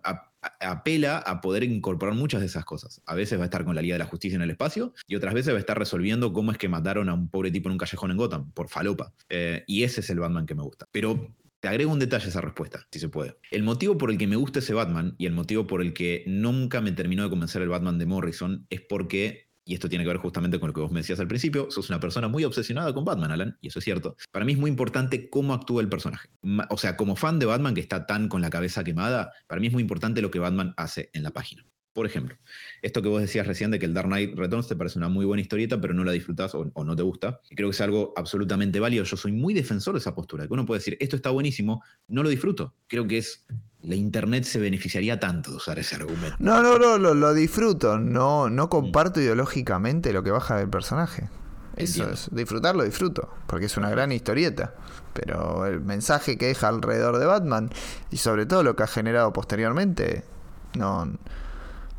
apela 0.60 1.18
a 1.18 1.40
poder 1.40 1.64
incorporar 1.64 2.14
muchas 2.14 2.40
de 2.40 2.46
esas 2.46 2.64
cosas. 2.64 3.02
A 3.06 3.14
veces 3.14 3.38
va 3.38 3.42
a 3.42 3.46
estar 3.46 3.64
con 3.64 3.74
la 3.74 3.82
Liga 3.82 3.94
de 3.94 4.00
la 4.00 4.04
Justicia 4.04 4.36
en 4.36 4.42
el 4.42 4.50
espacio, 4.50 4.92
y 5.06 5.16
otras 5.16 5.34
veces 5.34 5.52
va 5.52 5.56
a 5.56 5.60
estar 5.60 5.78
resolviendo 5.78 6.32
cómo 6.32 6.52
es 6.52 6.58
que 6.58 6.68
mataron 6.68 7.08
a 7.08 7.14
un 7.14 7.28
pobre 7.28 7.50
tipo 7.50 7.68
en 7.68 7.72
un 7.72 7.78
callejón 7.78 8.10
en 8.10 8.18
Gotham, 8.18 8.52
por 8.52 8.68
falopa. 8.68 9.12
Eh, 9.28 9.64
y 9.66 9.82
ese 9.82 10.00
es 10.00 10.10
el 10.10 10.20
Batman 10.20 10.46
que 10.46 10.54
me 10.54 10.62
gusta. 10.62 10.86
Pero 10.92 11.34
te 11.60 11.68
agrego 11.68 11.90
un 11.90 11.98
detalle 11.98 12.26
a 12.26 12.28
esa 12.28 12.40
respuesta, 12.40 12.86
si 12.92 13.00
se 13.00 13.08
puede. 13.08 13.36
El 13.50 13.62
motivo 13.62 13.98
por 13.98 14.10
el 14.10 14.18
que 14.18 14.26
me 14.26 14.36
gusta 14.36 14.60
ese 14.60 14.74
Batman 14.74 15.14
y 15.18 15.26
el 15.26 15.32
motivo 15.32 15.66
por 15.66 15.82
el 15.82 15.92
que 15.92 16.24
nunca 16.26 16.80
me 16.80 16.92
terminó 16.92 17.24
de 17.24 17.30
convencer 17.30 17.62
el 17.62 17.68
Batman 17.68 17.98
de 17.98 18.06
Morrison 18.06 18.66
es 18.70 18.80
porque 18.82 19.47
y 19.68 19.74
esto 19.74 19.86
tiene 19.86 20.02
que 20.02 20.08
ver 20.08 20.16
justamente 20.16 20.58
con 20.58 20.68
lo 20.68 20.72
que 20.72 20.80
vos 20.80 20.90
me 20.90 21.00
decías 21.00 21.20
al 21.20 21.28
principio, 21.28 21.70
sos 21.70 21.90
una 21.90 22.00
persona 22.00 22.26
muy 22.26 22.42
obsesionada 22.42 22.94
con 22.94 23.04
Batman, 23.04 23.32
Alan, 23.32 23.58
y 23.60 23.68
eso 23.68 23.80
es 23.80 23.84
cierto. 23.84 24.16
Para 24.32 24.46
mí 24.46 24.52
es 24.52 24.58
muy 24.58 24.70
importante 24.70 25.28
cómo 25.28 25.52
actúa 25.52 25.82
el 25.82 25.90
personaje. 25.90 26.30
O 26.70 26.78
sea, 26.78 26.96
como 26.96 27.16
fan 27.16 27.38
de 27.38 27.44
Batman 27.44 27.74
que 27.74 27.82
está 27.82 28.06
tan 28.06 28.28
con 28.28 28.40
la 28.40 28.48
cabeza 28.48 28.82
quemada, 28.82 29.30
para 29.46 29.60
mí 29.60 29.66
es 29.66 29.72
muy 29.74 29.82
importante 29.82 30.22
lo 30.22 30.30
que 30.30 30.38
Batman 30.38 30.72
hace 30.78 31.10
en 31.12 31.22
la 31.22 31.32
página. 31.32 31.66
Por 31.98 32.06
ejemplo, 32.06 32.36
esto 32.80 33.02
que 33.02 33.08
vos 33.08 33.20
decías 33.20 33.44
recién 33.44 33.72
de 33.72 33.80
que 33.80 33.84
el 33.84 33.92
Dark 33.92 34.06
Knight 34.06 34.38
Returns 34.38 34.68
te 34.68 34.76
parece 34.76 35.00
una 35.00 35.08
muy 35.08 35.26
buena 35.26 35.40
historieta, 35.40 35.80
pero 35.80 35.94
no 35.94 36.04
la 36.04 36.12
disfrutás 36.12 36.54
o, 36.54 36.70
no 36.72 36.94
te 36.94 37.02
gusta. 37.02 37.40
Y 37.50 37.56
creo 37.56 37.68
que 37.68 37.74
es 37.74 37.80
algo 37.80 38.12
absolutamente 38.14 38.78
válido. 38.78 39.02
Yo 39.02 39.16
soy 39.16 39.32
muy 39.32 39.52
defensor 39.52 39.94
de 39.94 39.98
esa 39.98 40.14
postura, 40.14 40.46
que 40.46 40.52
uno 40.52 40.64
puede 40.64 40.78
decir, 40.78 40.96
esto 41.00 41.16
está 41.16 41.30
buenísimo, 41.30 41.82
no 42.06 42.22
lo 42.22 42.28
disfruto. 42.28 42.72
Creo 42.86 43.08
que 43.08 43.18
es 43.18 43.44
la 43.82 43.96
internet 43.96 44.44
se 44.44 44.60
beneficiaría 44.60 45.18
tanto 45.18 45.50
de 45.50 45.56
usar 45.56 45.80
ese 45.80 45.96
argumento. 45.96 46.36
No, 46.38 46.62
no, 46.62 46.78
no, 46.78 47.14
lo, 47.14 47.34
disfruto. 47.34 47.98
No, 47.98 48.48
no 48.48 48.68
comparto 48.68 49.20
ideológicamente 49.20 50.12
lo 50.12 50.22
que 50.22 50.30
baja 50.30 50.56
del 50.56 50.70
personaje. 50.70 51.28
Eso 51.74 52.08
es, 52.08 52.28
disfrutarlo, 52.30 52.84
disfruto, 52.84 53.28
porque 53.48 53.66
es 53.66 53.76
una 53.76 53.90
gran 53.90 54.12
historieta. 54.12 54.72
Pero 55.14 55.66
el 55.66 55.80
mensaje 55.80 56.38
que 56.38 56.46
deja 56.46 56.68
alrededor 56.68 57.18
de 57.18 57.26
Batman 57.26 57.70
y 58.12 58.18
sobre 58.18 58.46
todo 58.46 58.62
lo 58.62 58.76
que 58.76 58.84
ha 58.84 58.86
generado 58.86 59.32
posteriormente, 59.32 60.22
no, 60.76 61.18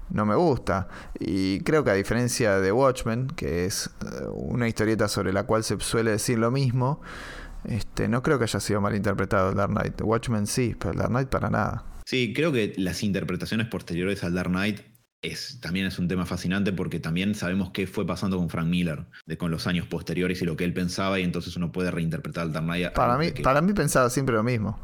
no 0.09 0.25
me 0.25 0.35
gusta. 0.35 0.87
Y 1.19 1.59
creo 1.61 1.83
que 1.83 1.91
a 1.91 1.95
diferencia 1.95 2.59
de 2.59 2.71
Watchmen, 2.71 3.27
que 3.27 3.65
es 3.65 3.89
eh, 4.01 4.25
una 4.33 4.67
historieta 4.67 5.07
sobre 5.07 5.33
la 5.33 5.43
cual 5.43 5.63
se 5.63 5.79
suele 5.79 6.11
decir 6.11 6.39
lo 6.39 6.51
mismo, 6.51 7.01
este, 7.65 8.07
no 8.07 8.23
creo 8.23 8.37
que 8.37 8.45
haya 8.45 8.59
sido 8.59 8.81
mal 8.81 8.95
interpretado 8.95 9.49
el 9.49 9.55
Dark 9.55 9.71
Knight. 9.71 10.01
Watchmen 10.01 10.47
sí, 10.47 10.75
pero 10.77 10.91
el 10.91 10.97
Dark 10.97 11.09
Knight 11.09 11.29
para 11.29 11.49
nada. 11.49 11.85
Sí, 12.05 12.33
creo 12.33 12.51
que 12.51 12.73
las 12.77 13.03
interpretaciones 13.03 13.67
posteriores 13.67 14.23
al 14.23 14.33
Dark 14.33 14.49
Knight 14.49 14.81
es, 15.21 15.59
también 15.59 15.85
es 15.85 15.99
un 15.99 16.07
tema 16.07 16.25
fascinante 16.25 16.71
porque 16.71 16.99
también 16.99 17.35
sabemos 17.35 17.71
qué 17.71 17.87
fue 17.87 18.07
pasando 18.07 18.37
con 18.37 18.49
Frank 18.49 18.67
Miller 18.67 19.05
de, 19.25 19.37
con 19.37 19.51
los 19.51 19.67
años 19.67 19.85
posteriores 19.85 20.41
y 20.41 20.45
lo 20.45 20.55
que 20.55 20.63
él 20.63 20.73
pensaba 20.73 21.19
y 21.19 21.23
entonces 21.23 21.55
uno 21.57 21.71
puede 21.71 21.91
reinterpretar 21.91 22.47
el 22.47 22.53
Dark 22.53 22.65
Knight. 22.65 22.93
Para 22.93 23.17
mí, 23.17 23.31
para 23.43 23.61
mí 23.61 23.73
pensaba 23.73 24.09
siempre 24.09 24.35
lo 24.35 24.43
mismo. 24.43 24.79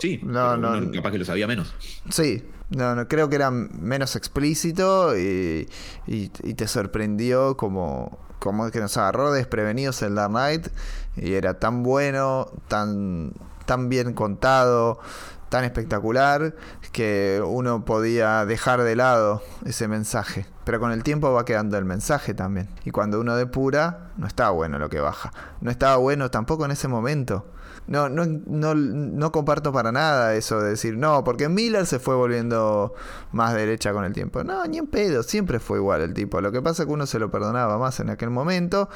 Sí, 0.00 0.20
no, 0.22 0.56
no, 0.56 0.90
capaz 0.92 1.10
que 1.12 1.18
lo 1.18 1.24
sabía 1.24 1.46
menos. 1.46 1.74
Sí, 2.10 2.44
no, 2.70 2.94
no, 2.94 3.08
creo 3.08 3.28
que 3.28 3.36
era 3.36 3.50
menos 3.50 4.16
explícito 4.16 5.16
y, 5.16 5.68
y, 6.06 6.30
y 6.42 6.54
te 6.54 6.66
sorprendió 6.66 7.56
como, 7.56 8.18
como 8.38 8.70
que 8.70 8.80
nos 8.80 8.96
agarró 8.96 9.32
desprevenidos 9.32 10.02
el 10.02 10.14
Dark 10.14 10.30
Knight 10.30 10.68
y 11.16 11.34
era 11.34 11.58
tan 11.58 11.82
bueno, 11.82 12.50
tan, 12.68 13.32
tan 13.66 13.88
bien 13.88 14.12
contado, 14.12 15.00
tan 15.48 15.64
espectacular 15.64 16.54
que 16.92 17.42
uno 17.44 17.84
podía 17.84 18.44
dejar 18.44 18.82
de 18.82 18.96
lado 18.96 19.42
ese 19.64 19.88
mensaje. 19.88 20.46
Pero 20.64 20.80
con 20.80 20.92
el 20.92 21.02
tiempo 21.02 21.32
va 21.32 21.44
quedando 21.44 21.78
el 21.78 21.84
mensaje 21.84 22.34
también. 22.34 22.68
Y 22.84 22.90
cuando 22.90 23.20
uno 23.20 23.36
depura, 23.36 24.10
no 24.18 24.26
está 24.26 24.50
bueno 24.50 24.78
lo 24.78 24.90
que 24.90 25.00
baja. 25.00 25.32
No 25.60 25.70
estaba 25.70 25.96
bueno 25.96 26.30
tampoco 26.30 26.66
en 26.66 26.72
ese 26.72 26.88
momento 26.88 27.46
no, 27.88 28.08
no, 28.10 28.26
no, 28.26 28.74
no 28.74 29.32
comparto 29.32 29.72
para 29.72 29.90
nada 29.92 30.36
eso 30.36 30.60
de 30.60 30.70
decir, 30.70 30.96
no, 30.96 31.24
porque 31.24 31.48
Miller 31.48 31.86
se 31.86 31.98
fue 31.98 32.14
volviendo 32.14 32.94
más 33.32 33.54
derecha 33.54 33.92
con 33.92 34.04
el 34.04 34.12
tiempo. 34.12 34.44
No, 34.44 34.64
ni 34.66 34.78
en 34.78 34.86
pedo, 34.86 35.22
siempre 35.22 35.58
fue 35.58 35.78
igual 35.78 36.02
el 36.02 36.12
tipo. 36.14 36.40
Lo 36.40 36.52
que 36.52 36.60
pasa 36.60 36.82
es 36.82 36.86
que 36.86 36.92
uno 36.92 37.06
se 37.06 37.18
lo 37.18 37.30
perdonaba 37.30 37.78
más 37.78 37.98
en 38.00 38.10
aquel 38.10 38.30
momento 38.30 38.90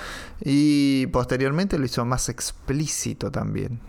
y 0.44 1.06
posteriormente 1.06 1.78
lo 1.78 1.86
hizo 1.86 2.04
más 2.04 2.28
explícito 2.28 3.30
también. 3.30 3.80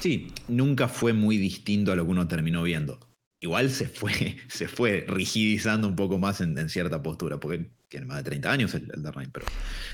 Sí, 0.00 0.32
nunca 0.46 0.88
fue 0.88 1.12
muy 1.12 1.36
distinto 1.36 1.92
a 1.92 1.96
lo 1.96 2.04
que 2.04 2.10
uno 2.12 2.28
terminó 2.28 2.62
viendo. 2.62 3.00
Igual 3.40 3.70
se 3.70 3.88
fue, 3.88 4.36
se 4.48 4.68
fue 4.68 5.04
rigidizando 5.08 5.88
un 5.88 5.96
poco 5.96 6.18
más 6.18 6.40
en, 6.40 6.56
en 6.56 6.68
cierta 6.68 7.02
postura, 7.02 7.40
porque 7.40 7.72
tiene 7.92 8.06
más 8.06 8.16
de 8.16 8.22
30 8.22 8.50
años 8.50 8.74
el, 8.74 8.86
Dark 9.02 9.16
Knight, 9.16 9.28
pero, 9.30 9.44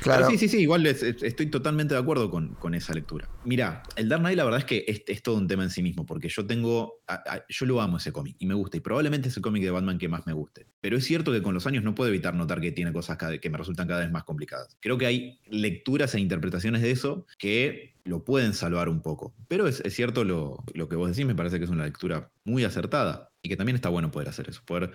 claro. 0.00 0.30
sí, 0.30 0.38
sí, 0.38 0.46
sí, 0.46 0.58
igual 0.58 0.86
estoy 0.86 1.46
totalmente 1.46 1.94
de 1.94 2.00
acuerdo 2.00 2.30
con, 2.30 2.54
con, 2.54 2.74
esa 2.74 2.94
lectura. 2.94 3.28
Mira, 3.44 3.82
el 3.96 4.08
Dark 4.08 4.20
Knight 4.20 4.36
la 4.36 4.44
verdad 4.44 4.60
es 4.60 4.66
que 4.66 4.84
es, 4.86 5.20
todo 5.20 5.34
un 5.34 5.48
tema 5.48 5.64
en 5.64 5.70
sí 5.70 5.82
mismo, 5.82 6.06
porque 6.06 6.28
yo 6.28 6.46
tengo, 6.46 7.02
yo 7.48 7.66
lo 7.66 7.80
amo 7.80 7.96
ese 7.96 8.12
cómic 8.12 8.36
y 8.38 8.46
me 8.46 8.54
gusta, 8.54 8.76
y 8.76 8.80
probablemente 8.80 9.30
es 9.30 9.36
el 9.36 9.42
cómic 9.42 9.64
de 9.64 9.72
Batman 9.72 9.98
que 9.98 10.08
más 10.08 10.28
me 10.28 10.32
guste. 10.32 10.68
Pero 10.80 10.96
es 10.96 11.04
cierto 11.04 11.32
que 11.32 11.42
con 11.42 11.54
los 11.54 11.66
años 11.66 11.82
no 11.82 11.96
puedo 11.96 12.08
evitar 12.08 12.34
notar 12.34 12.60
que 12.60 12.70
tiene 12.70 12.92
cosas 12.92 13.18
que 13.18 13.50
me 13.50 13.58
resultan 13.58 13.88
cada 13.88 14.02
vez 14.02 14.12
más 14.12 14.22
complicadas. 14.22 14.76
Creo 14.78 14.96
que 14.96 15.06
hay 15.06 15.40
lecturas 15.48 16.14
e 16.14 16.20
interpretaciones 16.20 16.82
de 16.82 16.92
eso 16.92 17.26
que 17.36 17.96
lo 18.04 18.24
pueden 18.24 18.54
salvar 18.54 18.88
un 18.88 19.02
poco. 19.02 19.34
Pero 19.48 19.66
es, 19.66 19.80
es 19.80 19.92
cierto 19.92 20.22
lo, 20.22 20.62
lo 20.72 20.88
que 20.88 20.94
vos 20.94 21.10
decís, 21.10 21.26
me 21.26 21.34
parece 21.34 21.58
que 21.58 21.64
es 21.64 21.70
una 21.70 21.84
lectura 21.84 22.30
muy 22.44 22.62
acertada 22.62 23.32
y 23.42 23.48
que 23.48 23.56
también 23.56 23.74
está 23.74 23.88
bueno 23.88 24.12
poder 24.12 24.28
hacer 24.28 24.48
eso, 24.48 24.62
poder 24.64 24.92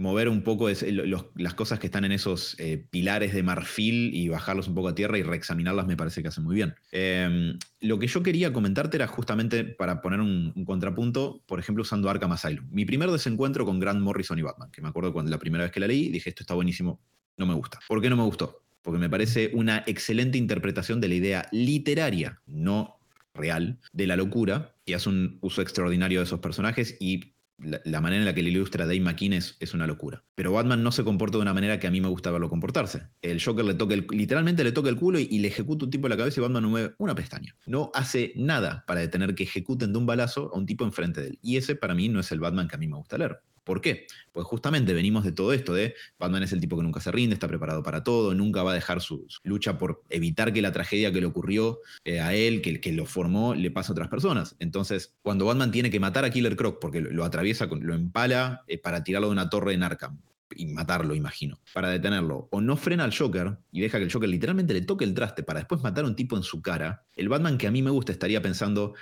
mover 0.00 0.28
un 0.28 0.42
poco 0.42 0.68
las 0.68 1.54
cosas 1.54 1.78
que 1.78 1.86
están 1.86 2.04
en 2.04 2.12
esos 2.12 2.56
eh, 2.58 2.84
pilares 2.90 3.32
de 3.34 3.42
marfil 3.42 4.14
y 4.14 4.28
bajarlos 4.28 4.66
un 4.68 4.74
poco 4.74 4.88
a 4.88 4.94
tierra 4.94 5.18
y 5.18 5.22
reexaminarlas 5.22 5.86
me 5.86 5.96
parece 5.96 6.22
que 6.22 6.28
hace 6.28 6.40
muy 6.40 6.56
bien. 6.56 6.74
Em, 6.90 7.58
lo 7.80 7.98
que 7.98 8.06
yo 8.06 8.22
quería 8.22 8.52
comentarte 8.52 8.96
era 8.96 9.06
justamente 9.06 9.64
para 9.64 10.00
poner 10.00 10.20
un, 10.20 10.52
contrapunto, 10.64 11.42
por 11.46 11.60
ejemplo, 11.60 11.82
usando 11.82 12.10
Arkham 12.10 12.32
Asylum. 12.32 12.66
Mi 12.70 12.84
primer 12.84 13.10
desencuentro 13.10 13.64
con 13.64 13.78
Grant 13.78 14.00
Morrison 14.00 14.38
y 14.38 14.42
Batman, 14.42 14.70
que 14.70 14.82
me 14.82 14.88
acuerdo 14.88 15.12
cuando 15.12 15.30
la 15.30 15.38
primera 15.38 15.64
vez 15.64 15.72
que 15.72 15.80
la 15.80 15.86
leí, 15.86 16.08
dije, 16.08 16.30
esto 16.30 16.42
está 16.42 16.54
buenísimo, 16.54 17.00
no 17.36 17.46
me 17.46 17.54
gusta. 17.54 17.78
¿Por 17.86 18.00
qué 18.00 18.10
no 18.10 18.16
me 18.16 18.24
gustó? 18.24 18.64
Porque 18.82 18.98
me 18.98 19.10
parece 19.10 19.50
una 19.54 19.84
excelente 19.86 20.38
interpretación 20.38 21.00
de 21.00 21.08
la 21.08 21.14
idea 21.14 21.48
literaria, 21.52 22.40
no 22.46 22.98
real, 23.34 23.78
de 23.92 24.06
la 24.06 24.16
locura, 24.16 24.74
y 24.84 24.94
hace 24.94 25.08
un 25.08 25.38
uso 25.40 25.62
extraordinario 25.62 26.20
de 26.20 26.24
esos 26.24 26.40
personajes 26.40 26.96
y 27.00 27.34
la, 27.60 28.00
manera 28.00 28.20
en 28.20 28.26
la 28.26 28.34
que 28.34 28.42
le 28.42 28.50
ilustra 28.50 28.86
Dave 28.86 29.00
McKean 29.00 29.34
es, 29.34 29.74
una 29.74 29.86
locura. 29.86 30.24
Pero 30.34 30.52
Batman 30.52 30.82
no 30.82 30.92
se 30.92 31.04
comporta 31.04 31.38
de 31.38 31.42
una 31.42 31.54
manera 31.54 31.78
que 31.78 31.86
a 31.86 31.90
mí 31.90 32.00
me 32.00 32.08
gusta 32.08 32.30
verlo 32.30 32.48
comportarse. 32.48 33.02
El 33.22 33.42
Joker 33.42 33.64
le 33.64 33.74
toca 33.74 33.94
el, 33.94 34.06
literalmente 34.10 34.64
le 34.64 34.72
toca 34.72 34.88
el 34.88 34.96
culo 34.96 35.18
y, 35.18 35.38
le 35.38 35.48
ejecuta 35.48 35.84
un 35.84 35.90
tipo 35.90 36.06
en 36.06 36.10
la 36.10 36.16
cabeza 36.16 36.40
y 36.40 36.42
Batman 36.42 36.62
no 36.62 36.70
mueve 36.70 36.94
una 36.98 37.14
pestaña. 37.14 37.56
No 37.66 37.90
hace 37.94 38.32
nada 38.36 38.84
para 38.86 39.00
detener 39.00 39.34
que 39.34 39.44
ejecuten 39.44 39.92
de 39.92 39.98
un 39.98 40.06
balazo 40.06 40.50
a 40.52 40.58
un 40.58 40.66
tipo 40.66 40.84
enfrente 40.84 41.20
de 41.20 41.28
él. 41.28 41.38
Y 41.42 41.56
ese 41.56 41.76
para 41.76 41.94
mí 41.94 42.08
no 42.08 42.20
es 42.20 42.32
el 42.32 42.40
Batman 42.40 42.68
que 42.68 42.76
a 42.76 42.78
mí 42.78 42.88
me 42.88 42.96
gusta 42.96 43.18
leer. 43.18 43.40
¿Por 43.64 43.80
qué? 43.80 44.06
Pues 44.32 44.46
justamente 44.46 44.92
venimos 44.92 45.24
de 45.24 45.32
todo 45.32 45.52
esto 45.52 45.74
de 45.74 45.94
Batman 46.18 46.42
es 46.42 46.52
el 46.52 46.60
tipo 46.60 46.76
que 46.76 46.82
nunca 46.82 47.00
se 47.00 47.12
rinde, 47.12 47.34
está 47.34 47.48
preparado 47.48 47.82
para 47.82 48.02
todo, 48.02 48.34
nunca 48.34 48.62
va 48.62 48.72
a 48.72 48.74
dejar 48.74 49.00
su, 49.00 49.26
lucha 49.42 49.78
por 49.78 50.02
evitar 50.08 50.52
que 50.52 50.62
la 50.62 50.72
tragedia 50.72 51.12
que 51.12 51.20
le 51.20 51.26
ocurrió 51.26 51.80
eh, 52.04 52.20
a 52.20 52.34
él, 52.34 52.62
que, 52.62 52.80
que 52.80 52.92
lo 52.92 53.06
formó, 53.06 53.54
le 53.54 53.70
pase 53.70 53.90
a 53.90 53.94
otras 53.94 54.08
personas. 54.08 54.56
Entonces, 54.58 55.14
cuando 55.22 55.44
Batman 55.44 55.70
tiene 55.70 55.90
que 55.90 56.00
matar 56.00 56.24
a 56.24 56.30
Killer 56.30 56.56
Croc 56.56 56.78
porque 56.80 57.00
lo, 57.00 57.24
atraviesa, 57.24 57.66
lo 57.66 57.94
empala 57.94 58.64
eh, 58.66 58.78
para 58.78 59.04
tirarlo 59.04 59.28
de 59.28 59.32
una 59.32 59.50
torre 59.50 59.74
en 59.74 59.82
Arkham, 59.82 60.18
y 60.56 60.66
matarlo, 60.66 61.14
imagino, 61.14 61.60
para 61.72 61.90
detenerlo. 61.90 62.48
O 62.50 62.60
no 62.60 62.76
frena 62.76 63.04
al 63.04 63.16
Joker 63.16 63.58
y 63.70 63.80
deja 63.80 63.98
que 63.98 64.04
el 64.04 64.12
Joker 64.12 64.28
literalmente 64.28 64.74
le 64.74 64.82
toque 64.82 65.04
el 65.04 65.14
traste 65.14 65.42
para 65.42 65.60
después 65.60 65.80
matar 65.82 66.04
a 66.04 66.08
un 66.08 66.16
tipo 66.16 66.36
en 66.36 66.42
su 66.42 66.60
cara. 66.62 67.04
El 67.14 67.28
Batman 67.28 67.58
que 67.58 67.66
a 67.66 67.70
mí 67.70 67.82
me 67.82 67.90
gusta 67.90 68.12
estaría 68.12 68.42
pensando, 68.42 68.94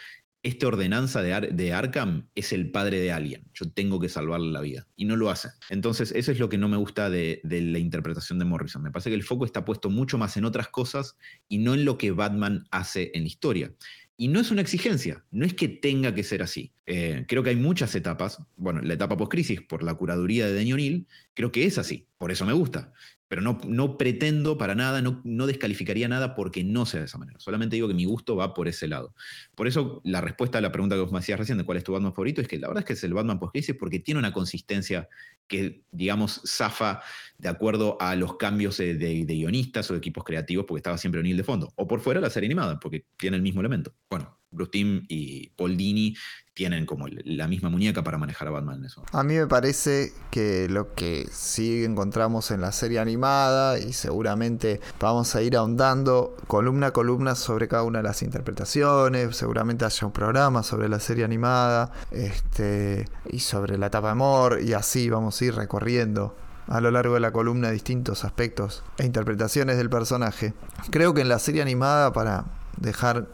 este 0.43 0.67
ordenanza 0.67 1.21
de, 1.23 1.73
Arkham 1.73 2.29
es 2.35 2.53
el 2.53 2.71
padre 2.71 3.01
de 3.01 3.13
alguien, 3.13 3.45
yo 3.55 3.71
tengo 3.71 3.99
que 3.99 4.09
salvarle 4.09 4.51
la 4.51 4.61
vida, 4.61 4.87
y 4.97 5.05
no 5.05 5.17
lo 5.17 5.31
hace. 5.31 5.49
Entonces, 5.69 6.13
eso 6.15 6.33
es 6.33 6.39
lo 6.39 6.49
que 6.49 6.59
no 6.59 6.69
me 6.69 6.77
gusta 6.77 7.11
de, 7.11 7.41
la 7.45 7.79
interpretación 7.79 8.39
de 8.39 8.45
Morrison. 8.45 8.83
Me 8.83 8.91
parece 8.91 9.11
que 9.11 9.17
el 9.17 9.25
foco 9.25 9.45
está 9.45 9.65
puesto 9.65 9.91
mucho 9.91 10.19
más 10.19 10.37
en 10.37 10.45
otras 10.45 10.69
cosas 10.69 11.17
y 11.49 11.59
no 11.59 11.75
en 11.75 11.85
lo 11.85 11.99
que 11.99 12.13
Batman 12.13 12.67
hace 12.71 13.11
en 13.15 13.23
la 13.23 13.29
historia. 13.29 13.75
Y 14.21 14.29
no 14.29 14.41
es 14.41 14.51
una 14.51 14.63
exigencia, 14.63 15.25
no 15.31 15.47
es 15.47 15.55
que 15.55 15.69
tenga 15.69 16.13
que 16.13 16.25
ser 16.25 16.43
así. 16.43 16.73
Eh, 16.87 17.25
creo 17.29 17.45
que 17.45 17.51
hay 17.51 17.57
muchas 17.57 17.95
etapas. 17.95 18.43
Bueno, 18.57 18.81
la 18.81 18.95
etapa 18.95 19.17
post-crisis, 19.17 19.61
por 19.63 19.85
la 19.85 19.95
curaduría 19.95 20.47
de 20.47 20.55
Denny 20.55 20.73
O'Neill, 20.73 21.07
creo 21.35 21.53
que 21.53 21.67
es 21.67 21.79
así. 21.79 22.09
Por 22.19 22.33
eso 22.33 22.45
me 22.45 22.53
gusta. 22.53 22.93
Pero 23.29 23.43
no, 23.43 23.61
no 23.67 23.99
pretendo 23.99 24.59
para 24.59 24.75
nada, 24.75 25.03
no, 25.03 25.21
no, 25.25 25.47
descalificaría 25.47 26.09
nada 26.09 26.35
porque 26.35 26.65
no 26.65 26.87
sea 26.87 27.01
de 27.01 27.07
esa 27.07 27.19
manera. 27.19 27.39
Solamente 27.39 27.77
digo 27.77 27.87
que 27.87 27.95
mi 27.95 28.07
gusto 28.07 28.37
va 28.37 28.55
por 28.55 28.69
ese 28.69 28.89
lado. 28.89 29.15
Por 29.55 29.69
eso 29.69 30.01
la 30.05 30.21
respuesta 30.21 30.59
a 30.59 30.61
la 30.61 30.73
pregunta 30.73 30.97
que 30.97 31.03
vos 31.03 31.13
me 31.13 31.19
hacías 31.19 31.39
recién 31.39 31.59
de 31.59 31.65
cuál 31.65 31.79
es 31.79 31.85
tu 31.85 31.93
Batman 31.93 32.13
favorito 32.13 32.41
es 32.41 32.49
que 32.49 32.59
la 32.59 32.69
verdad 32.69 32.83
es 32.83 32.87
que 32.87 32.93
es 32.95 33.05
el 33.05 33.15
Batman 33.15 33.39
post-crisis 33.39 33.77
porque 33.79 34.01
tiene 34.01 34.19
una 34.19 34.33
consistencia 34.33 35.09
que, 35.47 35.83
digamos, 35.91 36.43
zafa 36.47 37.03
de 37.39 37.49
acuerdo 37.49 37.97
a 38.01 38.15
los 38.17 38.37
cambios 38.37 38.77
de, 38.79 38.95
de, 38.95 39.25
guionistas 39.25 39.91
o 39.91 39.95
de 39.95 39.99
equipos 39.99 40.25
creativos, 40.25 40.67
porque 40.67 40.79
estaba 40.79 40.99
siempre 40.99 41.21
O'Neill 41.21 41.37
de 41.37 41.45
fondo. 41.45 41.73
O 41.77 41.87
por 41.87 42.01
fuera 42.01 42.21
la 42.21 42.31
serie 42.31 42.47
animada, 42.47 42.79
porque 42.79 43.07
tiene 43.17 43.37
el 43.37 43.43
mismo 43.43 43.61
elemento. 43.61 43.95
Bueno, 44.11 44.39
Bruce 44.51 44.71
Timm 44.71 45.05
y 45.09 45.51
Paul 45.51 45.77
Dini 45.77 46.15
tienen 46.59 46.87
como 46.87 47.07
la 47.07 47.47
misma 47.47 47.71
muñeca 47.71 48.03
para 48.03 48.19
manejar 48.19 48.49
a 48.49 48.51
Batman 48.51 48.79
en 48.81 48.87
eso. 48.87 49.05
A 49.13 49.23
mí 49.23 49.35
me 49.35 49.47
parece 49.47 50.13
que 50.33 50.69
lo 50.69 50.93
que 50.93 51.29
sí 51.31 51.85
encontramos 51.85 52.51
en 52.51 52.61
la 52.61 52.73
serie 52.73 52.99
animada 52.99 53.79
y 53.79 53.93
seguramente 53.93 54.81
vamos 54.99 55.37
a 55.37 55.43
ir 55.43 55.57
ahondando 55.57 56.37
columna 56.49 56.89
a 56.89 56.91
columna 56.91 57.37
sobre 57.37 57.69
cada 57.69 57.85
una 57.85 58.01
de 58.01 58.03
las 58.03 58.25
interpretaciones, 58.25 59.37
seguramente 59.37 59.85
haya 59.85 60.05
un 60.05 60.13
programa 60.13 60.65
sobre 60.65 60.89
la 60.89 60.99
serie 60.99 61.25
animada 61.25 61.93
este, 62.11 63.05
y 63.31 63.39
sobre 63.39 63.79
la 63.79 63.87
etapa 63.87 64.09
de 64.09 64.13
amor 64.13 64.61
y 64.61 64.73
así 64.73 65.09
vamos 65.09 65.41
a 65.41 65.45
ir 65.45 65.55
recorriendo 65.55 66.35
a 66.67 66.81
lo 66.81 66.91
largo 66.91 67.15
de 67.15 67.21
la 67.21 67.31
columna 67.31 67.71
distintos 67.71 68.25
aspectos 68.25 68.83
e 68.99 69.07
interpretaciones 69.07 69.77
del 69.77 69.91
personaje. 69.91 70.55
Creo 70.91 71.15
que 71.15 71.21
en 71.21 71.29
la 71.29 71.39
serie 71.39 71.63
animada, 71.63 72.13
para 72.13 72.47
dejar 72.81 73.29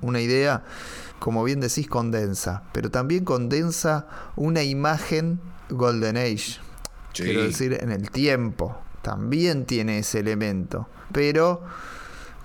una 0.00 0.20
idea, 0.20 0.62
como 1.20 1.44
bien 1.44 1.60
decís, 1.60 1.86
condensa, 1.86 2.64
pero 2.72 2.90
también 2.90 3.24
condensa 3.24 4.08
una 4.34 4.64
imagen 4.64 5.40
Golden 5.68 6.16
Age. 6.16 6.58
Quiero 7.12 7.44
decir, 7.44 7.78
en 7.80 7.92
el 7.92 8.10
tiempo. 8.10 8.76
También 9.02 9.66
tiene 9.66 9.98
ese 9.98 10.20
elemento. 10.20 10.88
Pero 11.12 11.62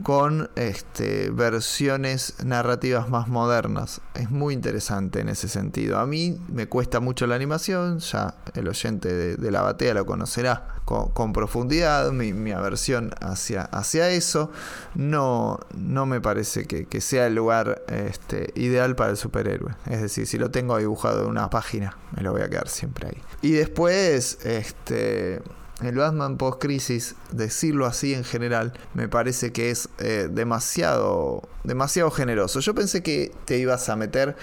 con 0.03 0.49
este, 0.55 1.29
versiones 1.31 2.35
narrativas 2.43 3.09
más 3.09 3.27
modernas. 3.27 4.01
Es 4.13 4.29
muy 4.29 4.53
interesante 4.53 5.21
en 5.21 5.29
ese 5.29 5.47
sentido. 5.47 5.99
A 5.99 6.05
mí 6.05 6.39
me 6.49 6.67
cuesta 6.67 6.99
mucho 6.99 7.27
la 7.27 7.35
animación, 7.35 7.99
ya 7.99 8.35
el 8.53 8.67
oyente 8.67 9.37
de, 9.37 9.51
la 9.51 9.61
batea 9.61 9.93
lo 9.93 10.05
conocerá 10.05 10.75
con, 10.85 11.33
profundidad, 11.33 12.11
mi, 12.11 12.51
aversión 12.51 13.11
hacia, 13.21 13.63
hacia 13.63 14.09
eso. 14.09 14.51
No, 14.95 15.59
no 15.75 16.05
me 16.05 16.21
parece 16.21 16.65
que, 16.65 17.01
sea 17.01 17.27
el 17.27 17.35
lugar 17.35 17.83
este, 17.87 18.51
ideal 18.55 18.95
para 18.95 19.11
el 19.11 19.17
superhéroe. 19.17 19.75
Es 19.89 20.01
decir, 20.01 20.27
si 20.27 20.37
lo 20.37 20.51
tengo 20.51 20.77
dibujado 20.77 21.23
en 21.23 21.29
una 21.29 21.49
página, 21.49 21.97
me 22.15 22.23
lo 22.23 22.31
voy 22.31 22.41
a 22.41 22.49
quedar 22.49 22.67
siempre 22.67 23.09
ahí. 23.09 23.21
Y 23.41 23.51
después, 23.51 24.39
este 24.43 25.41
el 25.85 25.95
Batman 25.95 26.37
post-crisis, 26.37 27.15
decirlo 27.31 27.85
así 27.85 28.13
en 28.13 28.23
general, 28.23 28.73
me 28.93 29.07
parece 29.07 29.51
que 29.51 29.71
es 29.71 29.89
eh, 29.99 30.27
demasiado, 30.31 31.43
demasiado 31.63 32.11
generoso. 32.11 32.59
Yo 32.59 32.73
pensé 32.75 33.03
que 33.03 33.31
te 33.45 33.57
ibas 33.57 33.89
a 33.89 33.95
meter 33.95 34.35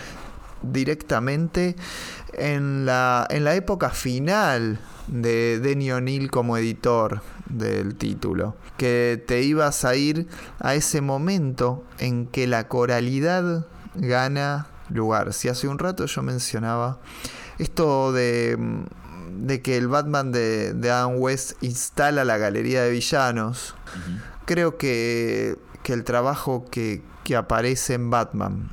directamente 0.63 1.77
en 2.35 2.87
la, 2.87 3.27
en 3.31 3.45
la 3.45 3.55
época 3.55 3.91
final 3.91 4.79
de 5.07 5.59
Denny 5.61 5.91
O'Neill 5.93 6.31
como 6.31 6.57
editor 6.57 7.21
del 7.47 7.97
título, 7.97 8.57
que 8.77 9.23
te 9.27 9.43
ibas 9.43 9.85
a 9.85 9.97
ir 9.97 10.29
a 10.61 10.75
ese 10.75 11.01
momento 11.01 11.85
en 11.99 12.27
que 12.27 12.47
la 12.47 12.69
coralidad 12.69 13.67
gana 13.95 14.69
lugar. 14.89 15.33
Si 15.33 15.49
hace 15.49 15.69
un 15.69 15.79
rato 15.79 16.07
yo 16.07 16.23
mencionaba 16.23 16.99
esto 17.59 18.13
de 18.13 18.57
de 19.35 19.63
que 19.63 19.77
el 19.77 19.89
Batman 19.89 20.33
de, 20.33 20.75
de 20.75 20.91
Adam 20.91 21.17
West 21.19 21.63
instala 21.63 22.25
la 22.25 22.39
galería 22.39 22.83
de 22.83 22.91
villanos, 22.91 23.75
creo 24.45 24.77
que, 24.77 25.59
el 25.85 26.05
trabajo 26.05 26.65
que, 26.71 27.03
aparece 27.37 27.95
en 27.95 28.11
Batman 28.11 28.71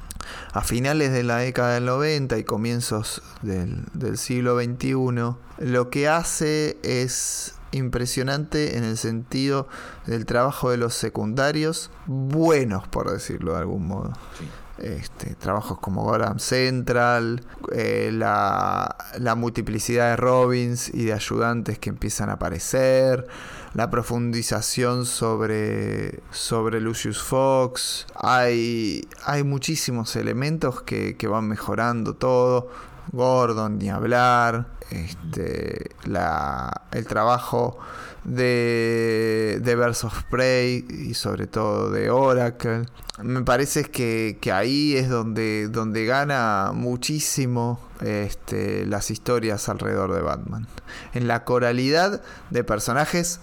a 0.52 0.62
finales 0.62 1.14
de 1.14 1.24
la 1.24 1.38
década 1.38 1.76
del 1.76 1.86
90 1.86 2.38
y 2.38 2.44
comienzos 2.44 3.22
del, 3.42 3.86
del 3.94 4.18
siglo 4.18 4.60
XXI, 4.60 4.96
lo 5.60 5.90
que 5.90 6.10
hace 6.10 6.78
es 6.84 7.56
impresionante 7.72 8.78
en 8.78 8.84
el 8.84 8.98
sentido 8.98 9.68
del 10.06 10.26
trabajo 10.26 10.72
de 10.72 10.78
los 10.78 10.94
secundarios, 10.94 11.90
buenos 12.06 12.88
por 12.88 13.12
decirlo 13.12 13.54
de 13.54 13.60
algún 13.60 13.88
modo. 13.88 14.14
Este, 14.82 15.36
trabajos 15.36 15.78
como 15.80 16.04
Gotham 16.04 16.40
Central, 16.40 17.44
eh, 17.74 18.12
la, 18.14 18.96
multiplicidad 19.36 20.12
de 20.12 20.16
Robins 20.16 20.90
y 20.94 21.04
de 21.04 21.14
ayudantes 21.14 21.78
que 21.80 21.90
empiezan 21.90 22.30
a 22.30 22.34
aparecer, 22.34 23.28
la 23.74 23.90
profundización 23.90 25.06
sobre, 25.06 26.22
sobre 26.32 26.80
Lucius 26.80 27.22
Fox. 27.22 28.08
Hay, 28.16 29.06
hay 29.26 29.44
muchísimos 29.44 30.16
elementos 30.16 30.82
que, 30.82 31.16
van 31.30 31.48
mejorando 31.48 32.16
todo. 32.16 32.70
Gordon, 33.12 33.80
ni 33.80 33.90
hablar. 33.90 34.68
Este, 34.92 35.92
la, 36.06 36.84
el 36.92 37.06
trabajo 37.06 37.78
de, 38.30 39.60
de 39.62 39.76
Birds 39.76 40.04
of 40.04 40.24
Prey 40.30 40.86
y 40.88 41.14
sobre 41.16 41.48
todo 41.48 41.90
de 41.90 42.10
Oracle. 42.10 42.84
Me 43.22 43.42
parece 43.42 43.84
que, 43.86 44.38
que 44.40 44.52
ahí 44.52 44.96
es 44.96 45.10
donde, 45.10 45.68
donde 45.68 46.06
gana 46.06 46.72
muchísimo 46.74 47.80
este, 48.02 48.86
las 48.86 49.12
historias 49.12 49.68
alrededor 49.68 50.14
de 50.14 50.22
Batman. 50.22 50.68
En 51.14 51.28
la 51.28 51.44
coralidad 51.44 52.22
de 52.50 52.64
personajes 52.64 53.42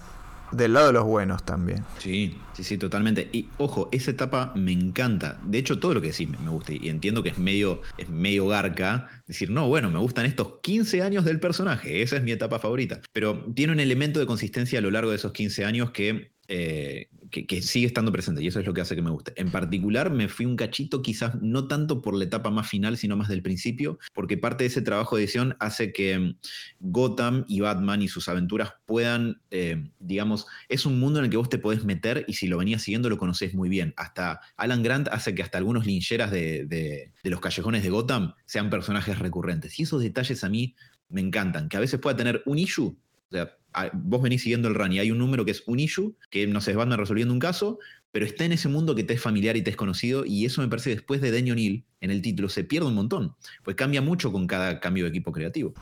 del 0.51 0.73
lado 0.73 0.87
de 0.87 0.93
los 0.93 1.03
buenos 1.03 1.43
también. 1.43 1.85
Sí, 1.99 2.39
sí, 2.57 2.63
sí, 2.63 2.77
totalmente. 2.77 3.29
Y 3.31 3.49
ojo, 3.57 3.87
esa 3.91 4.11
etapa 4.11 4.51
me 4.55 4.71
encanta. 4.71 5.39
De 5.43 5.59
hecho, 5.59 5.79
todo 5.79 5.93
lo 5.93 6.01
que 6.01 6.07
decís 6.07 6.27
me 6.27 6.49
gusta. 6.49 6.73
Y 6.73 6.89
entiendo 6.89 7.21
que 7.21 7.29
es 7.29 7.37
medio, 7.37 7.81
es 7.97 8.09
medio 8.09 8.47
garca. 8.47 9.07
Decir, 9.27 9.51
no, 9.51 9.67
bueno, 9.67 9.91
me 9.91 9.99
gustan 9.99 10.25
estos 10.25 10.59
15 10.61 11.01
años 11.03 11.23
del 11.23 11.39
personaje. 11.39 12.01
Esa 12.01 12.17
es 12.17 12.23
mi 12.23 12.31
etapa 12.31 12.59
favorita. 12.59 13.01
Pero 13.13 13.45
tiene 13.53 13.73
un 13.73 13.79
elemento 13.79 14.19
de 14.19 14.25
consistencia 14.25 14.79
a 14.79 14.81
lo 14.81 14.91
largo 14.91 15.11
de 15.11 15.17
esos 15.17 15.31
15 15.33 15.65
años 15.65 15.91
que 15.91 16.31
eh, 16.47 17.09
que, 17.29 17.61
sigue 17.61 17.87
estando 17.87 18.11
presente 18.11 18.41
y 18.41 18.47
eso 18.47 18.59
es 18.59 18.65
lo 18.65 18.73
que 18.73 18.81
hace 18.81 18.95
que 18.95 19.01
me 19.01 19.09
guste. 19.09 19.33
En 19.35 19.51
particular 19.51 20.11
me 20.11 20.29
fui 20.29 20.45
un 20.45 20.55
cachito 20.55 21.01
quizás 21.01 21.35
no 21.41 21.67
tanto 21.67 22.01
por 22.01 22.15
la 22.15 22.23
etapa 22.23 22.49
más 22.49 22.69
final, 22.69 22.97
sino 22.97 23.17
más 23.17 23.27
del 23.27 23.41
principio, 23.41 23.99
porque 24.13 24.37
parte 24.37 24.63
de 24.63 24.69
ese 24.69 24.81
trabajo 24.81 25.15
de 25.17 25.23
edición 25.23 25.57
hace 25.59 25.91
que 25.91 26.17
mm, 26.17 26.35
Gotham 26.79 27.43
y 27.47 27.59
Batman 27.59 28.01
y 28.01 28.07
sus 28.07 28.29
aventuras 28.29 28.73
puedan, 28.85 29.41
eh, 29.51 29.89
digamos, 29.99 30.45
es 30.69 30.85
un 30.85 30.99
mundo 30.99 31.19
en 31.19 31.25
el 31.25 31.31
que 31.31 31.37
vos 31.37 31.49
te 31.49 31.57
podés 31.57 31.83
meter 31.83 32.23
y 32.27 32.33
si 32.33 32.47
lo 32.47 32.57
venías 32.57 32.81
siguiendo 32.81 33.09
lo 33.09 33.17
conocés 33.17 33.53
muy 33.53 33.67
bien. 33.67 33.93
Hasta 33.97 34.39
Alan 34.55 34.83
Grant 34.83 35.09
hace 35.09 35.35
que 35.35 35.43
hasta 35.43 35.57
algunos 35.57 35.85
lincheras 35.85 36.31
de, 36.31 36.65
de 36.65 37.29
los 37.29 37.41
callejones 37.41 37.83
de 37.83 37.89
Gotham 37.89 38.33
sean 38.45 38.69
personajes 38.69 39.19
recurrentes. 39.19 39.77
Y 39.79 39.83
esos 39.83 40.01
detalles 40.01 40.43
a 40.43 40.49
mí 40.49 40.75
me 41.09 41.21
encantan, 41.21 41.69
que 41.69 41.77
a 41.77 41.81
veces 41.81 41.99
pueda 41.99 42.15
tener 42.15 42.41
un 42.45 42.57
issue, 42.57 42.97
o 43.29 43.31
sea, 43.31 43.56
vos 43.93 44.21
venís 44.21 44.41
siguiendo 44.41 44.67
el 44.67 44.75
run 44.75 44.93
y 44.93 44.99
hay 44.99 45.11
un 45.11 45.17
número 45.17 45.45
que 45.45 45.51
es 45.51 45.63
un 45.67 45.79
issue, 45.79 46.15
que 46.29 46.47
no 46.47 46.61
se 46.61 46.73
van 46.75 46.91
resolviendo 46.91 47.33
un 47.33 47.39
caso, 47.39 47.79
pero 48.11 48.25
está 48.25 48.45
en 48.45 48.53
ese 48.53 48.69
mundo 48.69 48.95
que 48.95 49.03
te 49.03 49.13
es 49.13 49.21
familiar 49.21 49.57
y 49.57 49.61
te 49.61 49.69
es 49.69 49.75
conocido, 49.75 50.25
y 50.25 50.45
eso 50.45 50.61
me 50.61 50.67
parece 50.67 50.89
después 50.91 51.21
de 51.21 51.31
Daniel 51.31 51.53
O'Neill 51.53 51.85
en 52.01 52.11
el 52.11 52.21
título 52.21 52.49
se 52.49 52.63
pierde 52.63 52.87
un 52.87 52.95
montón, 52.95 53.35
pues 53.63 53.75
cambia 53.75 54.01
mucho 54.01 54.31
con 54.31 54.47
cada 54.47 54.79
cambio 54.79 55.03
de 55.03 55.09
equipo 55.09 55.31
creativo. 55.31 55.73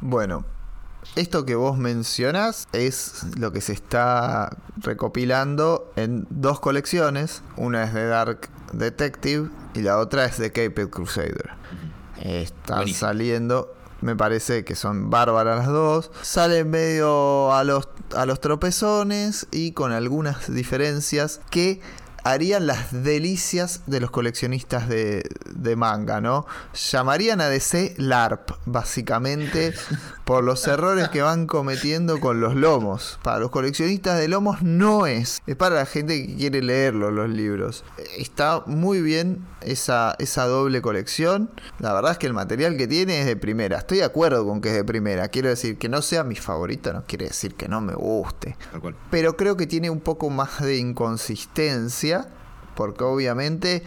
Bueno, 0.00 0.44
esto 1.16 1.46
que 1.46 1.54
vos 1.54 1.78
mencionás 1.78 2.68
es 2.72 3.24
lo 3.38 3.52
que 3.52 3.60
se 3.60 3.72
está 3.72 4.58
recopilando 4.76 5.92
en 5.96 6.26
dos 6.30 6.60
colecciones, 6.60 7.42
una 7.56 7.84
es 7.84 7.94
de 7.94 8.06
Dark 8.06 8.50
Detective 8.72 9.48
y 9.74 9.80
la 9.80 9.98
otra 9.98 10.26
es 10.26 10.38
de 10.38 10.52
Caped 10.52 10.88
Crusader. 10.88 11.50
Están 12.22 12.88
saliendo 12.88 13.74
me 14.00 14.16
parece 14.16 14.64
que 14.64 14.74
son 14.74 15.10
bárbaras 15.10 15.58
las 15.58 15.68
dos. 15.68 16.10
Salen 16.22 16.70
medio 16.70 17.52
a 17.52 17.64
los, 17.64 17.88
a 18.14 18.26
los 18.26 18.40
tropezones 18.40 19.46
y 19.50 19.72
con 19.72 19.92
algunas 19.92 20.52
diferencias 20.52 21.40
que 21.50 21.80
harían 22.30 22.66
las 22.66 23.04
delicias 23.04 23.82
de 23.86 24.00
los 24.00 24.10
coleccionistas 24.10 24.88
de, 24.88 25.22
de 25.54 25.76
manga, 25.76 26.20
¿no? 26.20 26.46
Llamarían 26.74 27.40
a 27.40 27.48
DC 27.48 27.94
LARP, 27.98 28.50
básicamente, 28.66 29.74
por 30.24 30.44
los 30.44 30.66
errores 30.66 31.08
que 31.08 31.22
van 31.22 31.46
cometiendo 31.46 32.20
con 32.20 32.40
los 32.40 32.54
lomos. 32.54 33.18
Para 33.22 33.38
los 33.38 33.50
coleccionistas 33.50 34.18
de 34.18 34.28
lomos 34.28 34.62
no 34.62 35.06
es, 35.06 35.40
es 35.46 35.56
para 35.56 35.76
la 35.76 35.86
gente 35.86 36.26
que 36.26 36.36
quiere 36.36 36.62
leerlo 36.62 37.10
los 37.10 37.28
libros. 37.28 37.84
Está 38.16 38.62
muy 38.66 39.00
bien 39.00 39.44
esa, 39.60 40.14
esa 40.18 40.46
doble 40.46 40.82
colección. 40.82 41.50
La 41.78 41.92
verdad 41.92 42.12
es 42.12 42.18
que 42.18 42.26
el 42.26 42.34
material 42.34 42.76
que 42.76 42.86
tiene 42.86 43.20
es 43.20 43.26
de 43.26 43.36
primera. 43.36 43.78
Estoy 43.78 43.98
de 43.98 44.04
acuerdo 44.04 44.46
con 44.46 44.60
que 44.60 44.68
es 44.70 44.74
de 44.74 44.84
primera. 44.84 45.28
Quiero 45.28 45.48
decir 45.48 45.78
que 45.78 45.88
no 45.88 46.02
sea 46.02 46.24
mi 46.24 46.36
favorito, 46.36 46.92
no 46.92 47.04
quiere 47.04 47.26
decir 47.26 47.54
que 47.54 47.68
no 47.68 47.80
me 47.80 47.94
guste. 47.94 48.56
Pero 49.10 49.36
creo 49.36 49.56
que 49.56 49.66
tiene 49.66 49.90
un 49.90 50.00
poco 50.00 50.30
más 50.30 50.60
de 50.60 50.76
inconsistencia, 50.76 52.17
porque 52.78 53.02
obviamente 53.02 53.82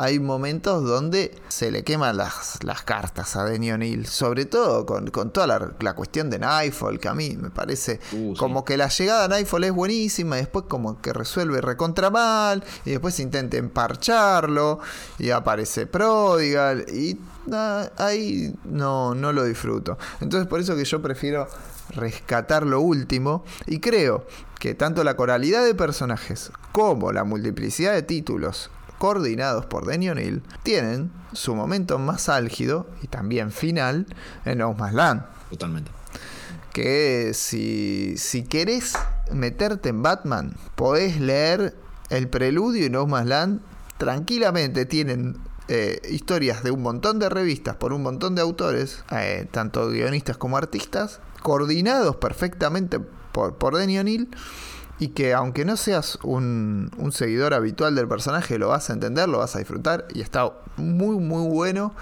hay 0.00 0.18
momentos 0.18 0.82
donde 0.82 1.34
se 1.48 1.70
le 1.70 1.84
queman 1.84 2.16
las, 2.16 2.64
las 2.64 2.80
cartas 2.82 3.36
a 3.36 3.44
Denny 3.44 3.70
O'Neill, 3.70 4.06
sobre 4.06 4.46
todo 4.46 4.86
con, 4.86 5.30
toda 5.30 5.74
la, 5.78 5.92
cuestión 5.92 6.30
de 6.30 6.38
Nightfall, 6.38 6.98
que 6.98 7.08
a 7.08 7.14
mí 7.14 7.36
me 7.38 7.50
parece 7.50 8.00
uh, 8.12 8.34
como 8.36 8.64
que 8.64 8.78
la 8.78 8.88
llegada 8.88 9.26
a 9.26 9.28
Nightfall 9.28 9.64
es 9.64 9.72
buenísima, 9.72 10.38
y 10.38 10.40
después 10.40 10.64
como 10.68 11.02
que 11.02 11.12
resuelve 11.12 11.60
recontra 11.60 12.08
mal, 12.08 12.64
y 12.86 12.92
después 12.92 13.20
intenta 13.20 13.58
emparcharlo, 13.58 14.80
y 15.18 15.30
aparece 15.30 15.86
Prodigal, 15.86 16.86
y 16.88 17.18
ahí 17.98 18.54
no, 18.64 19.14
no 19.14 19.34
lo 19.34 19.44
disfruto. 19.44 19.98
Entonces 20.22 20.48
por 20.48 20.60
eso 20.60 20.76
que 20.76 20.86
yo 20.86 21.02
prefiero 21.02 21.46
rescatar 21.90 22.64
lo 22.64 22.80
último, 22.80 23.44
y 23.66 23.80
creo 23.80 24.24
que 24.58 24.74
tanto 24.74 25.04
la 25.04 25.14
coralidad 25.14 25.62
de 25.62 25.74
personajes 25.74 26.52
como 26.72 27.12
la 27.12 27.24
multiplicidad 27.24 27.92
de 27.92 28.02
títulos 28.02 28.70
coordinados 29.00 29.64
por 29.64 29.86
Denny 29.86 30.10
O'Neill, 30.10 30.42
tienen 30.62 31.10
su 31.32 31.54
momento 31.54 31.98
más 31.98 32.28
álgido 32.28 32.86
y 33.02 33.06
también 33.06 33.50
final 33.50 34.06
en 34.44 34.58
No 34.58 34.74
Man's 34.74 34.94
Land. 34.94 35.22
Totalmente. 35.48 35.90
Que 36.74 37.32
si, 37.32 38.18
si 38.18 38.42
querés 38.42 38.92
meterte 39.32 39.88
en 39.88 40.02
Batman, 40.02 40.54
podés 40.74 41.18
leer 41.18 41.74
el 42.10 42.28
preludio 42.28 42.84
y 42.84 42.90
No 42.90 43.06
Man's 43.06 43.26
Land 43.26 43.60
tranquilamente. 43.96 44.84
Tienen 44.84 45.38
eh, 45.68 46.02
historias 46.10 46.62
de 46.62 46.70
un 46.70 46.82
montón 46.82 47.18
de 47.18 47.30
revistas 47.30 47.76
por 47.76 47.94
un 47.94 48.02
montón 48.02 48.34
de 48.34 48.42
autores, 48.42 49.02
eh, 49.12 49.48
tanto 49.50 49.88
guionistas 49.88 50.36
como 50.36 50.58
artistas, 50.58 51.20
coordinados 51.40 52.16
perfectamente 52.16 53.00
por, 53.32 53.56
por 53.56 53.78
Denny 53.78 53.98
O'Neill 53.98 54.28
y 55.00 55.08
que 55.08 55.32
aunque 55.32 55.64
no 55.64 55.76
seas 55.76 56.18
un, 56.22 56.90
seguidor 57.10 57.54
habitual 57.54 57.96
del 57.96 58.06
personaje, 58.06 58.58
lo 58.58 58.68
vas 58.68 58.90
a 58.90 58.92
entender, 58.92 59.28
lo 59.28 59.38
vas 59.38 59.56
a 59.56 59.58
disfrutar 59.58 60.06
y 60.14 60.20
está 60.20 60.52
muy 60.76 61.16
muy 61.16 61.48
bueno 61.48 61.94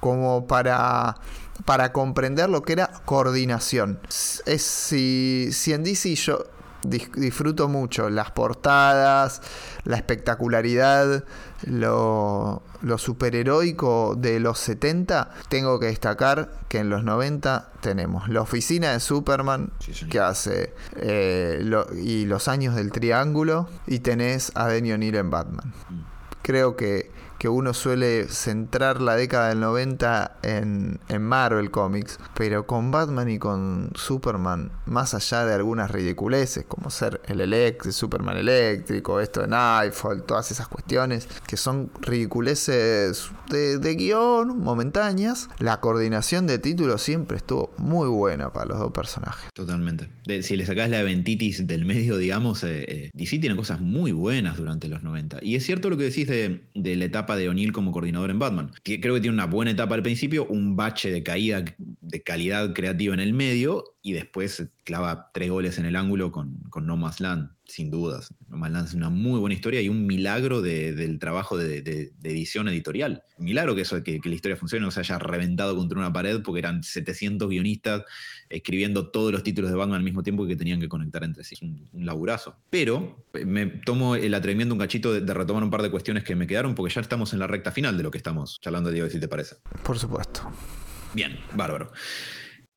como 0.00 0.48
para, 0.48 1.16
para 1.64 1.92
comprender 1.92 2.50
lo 2.50 2.62
que 2.62 2.72
era 2.72 2.90
coordinación. 3.04 4.00
Es 4.44 4.62
si, 4.62 5.50
si 5.52 5.72
en 5.72 5.84
DC 5.84 6.16
yo 6.16 6.44
disfruto 6.84 7.68
mucho 7.68 8.10
las 8.10 8.30
portadas, 8.30 9.42
la 9.84 9.96
espectacularidad, 9.96 11.24
lo, 11.64 12.62
lo 12.82 12.98
superheroico 12.98 14.14
de 14.16 14.40
los 14.40 14.58
70, 14.58 15.30
tengo 15.48 15.78
que 15.78 15.86
destacar 15.86 16.50
que 16.68 16.78
en 16.78 16.90
los 16.90 17.04
90 17.04 17.70
tenemos 17.80 18.28
la 18.28 18.40
oficina 18.40 18.92
de 18.92 19.00
Superman 19.00 19.72
que 20.10 20.20
hace 20.20 20.72
eh, 20.96 21.62
y 22.02 22.24
los 22.24 22.48
años 22.48 22.74
del 22.74 22.90
triángulo 22.90 23.68
y 23.86 24.00
tenés 24.00 24.52
a 24.54 24.68
Denny 24.68 24.92
O'Neill 24.92 25.16
en 25.16 25.30
Batman. 25.30 25.72
Mm. 25.88 26.00
Creo 26.42 26.76
que 26.76 27.11
que 27.42 27.48
uno 27.48 27.74
suele 27.74 28.28
centrar 28.28 29.02
la 29.02 29.16
década 29.16 29.48
del 29.48 29.58
90 29.58 30.38
en, 30.44 31.00
Marvel 31.18 31.72
Comics, 31.72 32.20
pero 32.36 32.68
con 32.68 32.92
Batman 32.92 33.28
y 33.28 33.40
con 33.40 33.90
Superman, 33.96 34.70
más 34.86 35.12
allá 35.12 35.44
de 35.44 35.52
algunas 35.52 35.90
ridiculeces, 35.90 36.64
como 36.66 36.88
ser 36.88 37.20
el 37.26 37.40
elect 37.40 37.90
Superman 37.90 38.36
eléctrico, 38.36 39.18
esto 39.18 39.40
de 39.40 39.48
Nightfall, 39.48 40.22
todas 40.22 40.52
esas 40.52 40.68
cuestiones, 40.68 41.26
que 41.44 41.56
son 41.56 41.90
ridiculeces 42.00 43.32
de, 43.50 43.78
de 43.78 43.94
guion, 43.96 44.60
momentáneas, 44.60 45.48
la 45.58 45.80
coordinación 45.80 46.46
de 46.46 46.60
títulos 46.60 47.02
siempre 47.02 47.38
estuvo 47.38 47.72
muy 47.76 48.08
buena 48.08 48.52
para 48.52 48.66
los 48.66 48.78
dos 48.78 48.92
personajes. 48.92 49.50
Totalmente. 49.52 50.08
si 50.42 50.56
le 50.56 50.64
sacás 50.64 50.88
la 50.90 51.00
eventitis 51.00 51.66
del 51.66 51.86
medio, 51.86 52.18
digamos, 52.18 52.62
eh, 52.62 52.84
eh, 52.86 53.10
DC 53.14 53.40
tiene 53.40 53.56
cosas 53.56 53.80
muy 53.80 54.12
buenas 54.12 54.56
durante 54.58 54.86
los 54.86 55.02
90. 55.02 55.38
Y 55.42 55.56
es 55.56 55.66
cierto 55.66 55.90
lo 55.90 55.96
que 55.96 56.04
decís 56.04 56.28
de, 56.28 56.62
de 56.76 56.94
la 56.94 57.06
etapa 57.06 57.31
de 57.36 57.48
O'Neill 57.48 57.72
como 57.72 57.92
coordinador 57.92 58.30
en 58.30 58.38
Batman. 58.38 58.72
Creo 58.82 59.14
que 59.14 59.20
tiene 59.20 59.34
una 59.34 59.46
buena 59.46 59.70
etapa 59.70 59.94
al 59.94 60.02
principio, 60.02 60.46
un 60.46 60.76
bache 60.76 61.10
de 61.10 61.22
caída 61.22 61.64
de 61.78 62.22
calidad 62.22 62.72
creativa 62.74 63.14
en 63.14 63.20
el 63.20 63.32
medio 63.32 63.84
y 64.02 64.12
después 64.12 64.68
clava 64.84 65.30
tres 65.32 65.50
goles 65.50 65.78
en 65.78 65.86
el 65.86 65.96
ángulo 65.96 66.32
con, 66.32 66.58
con 66.70 66.86
No 66.86 66.96
Man's 66.96 67.20
Land, 67.20 67.50
sin 67.72 67.90
dudas. 67.90 68.34
No 68.48 68.58
Man's 68.58 68.72
Land 68.72 68.88
es 68.88 68.94
una 68.94 69.08
muy 69.08 69.40
buena 69.40 69.54
historia 69.54 69.80
y 69.80 69.88
un 69.88 70.06
milagro 70.06 70.60
del 70.60 71.18
trabajo 71.18 71.56
de, 71.56 72.12
edición 72.22 72.68
editorial. 72.68 73.24
milagro 73.38 73.74
que, 73.74 73.80
eso, 73.80 74.02
que, 74.02 74.20
que 74.20 74.28
la 74.28 74.34
historia 74.34 74.56
funcione, 74.56 74.84
no 74.84 74.90
se 74.90 75.00
haya 75.00 75.18
reventado 75.18 75.74
contra 75.74 75.98
una 75.98 76.12
pared 76.12 76.42
porque 76.42 76.58
eran 76.58 76.82
700 76.82 77.48
guionistas 77.48 78.02
escribiendo 78.50 79.10
todos 79.10 79.32
los 79.32 79.42
títulos 79.42 79.70
de 79.70 79.76
Batman 79.76 79.96
al 79.96 80.04
mismo 80.04 80.22
tiempo 80.22 80.46
que 80.46 80.54
tenían 80.54 80.80
que 80.80 80.88
conectar 80.88 81.24
entre 81.24 81.44
sí. 81.44 81.54
Es 81.54 81.62
un, 81.62 81.88
laburazo. 81.94 82.56
Pero 82.68 83.24
eh, 83.32 83.46
me 83.46 83.66
tomo 83.66 84.16
el 84.16 84.34
atrevimiento 84.34 84.74
un 84.74 84.80
cachito 84.80 85.12
de, 85.12 85.32
retomar 85.32 85.64
un 85.64 85.70
par 85.70 85.82
de 85.82 85.90
cuestiones 85.90 86.24
que 86.24 86.36
me 86.36 86.46
quedaron 86.46 86.74
porque 86.74 86.94
ya 86.94 87.00
estamos 87.00 87.32
en 87.32 87.38
la 87.38 87.46
recta 87.46 87.72
final 87.72 87.96
de 87.96 88.02
lo 88.02 88.10
que 88.10 88.18
estamos 88.18 88.60
charlando, 88.60 88.90
Diego, 88.90 89.08
si 89.08 89.18
te 89.18 89.28
parece. 89.28 89.56
Por 89.82 89.98
supuesto. 89.98 90.52
Bien, 91.14 91.38
bárbaro 91.54 91.90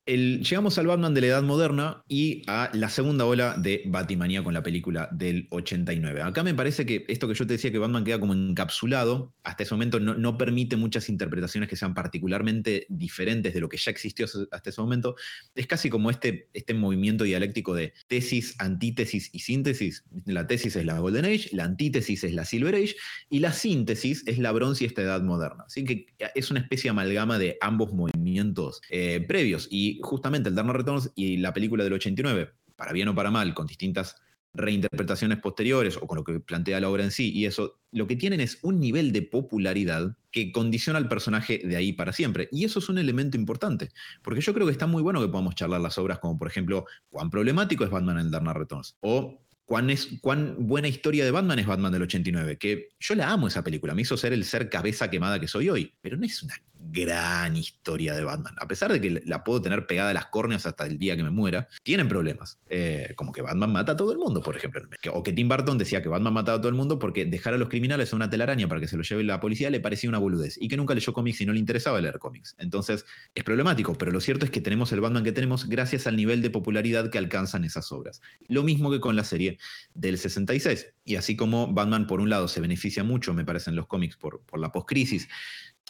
llegamos 0.06 0.78
al 0.78 0.86
Batman 0.86 1.14
de 1.14 1.20
la 1.20 1.26
Edad 1.26 1.42
Moderna 1.42 2.04
y 2.08 2.42
a 2.46 2.70
la 2.72 2.88
segunda 2.88 3.26
ola 3.26 3.56
de 3.58 3.82
Batimanía 3.86 4.44
con 4.44 4.54
la 4.54 4.62
película 4.62 5.08
del 5.10 5.48
89. 5.50 6.22
Acá 6.22 6.44
me 6.44 6.54
parece 6.54 6.86
que 6.86 7.04
esto 7.08 7.26
que 7.26 7.34
yo 7.34 7.46
te 7.46 7.54
decía 7.54 7.72
que 7.72 7.78
Batman 7.78 8.04
queda 8.04 8.20
como 8.20 8.32
encapsulado, 8.32 9.34
hasta 9.42 9.64
ese 9.64 9.74
momento 9.74 9.98
no, 9.98 10.38
permite 10.38 10.76
muchas 10.76 11.08
interpretaciones 11.08 11.68
que 11.68 11.74
sean 11.74 11.94
particularmente 11.94 12.86
diferentes 12.88 13.52
de 13.52 13.60
lo 13.60 13.68
que 13.68 13.78
ya 13.78 13.90
existió 13.90 14.26
hasta 14.52 14.70
ese 14.70 14.80
momento. 14.80 15.16
Es 15.56 15.66
casi 15.66 15.90
como 15.90 16.10
este, 16.10 16.48
este 16.52 16.74
movimiento 16.74 17.24
dialéctico 17.24 17.74
de 17.74 17.92
tesis, 18.06 18.54
antítesis 18.58 19.30
y 19.32 19.40
síntesis. 19.40 20.04
La 20.24 20.46
tesis 20.46 20.76
es 20.76 20.84
la 20.84 21.00
Golden 21.00 21.24
Age, 21.24 21.48
la 21.52 21.64
antítesis 21.64 22.22
es 22.22 22.32
la 22.32 22.44
Silver 22.44 22.76
Age 22.76 22.94
y 23.28 23.40
la 23.40 23.52
síntesis 23.52 24.22
es 24.26 24.38
la 24.38 24.52
Bronce 24.52 24.84
y 24.84 24.86
esta 24.86 25.02
Edad 25.02 25.22
Moderna. 25.22 25.64
Así 25.66 25.84
que 25.84 26.06
es 26.34 26.50
una 26.52 26.60
especie 26.60 26.84
de 26.84 26.90
amalgama 26.90 27.38
de 27.38 27.58
ambos 27.60 27.92
movimientos 27.92 28.80
eh, 28.90 29.24
previos. 29.26 29.66
Y 29.70 29.95
justamente 30.02 30.48
el 30.48 30.54
Dark 30.54 30.68
Returns 30.68 31.10
y 31.14 31.36
la 31.38 31.52
película 31.52 31.84
del 31.84 31.94
89, 31.94 32.52
para 32.76 32.92
bien 32.92 33.08
o 33.08 33.14
para 33.14 33.30
mal, 33.30 33.54
con 33.54 33.66
distintas 33.66 34.16
reinterpretaciones 34.56 35.38
posteriores 35.38 35.96
o 35.96 36.06
con 36.06 36.16
lo 36.16 36.24
que 36.24 36.40
plantea 36.40 36.80
la 36.80 36.88
obra 36.88 37.04
en 37.04 37.10
sí, 37.10 37.30
y 37.32 37.46
eso, 37.46 37.78
lo 37.92 38.06
que 38.06 38.16
tienen 38.16 38.40
es 38.40 38.58
un 38.62 38.80
nivel 38.80 39.12
de 39.12 39.22
popularidad 39.22 40.16
que 40.30 40.50
condiciona 40.52 40.98
al 40.98 41.08
personaje 41.08 41.60
de 41.64 41.76
ahí 41.76 41.92
para 41.92 42.12
siempre. 42.12 42.48
Y 42.50 42.64
eso 42.64 42.78
es 42.78 42.88
un 42.88 42.98
elemento 42.98 43.36
importante, 43.36 43.90
porque 44.22 44.40
yo 44.40 44.54
creo 44.54 44.66
que 44.66 44.72
está 44.72 44.86
muy 44.86 45.02
bueno 45.02 45.20
que 45.20 45.28
podamos 45.28 45.54
charlar 45.54 45.80
las 45.80 45.98
obras 45.98 46.18
como, 46.18 46.38
por 46.38 46.48
ejemplo, 46.48 46.86
cuán 47.10 47.30
problemático 47.30 47.84
es 47.84 47.90
Batman 47.90 48.18
en 48.18 48.30
Dark 48.30 48.56
Returns, 48.56 48.96
o 49.00 49.42
cuán, 49.66 49.90
es, 49.90 50.08
cuán 50.22 50.56
buena 50.66 50.88
historia 50.88 51.24
de 51.24 51.30
Batman 51.30 51.58
es 51.58 51.66
Batman 51.66 51.92
del 51.92 52.02
89, 52.02 52.56
que 52.56 52.88
yo 52.98 53.14
la 53.14 53.30
amo 53.30 53.48
esa 53.48 53.62
película, 53.62 53.94
me 53.94 54.02
hizo 54.02 54.16
ser 54.16 54.32
el 54.32 54.44
ser 54.44 54.70
cabeza 54.70 55.10
quemada 55.10 55.38
que 55.38 55.48
soy 55.48 55.68
hoy, 55.68 55.92
pero 56.00 56.16
no 56.16 56.24
es 56.24 56.42
una 56.42 56.54
gran 56.90 57.56
historia 57.56 58.14
de 58.14 58.24
Batman. 58.24 58.54
A 58.58 58.66
pesar 58.66 58.92
de 58.92 59.00
que 59.00 59.22
la 59.24 59.44
puedo 59.44 59.60
tener 59.60 59.86
pegada 59.86 60.10
a 60.10 60.14
las 60.14 60.26
córneas 60.26 60.66
hasta 60.66 60.86
el 60.86 60.98
día 60.98 61.16
que 61.16 61.22
me 61.22 61.30
muera, 61.30 61.68
tienen 61.82 62.08
problemas. 62.08 62.58
Eh, 62.68 63.12
como 63.16 63.32
que 63.32 63.42
Batman 63.42 63.72
mata 63.72 63.92
a 63.92 63.96
todo 63.96 64.12
el 64.12 64.18
mundo, 64.18 64.42
por 64.42 64.56
ejemplo. 64.56 64.82
O 65.12 65.22
que 65.22 65.32
Tim 65.32 65.48
Burton 65.48 65.78
decía 65.78 66.02
que 66.02 66.08
Batman 66.08 66.32
mataba 66.32 66.58
a 66.58 66.60
todo 66.60 66.68
el 66.68 66.74
mundo 66.74 66.98
porque 66.98 67.24
dejar 67.24 67.54
a 67.54 67.58
los 67.58 67.68
criminales 67.68 68.12
a 68.12 68.16
una 68.16 68.30
telaraña 68.30 68.68
para 68.68 68.80
que 68.80 68.88
se 68.88 68.96
lo 68.96 69.02
lleve 69.02 69.24
la 69.24 69.40
policía 69.40 69.70
le 69.70 69.80
parecía 69.80 70.08
una 70.08 70.18
boludez. 70.18 70.56
Y 70.60 70.68
que 70.68 70.76
nunca 70.76 70.94
leyó 70.94 71.12
cómics 71.12 71.40
y 71.40 71.46
no 71.46 71.52
le 71.52 71.58
interesaba 71.58 72.00
leer 72.00 72.18
cómics. 72.18 72.54
Entonces, 72.58 73.04
es 73.34 73.44
problemático. 73.44 73.94
Pero 73.94 74.12
lo 74.12 74.20
cierto 74.20 74.44
es 74.44 74.50
que 74.50 74.60
tenemos 74.60 74.92
el 74.92 75.00
Batman 75.00 75.24
que 75.24 75.32
tenemos 75.32 75.68
gracias 75.68 76.06
al 76.06 76.16
nivel 76.16 76.42
de 76.42 76.50
popularidad 76.50 77.10
que 77.10 77.18
alcanzan 77.18 77.64
esas 77.64 77.90
obras. 77.92 78.20
Lo 78.48 78.62
mismo 78.62 78.90
que 78.90 79.00
con 79.00 79.16
la 79.16 79.24
serie 79.24 79.58
del 79.94 80.18
66. 80.18 80.94
Y 81.04 81.16
así 81.16 81.36
como 81.36 81.72
Batman, 81.72 82.06
por 82.06 82.20
un 82.20 82.30
lado, 82.30 82.48
se 82.48 82.60
beneficia 82.60 83.04
mucho, 83.04 83.34
me 83.34 83.44
parece, 83.44 83.70
en 83.70 83.76
los 83.76 83.86
cómics 83.86 84.16
por, 84.16 84.40
por 84.42 84.60
la 84.60 84.72
postcrisis 84.72 85.28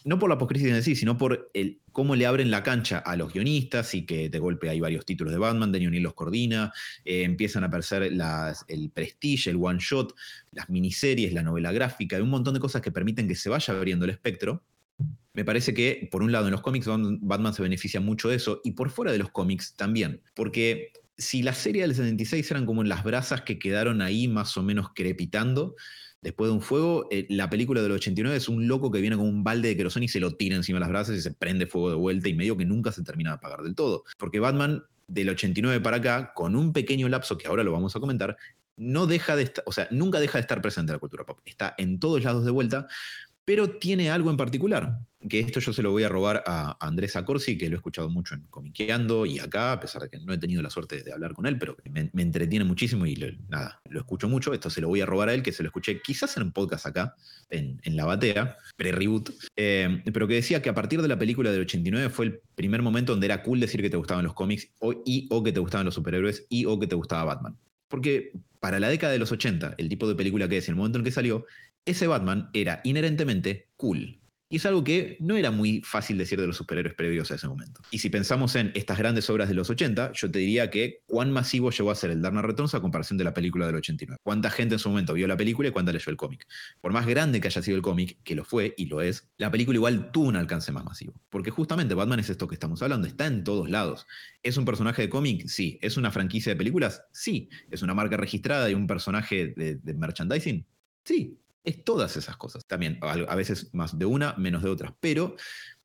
no 0.07 0.21
por 0.21 0.31
la 0.31 0.39
poscrisis 0.39 0.69
en 0.69 0.83
sí, 0.85 0.95
sino 0.95 1.19
por 1.19 1.51
el, 1.53 1.81
cómo 1.91 2.15
le 2.15 2.27
abren 2.27 2.49
la 2.49 2.63
cancha 2.63 2.99
a 2.99 3.17
los 3.17 3.33
guionistas 3.33 3.93
y 3.95 4.07
que 4.07 4.29
de 4.29 4.39
golpe 4.39 4.71
hay 4.71 4.79
varios 4.79 5.05
títulos 5.05 5.33
de 5.33 5.39
Batman, 5.39 5.73
Daniel 5.73 5.89
O'Neill 5.89 6.05
los 6.05 6.15
coordina, 6.15 6.73
eh, 7.05 7.25
empiezan 7.25 7.65
a 7.65 7.67
aparecer 7.67 8.05
el 8.05 8.91
prestige, 8.91 9.51
el 9.51 9.57
one 9.61 9.81
shot, 9.81 10.15
las 10.53 10.71
miniseries, 10.71 11.33
la 11.33 11.43
novela 11.43 11.73
gráfica, 11.73 12.23
un 12.23 12.31
montón 12.31 12.55
de 12.55 12.61
cosas 12.61 12.83
que 12.83 12.93
permiten 12.93 13.27
que 13.27 13.35
se 13.35 13.49
vaya 13.49 13.75
abriendo 13.75 14.05
el 14.05 14.13
espectro. 14.13 14.63
Me 15.35 15.45
parece 15.45 15.75
que, 15.75 16.09
por 16.11 16.23
un 16.23 16.31
lado, 16.31 16.47
en 16.47 16.53
los 16.53 16.63
cómics 16.63 16.87
Batman 16.87 17.53
se 17.53 17.63
beneficia 17.63 18.01
mucho 18.01 18.29
de 18.29 18.37
eso 18.37 18.61
y 18.63 18.71
por 18.71 18.91
fuera 18.91 19.11
de 19.11 19.19
los 19.19 19.31
cómics 19.31 19.75
también, 19.75 20.23
porque 20.35 20.93
si 21.19 21.43
la 21.43 21.53
serie 21.53 21.83
del 21.83 21.97
76 21.97 22.49
eran 22.53 22.65
como 22.65 22.85
las 22.85 23.03
brasas 23.03 23.43
que 23.43 23.59
quedaron 23.59 24.03
ahí 24.03 24.29
más 24.29 24.57
o 24.57 24.63
menos 24.63 24.91
crepitando, 24.95 25.75
después 26.23 26.49
de 26.49 26.55
un 26.55 26.61
fuego, 26.61 27.07
eh, 27.11 27.27
la 27.31 27.49
película 27.51 27.83
del 27.83 27.93
89 27.93 28.37
es 28.37 28.49
un 28.49 28.67
loco 28.69 28.91
que 28.91 29.01
viene 29.01 29.17
con 29.17 29.27
un 29.27 29.45
balde 29.45 29.69
de 29.69 29.77
queroseno 29.77 30.05
y 30.05 30.09
se 30.09 30.21
lo 30.21 30.33
tira 30.33 30.57
encima 30.57 30.77
de 30.77 30.81
las 30.81 30.89
brasas 30.89 31.17
y 31.17 31.21
se 31.21 31.33
prende 31.33 31.67
fuego 31.67 31.91
de 31.91 31.97
vuelta 31.97 32.29
y 32.29 32.35
medio 32.35 32.57
que 32.57 32.65
nunca 32.65 32.93
se 32.93 33.03
termina 33.03 33.31
de 33.31 33.37
apagar 33.37 33.63
del 33.63 33.75
todo. 33.75 34.05
Porque 34.19 34.41
Batman 34.41 34.85
del 35.09 35.29
89 35.31 35.81
para 35.81 35.99
acá, 35.99 36.33
con 36.35 36.57
un 36.57 36.73
pequeño 36.73 37.09
lapso 37.09 37.39
que 37.39 37.47
ahora 37.47 37.63
lo 37.63 37.73
vamos 37.73 37.95
a 37.95 38.01
comentar, 38.01 38.37
no 38.77 39.07
deja 39.07 39.37
de 39.37 39.45
estar, 39.45 39.65
o 39.67 39.73
sea, 39.73 39.89
nunca 39.91 40.21
deja 40.21 40.39
de 40.39 40.43
estar 40.43 40.61
presente 40.61 40.91
en 40.91 40.97
la 40.97 41.01
cultura 41.01 41.25
pop. 41.25 41.41
Está 41.45 41.75
en 41.79 41.99
todos 41.99 42.23
lados 42.23 42.45
de 42.45 42.51
vuelta, 42.51 42.89
pero 43.47 43.71
tiene 43.71 44.11
algo 44.11 44.29
en 44.31 44.37
particular, 44.37 44.99
que 45.29 45.39
esto 45.39 45.61
yo 45.61 45.73
se 45.73 45.81
lo 45.81 45.93
voy 45.93 46.03
a 46.03 46.09
robar 46.09 46.43
a 46.47 46.77
Andrés 46.85 47.15
Acorsi, 47.15 47.57
que 47.57 47.69
lo 47.69 47.77
he 47.77 47.79
escuchado 47.79 48.11
mucho 48.11 48.35
en 48.35 48.43
Comiqueando 48.51 49.25
y 49.25 49.39
acá, 49.39 49.73
a 49.73 49.81
pesar 49.81 50.03
de 50.03 50.11
que 50.11 50.19
no 50.19 50.33
he 50.33 50.39
tenido 50.39 50.63
la 50.63 50.71
suerte 50.71 51.03
de 51.03 51.13
hablar 51.13 51.33
con 51.33 51.47
él, 51.47 51.57
pero 51.57 51.77
me, 51.89 52.11
entretiene 52.23 52.65
muchísimo 52.65 53.07
y 53.07 53.17
nada, 53.49 53.81
lo 53.89 54.01
escucho 54.01 54.29
mucho. 54.29 54.53
Esto 54.53 54.69
se 54.69 54.81
lo 54.81 54.89
voy 54.89 55.01
a 55.01 55.07
robar 55.07 55.29
a 55.29 55.35
él, 55.35 55.45
que 55.45 55.53
se 55.53 55.63
lo 55.63 55.69
escuché 55.69 56.03
quizás 56.03 56.37
en 56.37 56.43
un 56.43 56.53
podcast 56.53 56.87
acá, 56.87 57.15
en, 57.49 57.79
La 57.97 58.05
Batea, 58.05 58.57
pre-reboot, 58.77 59.31
eh, 59.55 60.03
pero 60.13 60.27
que 60.27 60.35
decía 60.35 60.61
que 60.61 60.69
a 60.69 60.75
partir 60.75 61.01
de 61.01 61.09
la 61.09 61.19
película 61.19 61.53
del 61.53 61.63
89 61.63 62.11
fue 62.11 62.27
el 62.27 62.41
primer 62.57 62.83
momento 62.83 63.13
donde 63.13 63.27
era 63.27 63.45
cool 63.45 63.61
decir 63.61 63.81
que 63.81 63.91
te 63.91 63.97
gustaban 63.97 64.25
los 64.25 64.35
cómics 64.35 64.69
y 65.05 65.29
o 65.31 65.45
que 65.45 65.53
te 65.53 65.61
gustaban 65.61 65.87
los 65.87 65.95
superhéroes 65.95 66.47
y 66.49 66.65
o 66.65 66.81
que 66.81 66.89
te 66.89 66.97
gustaba 66.97 67.35
Batman. 67.35 67.57
Porque 67.89 68.33
para 68.61 68.81
la 68.81 68.89
década 68.89 69.13
de 69.13 69.21
los 69.21 69.31
80, 69.31 69.77
el 69.79 69.89
tipo 69.89 70.09
de 70.09 70.17
película 70.17 70.49
que 70.49 70.57
es, 70.57 70.69
el 70.69 70.75
momento 70.75 70.99
en 70.99 71.05
que 71.05 71.13
salió, 71.13 71.47
ese 71.87 72.07
Batman 72.07 72.51
era 72.53 72.81
inherentemente 72.85 73.71
cool. 73.77 74.21
Y 74.49 74.57
es 74.57 74.67
algo 74.67 74.85
que 74.85 75.17
no 75.19 75.37
era 75.37 75.51
muy 75.51 75.83
fácil 75.85 76.19
decir 76.19 76.41
de 76.41 76.47
los 76.47 76.57
superhéroes 76.57 76.95
previos 76.95 77.33
a 77.33 77.35
ese 77.35 77.49
momento. 77.49 77.81
Y 77.91 77.99
si 77.99 78.11
pensamos 78.11 78.55
en 78.55 78.71
estas 78.77 78.97
grandes 78.97 79.29
obras 79.29 79.49
de 79.49 79.55
los 79.55 79.71
80, 79.71 80.13
yo 80.13 80.31
te 80.31 80.39
diría 80.39 80.71
que 80.71 81.03
cuán 81.07 81.33
masivo 81.33 81.71
llegó 81.71 81.91
a 81.91 81.97
ser 81.97 82.13
el 82.13 82.23
Dark 82.23 82.41
Returns 82.43 82.73
a 82.75 82.81
comparación 82.81 83.19
de 83.19 83.25
la 83.25 83.35
película 83.35 83.67
del 83.67 83.75
89. 83.75 84.21
¿Cuánta 84.23 84.51
gente 84.51 84.77
en 84.77 84.79
su 84.79 84.89
momento 84.89 85.15
vio 85.15 85.27
la 85.27 85.37
película 85.37 85.69
y 85.69 85.73
cuánta 85.73 85.93
leyó 85.93 86.11
el 86.11 86.17
cómic? 86.17 86.47
Por 86.81 86.93
más 86.93 87.07
grande 87.07 87.41
que 87.41 87.49
haya 87.49 87.61
sido 87.61 87.77
el 87.77 87.83
cómic, 87.83 88.19
que 88.23 88.37
lo 88.37 88.45
fue 88.45 88.73
y 88.77 88.87
lo 88.87 89.01
es, 89.01 89.29
la 89.37 89.51
película 89.51 89.77
igual 89.79 90.13
tuvo 90.13 90.29
un 90.29 90.37
alcance 90.37 90.71
más 90.71 90.85
masivo. 90.85 91.21
Porque 91.29 91.51
justamente 91.51 91.97
Batman 91.97 92.21
es 92.21 92.31
esto 92.31 92.47
que 92.47 92.55
estamos 92.55 92.81
hablando, 92.83 93.09
está 93.09 93.27
en 93.27 93.43
todos 93.43 93.69
lados. 93.69 94.07
¿Es 94.45 94.57
un 94.57 94.65
personaje 94.65 95.03
de 95.03 95.09
cómic? 95.09 95.49
Sí. 95.49 95.77
¿Es 95.83 95.97
una 95.97 96.13
franquicia 96.13 96.53
de 96.53 96.57
películas? 96.57 97.03
Sí. 97.13 97.49
¿Es 97.69 97.83
una 97.83 97.95
marca 97.95 98.17
registrada 98.17 98.71
y 98.71 98.75
un 98.75 98.87
personaje 98.87 99.55
de 99.57 99.95
merchandising? 99.95 100.65
Sí 101.05 101.41
es 101.67 101.85
todas 101.85 102.17
esas 102.17 102.37
cosas. 102.39 102.65
También, 102.67 102.99
a 103.03 103.35
veces 103.35 103.75
más 103.75 103.99
de 103.99 104.07
una, 104.07 104.35
menos 104.39 104.63
de 104.63 104.71
otras. 104.71 104.95
Pero 105.01 105.37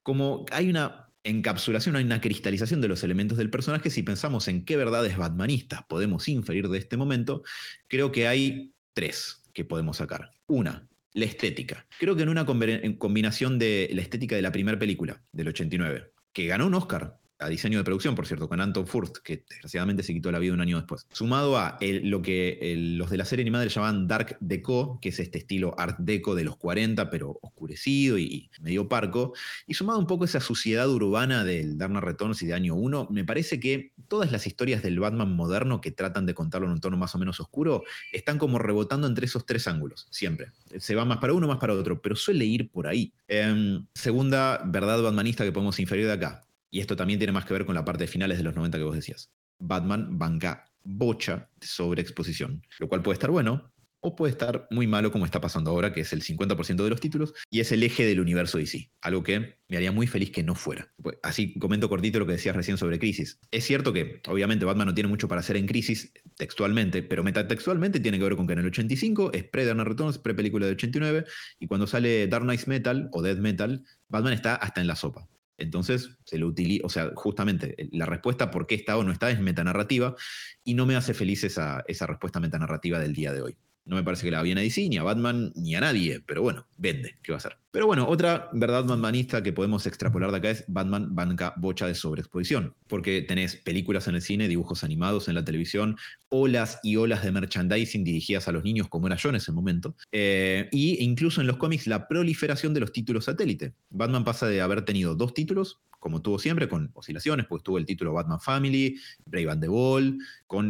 como 0.03 0.45
hay 0.51 0.69
una 0.69 1.09
encapsulación, 1.23 1.95
hay 1.95 2.05
una 2.05 2.21
cristalización 2.21 2.81
de 2.81 2.87
los 2.87 3.03
elementos 3.03 3.37
del 3.37 3.49
personaje, 3.49 3.89
si 3.89 4.03
pensamos 4.03 4.47
en 4.47 4.63
qué 4.63 4.77
verdades 4.77 5.17
batmanistas 5.17 5.83
podemos 5.83 6.27
inferir 6.27 6.69
de 6.69 6.77
este 6.77 6.97
momento, 6.97 7.43
creo 7.87 8.11
que 8.11 8.27
hay 8.27 8.73
tres 8.93 9.43
que 9.53 9.65
podemos 9.65 9.97
sacar. 9.97 10.31
Una, 10.47 10.87
la 11.13 11.25
estética. 11.25 11.85
Creo 11.99 12.15
que 12.15 12.23
en 12.23 12.29
una 12.29 12.45
combinación 12.45 13.59
de 13.59 13.89
la 13.93 14.01
estética 14.01 14.35
de 14.35 14.41
la 14.41 14.51
primera 14.51 14.79
película, 14.79 15.21
del 15.31 15.49
89, 15.49 16.11
que 16.33 16.47
ganó 16.47 16.67
un 16.67 16.75
Oscar 16.75 17.19
a 17.41 17.49
diseño 17.49 17.80
de 17.80 17.84
producción, 17.84 18.15
por 18.15 18.27
cierto, 18.27 18.47
con 18.47 18.61
Anton 18.61 18.88
Furst, 18.88 19.18
que 19.18 19.43
desgraciadamente 19.49 20.03
se 20.03 20.13
quitó 20.13 20.31
la 20.31 20.39
vida 20.39 20.53
un 20.53 20.61
año 20.61 20.77
después. 20.77 21.07
Sumado 21.11 21.57
a 21.57 21.77
lo 21.81 22.22
que 22.22 22.76
los 22.97 23.09
de 23.09 23.18
la 23.18 23.26
serie 23.26 23.43
animada 23.43 23.65
le 23.65 23.72
llamaban 23.72 24.07
Dark 24.07 24.38
Deco, 24.39 24.99
que 25.01 25.09
es 25.09 25.19
este 25.19 25.39
estilo 25.39 25.73
Art 25.77 25.97
Deco 25.99 26.35
de 26.35 26.43
los 26.43 26.57
40, 26.57 27.09
pero 27.09 27.39
oscurecido 27.41 28.18
y, 28.18 28.49
medio 28.61 28.88
parco, 28.88 29.34
y 29.65 29.73
sumado 29.73 29.99
un 29.99 30.07
poco 30.07 30.23
a 30.23 30.27
esa 30.27 30.39
suciedad 30.39 30.89
urbana 30.89 31.43
del 31.43 31.77
Knight 31.77 32.03
Returns 32.03 32.41
y 32.43 32.47
de 32.47 32.53
año 32.53 32.76
1, 32.76 33.07
me 33.09 33.26
parece 33.26 33.59
que 33.59 33.91
todas 34.07 34.31
las 34.31 34.45
historias 34.45 34.84
del 34.84 34.99
Batman 34.99 35.35
moderno 35.35 35.81
que 35.81 35.91
tratan 35.91 36.26
de 36.26 36.34
contarlo 36.34 36.68
en 36.68 36.73
un 36.73 36.81
tono 36.81 36.97
más 36.97 37.15
o 37.15 37.18
menos 37.18 37.39
oscuro, 37.39 37.84
están 38.11 38.38
como 38.38 38.59
rebotando 38.59 39.07
entre 39.07 39.26
esos 39.26 39.45
tres 39.45 39.68
ángulos, 39.68 40.07
siempre. 40.11 40.51
Se 40.77 40.95
va 40.95 41.05
más 41.05 41.18
para 41.18 41.34
uno, 41.34 41.47
más 41.47 41.57
para 41.57 41.73
otro, 41.73 42.01
pero 42.01 42.15
suele 42.15 42.45
ir 42.45 42.69
por 42.69 42.88
ahí. 42.88 43.13
Em, 43.27 43.85
segunda 43.93 44.61
verdad 44.65 45.01
batmanista 45.01 45.43
que 45.43 45.51
podemos 45.51 45.80
inferir 45.80 46.05
de 46.05 46.13
acá 46.13 46.43
y 46.72 46.80
esto 46.80 46.95
también 46.95 47.19
tiene 47.19 47.34
más 47.34 47.45
que 47.45 47.53
ver 47.53 47.65
con 47.65 47.76
la 47.76 47.85
parte 47.85 48.06
de 48.06 48.07
finales 48.07 48.38
de 48.38 48.43
los 48.43 48.56
90 48.56 48.77
que 48.77 48.84
vos 48.84 48.95
decías. 48.95 49.30
Batman 49.60 50.18
banca 50.18 50.65
bocha 50.84 51.49
de 51.60 51.68
sobreexposición, 51.68 52.65
lo 52.80 52.89
cual 52.89 53.03
puede 53.03 53.15
estar 53.15 53.30
bueno 53.30 53.72
o 54.03 54.15
puede 54.15 54.31
estar 54.31 54.68
muy 54.72 54.88
malo 54.88 55.11
como 55.11 55.26
está 55.26 55.39
pasando 55.39 55.69
ahora, 55.69 55.93
que 55.93 56.02
es 56.02 56.11
el 56.11 56.23
50% 56.23 56.84
de 56.84 56.89
los 56.89 56.99
títulos 56.99 57.34
y 57.52 57.60
es 57.60 57.72
el 57.72 57.84
eje 57.84 58.03
del 58.03 58.19
universo 58.19 58.57
DC, 58.57 58.89
algo 58.99 59.22
que 59.22 59.60
me 59.68 59.77
haría 59.77 59.91
muy 59.91 60.07
feliz 60.07 60.31
que 60.31 60.41
no 60.41 60.56
fuera. 60.56 60.91
Pues, 61.02 61.18
así 61.22 61.53
comento 61.60 61.88
cortito 61.88 62.18
lo 62.18 62.26
que 62.26 62.31
decías 62.34 62.56
recién 62.56 62.77
sobre 62.77 62.98
Crisis. 62.98 63.39
Es 63.52 63.64
cierto 63.64 63.93
que 63.93 64.22
obviamente 64.27 64.65
Batman 64.65 64.88
no 64.88 64.93
tiene 64.95 65.07
mucho 65.07 65.27
para 65.27 65.41
hacer 65.41 65.56
en 65.56 65.68
Crisis 65.68 66.11
textualmente, 66.35 67.03
pero 67.03 67.23
metatextualmente 67.23 67.99
tiene 67.99 68.18
que 68.18 68.23
ver 68.23 68.35
con 68.35 68.48
que 68.48 68.53
en 68.53 68.60
el 68.60 68.65
85 68.68 69.34
es 69.34 69.43
pre-Dark 69.43 69.88
Returns, 69.88 70.18
pre-película 70.18 70.65
de 70.65 70.72
89 70.72 71.26
y 71.60 71.68
cuando 71.68 71.85
sale 71.85 72.27
Dark 72.27 72.43
Knight 72.43 72.65
Metal 72.65 73.07
o 73.11 73.22
Dead 73.22 73.38
Metal, 73.38 73.85
Batman 74.10 74.34
está 74.34 74.56
hasta 74.56 74.81
en 74.81 74.88
la 74.88 74.95
sopa. 74.95 75.27
Entonces, 75.61 76.17
se 76.25 76.38
lo 76.38 76.47
utiliza, 76.47 76.85
o 76.85 76.89
sea, 76.89 77.11
justamente 77.15 77.75
eh, 77.81 77.89
la 77.91 78.05
respuesta 78.05 78.51
por 78.51 78.67
qué 78.67 78.75
está 78.75 78.97
o 78.97 79.03
no 79.03 79.11
está 79.11 79.29
es 79.29 79.39
metanarrativa 79.39 80.15
y 80.63 80.73
no 80.73 80.85
me 80.85 80.95
hace 80.95 81.13
feliz 81.13 81.43
esa, 81.43 81.83
esa 81.88 82.07
respuesta 82.07 82.39
metanarrativa 82.39 82.99
del 82.99 83.13
día 83.13 83.31
de 83.31 83.41
hoy. 83.41 83.57
No 83.85 83.95
me 83.95 84.03
parece 84.03 84.25
que 84.25 84.31
la 84.31 84.43
bien 84.43 84.57
a 84.57 84.61
DC, 84.61 84.87
ni 84.89 84.97
a 84.97 85.03
Batman, 85.03 85.51
ni 85.55 85.75
a 85.75 85.81
nadie, 85.81 86.21
pero 86.25 86.41
bueno, 86.43 86.67
vende, 86.77 87.17
¿qué 87.23 87.31
va 87.31 87.37
a 87.37 87.39
hacer? 87.39 87.57
Pero 87.71 87.87
bueno, 87.87 88.07
otra 88.07 88.49
verdad 88.53 88.83
batmanista 88.83 89.41
que 89.41 89.53
podemos 89.53 89.87
extrapolar 89.87 90.29
de 90.31 90.37
acá 90.37 90.49
es 90.51 90.65
Batman 90.67 91.15
banca 91.15 91.53
bocha 91.57 91.87
de 91.87 91.95
sobreexposición, 91.95 92.75
porque 92.87 93.21
tenés 93.21 93.55
películas 93.55 94.07
en 94.07 94.15
el 94.15 94.21
cine, 94.21 94.47
dibujos 94.47 94.83
animados 94.83 95.29
en 95.29 95.35
la 95.35 95.45
televisión, 95.45 95.97
olas 96.29 96.79
y 96.83 96.97
olas 96.97 97.23
de 97.23 97.31
merchandising 97.31 98.03
dirigidas 98.03 98.47
a 98.47 98.51
los 98.51 98.63
niños, 98.63 98.87
como 98.87 99.07
era 99.07 99.15
yo 99.15 99.29
en 99.29 99.35
ese 99.35 99.51
momento, 99.51 99.95
e 100.11 100.69
incluso 100.71 101.41
en 101.41 101.47
los 101.47 101.57
cómics 101.57 101.87
la 101.87 102.07
proliferación 102.07 102.73
de 102.73 102.81
los 102.81 102.91
títulos 102.91 103.25
satélite. 103.25 103.73
Batman 103.89 104.23
pasa 104.23 104.47
de 104.47 104.61
haber 104.61 104.83
tenido 104.83 105.15
dos 105.15 105.33
títulos, 105.33 105.81
como 106.01 106.21
tuvo 106.21 106.39
siempre, 106.39 106.67
con 106.67 106.89
oscilaciones, 106.95 107.45
pues 107.47 107.61
tuvo 107.61 107.77
el 107.77 107.85
título 107.85 108.11
Batman 108.11 108.41
Family, 108.41 108.97
Brave 109.25 109.51
and 109.51 109.61
the 109.61 109.67
Ball, 109.67 110.17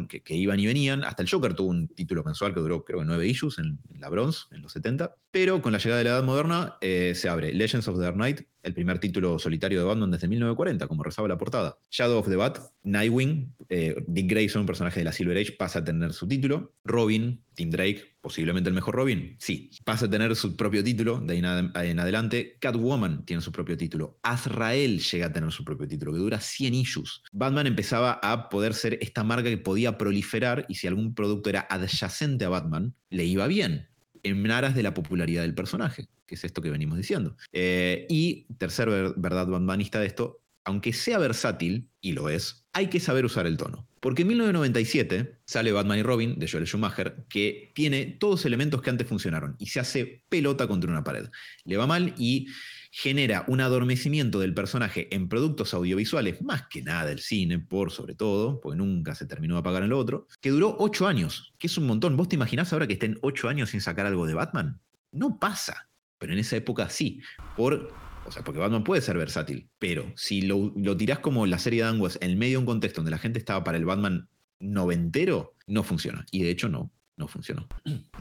que, 0.07 0.35
iban 0.35 0.59
y 0.59 0.67
venían. 0.67 1.03
Hasta 1.03 1.23
el 1.23 1.29
Joker 1.29 1.53
tuvo 1.53 1.69
un 1.69 1.87
título 1.87 2.23
mensual 2.23 2.53
que 2.53 2.59
duró, 2.59 2.83
creo 2.85 3.03
nueve 3.03 3.27
issues 3.27 3.57
en, 3.59 3.79
la 3.99 4.09
Bronze, 4.09 4.45
en 4.51 4.61
los 4.61 4.71
70. 4.73 5.15
Pero 5.31 5.61
con 5.61 5.71
la 5.71 5.79
llegada 5.79 5.99
de 5.99 6.03
la 6.03 6.09
Edad 6.11 6.23
Moderna 6.23 6.77
eh, 6.81 7.13
se 7.15 7.29
abre 7.29 7.53
Legends 7.53 7.87
of 7.87 7.95
the 7.95 8.03
Dark 8.03 8.15
Knight, 8.15 8.41
el 8.63 8.73
primer 8.73 8.99
título 8.99 9.39
solitario 9.39 9.79
de 9.79 9.85
Batman 9.85 10.11
desde 10.11 10.27
1940, 10.27 10.87
como 10.87 11.03
rezaba 11.03 11.27
la 11.27 11.37
portada. 11.37 11.77
Shadow 11.89 12.19
of 12.19 12.29
the 12.29 12.35
Bat, 12.35 12.59
Nightwing, 12.83 13.53
eh, 13.69 13.95
Dick 14.07 14.29
Grayson, 14.29 14.61
un 14.61 14.65
personaje 14.65 14.99
de 14.99 15.05
la 15.05 15.11
Silver 15.11 15.37
Age, 15.37 15.53
pasa 15.53 15.79
a 15.79 15.83
tener 15.83 16.13
su 16.13 16.27
título. 16.27 16.73
Robin, 16.83 17.43
Tim 17.53 17.69
Drake, 17.69 18.17
posiblemente 18.21 18.69
el 18.69 18.75
mejor 18.75 18.95
Robin, 18.95 19.35
sí, 19.39 19.71
pasa 19.83 20.05
a 20.05 20.09
tener 20.09 20.35
su 20.35 20.55
propio 20.55 20.83
título 20.83 21.19
de 21.19 21.33
ahí 21.33 21.89
en 21.89 21.99
adelante. 21.99 22.57
Catwoman 22.59 23.25
tiene 23.25 23.41
su 23.41 23.51
propio 23.51 23.77
título. 23.77 24.19
Azrael 24.23 24.99
llega 24.99 25.27
a 25.27 25.33
tener 25.33 25.51
su 25.51 25.63
propio 25.63 25.87
título, 25.87 26.13
que 26.13 26.19
dura 26.19 26.39
100 26.39 26.73
issues. 26.73 27.21
Batman 27.31 27.67
empezaba 27.67 28.19
a 28.21 28.49
poder 28.49 28.73
ser 28.73 28.97
esta 29.01 29.23
marca 29.23 29.49
que 29.49 29.57
podía 29.57 29.97
proliferar 29.97 30.65
y 30.69 30.75
si 30.75 30.87
algún 30.87 31.13
producto 31.13 31.49
era 31.49 31.67
adyacente 31.69 32.45
a 32.45 32.49
Batman, 32.49 32.95
le 33.09 33.25
iba 33.25 33.47
bien 33.47 33.90
en 34.23 34.51
aras 34.51 34.75
de 34.75 34.83
la 34.83 34.93
popularidad 34.93 35.41
del 35.43 35.55
personaje, 35.55 36.07
que 36.25 36.35
es 36.35 36.43
esto 36.43 36.61
que 36.61 36.69
venimos 36.69 36.97
diciendo. 36.97 37.35
Eh, 37.51 38.05
y 38.09 38.45
tercer 38.57 39.13
verdad 39.17 39.47
batmanista 39.47 39.99
de 39.99 40.07
esto, 40.07 40.41
aunque 40.63 40.93
sea 40.93 41.17
versátil, 41.17 41.89
y 42.01 42.13
lo 42.13 42.29
es, 42.29 42.65
hay 42.73 42.87
que 42.87 42.99
saber 42.99 43.25
usar 43.25 43.47
el 43.47 43.57
tono. 43.57 43.87
Porque 43.99 44.23
en 44.23 44.29
1997 44.29 45.37
sale 45.45 45.71
Batman 45.71 45.99
y 45.99 46.03
Robin 46.03 46.39
de 46.39 46.47
Joel 46.47 46.65
Schumacher, 46.65 47.25
que 47.29 47.71
tiene 47.75 48.05
todos 48.05 48.45
elementos 48.45 48.81
que 48.81 48.89
antes 48.89 49.07
funcionaron 49.07 49.55
y 49.59 49.67
se 49.67 49.79
hace 49.79 50.23
pelota 50.27 50.67
contra 50.67 50.89
una 50.89 51.03
pared. 51.03 51.29
Le 51.65 51.77
va 51.77 51.85
mal 51.85 52.15
y 52.17 52.47
genera 52.91 53.45
un 53.47 53.61
adormecimiento 53.61 54.39
del 54.39 54.53
personaje 54.53 55.13
en 55.15 55.29
productos 55.29 55.73
audiovisuales, 55.73 56.41
más 56.41 56.67
que 56.67 56.83
nada 56.83 57.09
el 57.11 57.19
cine, 57.19 57.57
por 57.57 57.89
sobre 57.89 58.15
todo, 58.15 58.59
porque 58.59 58.77
nunca 58.77 59.15
se 59.15 59.25
terminó 59.25 59.55
de 59.55 59.61
apagar 59.61 59.83
en 59.83 59.89
lo 59.89 59.97
otro, 59.97 60.27
que 60.41 60.49
duró 60.49 60.75
ocho 60.77 61.07
años, 61.07 61.53
que 61.57 61.67
es 61.67 61.77
un 61.77 61.87
montón. 61.87 62.17
¿Vos 62.17 62.27
te 62.27 62.35
imaginás 62.35 62.73
ahora 62.73 62.87
que 62.87 62.93
estén 62.93 63.17
ocho 63.21 63.47
años 63.47 63.69
sin 63.69 63.79
sacar 63.79 64.05
algo 64.05 64.27
de 64.27 64.33
Batman? 64.33 64.81
No 65.13 65.39
pasa, 65.39 65.89
pero 66.17 66.33
en 66.33 66.39
esa 66.39 66.57
época 66.57 66.89
sí, 66.89 67.21
por 67.55 67.93
o 68.23 68.31
sea, 68.31 68.43
porque 68.43 68.59
Batman 68.59 68.83
puede 68.83 69.01
ser 69.01 69.17
versátil, 69.17 69.69
pero 69.79 70.05
si 70.15 70.43
lo, 70.43 70.71
lo 70.75 70.95
tirás 70.95 71.19
como 71.19 71.47
la 71.47 71.57
serie 71.57 71.81
de 71.81 71.89
Angos 71.89 72.19
en 72.21 72.37
medio 72.37 72.53
de 72.53 72.57
un 72.59 72.65
contexto 72.65 73.01
donde 73.01 73.11
la 73.11 73.17
gente 73.17 73.39
estaba 73.39 73.63
para 73.63 73.77
el 73.77 73.85
Batman 73.85 74.29
noventero, 74.59 75.55
no 75.65 75.81
funciona. 75.81 76.23
Y 76.29 76.43
de 76.43 76.51
hecho 76.51 76.69
no, 76.69 76.91
no 77.17 77.27
funcionó. 77.27 77.67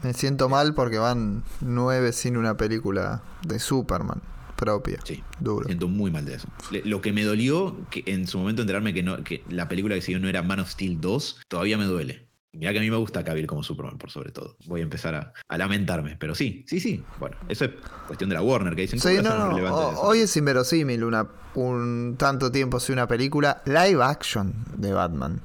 Me 0.01 0.13
siento 0.13 0.49
mal 0.49 0.73
porque 0.73 0.97
van 0.97 1.43
nueve 1.59 2.13
sin 2.13 2.35
una 2.35 2.57
película 2.57 3.21
de 3.47 3.59
Superman 3.59 4.21
propia. 4.61 4.99
Sí, 5.03 5.23
duro. 5.39 5.65
Siento 5.65 5.87
muy 5.87 6.11
mal 6.11 6.23
de 6.23 6.35
eso. 6.35 6.47
Lo 6.85 7.01
que 7.01 7.11
me 7.11 7.23
dolió 7.23 7.75
que 7.89 8.03
en 8.05 8.27
su 8.27 8.37
momento 8.37 8.61
enterarme 8.61 8.93
que, 8.93 9.01
no, 9.01 9.23
que 9.23 9.43
la 9.49 9.67
película 9.67 9.95
que 9.95 10.01
siguió 10.01 10.19
no 10.19 10.29
era 10.29 10.43
Man 10.43 10.59
of 10.59 10.69
Steel 10.69 11.01
2, 11.01 11.41
todavía 11.47 11.79
me 11.79 11.85
duele. 11.85 12.27
Mira 12.53 12.73
que 12.73 12.79
a 12.79 12.81
mí 12.81 12.91
me 12.91 12.97
gusta 12.97 13.23
Cavill 13.23 13.47
como 13.47 13.63
Superman, 13.63 13.97
por 13.97 14.11
sobre 14.11 14.31
todo. 14.31 14.57
Voy 14.67 14.81
a 14.81 14.83
empezar 14.83 15.33
a, 15.47 15.57
lamentarme, 15.57 16.17
pero 16.19 16.35
sí, 16.35 16.63
sí, 16.67 16.79
sí. 16.79 17.03
Bueno, 17.17 17.37
eso 17.47 17.65
es 17.65 17.71
cuestión 18.05 18.29
de 18.29 18.35
la 18.35 18.41
Warner, 18.41 18.75
que 18.75 18.81
dicen 18.81 18.99
sí, 18.99 19.17
no, 19.23 19.57
no. 19.57 19.99
Hoy 20.01 20.19
es 20.19 20.35
inverosímil 20.35 21.03
una, 21.03 21.27
un 21.55 22.15
tanto 22.19 22.51
tiempo 22.51 22.79
si 22.79 22.91
una 22.91 23.07
película 23.07 23.63
live 23.65 24.03
action 24.03 24.53
de 24.75 24.91
Batman. 24.91 25.41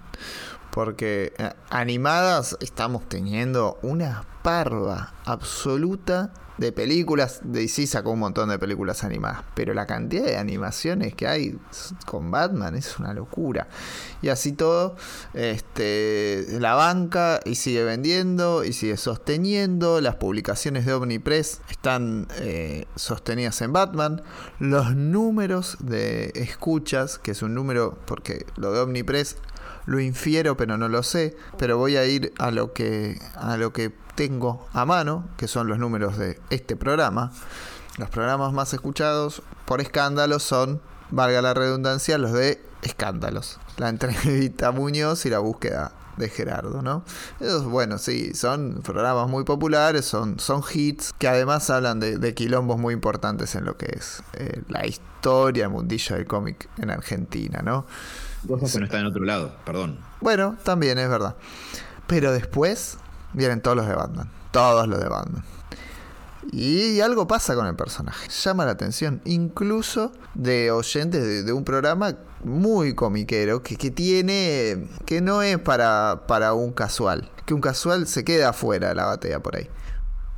Porque 0.76 1.32
eh, 1.38 1.52
animadas 1.70 2.54
estamos 2.60 3.08
teniendo 3.08 3.78
una 3.80 4.26
parva 4.42 5.14
absoluta 5.24 6.34
de 6.58 6.70
películas. 6.70 7.40
DC 7.44 7.86
sacó 7.86 8.10
un 8.10 8.18
montón 8.18 8.50
de 8.50 8.58
películas 8.58 9.02
animadas, 9.02 9.42
pero 9.54 9.72
la 9.72 9.86
cantidad 9.86 10.26
de 10.26 10.36
animaciones 10.36 11.14
que 11.14 11.26
hay 11.26 11.58
con 12.04 12.30
Batman 12.30 12.74
es 12.74 12.98
una 12.98 13.14
locura. 13.14 13.68
Y 14.20 14.28
así 14.28 14.52
todo, 14.52 14.96
este, 15.32 16.46
la 16.60 16.74
banca 16.74 17.40
y 17.46 17.54
sigue 17.54 17.82
vendiendo 17.82 18.62
y 18.62 18.74
sigue 18.74 18.98
sosteniendo. 18.98 20.02
Las 20.02 20.16
publicaciones 20.16 20.84
de 20.84 20.92
Omnipress 20.92 21.62
están 21.70 22.28
eh, 22.36 22.84
sostenidas 22.96 23.62
en 23.62 23.72
Batman. 23.72 24.20
Los 24.58 24.94
números 24.94 25.78
de 25.80 26.32
escuchas, 26.34 27.18
que 27.18 27.30
es 27.30 27.40
un 27.40 27.54
número, 27.54 27.98
porque 28.04 28.44
lo 28.56 28.72
de 28.72 28.80
Omnipress 28.80 29.36
lo 29.86 30.00
infiero, 30.00 30.56
pero 30.56 30.76
no 30.76 30.88
lo 30.88 31.02
sé. 31.02 31.36
Pero 31.58 31.78
voy 31.78 31.96
a 31.96 32.04
ir 32.04 32.32
a 32.38 32.50
lo 32.50 32.72
que, 32.72 33.18
a 33.36 33.56
lo 33.56 33.72
que 33.72 33.92
tengo 34.14 34.66
a 34.72 34.84
mano, 34.84 35.28
que 35.36 35.48
son 35.48 35.68
los 35.68 35.78
números 35.78 36.18
de 36.18 36.40
este 36.50 36.76
programa. 36.76 37.32
Los 37.98 38.10
programas 38.10 38.52
más 38.52 38.74
escuchados 38.74 39.42
por 39.64 39.80
escándalos 39.80 40.42
son, 40.42 40.82
valga 41.10 41.40
la 41.40 41.54
redundancia, 41.54 42.18
los 42.18 42.32
de 42.32 42.60
escándalos. 42.82 43.58
La 43.78 43.88
entrevista 43.88 44.70
Muñoz 44.72 45.24
y 45.26 45.30
la 45.30 45.38
búsqueda 45.38 45.92
de 46.16 46.28
Gerardo, 46.30 46.82
¿no? 46.82 47.04
Esos, 47.40 47.64
bueno, 47.64 47.98
sí, 47.98 48.32
son 48.34 48.80
programas 48.82 49.28
muy 49.28 49.44
populares, 49.44 50.06
son, 50.06 50.40
son 50.40 50.62
hits 50.72 51.12
que 51.12 51.28
además 51.28 51.68
hablan 51.70 52.00
de, 52.00 52.34
quilombos 52.34 52.78
muy 52.78 52.94
importantes 52.94 53.54
en 53.54 53.64
lo 53.64 53.76
que 53.76 53.86
es 53.94 54.22
eh, 54.34 54.62
la 54.68 54.86
historia, 54.86 55.64
el 55.64 55.70
mundillo 55.70 56.16
del 56.16 56.26
cómic 56.26 56.68
en 56.78 56.90
Argentina, 56.90 57.60
¿no? 57.62 57.86
Que 58.46 58.78
no 58.78 58.84
están 58.84 59.00
en 59.00 59.06
otro 59.06 59.24
lado, 59.24 59.56
perdón. 59.64 59.98
Bueno, 60.20 60.56
también 60.62 60.98
es 60.98 61.08
verdad. 61.08 61.36
Pero 62.06 62.32
después 62.32 62.98
vienen 63.32 63.60
todos 63.60 63.76
los 63.76 63.86
de 63.86 63.94
Batman. 63.94 64.30
Todos 64.52 64.86
los 64.86 65.00
de 65.00 65.08
Batman. 65.08 65.44
Y 66.52 67.00
algo 67.00 67.26
pasa 67.26 67.54
con 67.54 67.66
el 67.66 67.74
personaje. 67.74 68.28
Llama 68.28 68.64
la 68.64 68.72
atención. 68.72 69.20
Incluso 69.24 70.12
de 70.34 70.70
oyentes 70.70 71.44
de, 71.44 71.52
un 71.52 71.64
programa 71.64 72.16
muy 72.44 72.94
comiquero 72.94 73.62
que, 73.62 73.76
que, 73.76 73.90
tiene. 73.90 74.88
que 75.04 75.20
no 75.20 75.42
es 75.42 75.58
para, 75.58 76.22
para 76.28 76.52
un 76.52 76.72
casual. 76.72 77.30
Que 77.44 77.54
un 77.54 77.60
casual 77.60 78.06
se 78.06 78.24
queda 78.24 78.50
afuera 78.50 78.88
de 78.88 78.94
la 78.94 79.06
batea 79.06 79.40
por 79.42 79.56
ahí. 79.56 79.68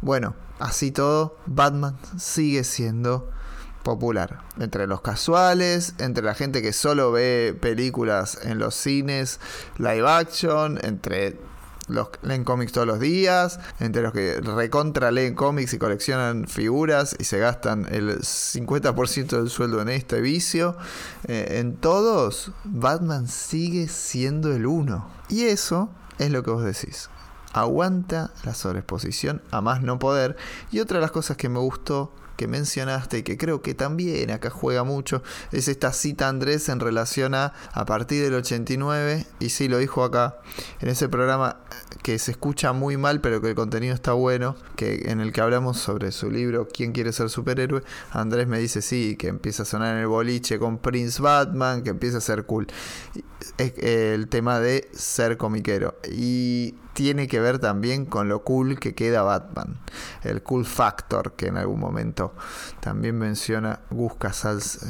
Bueno, 0.00 0.34
así 0.58 0.92
todo, 0.92 1.36
Batman 1.46 1.96
sigue 2.16 2.64
siendo 2.64 3.30
popular. 3.88 4.42
Entre 4.58 4.86
los 4.86 5.00
casuales, 5.00 5.94
entre 5.98 6.22
la 6.22 6.34
gente 6.34 6.60
que 6.60 6.72
solo 6.72 7.10
ve 7.10 7.56
películas 7.58 8.38
en 8.42 8.58
los 8.58 8.74
cines, 8.74 9.40
live 9.78 10.06
action, 10.06 10.78
entre 10.82 11.38
los 11.88 12.10
que 12.10 12.26
leen 12.26 12.44
cómics 12.44 12.72
todos 12.72 12.86
los 12.86 13.00
días, 13.00 13.60
entre 13.80 14.02
los 14.02 14.12
que 14.12 14.40
recontra 14.40 15.10
leen 15.10 15.34
cómics 15.34 15.72
y 15.72 15.78
coleccionan 15.78 16.46
figuras 16.46 17.16
y 17.18 17.24
se 17.24 17.38
gastan 17.38 17.86
el 17.90 18.18
50% 18.20 19.28
del 19.28 19.48
sueldo 19.48 19.80
en 19.80 19.88
este 19.88 20.20
vicio. 20.20 20.76
Eh, 21.26 21.58
en 21.58 21.76
todos, 21.76 22.52
Batman 22.64 23.26
sigue 23.26 23.88
siendo 23.88 24.54
el 24.54 24.66
uno. 24.66 25.08
Y 25.28 25.44
eso 25.44 25.90
es 26.18 26.30
lo 26.30 26.42
que 26.42 26.50
vos 26.50 26.64
decís. 26.64 27.08
Aguanta 27.52 28.32
la 28.44 28.54
sobreexposición 28.54 29.42
a 29.50 29.60
más 29.60 29.82
no 29.82 29.98
poder. 29.98 30.36
Y 30.70 30.80
otra 30.80 30.98
de 30.98 31.02
las 31.02 31.10
cosas 31.10 31.36
que 31.36 31.48
me 31.48 31.58
gustó 31.58 32.12
que 32.38 32.46
mencionaste 32.46 33.18
y 33.18 33.22
que 33.24 33.36
creo 33.36 33.62
que 33.62 33.74
también 33.74 34.30
acá 34.30 34.48
juega 34.48 34.84
mucho 34.84 35.24
es 35.50 35.66
esta 35.66 35.92
cita 35.92 36.28
Andrés 36.28 36.68
en 36.68 36.78
relación 36.78 37.34
a 37.34 37.52
a 37.72 37.84
partir 37.84 38.22
del 38.22 38.34
89 38.34 39.26
y 39.40 39.48
sí 39.48 39.66
lo 39.66 39.78
dijo 39.78 40.04
acá 40.04 40.36
en 40.80 40.88
ese 40.88 41.08
programa 41.08 41.56
que 42.04 42.16
se 42.20 42.30
escucha 42.30 42.72
muy 42.72 42.96
mal 42.96 43.20
pero 43.20 43.40
que 43.40 43.48
el 43.48 43.56
contenido 43.56 43.92
está 43.92 44.12
bueno 44.12 44.54
que 44.76 45.10
en 45.10 45.20
el 45.20 45.32
que 45.32 45.40
hablamos 45.40 45.78
sobre 45.78 46.12
su 46.12 46.30
libro 46.30 46.68
¿Quién 46.72 46.92
quiere 46.92 47.12
ser 47.12 47.28
superhéroe? 47.28 47.82
Andrés 48.12 48.46
me 48.46 48.60
dice 48.60 48.82
sí 48.82 49.16
que 49.16 49.26
empieza 49.26 49.64
a 49.64 49.66
sonar 49.66 49.96
en 49.96 50.02
el 50.02 50.06
boliche 50.06 50.60
con 50.60 50.78
Prince 50.78 51.20
Batman 51.20 51.82
que 51.82 51.90
empieza 51.90 52.18
a 52.18 52.20
ser 52.20 52.46
cool 52.46 52.68
es 53.58 53.72
el 53.78 54.28
tema 54.28 54.60
de 54.60 54.88
ser 54.92 55.38
comiquero 55.38 55.96
y 56.08 56.76
tiene 56.98 57.28
que 57.28 57.38
ver 57.38 57.60
también 57.60 58.06
con 58.06 58.28
lo 58.28 58.42
cool 58.42 58.80
que 58.80 58.96
queda 58.96 59.22
Batman. 59.22 59.76
El 60.24 60.42
cool 60.42 60.66
factor 60.66 61.34
que 61.34 61.46
en 61.46 61.56
algún 61.56 61.78
momento 61.78 62.34
también 62.80 63.16
menciona 63.16 63.78
Gus 63.90 64.16
Casals, 64.16 64.84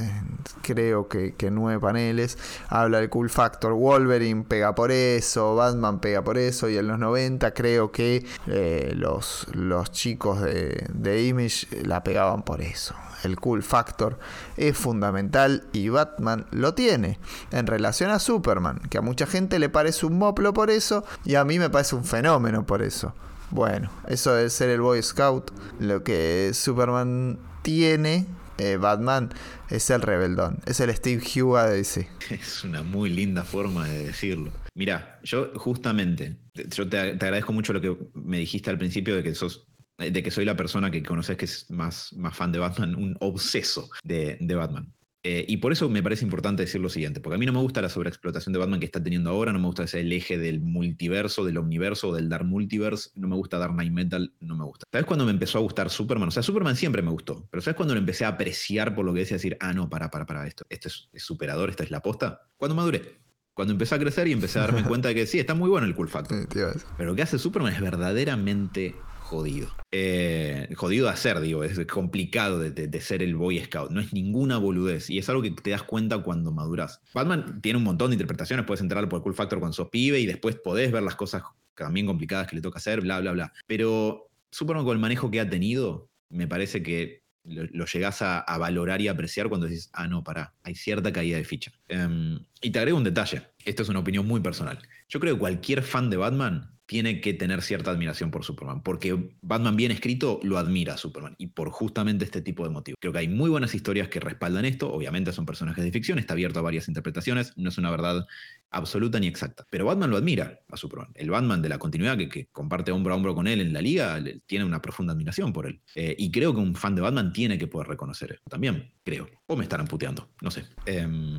creo 0.62 1.06
que, 1.06 1.34
que 1.34 1.50
nueve 1.50 1.78
paneles. 1.78 2.38
Habla 2.70 3.00
del 3.00 3.10
cool 3.10 3.28
factor. 3.28 3.74
Wolverine 3.74 4.44
pega 4.44 4.74
por 4.74 4.90
eso, 4.90 5.54
Batman 5.54 6.00
pega 6.00 6.24
por 6.24 6.38
eso. 6.38 6.70
Y 6.70 6.78
en 6.78 6.88
los 6.88 6.98
90 6.98 7.52
creo 7.52 7.92
que 7.92 8.24
eh, 8.46 8.94
los, 8.96 9.46
los 9.52 9.92
chicos 9.92 10.40
de, 10.40 10.86
de 10.90 11.26
Image 11.26 11.84
la 11.84 12.02
pegaban 12.02 12.42
por 12.42 12.62
eso 12.62 12.94
el 13.24 13.36
cool 13.36 13.62
factor, 13.62 14.18
es 14.56 14.76
fundamental 14.76 15.64
y 15.72 15.88
Batman 15.88 16.46
lo 16.50 16.74
tiene 16.74 17.18
en 17.50 17.66
relación 17.66 18.10
a 18.10 18.18
Superman, 18.18 18.80
que 18.90 18.98
a 18.98 19.02
mucha 19.02 19.26
gente 19.26 19.58
le 19.58 19.68
parece 19.68 20.06
un 20.06 20.18
moplo 20.18 20.52
por 20.52 20.70
eso 20.70 21.04
y 21.24 21.34
a 21.34 21.44
mí 21.44 21.58
me 21.58 21.70
parece 21.70 21.96
un 21.96 22.04
fenómeno 22.04 22.66
por 22.66 22.82
eso. 22.82 23.14
Bueno, 23.50 23.90
eso 24.08 24.34
de 24.34 24.50
ser 24.50 24.68
el 24.68 24.80
Boy 24.80 25.02
Scout, 25.02 25.50
lo 25.80 26.04
que 26.04 26.50
Superman 26.52 27.38
tiene, 27.62 28.26
eh, 28.58 28.76
Batman 28.76 29.30
es 29.70 29.88
el 29.90 30.02
rebeldón, 30.02 30.58
es 30.66 30.80
el 30.80 30.94
Steve 30.94 31.22
Huga 31.40 31.66
de. 31.68 31.80
Es 32.30 32.64
una 32.64 32.82
muy 32.82 33.08
linda 33.08 33.44
forma 33.44 33.88
de 33.88 34.04
decirlo. 34.04 34.50
Mira, 34.74 35.18
yo 35.24 35.50
justamente, 35.56 36.36
yo 36.54 36.88
te, 36.88 37.14
te, 37.16 37.24
agradezco 37.24 37.52
mucho 37.52 37.72
lo 37.72 37.80
que 37.80 37.96
me 38.14 38.38
dijiste 38.38 38.68
al 38.68 38.78
principio 38.78 39.16
de 39.16 39.22
que 39.22 39.34
sos 39.34 39.66
de 39.98 40.22
que 40.22 40.30
soy 40.30 40.44
la 40.44 40.56
persona 40.56 40.90
que 40.90 41.02
conoces 41.02 41.36
que 41.36 41.44
es 41.44 41.70
más, 41.70 42.12
más 42.14 42.36
fan 42.36 42.52
de 42.52 42.60
Batman, 42.60 42.94
un 42.94 43.16
obseso 43.20 43.90
de, 44.04 44.38
Batman. 44.40 44.92
Eh, 45.24 45.44
y 45.48 45.56
por 45.56 45.72
eso 45.72 45.88
me 45.88 46.02
parece 46.02 46.24
importante 46.24 46.62
decir 46.62 46.80
lo 46.80 46.88
siguiente, 46.88 47.20
porque 47.20 47.34
a 47.34 47.38
mí 47.38 47.44
no 47.44 47.52
me 47.52 47.58
gusta 47.58 47.82
la 47.82 47.88
sobreexplotación 47.88 48.52
de 48.52 48.60
Batman 48.60 48.78
que 48.78 48.86
está 48.86 49.02
teniendo 49.02 49.30
ahora, 49.30 49.52
no 49.52 49.58
me 49.58 49.66
gusta 49.66 49.82
ese 49.82 50.00
el 50.00 50.12
eje 50.12 50.38
del 50.38 50.60
multiverso, 50.60 51.44
del 51.44 51.58
omniverso, 51.58 52.14
del 52.14 52.28
Dark 52.28 52.44
Multiverse, 52.44 53.10
no 53.16 53.26
me 53.26 53.34
gusta 53.34 53.58
Dark 53.58 53.72
Knight 53.72 53.92
Metal, 53.92 54.32
no 54.40 54.56
me 54.56 54.64
gusta. 54.64 54.86
¿Sabes 54.92 55.06
cuando 55.06 55.24
me 55.24 55.32
empezó 55.32 55.58
a 55.58 55.62
gustar 55.62 55.90
Superman? 55.90 56.28
O 56.28 56.30
sea, 56.30 56.44
Superman 56.44 56.76
siempre 56.76 57.02
me 57.02 57.10
gustó, 57.10 57.48
pero 57.50 57.60
¿sabes 57.60 57.76
cuando 57.76 57.94
lo 57.94 58.00
empecé 58.00 58.24
a 58.24 58.28
apreciar 58.28 58.94
por 58.94 59.04
lo 59.04 59.12
que 59.12 59.20
decía 59.20 59.36
decir, 59.36 59.56
ah, 59.58 59.72
no, 59.72 59.90
para, 59.90 60.08
para, 60.08 60.24
para, 60.24 60.46
esto, 60.46 60.64
esto 60.70 60.88
es, 60.88 61.08
superador, 61.16 61.68
esta 61.70 61.82
es 61.82 61.90
la 61.90 62.00
posta? 62.00 62.48
Cuando 62.56 62.76
maduré. 62.76 63.18
Cuando 63.54 63.72
empecé 63.72 63.96
a 63.96 63.98
crecer 63.98 64.28
y 64.28 64.32
empecé 64.32 64.60
a 64.60 64.62
darme 64.62 64.84
cuenta 64.88 65.08
de 65.08 65.16
que 65.16 65.26
sí, 65.26 65.40
está 65.40 65.52
muy 65.52 65.68
bueno 65.68 65.84
el 65.88 65.96
cool 65.96 66.08
factor. 66.08 66.46
pero 66.48 67.10
lo 67.10 67.16
que 67.16 67.22
hace 67.22 67.40
Superman 67.40 67.72
es 67.72 67.80
verdaderamente 67.80 68.94
jodido. 69.28 69.68
Eh, 69.92 70.68
jodido 70.74 71.06
de 71.06 71.12
hacer, 71.12 71.40
digo, 71.40 71.62
es 71.62 71.78
complicado 71.86 72.58
de, 72.58 73.00
ser 73.00 73.22
el 73.22 73.36
Boy 73.36 73.62
Scout. 73.62 73.90
No 73.90 74.00
es 74.00 74.12
ninguna 74.12 74.56
boludez. 74.56 75.10
Y 75.10 75.18
es 75.18 75.28
algo 75.28 75.42
que 75.42 75.50
te 75.50 75.70
das 75.70 75.82
cuenta 75.82 76.18
cuando 76.18 76.50
maduras. 76.50 77.00
Batman 77.12 77.60
tiene 77.60 77.76
un 77.76 77.84
montón 77.84 78.10
de 78.10 78.14
interpretaciones, 78.14 78.64
puedes 78.64 78.80
enterarlo 78.80 79.08
por 79.08 79.18
el 79.18 79.22
Cool 79.22 79.34
Factor 79.34 79.58
cuando 79.58 79.74
sos 79.74 79.90
pibe 79.90 80.18
y 80.18 80.26
después 80.26 80.56
podés 80.56 80.90
ver 80.90 81.02
las 81.02 81.14
cosas 81.14 81.42
también 81.74 82.06
complicadas 82.06 82.48
que 82.48 82.56
le 82.56 82.62
toca 82.62 82.78
hacer, 82.78 83.02
bla, 83.02 83.20
bla, 83.20 83.32
bla. 83.32 83.52
Pero 83.66 84.30
Superman 84.50 84.84
con 84.84 84.94
el 84.94 85.00
manejo 85.00 85.30
que 85.30 85.40
ha 85.40 85.48
tenido, 85.48 86.08
me 86.30 86.48
parece 86.48 86.82
que 86.82 87.22
lo, 87.44 87.84
llegás 87.84 88.22
a, 88.22 88.44
valorar 88.58 89.00
y 89.00 89.08
apreciar 89.08 89.48
cuando 89.48 89.66
dices, 89.66 89.90
ah, 89.92 90.08
no, 90.08 90.24
pará, 90.24 90.54
hay 90.62 90.74
cierta 90.74 91.12
caída 91.12 91.36
de 91.36 91.44
ficha. 91.44 91.72
Em, 91.88 92.40
y 92.60 92.70
te 92.70 92.78
agrego 92.78 92.98
un 92.98 93.04
detalle, 93.04 93.42
esto 93.64 93.82
es 93.82 93.88
una 93.88 94.00
opinión 94.00 94.26
muy 94.26 94.40
personal. 94.40 94.78
Yo 95.08 95.20
creo 95.20 95.34
que 95.34 95.40
cualquier 95.40 95.82
fan 95.82 96.10
de 96.10 96.18
Batman 96.18 96.78
tiene 96.88 97.20
que 97.20 97.34
tener 97.34 97.60
cierta 97.60 97.90
admiración 97.90 98.30
por 98.30 98.44
Superman, 98.44 98.82
porque 98.82 99.36
Batman 99.42 99.76
bien 99.76 99.92
escrito 99.92 100.40
lo 100.42 100.56
admira 100.56 100.94
a 100.94 100.96
Superman, 100.96 101.34
y 101.36 101.48
por 101.48 101.68
justamente 101.68 102.24
este 102.24 102.40
tipo 102.40 102.64
de 102.64 102.70
motivos. 102.70 102.96
Creo 102.98 103.12
que 103.12 103.18
hay 103.18 103.28
muy 103.28 103.50
buenas 103.50 103.74
historias 103.74 104.08
que 104.08 104.20
respaldan 104.20 104.64
esto, 104.64 104.90
obviamente 104.90 105.30
son 105.32 105.44
personajes 105.44 105.84
de 105.84 105.92
ficción, 105.92 106.18
está 106.18 106.32
abierto 106.32 106.60
a 106.60 106.62
varias 106.62 106.88
interpretaciones, 106.88 107.52
no 107.56 107.68
es 107.68 107.76
una 107.76 107.90
verdad 107.90 108.26
absoluta 108.70 109.20
ni 109.20 109.26
exacta, 109.26 109.66
pero 109.68 109.84
Batman 109.84 110.10
lo 110.10 110.16
admira 110.16 110.60
a 110.70 110.78
Superman. 110.78 111.10
El 111.14 111.28
Batman 111.28 111.60
de 111.60 111.68
la 111.68 111.78
continuidad 111.78 112.16
que, 112.16 112.46
comparte 112.52 112.90
hombro 112.90 113.12
a 113.12 113.16
hombro 113.16 113.34
con 113.34 113.46
él 113.46 113.60
en 113.60 113.74
la 113.74 113.82
liga, 113.82 114.18
tiene 114.46 114.64
una 114.64 114.80
profunda 114.80 115.12
admiración 115.12 115.52
por 115.52 115.66
él. 115.66 115.82
Eh, 115.94 116.16
y 116.18 116.30
creo 116.30 116.54
que 116.54 116.60
un 116.60 116.74
fan 116.74 116.94
de 116.94 117.02
Batman 117.02 117.34
tiene 117.34 117.58
que 117.58 117.66
poder 117.66 117.88
reconocer 117.88 118.32
eso 118.32 118.42
también, 118.48 118.90
creo. 119.04 119.28
O 119.46 119.56
me 119.56 119.64
estarán 119.64 119.86
puteando, 119.86 120.30
no 120.40 120.50
sé. 120.50 120.64
Em, 120.86 121.38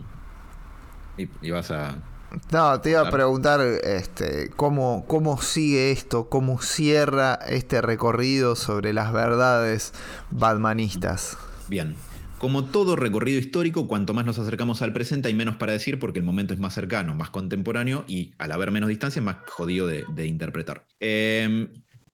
y 1.18 1.50
vas 1.50 1.72
a 1.72 2.19
no, 2.52 2.82
te 2.82 2.92
iba 2.92 3.02
a 3.02 3.10
preguntar 3.10 3.62
este, 3.84 4.52
cómo, 4.56 5.06
cómo 5.08 5.42
sigue 5.42 5.92
esto, 5.92 6.30
cómo 6.30 6.62
cierra 6.62 7.36
este 7.48 7.82
recorrido 7.82 8.56
sobre 8.56 8.94
las 8.94 9.12
verdades 9.12 9.94
batmanistas. 10.32 11.38
Bien. 11.68 11.96
Como 12.38 12.66
todo 12.66 12.96
recorrido 12.96 13.38
histórico, 13.38 13.88
cuanto 13.88 14.14
más 14.14 14.26
nos 14.26 14.40
acercamos 14.40 14.82
al 14.82 14.94
presente 14.94 15.28
hay 15.28 15.34
menos 15.34 15.58
para 15.58 15.74
decir 15.74 16.00
porque 16.00 16.20
el 16.20 16.26
momento 16.26 16.54
es 16.54 16.60
más 16.60 16.74
cercano, 16.74 17.14
más 17.14 17.32
contemporáneo 17.32 18.06
y 18.08 18.34
al 18.38 18.54
haber 18.54 18.72
menos 18.72 18.88
distancia 18.88 19.20
es 19.20 19.26
más 19.26 19.38
jodido 19.48 19.88
de, 19.88 20.26
interpretar. 20.26 20.86
Em, 21.02 21.68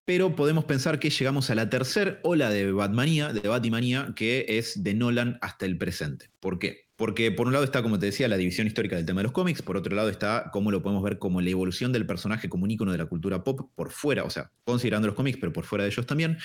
pero 0.03 0.35
podemos 0.35 0.65
pensar 0.65 0.97
que 0.99 1.11
llegamos 1.11 1.51
a 1.51 1.55
la 1.55 1.69
tercera 1.69 2.19
ola 2.23 2.49
de 2.49 2.71
Batmanía, 2.71 3.33
de 3.33 3.47
Batimanía, 3.47 4.13
que 4.15 4.45
es 4.47 4.83
de 4.83 4.95
Nolan 4.95 5.37
hasta 5.41 5.67
el 5.67 5.77
presente. 5.77 6.31
¿Por 6.39 6.57
qué? 6.57 6.84
Porque 6.97 7.31
por 7.31 7.47
un 7.47 7.53
lado 7.53 7.65
está, 7.65 7.84
como 7.84 7.99
te 7.99 8.05
decía, 8.05 8.27
la 8.27 8.38
división 8.38 8.67
histórica 8.67 8.95
del 8.95 9.05
tema 9.05 9.19
de 9.19 9.23
los 9.23 9.34
cómics, 9.34 9.61
por 9.61 9.76
otro 9.76 9.95
lado 9.95 10.09
está 10.09 10.49
cómo 10.53 10.72
lo 10.72 10.81
podemos 10.81 11.03
ver 11.03 11.19
como 11.19 11.41
la 11.41 11.49
evolución 11.49 11.91
del 11.91 12.05
personaje 12.05 12.47
como 12.47 12.63
un 12.63 12.72
ícono 12.72 12.93
de 12.93 12.97
la 12.97 13.05
cultura 13.05 13.43
pop 13.43 13.69
por 13.76 13.91
fuera, 13.91 14.23
o 14.23 14.30
sea, 14.30 14.51
considerando 14.63 15.07
los 15.07 15.15
cómics, 15.15 15.38
pero 15.39 15.51
por 15.51 15.65
fuera 15.65 15.84
de 15.84 15.89
ellos 15.89 16.05
también. 16.05 16.38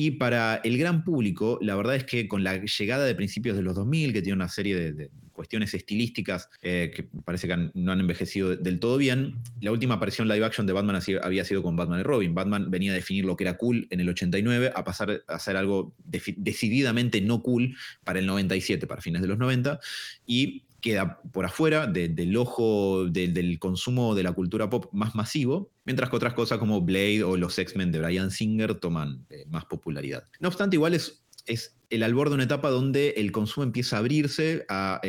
Y 0.00 0.12
para 0.12 0.60
el 0.62 0.78
gran 0.78 1.02
público, 1.02 1.58
la 1.60 1.74
verdad 1.74 1.96
es 1.96 2.04
que 2.04 2.28
con 2.28 2.44
la 2.44 2.56
llegada 2.64 3.04
de 3.04 3.16
principios 3.16 3.56
de 3.56 3.62
los 3.62 3.74
2000, 3.74 4.12
que 4.12 4.22
tiene 4.22 4.36
una 4.36 4.48
serie 4.48 4.92
de, 4.92 5.10
cuestiones 5.32 5.74
estilísticas 5.74 6.48
eh, 6.62 6.92
que 6.94 7.02
parece 7.24 7.48
que 7.48 7.70
no 7.74 7.90
han 7.90 7.98
envejecido 7.98 8.54
del 8.54 8.78
todo 8.78 8.96
bien, 8.96 9.34
la 9.60 9.72
última 9.72 9.94
aparición 9.94 10.28
live 10.28 10.44
action 10.44 10.68
de 10.68 10.72
Batman 10.72 11.02
había 11.20 11.44
sido 11.44 11.64
con 11.64 11.74
Batman 11.74 11.98
y 11.98 12.02
Robin. 12.04 12.32
Batman 12.32 12.70
venía 12.70 12.92
a 12.92 12.94
definir 12.94 13.24
lo 13.24 13.36
que 13.36 13.42
era 13.42 13.56
cool 13.56 13.88
en 13.90 13.98
el 13.98 14.08
89, 14.08 14.70
a 14.72 14.84
pasar 14.84 15.24
a 15.26 15.38
ser 15.40 15.56
algo 15.56 15.92
decididamente 16.06 17.20
no 17.20 17.42
cool 17.42 17.76
para 18.04 18.20
el 18.20 18.26
97, 18.26 18.86
para 18.86 19.02
fines 19.02 19.20
de 19.20 19.26
los 19.26 19.38
90, 19.38 19.80
y 20.26 20.62
queda 20.80 21.20
por 21.32 21.44
afuera 21.44 21.86
del 21.86 22.36
ojo 22.36 23.06
del 23.06 23.58
consumo 23.58 24.14
de 24.14 24.22
la 24.22 24.32
cultura 24.32 24.70
pop 24.70 24.86
más 24.92 25.14
masivo, 25.14 25.70
mientras 25.84 26.10
que 26.10 26.16
otras 26.16 26.34
cosas 26.34 26.58
como 26.58 26.80
Blade 26.80 27.24
o 27.24 27.36
los 27.36 27.58
X-Men 27.58 27.92
de 27.92 28.00
Brian 28.00 28.30
Singer 28.30 28.74
toman 28.74 29.26
eh, 29.30 29.44
más 29.48 29.64
popularidad. 29.64 30.24
No 30.40 30.48
obstante, 30.48 30.76
igual 30.76 30.94
es, 30.94 31.24
es 31.46 31.76
el 31.90 32.02
albor 32.02 32.28
de 32.28 32.36
una 32.36 32.44
etapa 32.44 32.70
donde 32.70 33.10
el 33.16 33.32
consumo 33.32 33.64
empieza 33.64 33.96
a 33.96 34.00
abrirse 34.00 34.66
a 34.68 35.00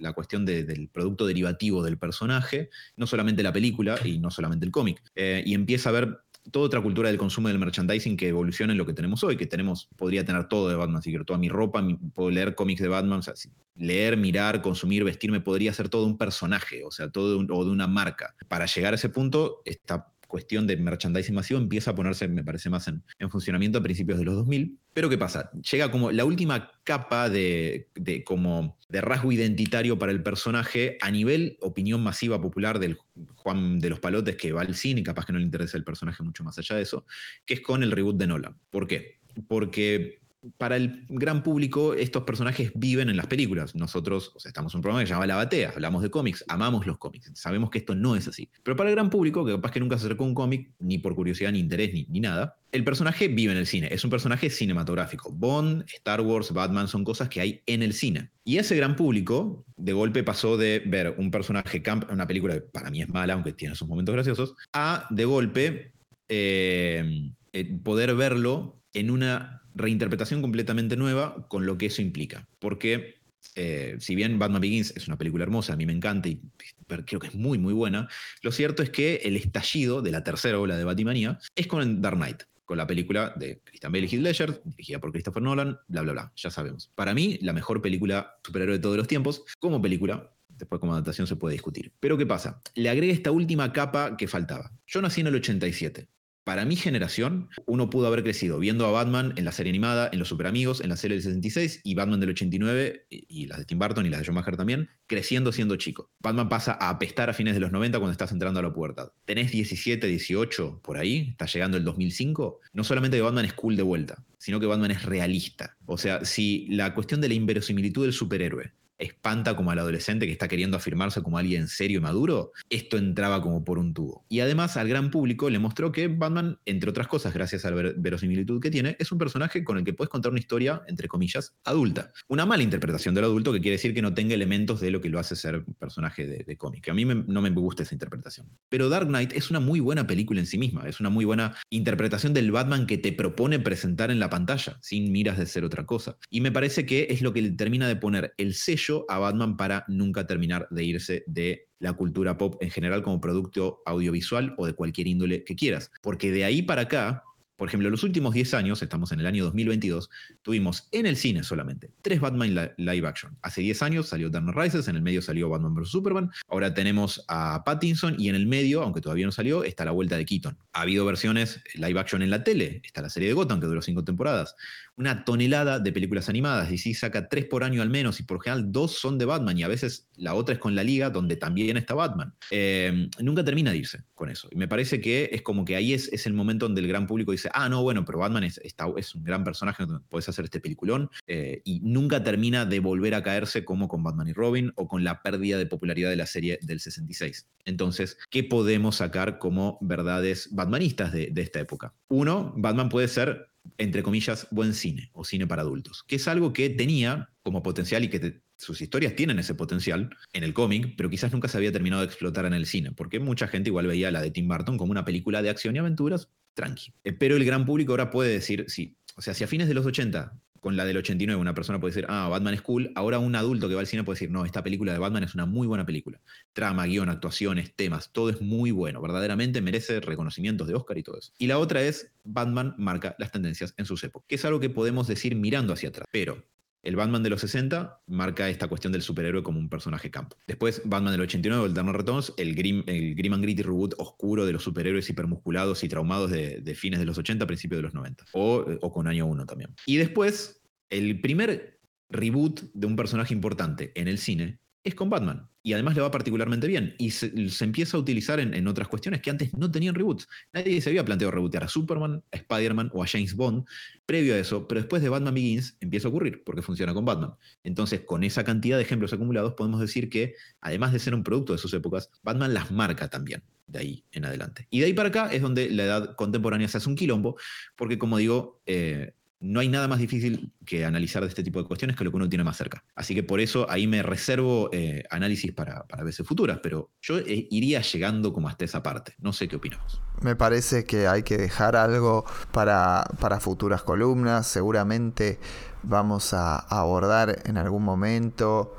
la 0.00 0.12
cuestión 0.12 0.44
del 0.44 0.88
producto 0.92 1.26
derivativo 1.26 1.82
del 1.82 1.98
personaje, 1.98 2.70
no 2.96 3.06
solamente 3.06 3.42
la 3.42 3.52
película 3.52 3.98
y 4.04 4.18
no 4.18 4.30
solamente 4.30 4.66
el 4.66 4.72
cómic, 4.72 5.02
eh, 5.14 5.42
y 5.46 5.54
empieza 5.54 5.88
a 5.88 5.92
ver 5.92 6.20
toda 6.50 6.66
otra 6.66 6.80
cultura 6.80 7.08
del 7.08 7.18
consumo 7.18 7.48
del 7.48 7.58
merchandising 7.58 8.16
que 8.16 8.28
evoluciona 8.28 8.72
en 8.72 8.78
lo 8.78 8.86
que 8.86 8.92
tenemos 8.92 9.24
hoy, 9.24 9.36
que 9.36 9.46
tenemos, 9.46 9.88
podría 9.96 10.24
tener 10.24 10.46
todo 10.46 10.68
de 10.68 10.76
Batman, 10.76 11.02
si 11.02 11.10
quiero, 11.10 11.24
toda 11.24 11.38
mi 11.38 11.48
ropa, 11.48 11.84
puedo 12.14 12.30
leer 12.30 12.54
cómics 12.54 12.82
de 12.82 12.88
Batman, 12.88 13.18
o 13.18 13.22
sea, 13.22 13.34
leer, 13.76 14.16
mirar, 14.16 14.62
consumir, 14.62 15.04
vestirme, 15.04 15.40
podría 15.40 15.72
ser 15.72 15.88
todo 15.88 16.06
un 16.06 16.18
personaje, 16.18 16.84
o 16.84 16.90
sea, 16.90 17.10
todo 17.10 17.38
o 17.38 17.64
de 17.64 17.70
una 17.70 17.86
marca. 17.86 18.34
Para 18.48 18.66
llegar 18.66 18.92
a 18.92 18.96
ese 18.96 19.08
punto, 19.08 19.62
esta 19.64 20.12
cuestión 20.26 20.66
de 20.66 20.76
merchandising 20.76 21.34
masivo 21.34 21.60
empieza 21.60 21.92
a 21.92 21.94
ponerse, 21.94 22.28
me 22.28 22.44
parece, 22.44 22.68
más 22.68 22.88
en, 22.88 23.02
funcionamiento 23.30 23.78
a 23.78 23.82
principios 23.82 24.18
de 24.18 24.24
los 24.24 24.34
2000. 24.34 24.78
Pero 24.92 25.08
¿qué 25.08 25.18
pasa? 25.18 25.50
Llega 25.70 25.90
como 25.90 26.10
la 26.10 26.24
última 26.24 26.70
capa 26.84 27.28
de, 27.28 27.88
como 28.24 28.78
de 28.88 29.00
rasgo 29.00 29.32
identitario 29.32 29.98
para 29.98 30.12
el 30.12 30.22
personaje 30.22 30.98
a 31.00 31.10
nivel 31.10 31.56
opinión 31.60 32.02
masiva 32.02 32.40
popular 32.40 32.78
del 32.78 32.98
Juan 33.36 33.78
de 33.78 33.90
los 33.90 34.00
Palotes 34.00 34.36
que 34.36 34.52
va 34.52 34.62
al 34.62 34.74
cine, 34.74 35.02
capaz 35.02 35.26
que 35.26 35.32
no 35.32 35.38
le 35.38 35.44
interesa 35.44 35.76
el 35.76 35.84
personaje 35.84 36.22
mucho 36.22 36.44
más 36.44 36.58
allá 36.58 36.76
de 36.76 36.82
eso, 36.82 37.06
que 37.44 37.54
es 37.54 37.60
con 37.60 37.82
el 37.82 37.90
reboot 37.90 38.16
de 38.16 38.26
Nolan. 38.26 38.58
¿Por 38.70 38.86
qué? 38.86 39.20
Porque 39.48 40.20
para 40.58 40.76
el 40.76 41.04
gran 41.08 41.42
público 41.42 41.94
estos 41.94 42.24
personajes 42.24 42.72
viven 42.74 43.08
en 43.08 43.16
las 43.16 43.26
películas. 43.26 43.74
Nosotros 43.74 44.32
o 44.34 44.40
sea, 44.40 44.50
estamos 44.50 44.74
en 44.74 44.78
un 44.78 44.82
programa 44.82 45.02
que 45.02 45.06
se 45.06 45.14
llama 45.14 45.26
La 45.26 45.36
Batea, 45.36 45.72
hablamos 45.74 46.02
de 46.02 46.10
cómics, 46.10 46.44
amamos 46.48 46.86
los 46.86 46.98
cómics, 46.98 47.30
sabemos 47.34 47.70
que 47.70 47.78
esto 47.78 47.94
no 47.94 48.16
es 48.16 48.28
así. 48.28 48.48
Pero 48.62 48.76
para 48.76 48.90
el 48.90 48.96
gran 48.96 49.10
público, 49.10 49.44
que 49.44 49.52
capaz 49.52 49.72
que 49.72 49.80
nunca 49.80 49.98
se 49.98 50.06
acercó 50.06 50.24
a 50.24 50.26
un 50.28 50.34
cómic, 50.34 50.70
ni 50.78 50.98
por 50.98 51.14
curiosidad, 51.14 51.52
ni 51.52 51.60
interés, 51.60 51.92
ni, 51.92 52.06
ni 52.08 52.20
nada, 52.20 52.56
el 52.72 52.84
personaje 52.84 53.28
vive 53.28 53.52
en 53.52 53.58
el 53.58 53.66
cine, 53.66 53.88
es 53.90 54.04
un 54.04 54.10
personaje 54.10 54.50
cinematográfico. 54.50 55.32
Bond, 55.32 55.84
Star 55.88 56.20
Wars, 56.20 56.52
Batman 56.52 56.88
son 56.88 57.04
cosas 57.04 57.28
que 57.28 57.40
hay 57.40 57.62
en 57.66 57.82
el 57.82 57.92
cine. 57.92 58.30
Y 58.44 58.58
ese 58.58 58.76
gran 58.76 58.96
público, 58.96 59.64
de 59.76 59.92
golpe 59.92 60.22
pasó 60.22 60.56
de 60.56 60.82
ver 60.86 61.14
un 61.18 61.30
personaje 61.30 61.82
camp, 61.82 62.10
una 62.10 62.26
película 62.26 62.54
que 62.54 62.60
para 62.60 62.90
mí 62.90 63.02
es 63.02 63.08
mala, 63.08 63.34
aunque 63.34 63.52
tiene 63.52 63.74
sus 63.74 63.88
momentos 63.88 64.14
graciosos, 64.14 64.54
a 64.72 65.06
de 65.10 65.24
golpe 65.24 65.92
eh, 66.28 67.30
eh, 67.52 67.78
poder 67.82 68.14
verlo 68.14 68.82
en 68.92 69.10
una 69.10 69.62
reinterpretación 69.76 70.40
completamente 70.40 70.96
nueva 70.96 71.46
con 71.48 71.66
lo 71.66 71.78
que 71.78 71.86
eso 71.86 72.02
implica. 72.02 72.48
Porque 72.58 73.16
eh, 73.54 73.96
si 74.00 74.14
bien 74.14 74.38
Batman 74.38 74.60
Begins 74.60 74.92
es 74.96 75.06
una 75.06 75.18
película 75.18 75.44
hermosa, 75.44 75.74
a 75.74 75.76
mí 75.76 75.86
me 75.86 75.92
encanta 75.92 76.28
y 76.28 76.40
creo 76.86 77.20
que 77.20 77.28
es 77.28 77.34
muy, 77.34 77.58
muy 77.58 77.72
buena, 77.72 78.08
lo 78.42 78.52
cierto 78.52 78.82
es 78.82 78.90
que 78.90 79.16
el 79.24 79.36
estallido 79.36 80.02
de 80.02 80.10
la 80.10 80.24
tercera 80.24 80.58
ola 80.58 80.76
de 80.76 80.84
Batmanía 80.84 81.38
es 81.54 81.66
con 81.66 82.00
Dark 82.00 82.16
Knight, 82.16 82.42
con 82.64 82.78
la 82.78 82.86
película 82.86 83.32
de 83.36 83.60
Christian 83.64 83.92
Bale 83.92 84.06
y 84.06 84.16
Heath 84.16 84.60
dirigida 84.64 84.98
por 84.98 85.12
Christopher 85.12 85.42
Nolan, 85.42 85.78
bla, 85.88 86.02
bla, 86.02 86.12
bla, 86.12 86.32
ya 86.36 86.50
sabemos. 86.50 86.90
Para 86.94 87.14
mí, 87.14 87.38
la 87.42 87.52
mejor 87.52 87.82
película 87.82 88.36
superhéroe 88.44 88.76
de 88.76 88.82
todos 88.82 88.96
los 88.96 89.08
tiempos, 89.08 89.44
como 89.58 89.80
película, 89.80 90.32
después 90.48 90.80
como 90.80 90.92
adaptación 90.92 91.26
se 91.26 91.36
puede 91.36 91.52
discutir. 91.52 91.92
Pero 92.00 92.16
¿qué 92.16 92.26
pasa? 92.26 92.62
Le 92.74 92.88
agrega 92.88 93.12
esta 93.12 93.30
última 93.30 93.72
capa 93.72 94.16
que 94.16 94.28
faltaba. 94.28 94.72
Yo 94.86 95.02
nací 95.02 95.20
en 95.20 95.28
el 95.28 95.36
87 95.36 96.08
para 96.46 96.64
mi 96.64 96.76
generación, 96.76 97.48
uno 97.66 97.90
pudo 97.90 98.06
haber 98.06 98.22
crecido 98.22 98.60
viendo 98.60 98.86
a 98.86 98.92
Batman 98.92 99.34
en 99.34 99.44
la 99.44 99.50
serie 99.50 99.70
animada, 99.70 100.08
en 100.12 100.20
Los 100.20 100.28
Super 100.28 100.46
Amigos, 100.46 100.80
en 100.80 100.90
la 100.90 100.96
serie 100.96 101.16
del 101.16 101.24
66 101.24 101.80
y 101.82 101.96
Batman 101.96 102.20
del 102.20 102.30
89 102.30 103.08
y, 103.10 103.46
las 103.46 103.58
de 103.58 103.64
Tim 103.64 103.80
Burton 103.80 104.06
y 104.06 104.10
las 104.10 104.20
de 104.20 104.32
John 104.32 104.56
también, 104.56 104.88
creciendo 105.08 105.50
siendo 105.50 105.74
chico. 105.74 106.12
Batman 106.20 106.48
pasa 106.48 106.78
a 106.80 106.90
apestar 106.90 107.30
a 107.30 107.32
fines 107.32 107.54
de 107.54 107.60
los 107.60 107.72
90 107.72 107.98
cuando 107.98 108.12
estás 108.12 108.30
entrando 108.30 108.60
a 108.60 108.62
la 108.62 108.72
pubertad. 108.72 109.10
Tenés 109.24 109.50
17, 109.50 110.06
18, 110.06 110.82
por 110.84 110.98
ahí, 110.98 111.30
está 111.30 111.46
llegando 111.46 111.78
el 111.78 111.84
2005. 111.84 112.60
No 112.74 112.84
solamente 112.84 113.16
que 113.16 113.22
Batman 113.24 113.46
es 113.46 113.54
cool 113.54 113.74
de 113.74 113.82
vuelta, 113.82 114.24
sino 114.38 114.60
que 114.60 114.66
Batman 114.66 114.92
es 114.92 115.02
realista. 115.02 115.76
O 115.84 115.98
sea, 115.98 116.24
si 116.24 116.68
la 116.68 116.94
cuestión 116.94 117.20
de 117.20 117.26
la 117.26 117.34
inverosimilitud 117.34 118.04
del 118.04 118.12
superhéroe 118.12 118.70
espanta 118.98 119.56
como 119.56 119.70
al 119.70 119.78
adolescente 119.78 120.26
que 120.26 120.32
está 120.32 120.48
queriendo 120.48 120.76
afirmarse 120.76 121.22
como 121.22 121.38
alguien 121.38 121.68
serio 121.68 121.98
y 121.98 122.02
maduro, 122.02 122.52
esto 122.70 122.96
entraba 122.96 123.42
como 123.42 123.64
por 123.64 123.78
un 123.78 123.94
tubo. 123.94 124.24
Y 124.28 124.40
además 124.40 124.76
al 124.76 124.88
gran 124.88 125.10
público 125.10 125.50
le 125.50 125.58
mostró 125.58 125.92
que 125.92 126.08
Batman, 126.08 126.58
entre 126.64 126.90
otras 126.90 127.06
cosas, 127.06 127.34
gracias 127.34 127.64
a 127.64 127.70
la 127.70 127.92
verosimilitud 127.96 128.60
que 128.60 128.70
tiene, 128.70 128.96
es 128.98 129.12
un 129.12 129.18
personaje 129.18 129.64
con 129.64 129.78
el 129.78 129.84
que 129.84 129.92
puedes 129.92 130.10
contar 130.10 130.32
una 130.32 130.40
historia, 130.40 130.82
entre 130.88 131.08
comillas, 131.08 131.54
adulta. 131.64 132.12
Una 132.28 132.46
mala 132.46 132.62
interpretación 132.62 133.14
del 133.14 133.24
adulto 133.24 133.52
que 133.52 133.60
quiere 133.60 133.76
decir 133.76 133.94
que 133.94 134.02
no 134.02 134.14
tenga 134.14 134.34
elementos 134.34 134.80
de 134.80 134.90
lo 134.90 135.00
que 135.00 135.08
lo 135.08 135.18
hace 135.18 135.36
ser 135.36 135.56
un 135.66 135.74
personaje 135.74 136.26
de, 136.26 136.56
cómic. 136.56 136.88
A 136.88 136.94
mí 136.94 137.04
no 137.04 137.42
me 137.42 137.50
gusta 137.50 137.82
esa 137.82 137.94
interpretación. 137.94 138.48
Pero 138.68 138.88
Dark 138.88 139.08
Knight 139.08 139.32
es 139.34 139.50
una 139.50 139.60
muy 139.60 139.80
buena 139.80 140.06
película 140.06 140.40
en 140.40 140.46
sí 140.46 140.56
misma, 140.58 140.88
es 140.88 141.00
una 141.00 141.10
muy 141.10 141.24
buena 141.24 141.54
interpretación 141.70 142.32
del 142.32 142.50
Batman 142.50 142.86
que 142.86 142.96
te 142.96 143.12
propone 143.12 143.58
presentar 143.58 144.10
en 144.10 144.18
la 144.18 144.30
pantalla, 144.30 144.78
sin 144.80 145.12
miras 145.12 145.36
de 145.38 145.46
ser 145.46 145.64
otra 145.64 145.84
cosa. 145.84 146.16
Y 146.30 146.40
me 146.40 146.50
parece 146.50 146.86
que 146.86 147.08
es 147.10 147.20
lo 147.20 147.32
que 147.32 147.42
termina 147.50 147.88
de 147.88 147.96
poner 147.96 148.32
el 148.38 148.54
sello 148.54 148.85
a 149.08 149.18
Batman 149.18 149.56
para 149.56 149.84
nunca 149.88 150.26
terminar 150.26 150.68
de 150.70 150.84
irse 150.84 151.24
de 151.26 151.68
la 151.78 151.92
cultura 151.92 152.38
pop 152.38 152.56
en 152.60 152.70
general 152.70 153.02
como 153.02 153.20
producto 153.20 153.82
audiovisual 153.86 154.54
o 154.56 154.66
de 154.66 154.74
cualquier 154.74 155.08
índole 155.08 155.44
que 155.44 155.56
quieras. 155.56 155.90
Porque 156.02 156.30
de 156.30 156.44
ahí 156.44 156.62
para 156.62 156.82
acá, 156.82 157.22
por 157.56 157.68
ejemplo, 157.68 157.88
los 157.88 158.02
últimos 158.02 158.34
10 158.34 158.52
años, 158.54 158.82
estamos 158.82 159.12
en 159.12 159.20
el 159.20 159.26
año 159.26 159.42
2022, 159.44 160.10
tuvimos 160.42 160.88
en 160.92 161.06
el 161.06 161.16
cine 161.16 161.42
solamente 161.42 161.90
tres 162.02 162.20
Batman 162.20 162.72
live 162.76 163.08
action. 163.08 163.36
Hace 163.42 163.62
10 163.62 163.82
años 163.82 164.08
salió 164.08 164.28
Dark 164.28 164.54
Rises, 164.54 164.88
en 164.88 164.96
el 164.96 165.02
medio 165.02 165.22
salió 165.22 165.48
Batman 165.48 165.74
vs. 165.74 165.88
Superman, 165.88 166.30
ahora 166.48 166.74
tenemos 166.74 167.24
a 167.28 167.62
Pattinson 167.64 168.16
y 168.18 168.28
en 168.28 168.34
el 168.34 168.46
medio, 168.46 168.82
aunque 168.82 169.00
todavía 169.00 169.24
no 169.24 169.32
salió, 169.32 169.64
está 169.64 169.86
la 169.86 169.92
vuelta 169.92 170.16
de 170.16 170.26
Keaton. 170.26 170.58
Ha 170.74 170.82
habido 170.82 171.06
versiones 171.06 171.62
live 171.74 171.98
action 171.98 172.20
en 172.20 172.30
la 172.30 172.44
tele, 172.44 172.82
está 172.84 173.00
la 173.00 173.08
serie 173.08 173.28
de 173.28 173.34
Gotham 173.34 173.58
que 173.58 173.66
duró 173.66 173.80
5 173.80 174.04
temporadas 174.04 174.54
una 174.96 175.24
tonelada 175.24 175.78
de 175.78 175.92
películas 175.92 176.28
animadas. 176.28 176.70
Y 176.70 176.78
si 176.78 176.94
saca 176.94 177.28
tres 177.28 177.44
por 177.44 177.64
año 177.64 177.82
al 177.82 177.90
menos, 177.90 178.18
y 178.20 178.22
por 178.22 178.42
general 178.42 178.72
dos 178.72 178.92
son 178.92 179.18
de 179.18 179.26
Batman, 179.26 179.58
y 179.58 179.62
a 179.62 179.68
veces 179.68 180.08
la 180.16 180.34
otra 180.34 180.54
es 180.54 180.58
con 180.58 180.74
la 180.74 180.82
Liga, 180.82 181.10
donde 181.10 181.36
también 181.36 181.76
está 181.76 181.94
Batman. 181.94 182.34
Eh, 182.50 183.08
nunca 183.20 183.44
termina 183.44 183.70
de 183.70 183.78
irse 183.78 184.04
con 184.14 184.30
eso. 184.30 184.48
Y 184.50 184.56
me 184.56 184.68
parece 184.68 185.00
que 185.00 185.28
es 185.32 185.42
como 185.42 185.64
que 185.64 185.76
ahí 185.76 185.92
es, 185.92 186.10
es 186.12 186.26
el 186.26 186.32
momento 186.32 186.66
donde 186.66 186.80
el 186.80 186.88
gran 186.88 187.06
público 187.06 187.32
dice, 187.32 187.50
ah, 187.52 187.68
no, 187.68 187.82
bueno, 187.82 188.04
pero 188.04 188.18
Batman 188.18 188.44
es, 188.44 188.58
es 188.62 189.14
un 189.14 189.24
gran 189.24 189.44
personaje, 189.44 189.84
puedes 190.08 190.28
hacer 190.28 190.46
este 190.46 190.60
peliculón, 190.60 191.10
eh, 191.26 191.60
y 191.64 191.80
nunca 191.80 192.24
termina 192.24 192.64
de 192.64 192.80
volver 192.80 193.14
a 193.14 193.22
caerse 193.22 193.64
como 193.64 193.88
con 193.88 194.02
Batman 194.02 194.28
y 194.28 194.32
Robin 194.32 194.72
o 194.76 194.88
con 194.88 195.04
la 195.04 195.22
pérdida 195.22 195.58
de 195.58 195.66
popularidad 195.66 196.10
de 196.10 196.16
la 196.16 196.26
serie 196.26 196.58
del 196.62 196.80
66. 196.80 197.46
Entonces, 197.66 198.16
¿qué 198.30 198.44
podemos 198.44 198.96
sacar 198.96 199.38
como 199.38 199.78
verdades 199.82 200.48
batmanistas 200.52 201.12
de, 201.12 201.28
de 201.30 201.42
esta 201.42 201.60
época? 201.60 201.92
Uno, 202.08 202.54
Batman 202.56 202.88
puede 202.88 203.08
ser 203.08 203.50
entre 203.78 204.02
comillas, 204.02 204.46
buen 204.50 204.74
cine 204.74 205.10
o 205.12 205.24
cine 205.24 205.46
para 205.46 205.62
adultos, 205.62 206.04
que 206.06 206.16
es 206.16 206.28
algo 206.28 206.52
que 206.52 206.70
tenía 206.70 207.30
como 207.42 207.62
potencial 207.62 208.04
y 208.04 208.08
que 208.08 208.42
sus 208.56 208.80
historias 208.80 209.14
tienen 209.14 209.38
ese 209.38 209.54
potencial 209.54 210.10
en 210.32 210.42
el 210.42 210.54
cómic, 210.54 210.94
pero 210.96 211.10
quizás 211.10 211.32
nunca 211.32 211.48
se 211.48 211.58
había 211.58 211.72
terminado 211.72 212.02
de 212.02 212.06
explotar 212.06 212.46
en 212.46 212.54
el 212.54 212.66
cine, 212.66 212.92
porque 212.92 213.20
mucha 213.20 213.48
gente 213.48 213.70
igual 213.70 213.86
veía 213.86 214.10
la 214.10 214.22
de 214.22 214.30
Tim 214.30 214.48
Burton 214.48 214.78
como 214.78 214.90
una 214.90 215.04
película 215.04 215.42
de 215.42 215.50
acción 215.50 215.76
y 215.76 215.78
aventuras, 215.78 216.30
tranqui. 216.54 216.92
Eh, 217.04 217.12
pero 217.12 217.36
el 217.36 217.44
gran 217.44 217.66
público 217.66 217.92
ahora 217.92 218.10
puede 218.10 218.32
decir, 218.32 218.64
sí, 218.68 218.96
o 219.16 219.22
sea, 219.22 219.34
si 219.34 219.44
a 219.44 219.46
fines 219.46 219.68
de 219.68 219.74
los 219.74 219.86
80 219.86 220.40
con 220.60 220.76
la 220.76 220.84
del 220.84 220.96
89 220.96 221.40
una 221.40 221.54
persona 221.54 221.80
puede 221.80 221.94
decir, 221.94 222.06
ah, 222.08 222.28
Batman 222.28 222.54
es 222.54 222.62
cool, 222.62 222.92
ahora 222.94 223.18
un 223.18 223.34
adulto 223.34 223.68
que 223.68 223.74
va 223.74 223.80
al 223.80 223.86
cine 223.86 224.04
puede 224.04 224.16
decir, 224.16 224.30
no, 224.30 224.44
esta 224.44 224.62
película 224.62 224.92
de 224.92 224.98
Batman 224.98 225.24
es 225.24 225.34
una 225.34 225.46
muy 225.46 225.66
buena 225.66 225.86
película. 225.86 226.20
Trama, 226.52 226.86
guion, 226.86 227.08
actuaciones, 227.08 227.74
temas, 227.74 228.12
todo 228.12 228.30
es 228.30 228.40
muy 228.40 228.70
bueno, 228.70 229.00
verdaderamente 229.00 229.60
merece 229.60 230.00
reconocimientos 230.00 230.68
de 230.68 230.74
Oscar 230.74 230.98
y 230.98 231.02
todo 231.02 231.18
eso. 231.18 231.32
Y 231.38 231.46
la 231.46 231.58
otra 231.58 231.82
es, 231.82 232.12
Batman 232.24 232.74
marca 232.78 233.14
las 233.18 233.32
tendencias 233.32 233.74
en 233.76 233.86
sus 233.86 234.02
épocas, 234.04 234.26
que 234.28 234.34
es 234.36 234.44
algo 234.44 234.60
que 234.60 234.70
podemos 234.70 235.06
decir 235.06 235.34
mirando 235.34 235.72
hacia 235.72 235.88
atrás. 235.90 236.06
Pero 236.10 236.42
el 236.86 236.94
Batman 236.94 237.22
de 237.22 237.30
los 237.30 237.40
60 237.40 238.02
marca 238.06 238.48
esta 238.48 238.68
cuestión 238.68 238.92
del 238.92 239.02
superhéroe 239.02 239.42
como 239.42 239.58
un 239.58 239.68
personaje 239.68 240.10
campo. 240.10 240.36
Después, 240.46 240.82
Batman 240.84 241.12
del 241.12 241.22
89, 241.22 241.66
el 241.66 241.74
Dark 241.74 241.88
Returns, 241.88 242.32
el 242.36 242.54
Grim, 242.54 242.84
el 242.86 243.16
Grim 243.16 243.34
and 243.34 243.42
Gritty 243.42 243.62
reboot 243.62 243.94
oscuro 243.98 244.46
de 244.46 244.52
los 244.52 244.62
superhéroes 244.62 245.10
hipermusculados 245.10 245.82
y 245.82 245.88
traumados 245.88 246.30
de, 246.30 246.74
fines 246.76 247.00
de 247.00 247.06
los 247.06 247.18
80, 247.18 247.44
principios 247.46 247.78
de 247.78 247.82
los 247.82 247.94
90. 247.94 248.24
O, 248.32 248.64
o 248.80 248.92
con 248.92 249.08
año 249.08 249.26
1 249.26 249.46
también. 249.46 249.74
Y 249.84 249.96
después, 249.96 250.62
el 250.88 251.20
primer 251.20 251.80
reboot 252.08 252.60
de 252.72 252.86
un 252.86 252.94
personaje 252.94 253.34
importante 253.34 253.90
en 253.96 254.06
el 254.06 254.18
cine 254.18 254.60
es 254.86 254.94
con 254.94 255.10
Batman. 255.10 255.48
Y 255.62 255.72
además 255.72 255.96
le 255.96 256.02
va 256.02 256.10
particularmente 256.10 256.68
bien. 256.68 256.94
Y 256.98 257.10
se, 257.10 257.32
empieza 257.60 257.96
a 257.96 258.00
utilizar 258.00 258.38
en, 258.38 258.66
otras 258.68 258.86
cuestiones 258.86 259.20
que 259.20 259.30
antes 259.30 259.52
no 259.54 259.70
tenían 259.70 259.96
reboots. 259.96 260.28
Nadie 260.52 260.80
se 260.80 260.90
había 260.90 261.04
planteado 261.04 261.32
rebootear 261.32 261.64
a 261.64 261.68
Superman, 261.68 262.22
a 262.30 262.36
Spider-Man 262.36 262.90
o 262.94 263.02
a 263.02 263.06
James 263.06 263.34
Bond 263.34 263.64
previo 264.06 264.34
a 264.34 264.38
eso. 264.38 264.68
Pero 264.68 264.80
después 264.80 265.02
de 265.02 265.08
Batman 265.08 265.34
Begins 265.34 265.76
empieza 265.80 266.06
a 266.06 266.10
ocurrir, 266.10 266.44
porque 266.44 266.62
funciona 266.62 266.94
con 266.94 267.04
Batman. 267.04 267.32
Entonces, 267.64 268.02
con 268.02 268.22
esa 268.22 268.44
cantidad 268.44 268.76
de 268.76 268.84
ejemplos 268.84 269.12
acumulados, 269.12 269.54
podemos 269.54 269.80
decir 269.80 270.08
que, 270.08 270.34
además 270.60 270.92
de 270.92 271.00
ser 271.00 271.14
un 271.14 271.24
producto 271.24 271.52
de 271.52 271.58
sus 271.58 271.74
épocas, 271.74 272.10
Batman 272.22 272.54
las 272.54 272.70
marca 272.70 273.08
también 273.08 273.42
de 273.66 273.78
ahí 273.80 274.04
en 274.12 274.24
adelante. 274.24 274.68
Y 274.70 274.78
de 274.78 274.86
ahí 274.86 274.92
para 274.92 275.08
acá 275.08 275.32
es 275.32 275.42
donde 275.42 275.68
la 275.70 275.84
edad 275.84 276.14
contemporánea 276.14 276.68
se 276.68 276.78
hace 276.78 276.88
un 276.88 276.94
quilombo, 276.94 277.36
porque 277.74 277.98
como 277.98 278.18
digo, 278.18 278.62
eh, 278.66 279.14
no 279.40 279.60
hay 279.60 279.68
nada 279.68 279.86
más 279.86 279.98
difícil 279.98 280.52
que 280.64 280.84
analizar 280.84 281.22
de 281.22 281.28
este 281.28 281.42
tipo 281.42 281.60
de 281.60 281.66
cuestiones 281.66 281.96
que 281.96 282.04
lo 282.04 282.10
que 282.10 282.16
uno 282.16 282.28
tiene 282.28 282.44
más 282.44 282.56
cerca. 282.56 282.82
Así 282.94 283.14
que 283.14 283.22
por 283.22 283.40
eso 283.40 283.66
ahí 283.70 283.86
me 283.86 284.02
reservo 284.02 284.70
eh, 284.72 285.04
análisis 285.10 285.52
para, 285.52 285.84
veces 286.02 286.26
futuras, 286.26 286.60
pero 286.62 286.90
yo 287.02 287.18
eh, 287.18 287.46
iría 287.50 287.80
llegando 287.82 288.32
como 288.32 288.48
hasta 288.48 288.64
esa 288.64 288.82
parte. 288.82 289.14
No 289.18 289.32
sé 289.32 289.48
qué 289.48 289.56
opinamos. 289.56 290.00
Me 290.22 290.36
parece 290.36 290.84
que 290.84 291.06
hay 291.06 291.22
que 291.22 291.36
dejar 291.36 291.76
algo 291.76 292.24
para, 292.52 293.04
para 293.20 293.40
futuras 293.40 293.82
columnas. 293.82 294.46
Seguramente 294.46 295.38
vamos 295.82 296.32
a 296.32 296.58
abordar 296.58 297.42
en 297.44 297.58
algún 297.58 297.84
momento 297.84 298.74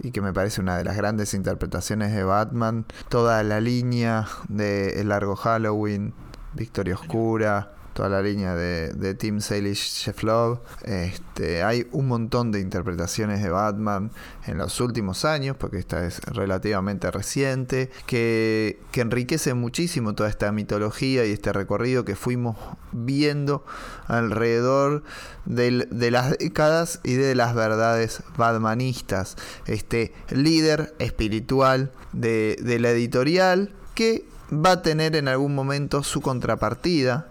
y 0.00 0.10
que 0.10 0.20
me 0.20 0.32
parece 0.32 0.60
una 0.60 0.78
de 0.78 0.84
las 0.84 0.96
grandes 0.96 1.34
interpretaciones 1.34 2.12
de 2.14 2.22
Batman, 2.22 2.86
toda 3.08 3.42
la 3.42 3.60
línea 3.60 4.26
de 4.48 5.00
El 5.00 5.08
Largo 5.08 5.36
Halloween, 5.36 6.14
Victoria 6.54 6.94
Oscura, 6.94 7.72
toda 7.98 8.10
la 8.10 8.22
línea 8.22 8.54
de, 8.54 8.92
de 8.92 9.16
Tim 9.16 9.40
Salish 9.40 10.04
Chef 10.04 10.22
Love. 10.22 10.60
Este, 10.84 11.64
hay 11.64 11.88
un 11.90 12.06
montón 12.06 12.52
de 12.52 12.60
interpretaciones 12.60 13.42
de 13.42 13.50
Batman 13.50 14.12
en 14.46 14.56
los 14.56 14.80
últimos 14.80 15.24
años, 15.24 15.56
porque 15.56 15.78
esta 15.78 16.06
es 16.06 16.20
relativamente 16.20 17.10
reciente, 17.10 17.90
que, 18.06 18.78
que 18.92 19.00
enriquece 19.00 19.52
muchísimo 19.54 20.14
toda 20.14 20.28
esta 20.28 20.52
mitología 20.52 21.26
y 21.26 21.32
este 21.32 21.52
recorrido 21.52 22.04
que 22.04 22.14
fuimos 22.14 22.56
viendo 22.92 23.66
alrededor 24.06 25.02
de 25.44 26.10
las 26.12 26.38
décadas 26.38 27.00
y 27.02 27.14
de 27.14 27.34
las 27.34 27.56
verdades 27.56 28.22
batmanistas. 28.36 29.34
Este 29.66 30.12
líder 30.30 30.94
espiritual 31.00 31.90
de, 32.12 32.58
de 32.62 32.78
la 32.78 32.90
editorial 32.90 33.74
que 33.96 34.24
va 34.52 34.70
a 34.70 34.82
tener 34.82 35.16
en 35.16 35.26
algún 35.26 35.56
momento 35.56 36.04
su 36.04 36.20
contrapartida 36.20 37.26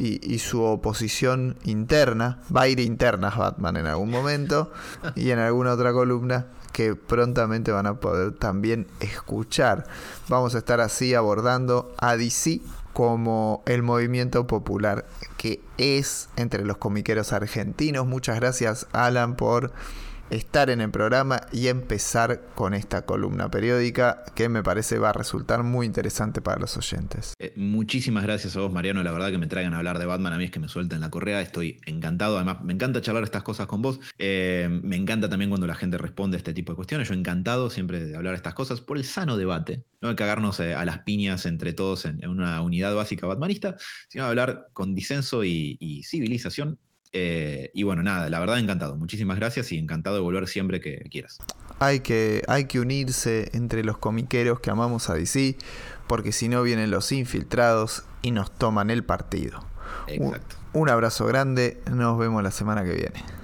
y, 0.00 0.38
su 0.38 0.62
oposición 0.62 1.56
interna. 1.64 2.40
Va 2.54 2.62
a 2.62 2.68
ir 2.68 2.80
internas 2.80 3.36
Batman 3.36 3.76
en 3.76 3.86
algún 3.86 4.10
momento 4.10 4.72
y 5.14 5.30
en 5.30 5.38
alguna 5.38 5.72
otra 5.72 5.92
columna 5.92 6.46
que 6.72 6.94
prontamente 6.94 7.72
van 7.72 7.86
a 7.86 8.00
poder 8.00 8.32
también 8.32 8.86
escuchar. 9.00 9.86
Vamos 10.28 10.54
a 10.54 10.58
estar 10.58 10.80
así 10.80 11.14
abordando 11.14 11.94
a 11.98 12.16
DC 12.16 12.60
como 12.94 13.62
el 13.66 13.82
movimiento 13.82 14.46
popular 14.46 15.06
que 15.36 15.60
es 15.78 16.28
entre 16.36 16.64
los 16.64 16.78
comiqueros 16.78 17.32
argentinos. 17.32 18.06
Muchas 18.06 18.36
gracias 18.36 18.86
Alan 18.92 19.36
por 19.36 19.72
estar 20.30 20.70
en 20.70 20.80
el 20.80 20.90
programa 20.90 21.40
y 21.52 21.66
empezar 21.66 22.40
con 22.54 22.74
esta 22.74 23.02
columna 23.02 23.50
periódica 23.50 24.24
que 24.34 24.48
me 24.48 24.62
parece 24.62 24.98
va 24.98 25.10
a 25.10 25.12
resultar 25.12 25.62
muy 25.62 25.86
interesante 25.86 26.40
para 26.40 26.60
los 26.60 26.76
oyentes. 26.76 27.34
Eh, 27.38 27.52
muchísimas 27.56 28.22
gracias 28.22 28.56
a 28.56 28.60
vos, 28.60 28.72
Mariano. 28.72 29.02
La 29.02 29.12
verdad 29.12 29.30
que 29.30 29.38
me 29.38 29.46
traigan 29.46 29.74
a 29.74 29.78
hablar 29.78 29.98
de 29.98 30.06
Batman 30.06 30.32
a 30.32 30.38
mí 30.38 30.44
es 30.44 30.50
que 30.50 30.60
me 30.60 30.68
suelten 30.68 31.00
la 31.00 31.10
correa. 31.10 31.40
Estoy 31.40 31.80
encantado. 31.86 32.36
Además, 32.36 32.62
me 32.62 32.72
encanta 32.72 33.00
charlar 33.00 33.24
estas 33.24 33.42
cosas 33.42 33.66
con 33.66 33.82
vos. 33.82 34.00
Eh, 34.18 34.68
me 34.82 34.96
encanta 34.96 35.28
también 35.28 35.50
cuando 35.50 35.66
la 35.66 35.74
gente 35.74 35.98
responde 35.98 36.36
a 36.36 36.38
este 36.38 36.54
tipo 36.54 36.72
de 36.72 36.76
cuestiones. 36.76 37.08
Yo 37.08 37.14
encantado 37.14 37.70
siempre 37.70 38.04
de 38.04 38.16
hablar 38.16 38.34
estas 38.34 38.54
cosas 38.54 38.80
por 38.80 38.96
el 38.96 39.04
sano 39.04 39.36
debate. 39.36 39.84
No 40.00 40.08
de 40.08 40.16
cagarnos 40.16 40.60
eh, 40.60 40.74
a 40.74 40.84
las 40.84 41.00
piñas 41.00 41.44
entre 41.46 41.72
todos 41.72 42.04
en, 42.04 42.26
una 42.28 42.62
unidad 42.62 42.94
básica 42.94 43.26
batmanista, 43.26 43.76
sino 44.08 44.24
de 44.24 44.30
hablar 44.30 44.68
con 44.72 44.94
disenso 44.94 45.44
y 45.44 46.02
civilización 46.04 46.78
eh, 47.12 47.70
y 47.74 47.82
bueno, 47.82 48.02
nada, 48.02 48.28
la 48.30 48.38
verdad 48.38 48.58
encantado. 48.58 48.96
Muchísimas 48.96 49.38
gracias 49.38 49.72
y 49.72 49.78
encantado 49.78 50.16
de 50.16 50.22
volver 50.22 50.46
siempre 50.48 50.80
que 50.80 50.98
quieras. 51.10 51.38
Hay 51.78 52.00
que, 52.00 52.42
hay 52.46 52.66
que 52.66 52.80
unirse 52.80 53.50
entre 53.52 53.84
los 53.84 53.98
comiqueros 53.98 54.60
que 54.60 54.70
amamos 54.70 55.10
a 55.10 55.14
DC, 55.14 55.56
porque 56.06 56.32
si 56.32 56.48
no 56.48 56.62
vienen 56.62 56.90
los 56.90 57.10
infiltrados 57.12 58.04
y 58.22 58.30
nos 58.30 58.50
toman 58.50 58.90
el 58.90 59.04
partido. 59.04 59.64
Exacto. 60.06 60.56
un 60.72 60.88
abrazo 60.88 61.26
grande, 61.26 61.80
nos 61.90 62.18
vemos 62.18 62.42
la 62.42 62.50
semana 62.50 62.84
que 62.84 62.92
viene. 62.92 63.39